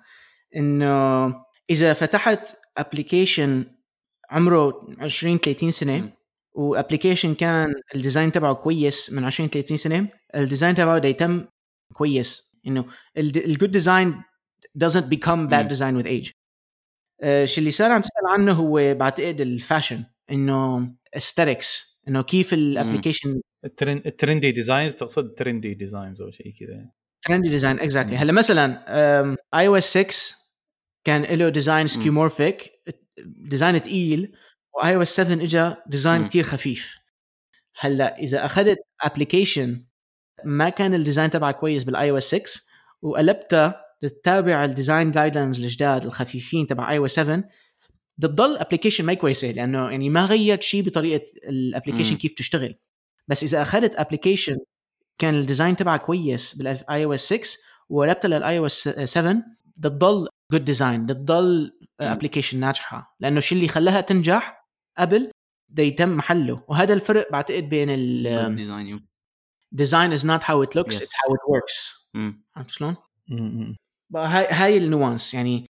إنه 0.56 1.26
إذا 1.70 1.94
فتحت 1.94 2.58
application 2.78 3.77
عمره 4.30 4.88
20 5.00 5.38
30 5.38 5.72
سنة. 5.72 6.14
و 6.54 6.60
application 6.60 7.34
كان 7.36 7.74
ال 7.96 8.01
design 8.01 8.32
تبعه 8.32 8.54
كويس 8.54 9.14
من 9.14 9.24
20 9.24 9.50
30 9.50 9.78
سنة. 9.78 10.08
ال 10.36 10.41
design 10.41 10.76
تبعه 10.76 10.98
ديتم 10.98 11.46
كويس 11.94 12.58
إنه 12.68 12.86
ال 13.18 13.28
good 13.28 13.72
design 13.72 14.22
doesn't 14.84 15.04
become 15.16 15.48
bad 15.50 15.68
design 15.70 16.02
with 16.04 16.08
age. 16.08 16.32
آه، 17.22 17.44
الشيء 17.44 17.60
اللي 17.60 17.72
صار 17.72 17.92
عم 17.92 18.02
تسأل 18.02 18.28
عنه 18.28 18.52
هو 18.54 18.94
بعتقد 18.94 19.42
ال 19.42 19.49
fashion 19.49 20.04
إنه 20.32 20.88
aesthetics 21.18 21.68
إنه 22.08 22.22
كيف 22.22 22.54
ال 22.54 22.61
application 22.61 23.42
ال 23.66 23.72
tren- 23.72 24.02
ال 24.06 24.12
trendy 24.12 24.52
designs 24.52 24.96
تقصد 24.96 25.34
trendy 25.34 25.74
designs 25.74 26.22
أو 26.22 26.32
شيء 26.32 26.54
كذا. 26.60 26.90
trendy 27.22 27.50
design 27.50 27.80
exactly. 27.80 28.18
هلأ 28.18 28.32
مثلا 28.32 28.84
iOS 29.54 29.98
6 29.98 30.36
كان 31.04 31.22
له 31.24 31.50
design 31.50 31.88
skeuomorphic 31.88 32.72
design 33.26 33.80
ثقيل 33.80 34.32
و 34.74 34.96
iOS 34.96 35.16
7 35.16 35.34
اجى 35.44 35.76
design. 35.88 36.28
كثير 36.28 36.44
خفيف 36.44 36.98
هلأ 37.80 38.18
إذا 38.18 38.46
أخذت 38.46 38.78
application 39.04 39.86
ما 40.46 40.70
كان 40.70 40.94
ال 40.94 40.99
design 40.99 41.30
تبعها 41.30 41.52
كويس 41.52 41.84
بال 41.84 42.12
iOS 42.12 42.36
6 42.36 42.62
وقلبتها 43.02 43.82
تتابع 44.02 44.66
ال 44.66 45.12
design 45.12 45.36
guidelines 45.36 45.60
الجداد 45.60 46.06
الخفيفين 46.06 46.68
تبع 46.68 46.92
iOS 46.92 47.12
7 47.12 47.44
بتضل 48.18 48.58
application 48.58 49.06
ما 49.06 49.14
كويسة 49.14 49.52
لأنه 49.52 49.90
يعني 49.90 50.10
ما 50.10 50.26
غيرت 50.26 50.62
شيء 50.62 50.84
بطريقة 50.84 51.24
ال 51.44 51.49
application. 51.49 52.16
كيف 52.16 52.34
تشتغل 52.34 52.76
بس 53.28 53.44
إذا 53.44 53.62
أخذت 53.62 53.96
application 53.96 54.58
كان 55.18 55.36
ال 55.36 55.41
design 55.41 55.76
تبعها 55.76 55.98
كويس 55.98 56.56
بال 56.56 57.06
iOS 57.06 57.34
6 57.34 57.60
وقلبتها 57.90 58.28
لل 58.30 58.58
iOS 58.58 58.90
7 58.90 59.36
بتضل 59.78 60.28
good 60.52 60.66
design 60.66 61.06
بتضل 61.06 61.78
مم. 62.02 62.08
application 62.08 62.60
ناجحة 62.60 63.16
لأنه 63.20 63.38
الشيء 63.38 63.58
اللي 63.58 63.68
خلاها 63.70 64.02
تنجح 64.02 64.68
قبل 64.98 65.32
ده 65.70 65.84
يتم 65.84 66.10
محله 66.10 66.64
وهذا 66.68 66.94
الفرق 66.94 67.32
بعتقد 67.32 67.64
بين 67.64 67.90
ال 67.90 68.07
design 68.07 69.08
ال 69.74 69.79
design 69.79 70.14
is 70.14 70.26
not 70.26 70.42
how 70.46 70.64
it 70.64 70.76
looks. 70.76 70.96
It's 71.02 71.14
how 71.26 71.36
it 71.36 71.40
works. 71.48 72.10
عرفت 72.56 72.70
شلون؟ 72.70 72.96
هاي 74.16 74.48
هاي 74.52 74.78
ال 74.78 74.86
nuance 74.86 75.34
يعني 75.34 75.66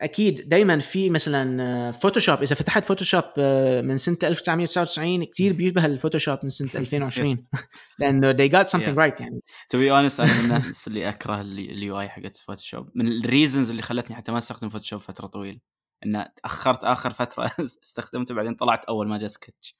أكيد 0.00 0.48
دائما 0.48 0.78
في 0.78 1.10
مثلا 1.10 1.92
Photoshop 1.92 2.42
إذا 2.42 2.54
فتحت 2.54 2.84
Photoshop 2.84 3.24
آه، 3.38 3.80
من 3.80 3.98
سنة 3.98 4.16
1999 4.22 5.24
كثير 5.24 5.52
بيشبه 5.52 5.86
ال 5.86 5.91
Photoshop 5.91 6.38
من 6.42 6.48
سنة 6.48 6.70
2020 6.80 7.46
لأنه 7.98 8.32
they 8.32 8.50
got 8.50 8.68
something 8.70 8.94
right 8.96 9.20
يعني. 9.20 9.40
to 9.68 9.78
be 9.78 9.90
honest 9.92 10.20
أنا 10.20 10.32
من 10.32 10.40
الناس 10.44 10.88
اللي 10.88 11.08
أكره 11.08 11.40
ال 11.40 12.00
UI 12.00 12.08
حقت 12.08 12.36
Photoshop 12.36 12.90
من 12.94 13.08
ال 13.08 13.16
reasons 13.16 13.70
اللي 13.70 13.82
خلتني 13.82 14.16
حتى 14.16 14.32
ما 14.32 14.38
أستخدم 14.38 14.68
Photoshop 14.68 15.00
فترة 15.00 15.26
طويلة. 15.26 15.58
إن 16.06 16.24
تأخرت 16.42 16.84
آخر 16.84 17.10
فترة 17.10 17.50
استخدمته 17.84 18.34
بعدين 18.34 18.54
طلعت 18.54 18.84
أول 18.84 19.08
ما 19.08 19.18
جاء 19.18 19.28
سكتش 19.28 19.76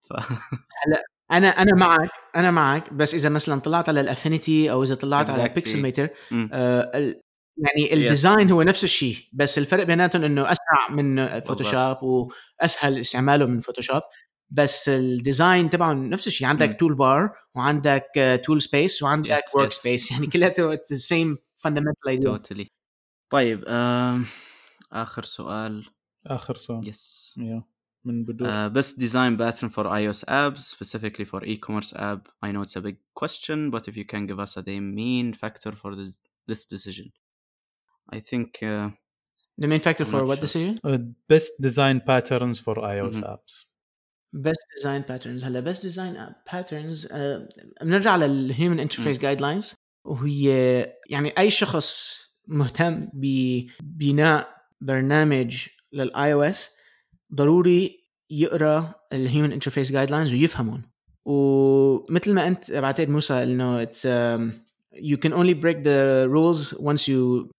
ف... 0.00 0.12
أنا 1.32 1.48
أنا 1.48 1.74
معك 1.74 2.10
أنا 2.36 2.50
معك. 2.50 2.92
بس 2.92 3.14
إذا 3.14 3.28
مثلا 3.28 3.60
طلعت 3.60 3.88
على 3.88 4.00
ال 4.00 4.08
Affinity 4.08 4.70
أو 4.70 4.82
إذا 4.82 4.94
طلعت 4.94 5.30
على 5.30 5.42
Exactly. 5.42 5.48
ال 5.48 5.82
Pixelmator. 5.82 6.08
آه 6.52 7.14
يعني 7.56 7.94
ال 7.94 8.02
design 8.02 8.50
هو 8.50 8.62
نفس 8.62 8.84
الشيء 8.84 9.16
بس 9.32 9.58
الفرق 9.58 9.84
بيناتهم 9.84 10.24
إنه 10.24 10.52
أسرع 10.52 10.90
من 10.90 11.40
Photoshop 11.40 12.02
وأسهل 12.02 12.98
استعماله 12.98 13.46
من 13.46 13.60
Photoshop 13.60 14.02
بس 14.50 14.88
ال 14.88 15.00
design 15.00 15.70
تبعهم 15.70 16.10
نفس 16.10 16.26
الشيء 16.26 16.46
عندك. 16.46 16.76
tool 16.80 16.94
bar 16.94 17.30
وعندك 17.54 18.40
tool 18.44 18.62
space 18.62 19.02
وعندك 19.02 19.40
Yes, 19.40 19.56
work 19.56 19.70
yes. 19.70 19.74
space 19.74 20.10
يعني 20.12 20.26
كلياته 20.26 20.76
same 20.82 21.38
fundamental 21.56 22.08
idea 22.08 22.30
totally 22.30 22.66
طيب 23.32 23.64
آخر 24.92 25.24
سؤال. 25.24 25.84
آخر 26.26 26.56
سؤال. 26.56 26.88
يس 26.88 27.34
يا 27.38 27.62
من 28.04 28.24
بدون 28.24 28.48
Uh, 28.48 28.70
best 28.74 28.98
design 28.98 29.36
pattern 29.36 29.68
for 29.68 29.84
iOS 29.84 30.24
apps, 30.28 30.62
specifically 30.76 31.24
for 31.24 31.44
e-commerce 31.44 31.92
app. 31.96 32.28
I 32.42 32.52
know 32.52 32.62
it's 32.62 32.76
a 32.76 32.80
big 32.80 32.96
question, 33.20 33.70
but 33.70 33.88
if 33.88 33.96
you 33.96 34.04
can 34.12 34.26
give 34.30 34.38
us 34.46 34.56
a 34.56 34.62
the 34.62 34.78
main 34.80 35.32
factor 35.42 35.72
for 35.82 35.90
this 35.98 36.14
this 36.50 36.62
decision, 36.74 37.06
I 38.14 38.18
think 38.20 38.48
uh, 38.62 38.90
the 39.62 39.66
main 39.72 39.80
factor 39.80 40.04
I'm 40.04 40.10
for 40.12 40.22
what 40.28 40.38
sure. 40.38 40.46
decision 40.46 40.72
best 41.32 41.50
design 41.66 41.96
patterns 42.10 42.56
for 42.64 42.74
iOS 42.94 43.16
Mhm. 43.18 43.24
apps 43.34 43.54
best 44.46 44.62
design 44.76 45.02
patterns 45.10 45.44
هلا 45.44 45.60
best 45.72 45.80
design 45.88 46.14
patterns 46.52 47.08
آه، 47.12 47.48
بنرجع 47.82 48.16
للهيومن 48.16 48.80
انترفيس 48.80 49.18
جايد 49.18 49.40
لاينز 49.40 49.74
وهي 50.04 50.48
يعني 51.10 51.38
اي 51.38 51.50
شخص 51.50 52.18
مهتم 52.48 53.08
ببناء 53.14 54.48
برنامج 54.80 55.66
لل 55.92 56.32
iOS 56.32 56.70
ضروري 57.34 58.06
يقرا 58.30 58.94
ال 59.12 59.52
Human 59.52 59.92
Interface 59.92 60.10
Guidelines 60.10 60.32
ويفهمهم 60.32 60.82
ومثل 61.24 62.32
ما 62.34 62.46
انت 62.48 62.70
بعتقد 62.70 63.08
موسى 63.08 63.42
انه 63.42 63.82
it's 63.82 64.06
you 64.94 65.16
can 65.24 65.32
only 65.32 65.54
break 65.64 65.78
the 65.84 66.26
rules 66.34 66.72
once 66.90 67.02
you 67.08 67.50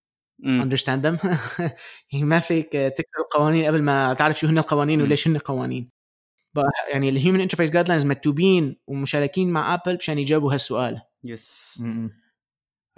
understand 0.45 1.01
them. 1.05 1.27
يعني 2.11 2.25
ما 2.25 2.39
فيك 2.39 2.71
تكسر 2.71 3.19
القوانين 3.19 3.65
قبل 3.65 3.81
ما 3.81 4.13
تعرف 4.13 4.39
شو 4.39 4.47
هن 4.47 4.57
القوانين. 4.57 5.01
وليش 5.01 5.27
هن 5.27 5.37
قوانين. 5.37 5.89
يعني 6.93 7.09
ال 7.09 7.41
Human 7.41 7.69
Interface 7.69 7.87
Guidelines 7.87 8.05
مكتوبين 8.05 8.77
ومشاركين 8.87 9.49
مع 9.49 9.73
Apple 9.73 9.95
مشان 9.95 10.19
يجاوبوا 10.19 10.53
هالسؤال. 10.53 11.01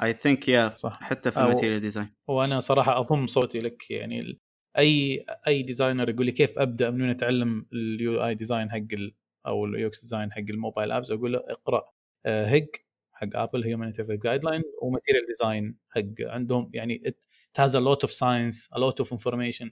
I 0.01 0.13
think 0.13 0.39
yeah. 0.47 0.75
صح. 0.75 0.99
حتى 1.03 1.31
في 1.31 1.39
ال 1.39 1.44
Material 1.44 1.79
Design 1.79 2.09
وأنا 2.27 2.59
صراحة 2.59 2.99
اضم 2.99 3.27
صوتي 3.27 3.59
لك 3.59 3.91
يعني 3.91 4.19
ال- 4.19 4.39
اي 4.77 5.25
أي 5.47 5.63
designer 5.63 6.09
يقول 6.09 6.25
لي 6.25 6.31
كيف 6.31 6.59
أبدأ 6.59 6.89
من 6.89 7.01
وين 7.01 7.09
أتعلم 7.09 7.65
ال 7.73 8.25
UI 8.25 8.35
design 8.35 8.71
حق 8.71 8.77
ال 8.93 9.15
أو 9.47 9.65
ال 9.65 9.87
UX 9.87 10.01
design 10.01 10.31
حق 10.31 10.39
ال 10.39 10.47
mobile 10.47 10.91
apps 10.91 11.11
أقول 11.11 11.33
له 11.33 11.39
اقرأ 11.47 11.83
HIG 12.25 12.67
حق 13.13 13.27
Apple 13.33 13.63
Human 13.63 13.87
Interface 13.87 14.19
Guideline 14.19 14.43
و 14.43 14.63
Material 14.81 15.25
Design 15.27 15.77
حق 15.89 16.01
عندهم. 16.21 16.71
يعني 16.73 17.13
it 17.51 17.61
has 17.61 17.75
a 17.75 17.79
lot 17.79 18.03
of 18.03 18.11
science 18.11 18.57
a 18.75 18.79
lot 18.79 18.99
of 18.99 19.11
information. 19.11 19.67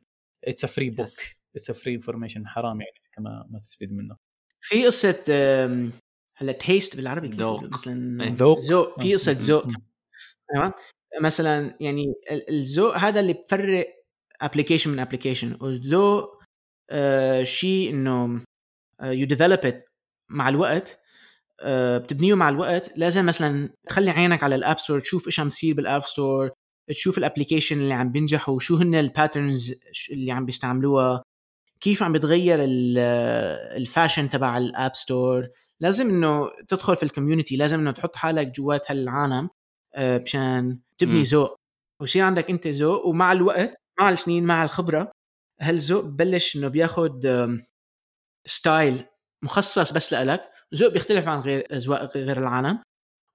It's 0.49 0.63
a 0.63 0.67
free 0.67 0.89
book. 0.89 1.07
Yes. 1.07 1.37
it's 1.57 1.69
a 1.69 1.73
free 1.73 1.93
information. 1.99 2.45
حرام 2.47 2.81
يعني 2.81 2.93
ما 3.19 3.47
ما 3.49 3.59
تستفيد 3.59 3.93
منه. 3.93 4.17
في 4.61 4.85
قصة 4.85 5.23
هلا 6.37 6.51
taste 6.51 6.95
بالعربي 6.95 7.27
كيف 7.27 7.39
ذوق. 7.39 7.63
مثلا 7.63 8.23
إيه. 8.23 8.31
ذوق. 8.31 8.59
ذوق. 8.59 9.01
في 9.01 9.13
قصة 9.13 9.31
ذوق. 9.39 9.67
تمام؟ 10.53 10.73
مثلا 11.21 11.77
يعني 11.79 12.13
ال- 12.31 12.49
الذوق 12.49 12.97
هذا 12.97 13.19
اللي 13.19 13.33
بفرق 13.33 13.87
application 14.41 14.89
من 14.91 14.99
application 14.99 15.57
والذوق 15.61 16.43
آه 16.89 17.43
شيء 17.43 17.89
إنه 17.89 18.41
you 19.03 19.25
develop 19.27 19.59
it 19.65 19.89
مع 20.29 20.49
الوقت 20.49 20.99
آه 21.61 21.97
بتبنيه 21.97 22.33
مع 22.33 22.49
الوقت. 22.49 22.97
لازم 22.97 23.25
مثلا 23.25 23.69
تخلي 23.89 24.11
عينك 24.11 24.43
على 24.43 24.55
ال 24.55 24.61
App 24.61 24.79
Store 24.79 24.99
تشوف 24.99 25.25
إيش 25.27 25.39
عم 25.39 25.47
يصير 25.47 25.75
بال 25.75 25.86
App 25.86 26.03
Store 26.05 26.51
تشوف 26.89 27.17
ال 27.17 27.22
application 27.22 27.79
اللي 27.79 27.93
عم 27.93 28.11
بينجحوا 28.11 28.59
شو 28.59 28.75
هن 28.75 28.95
ال 28.95 29.04
patterns 29.04 29.75
اللي 30.11 30.31
عم 30.31 30.45
بيستعملوها 30.45 31.23
كيف 31.81 32.03
عم 32.03 32.13
بتغير 32.13 32.63
ال- 32.63 32.97
ال 33.81 33.87
fashion 33.87 34.29
تبع 34.29 34.57
ال 34.57 34.67
App 34.67 34.95
Store 34.95 35.47
لازم 35.79 36.09
إنه 36.09 36.49
تدخل 36.67 36.95
في 36.95 37.03
ال 37.03 37.08
community 37.08 37.55
لازم 37.57 37.79
إنه 37.79 37.91
تحط 37.91 38.15
حالك 38.15 38.47
جوات 38.47 38.91
هالعالم 38.91 39.49
آه، 39.95 40.17
مشان 40.17 40.79
تبني. 40.97 41.23
ذوق. 41.23 41.55
ويصير 42.01 42.23
عندك 42.23 42.49
أنت 42.49 42.67
ذوق 42.67 43.05
ومع 43.05 43.31
الوقت 43.31 43.75
مع 43.99 44.09
السنين 44.09 44.43
مع 44.43 44.63
الخبرة 44.63 45.11
هالذوق 45.61 46.03
ببلش 46.05 46.55
إنه 46.55 46.67
بياخد 46.67 47.25
آم، 47.25 47.65
style 48.45 49.05
مخصص 49.43 49.93
بس 49.93 50.13
لإلك. 50.13 50.49
ذوق 50.75 50.91
بيختلف 50.93 51.27
عن 51.27 51.39
غير 51.39 51.67
أذواق 51.73 52.17
غير 52.17 52.37
العالم. 52.37 52.79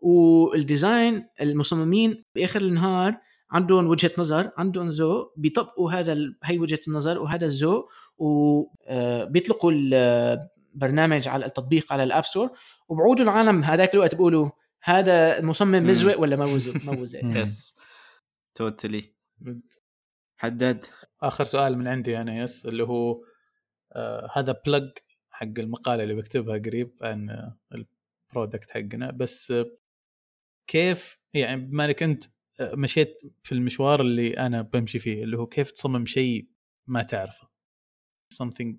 وال 0.00 0.32
design 0.32 1.28
المصممين 1.40 2.22
بآخر 2.36 2.60
النهار 2.60 3.16
عندهم 3.52 3.86
وجهة 3.86 4.10
نظر 4.18 4.50
عندهم 4.56 4.88
ذوق 4.88 5.34
بيطبقوا 5.36 5.92
هذا 5.92 6.12
ال- 6.12 6.38
هي 6.44 6.58
وجهة 6.58 6.80
النظر 6.88 7.18
وهذا 7.18 7.46
الذوق 7.46 7.90
وبيطلقوا 8.18 9.72
البرنامج 9.72 11.28
على 11.28 11.46
التطبيق 11.46 11.92
على 11.92 12.02
ال 12.02 12.08
App 12.08 12.24
Store 12.24 12.50
وبعودوا 12.88 13.24
العالم 13.24 13.64
هذاك 13.64 13.94
الوقت 13.94 14.14
بيقولوا 14.14 14.50
هذا 14.82 15.38
المصمم 15.38 15.70
مم. 15.82 15.88
مزوق 15.88 16.20
ولا 16.20 16.36
ما 16.36 16.44
مم. 17.22 17.36
yes 17.36 17.78
totally 18.54 19.14
حدد 20.36 20.84
آخر 21.22 21.44
سؤال 21.44 21.78
من 21.78 21.88
عندي 21.88 22.18
أنا 22.20 22.42
yes 22.42 22.66
اللي 22.66 22.82
هو 22.82 23.24
آه 23.92 24.30
هذا 24.34 24.60
plug 24.66 24.90
حق 25.30 25.46
المقالة 25.58 26.02
اللي 26.02 26.14
بكتبها 26.14 26.58
قريب 26.58 26.92
عن 27.02 27.30
آه 27.30 27.58
ال 28.32 28.37
product 28.37 28.70
حقنا 28.70 29.10
بس 29.10 29.50
آه 29.50 29.66
كيف 30.66 31.18
يعني 31.34 31.60
بما 31.60 31.84
إنك 31.84 32.02
أنت 32.02 32.24
آه، 32.24 32.31
مشيت 32.60 33.20
في 33.42 33.52
المشوار 33.52 34.00
اللي 34.00 34.36
أنا 34.36 34.62
بمشي 34.62 34.98
فيه 34.98 35.24
اللي 35.24 35.38
هو 35.38 35.46
كيف 35.46 35.70
تصمم 35.70 36.06
شيء 36.06 36.48
ما 36.88 37.02
تعرفه. 37.02 37.48
Something 38.34 38.74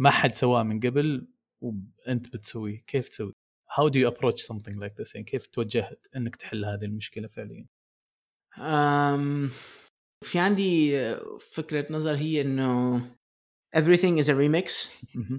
ما 0.00 0.10
حد 0.10 0.34
سواه 0.34 0.62
من 0.62 0.80
قبل 0.80 1.28
وأنت 1.62 2.28
بتسويه 2.28 2.84
كيف 2.86 3.08
تسوي؟ 3.08 3.32
How 3.70 3.88
do 3.88 3.94
you 3.94 4.14
approach 4.14 4.42
something 4.52 4.76
like 4.76 4.94
this 5.02 5.14
يعني 5.14 5.24
كيف 5.26 5.46
توجهت 5.46 6.06
إنك 6.16 6.36
تحل 6.36 6.64
هذه 6.64 6.84
المشكلة 6.84 7.28
فعليا؟ 7.28 7.66
أم 8.58 9.50
في 10.24 10.38
عندي 10.38 10.92
فكرة 11.54 11.92
نظر 11.92 12.14
هي 12.14 12.40
إنه 12.40 13.00
everything 13.76 14.22
is 14.22 14.26
a 14.26 14.34
remix. 14.34 14.90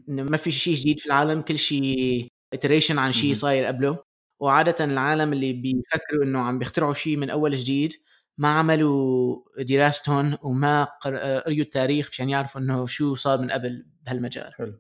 إنه 0.10 0.24
ما 0.24 0.38
في 0.38 0.52
شيء 0.52 0.76
جديد 0.76 1.00
في 1.00 1.06
العالم 1.06 1.42
كل 1.42 1.58
شيء 1.58 2.28
iteration 2.56 2.92
عن 2.98 3.12
شيء. 3.12 3.34
صاير 3.34 3.66
قبله. 3.66 4.04
وعادة 4.44 4.86
العالم 4.86 5.34
اللي 5.34 5.54
بيفكروا 5.54 6.24
إنه 6.24 6.40
عم 6.40 6.60
بيخترعوا 6.60 6.94
شيء 6.94 7.18
من 7.18 7.30
أول 7.30 7.56
جديد 7.56 7.94
ما 8.38 8.48
عملوا 8.48 9.38
دراستهم 9.64 10.38
وما 10.44 10.84
قر- 10.84 11.40
قريوا 11.40 11.66
التاريخ 11.66 12.10
مشان 12.10 12.30
يعرفوا 12.30 12.62
إنه 12.62 12.86
شو 12.86 13.16
صار 13.16 13.42
من 13.42 13.52
قبل 13.52 13.86
بهالمجال. 14.06 14.54
حلو. 14.54 14.80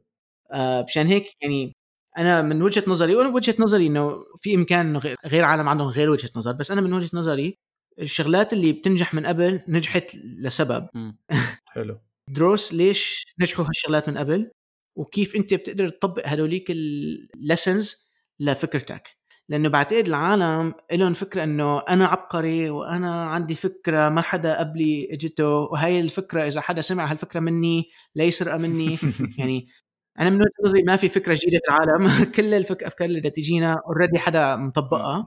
آه، 0.51 0.83
مشان 0.89 1.07
هيك 1.07 1.25
يعني 1.41 1.73
أنا 2.17 2.41
من 2.41 2.61
وجهة 2.61 2.83
نظري 2.87 3.15
وأنا 3.15 3.29
بوجهة 3.29 3.55
نظري 3.59 3.87
إنه 3.87 4.25
في 4.41 4.55
إمكان 4.55 4.85
انه 4.87 4.99
غير- 5.25 5.43
عالم 5.45 5.69
عندهم 5.69 5.87
غير 5.87 6.09
وجهة 6.09 6.29
نظر 6.35 6.51
بس 6.51 6.71
أنا 6.71 6.81
من 6.81 6.93
وجهة 6.93 7.09
نظري 7.13 7.57
الشغلات 7.99 8.53
اللي 8.53 8.71
بتنجح 8.73 9.13
من 9.13 9.25
قبل 9.25 9.61
نجحت 9.67 10.15
لسبب. 10.15 10.87
حلو. 11.73 11.99
دروس 12.29 12.73
ليش 12.73 13.23
نجحوا 13.39 13.65
هالشغلات 13.65 14.09
من 14.09 14.17
قبل؟ 14.17 14.51
وكيف 14.97 15.35
أنت 15.35 15.53
بتقدر 15.53 15.89
تطبق 15.89 16.27
هدوليك 16.27 16.71
ال 16.71 16.89
lessons 16.89 18.13
لفكرتك؟ 18.39 19.09
لأنه 19.53 19.69
بعتقد 19.69 20.07
العالم 20.07 20.73
لهم 20.91 21.13
فكرة 21.13 21.43
إنه 21.43 21.79
أنا 21.79 22.05
عبقري 22.05 22.69
وأنا 22.69 23.25
عندي 23.25 23.55
فكرة 23.55 24.09
ما 24.09 24.21
حدا 24.21 24.59
قبلي 24.59 25.07
إجته 25.11 25.47
وهي 25.47 25.99
الفكرة 25.99 26.47
إذا 26.47 26.61
حدا 26.61 26.81
سمع 26.81 27.11
هالفكرة 27.11 27.39
مني 27.39 27.89
لا 28.15 28.23
يسرقها 28.23 28.57
مني. 28.57 28.97
يعني 29.39 29.67
أنا 30.19 30.29
من 30.29 30.35
وجهة 30.35 30.51
نظري 30.65 30.83
ما 30.83 30.95
في 30.95 31.09
فكرة 31.09 31.33
جديدة 31.33 31.59
في 31.65 31.71
العالم. 31.71 32.23
كل 32.35 32.53
الافكار 32.53 33.07
اللي 33.07 33.29
تجينا 33.29 33.81
already 33.87 34.19
حدا 34.19 34.55
مطبقها. 34.55 35.25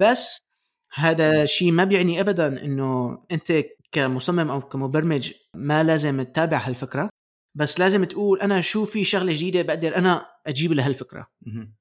بس 0.00 0.48
هذا 0.94 1.44
شيء 1.44 1.72
ما 1.72 1.84
بيعني 1.84 2.20
ابدا 2.20 2.64
إنه 2.64 3.18
أنت 3.32 3.64
كمصمم 3.92 4.50
أو 4.50 4.60
كمبرمج 4.60 5.32
ما 5.54 5.82
لازم 5.82 6.22
تتابع 6.22 6.58
هالفكرة. 6.58 7.08
بس 7.54 7.80
لازم 7.80 8.04
تقول 8.04 8.40
أنا 8.40 8.60
شو 8.60 8.84
في 8.84 9.04
شغلة 9.04 9.32
جديدة 9.32 9.62
بقدر 9.62 9.96
أنا 9.96 10.26
أجيب 10.48 10.72
لهالفكره 10.72 11.26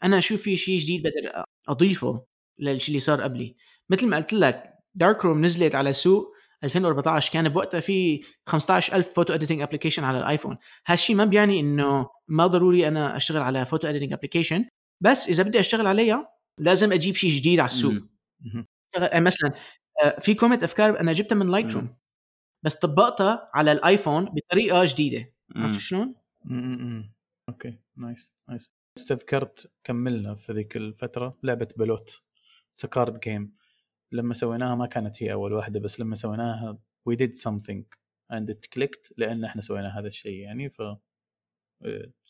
أنا 0.04 0.20
شو 0.20 0.38
في 0.38 0.58
شيء 0.58 0.80
جديد 0.80 1.04
بقدر 1.04 1.44
أضيفه 1.70 2.26
للشيء 2.60 2.88
اللي 2.90 3.00
صار 3.00 3.22
قبلي. 3.22 3.56
مثل 3.90 4.08
ما 4.08 4.18
قلت 4.18 4.34
لك 4.34 4.74
Darkroom 4.96 5.46
نزلت 5.46 5.76
على 5.76 5.90
السوق 5.90 6.34
2014 6.64 7.34
كان 7.34 7.50
بوقتها 7.50 7.80
في 7.80 8.22
15000 8.48 9.14
photo 9.16 9.34
editing 9.34 9.62
application 9.62 10.04
على 10.04 10.20
الآيفون. 10.20 10.58
هالشيء 10.88 11.16
ما 11.16 11.26
بيعني 11.26 11.60
إنه 11.60 12.10
ما 12.28 12.48
ضروري 12.48 12.88
أنا 12.88 13.18
أشتغل 13.18 13.42
على 13.42 13.66
photo 13.66 13.88
editing 13.88 14.14
application 14.14 14.66
بس 15.04 15.30
إذا 15.30 15.44
بدي 15.44 15.60
أشتغل 15.60 15.88
عليها 15.88 16.30
لازم 16.60 16.94
أجيب 16.94 17.16
شيء 17.16 17.32
جديد 17.32 17.60
على 17.60 17.68
السوق. 17.68 17.94
مثلا 19.20 19.52
آه، 20.04 20.20
في 20.20 20.34
كم 20.34 20.49
من 20.49 20.64
أفكار 20.64 21.00
أنا 21.00 21.14
جبتها 21.14 21.36
من 21.36 21.52
Lightroom 21.52 21.98
بس 22.66 22.76
طبقتها 22.76 23.52
على 23.54 23.72
الآيفون 23.72 24.26
بطريقة 24.26 24.86
جديدة. 24.86 25.34
عرفت 25.56 25.80
شلون؟ 25.80 26.16
أوكي 27.50 27.80
نايس 27.98 28.34
نايس. 28.50 28.74
استذكرت 28.98 29.72
كملنا 29.84 30.36
في 30.36 30.54
ذيك 30.54 30.78
الفترة؟ 30.78 31.38
لعبة 31.44 31.68
بلوت 31.78 32.22
card 32.92 33.20
game 33.20 33.56
لما 34.12 34.34
سويناها 34.34 34.76
ما 34.76 34.86
كانت 34.86 35.24
هي 35.24 35.34
أول 35.34 35.54
واحدة 35.54 35.80
بس 35.80 36.00
لما 36.00 36.16
سويناها 36.16 36.78
we 37.06 37.16
did 37.16 37.36
something 37.36 37.86
and 38.32 38.50
it 38.50 38.66
clicked 38.66 39.14
لأن 39.18 39.46
إحنا 39.46 39.62
سوينا 39.62 40.00
هذا 40.00 40.08
الشيء 40.08 40.40
يعني 40.40 40.70
ف 40.70 40.82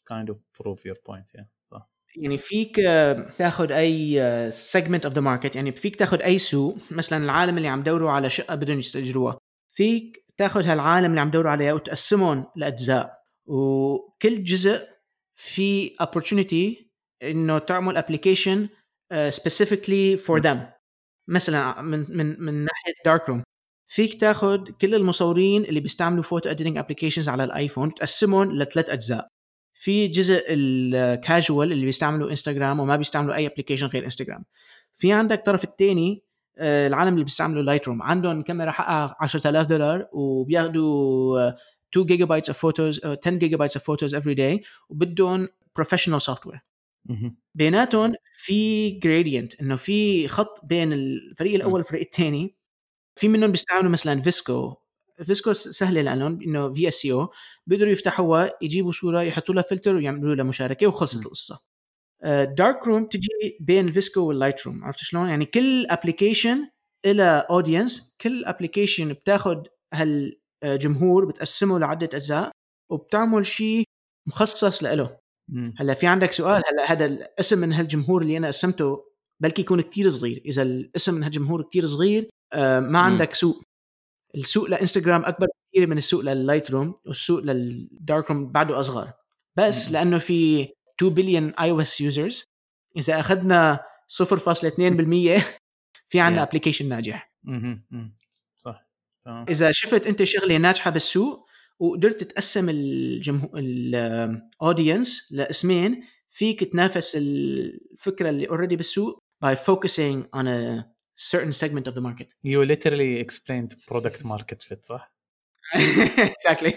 kind 0.08 0.30
of 0.30 0.38
prove 0.60 0.86
your 0.86 0.98
point 1.08 1.36
يعني 1.36 1.50
صح. 1.62 1.90
يعني 2.16 2.38
فيك 2.38 2.76
تاخذ 3.38 3.72
أي 3.72 4.52
segment 4.52 5.06
of 5.06 5.14
the 5.14 5.22
market 5.22 5.56
يعني 5.56 5.72
فيك 5.72 5.96
تاخذ 5.96 6.22
أي 6.22 6.38
سوق 6.38 6.78
مثلا 6.92 7.26
العالم 7.26 7.58
اللي 7.58 7.68
عم 7.68 7.84
دوروا 7.84 8.12
على 8.12 8.30
شقة 8.30 8.56
بدهم 8.56 8.80
يستاجروها 8.80 9.38
فيك 9.72 10.26
تاخذ 10.38 10.66
هالعالم 10.66 11.10
اللي 11.10 11.22
عم 11.22 11.32
دوروا 11.32 11.52
عليها 11.52 11.74
وتقسمهم 11.74 12.46
لأجزاء. 12.56 13.18
وكل 13.46 14.44
جزء 14.44 14.88
في 15.38 15.96
opportunity 16.04 16.84
إنه 17.24 17.60
تعمل 17.60 17.98
application 17.98 18.70
specifically 19.30 20.18
for 20.18 20.40
them 20.40 20.70
مثلا 21.28 21.82
من 21.82 22.06
من 22.10 22.42
من 22.42 22.54
ناحية 22.54 22.94
Darkroom 23.06 23.44
فيك 23.88 24.22
تاخذ 24.22 24.72
كل 24.82 24.96
المصورين 24.96 25.64
اللي 25.64 25.80
بيستعملوا 25.80 26.24
photo 26.24 26.50
editing 26.50 26.78
applications 26.78 27.30
على 27.30 27.44
الآيفون 27.44 27.94
تقسمهم 27.94 28.52
لثلاث 28.52 28.90
أجزاء. 28.90 29.28
في 29.74 30.08
جزء 30.08 30.46
الكاجوال 30.50 31.72
اللي 31.72 31.86
بيستعملوا 31.86 32.30
انستغرام 32.30 32.80
وما 32.80 32.96
بيستعملوا 32.96 33.36
أي 33.36 33.48
application 33.48 33.88
غير 33.88 34.06
انستغرام 34.06 34.46
في 34.96 35.14
عندك 35.14 35.38
الطرف 35.38 35.64
الثاني 35.64 36.24
آه، 36.58 36.88
العالم 36.88 37.14
اللي 37.14 37.24
بيستعملوا 37.24 37.64
Lightroom 37.64 38.02
عندهم 38.04 38.42
كاميرا 38.42 38.72
حقها 38.72 39.16
10000 39.20 39.68
دولار 39.68 40.08
وبياخذوا 40.14 41.52
2 41.94 42.06
gigabytes 42.06 42.50
of 42.50 42.58
photos 42.58 43.00
10 43.06 43.32
gigabytes 43.32 43.78
of 43.78 43.86
photos 43.86 44.16
every 44.16 44.34
day 44.34 44.64
وبدهم 44.90 45.48
professional 45.76 46.22
software 46.22 46.60
بيناتهم 47.56 48.14
في 48.32 48.90
gradient 48.90 49.62
إنه 49.62 49.76
في 49.76 50.28
خط 50.28 50.66
بين 50.66 50.94
الفريق 50.94 51.56
الأول 51.56 51.74
والفريق 51.74 52.02
الثاني 52.02 52.56
في 53.16 53.28
منهم 53.28 53.52
بيستعملوا 53.52 53.92
مثلا 53.92 54.22
VSCO 54.22 54.76
VSCO 55.24 55.54
سهلة 55.54 56.02
لأنهم 56.02 56.42
إنه 56.42 56.74
VSCO 56.74 57.32
بيقدروا 57.68 57.92
يفتحوها 57.92 58.52
يجيبوا 58.62 58.92
صورة 58.92 59.22
يحطوا 59.22 59.56
لها 59.56 59.64
فلتر 59.64 59.96
ويعملوا 59.96 60.36
لها 60.36 60.46
مشاركة 60.46 60.88
وخلصت 60.88 61.26
القصة. 61.26 61.60
Dark 62.24 62.76
آه، 62.76 62.88
room 62.88 63.06
تجي 63.06 63.58
بين 63.60 63.88
ال 63.88 63.93
VSCO 63.93 64.12
وال 64.12 64.22
Lightroom 64.22 64.84
عرفت 64.84 65.00
شلون؟ 65.00 65.30
يعني 65.30 65.46
كل 65.46 65.86
application 65.86 66.70
إله 67.06 67.48
audience 67.50 68.18
كل 68.22 68.46
application 68.46 69.14
بتاخذ 69.14 69.64
هالجمهور 70.64 71.26
بتقسمه 71.26 71.80
لعدة 71.80 72.10
أجزاء 72.14 72.52
وبتعمل 72.92 73.46
شيء 73.46 73.84
مخصص 74.28 74.84
له 74.84 75.18
هلأ 75.80 75.94
في 75.94 76.08
عندك 76.08 76.34
سؤال 76.34 76.64
هلأ 76.72 76.92
هذا 76.92 77.06
القسم 77.06 77.60
من 77.60 77.74
هالجمهور 77.74 78.22
اللي 78.22 78.38
أنا 78.38 78.48
قسمته 78.48 79.04
بلكي 79.42 79.62
يكون 79.62 79.82
كتير 79.82 80.10
صغير. 80.10 80.42
إذا 80.46 80.62
القسم 80.62 81.14
من 81.14 81.24
هالجمهور 81.24 81.62
كتير 81.62 81.86
صغير 81.86 82.30
آه 82.54 82.80
ما 82.80 83.00
عندك 83.00 83.34
سوق 83.34 83.62
السوق 84.36 84.70
لإنستغرام 84.70 85.26
أكبر 85.26 85.48
كثير 85.74 85.88
من 85.88 85.98
السوق 85.98 86.22
لل 86.22 86.72
Lightroom 86.72 86.96
والسوق 87.06 87.40
لل 87.40 88.32
Darkroom 88.32 88.52
بعده 88.52 88.80
أصغر. 88.80 89.14
بس 89.58 89.92
لأنه 89.92 90.18
في 90.20 90.68
2 90.98 91.14
billion 91.14 91.54
iOS 91.54 92.02
users 92.02 92.44
اذا 92.98 93.20
اخذنا 93.20 93.80
0.2% 94.08 95.42
في 96.10 96.20
عندنا 96.20 96.44
application 96.44 96.90
ناجح. 96.90 97.34
تمام 99.28 99.46
إذا 99.50 99.72
شفت 99.72 100.08
أنت 100.08 100.24
شغلة 100.24 100.58
ناجحة 100.58 100.92
بالسوق 100.92 101.48
وقدرت 101.80 102.24
تقسم 102.24 102.70
الجمهور 102.70 103.52
ال 103.56 103.76
audience 103.76 105.32
لقسمين 105.32 106.04
فيك 106.30 106.64
تنافس 106.64 107.16
الفكرة 107.16 108.30
اللي 108.30 108.50
already 108.50 108.76
بالسوق 108.76 109.24
by 109.46 109.56
focusing 109.56 110.24
on 110.40 110.48
a 110.48 110.86
certain 111.16 111.54
segment 111.54 111.88
of 111.88 111.94
the 111.94 112.02
market. 112.02 112.34
You 112.44 112.64
literally 112.66 113.20
explained 113.26 113.76
product 113.92 114.24
market 114.24 114.64
fit 114.64 114.86
صح؟ 114.86 115.14
exactly. 116.36 116.74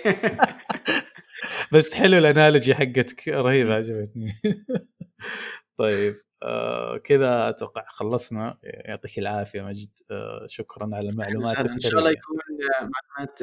بس 1.73 1.95
حلو 1.95 2.19
ال 2.19 2.26
analogy 2.26 2.75
حقتك 2.75 3.29
رهيبه 3.29 3.75
عجبتني. 3.75 4.33
طيب. 5.79 6.17
آه 6.43 6.97
كذا 6.97 7.49
أتوقع 7.49 7.85
خلصنا. 7.89 8.59
يعطيك 8.63 9.19
العافية 9.19 9.63
مجد 9.63 9.91
آه 10.11 10.47
شكرا 10.49 10.91
على 10.97 11.09
المعلومات 11.09 11.57
إن 11.59 11.81
شاء 11.81 11.99
الله 11.99 12.11
يكون 12.11 12.37
معلومات 12.71 13.43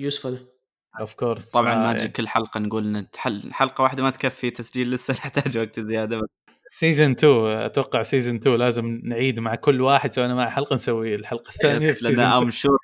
useful 0.00 0.34
آه، 0.34 1.00
of 1.00 1.14
course 1.14 1.50
طبعا 1.50 1.74
ما 1.74 1.90
أدري 1.90 2.08
كل 2.08 2.28
حلقة 2.28 2.60
نقول 2.60 2.92
نتحل 2.92 3.52
حلقة 3.52 3.82
واحدة 3.82 4.02
ما 4.02 4.10
تكفي 4.10 4.50
تسجيل 4.50 4.90
لسه 4.90 5.12
نحتاج 5.24 5.58
وقت 5.58 5.80
زيادة. 5.80 6.16
بس 6.16 6.28
season 6.68 7.10
2 7.10 7.46
أتوقع 7.46 8.02
season 8.02 8.36
2 8.36 8.56
لازم 8.56 9.00
نعيد 9.04 9.40
مع 9.40 9.54
كل 9.54 9.80
واحد 9.80 10.12
سوينا 10.12 10.34
مع 10.34 10.50
حلقة 10.50 10.74
نسوي 10.74 11.14
الحلقة 11.14 11.48
الثانية 11.48 11.76
yes 11.76 12.02
لأن 12.02 12.20
I'm 12.20 12.50
sure 12.50 12.78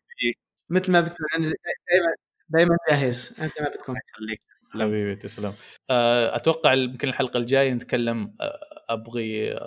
مثل 0.70 0.92
ما 0.92 1.00
بتكون 1.00 1.26
دائما 1.40 2.14
دائما 2.48 2.76
جاهز. 2.90 3.40
أنت 3.42 3.62
ما 3.62 3.68
بتكون. 3.68 3.96
خليك 4.12 4.42
حبيبي 4.74 5.16
تسلم. 5.16 5.52
آه، 5.90 6.36
أتوقع 6.36 6.72
يمكن 6.74 7.08
الحلقة 7.08 7.38
الجاية 7.38 7.72
نتكلم 7.72 8.34
آه، 8.40 8.58
أبغي 8.92 9.58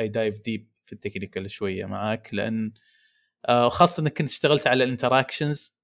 I 0.00 0.08
dive 0.08 0.40
deep 0.40 0.68
في 0.84 0.92
ال 0.92 0.98
technical 0.98 1.50
شوية 1.50 1.84
معاك 1.84 2.28
لأن 2.32 2.72
آه، 3.48 3.68
خاصة 3.68 4.00
إنك 4.00 4.18
كنت 4.18 4.28
اشتغلت 4.28 4.66
على 4.66 4.84
ال 4.84 4.91
interactions 4.91 5.78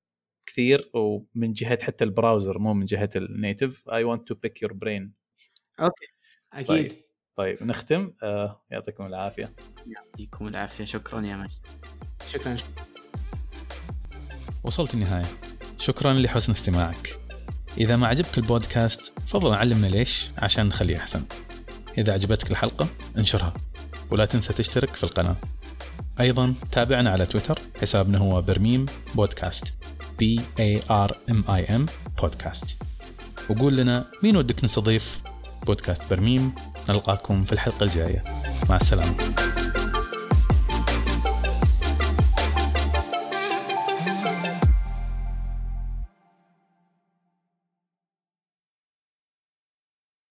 كثير 0.47 0.91
ومن 0.95 1.53
جهة 1.53 1.85
حتى 1.85 2.05
ال 2.05 2.11
browser 2.12 2.59
مو 2.59 2.75
من 2.75 2.87
جهة 2.87 3.11
ال 3.17 3.27
native 3.27 3.89
I 3.89 4.05
want 4.05 4.29
to 4.29 4.35
pick 4.35 4.63
your 4.63 4.73
brain 4.73 5.13
okay. 5.81 6.07
أكيد. 6.53 6.67
طيب, 6.69 6.93
طيب 7.37 7.63
نختم. 7.63 8.13
آه 8.23 8.65
يعطيكم 8.71 9.07
العافية. 9.07 9.53
يعطيكم 9.87 10.49
العافية. 10.49 10.85
شكرا 10.85 11.21
يا 11.21 11.37
مجد 11.37 11.67
شكرا. 12.27 12.57
وصلت 14.65 14.95
النهاية. 14.95 15.27
شكرا 15.79 16.13
لحسن 16.13 16.53
استماعك. 16.53 17.21
إذا 17.79 17.97
ما 17.97 18.07
عجبك 18.07 18.39
البودكاست 18.39 19.21
فضل 19.21 19.55
علمنا 19.55 19.87
ليش 19.87 20.31
عشان 20.39 20.67
نخليه 20.67 20.97
أحسن. 20.97 21.25
إذا 21.99 22.13
عجبتك 22.13 22.51
الحلقة 22.51 22.89
انشرها 23.19 23.53
ولا 24.11 24.25
تنسى 24.25 24.53
تشترك 24.53 24.95
في 24.95 25.05
القناة. 25.05 25.37
أيضا 26.21 26.55
تابعنا 26.73 27.11
على 27.11 27.27
تويتر 27.27 27.59
حسابنا 27.81 28.19
هو 28.19 28.43
برميم 28.43 28.87
بودكاست. 29.15 29.75
B 30.19 30.41
A 30.61 30.83
R 30.91 31.17
M 31.31 31.45
I 31.51 31.77
M 31.77 31.87
بودكاست. 32.23 32.77
وقول 33.51 33.77
لنا 33.77 34.07
مين 34.23 34.37
ودك 34.37 34.65
نستضيف 34.65 35.21
بودكاست 35.67 36.03
برميم. 36.11 36.55
نلقاكم 36.89 37.45
في 37.45 37.53
الحلقة 37.53 37.85
الجاية. 37.85 38.25
مع 38.69 38.77
السلامة. 38.77 39.15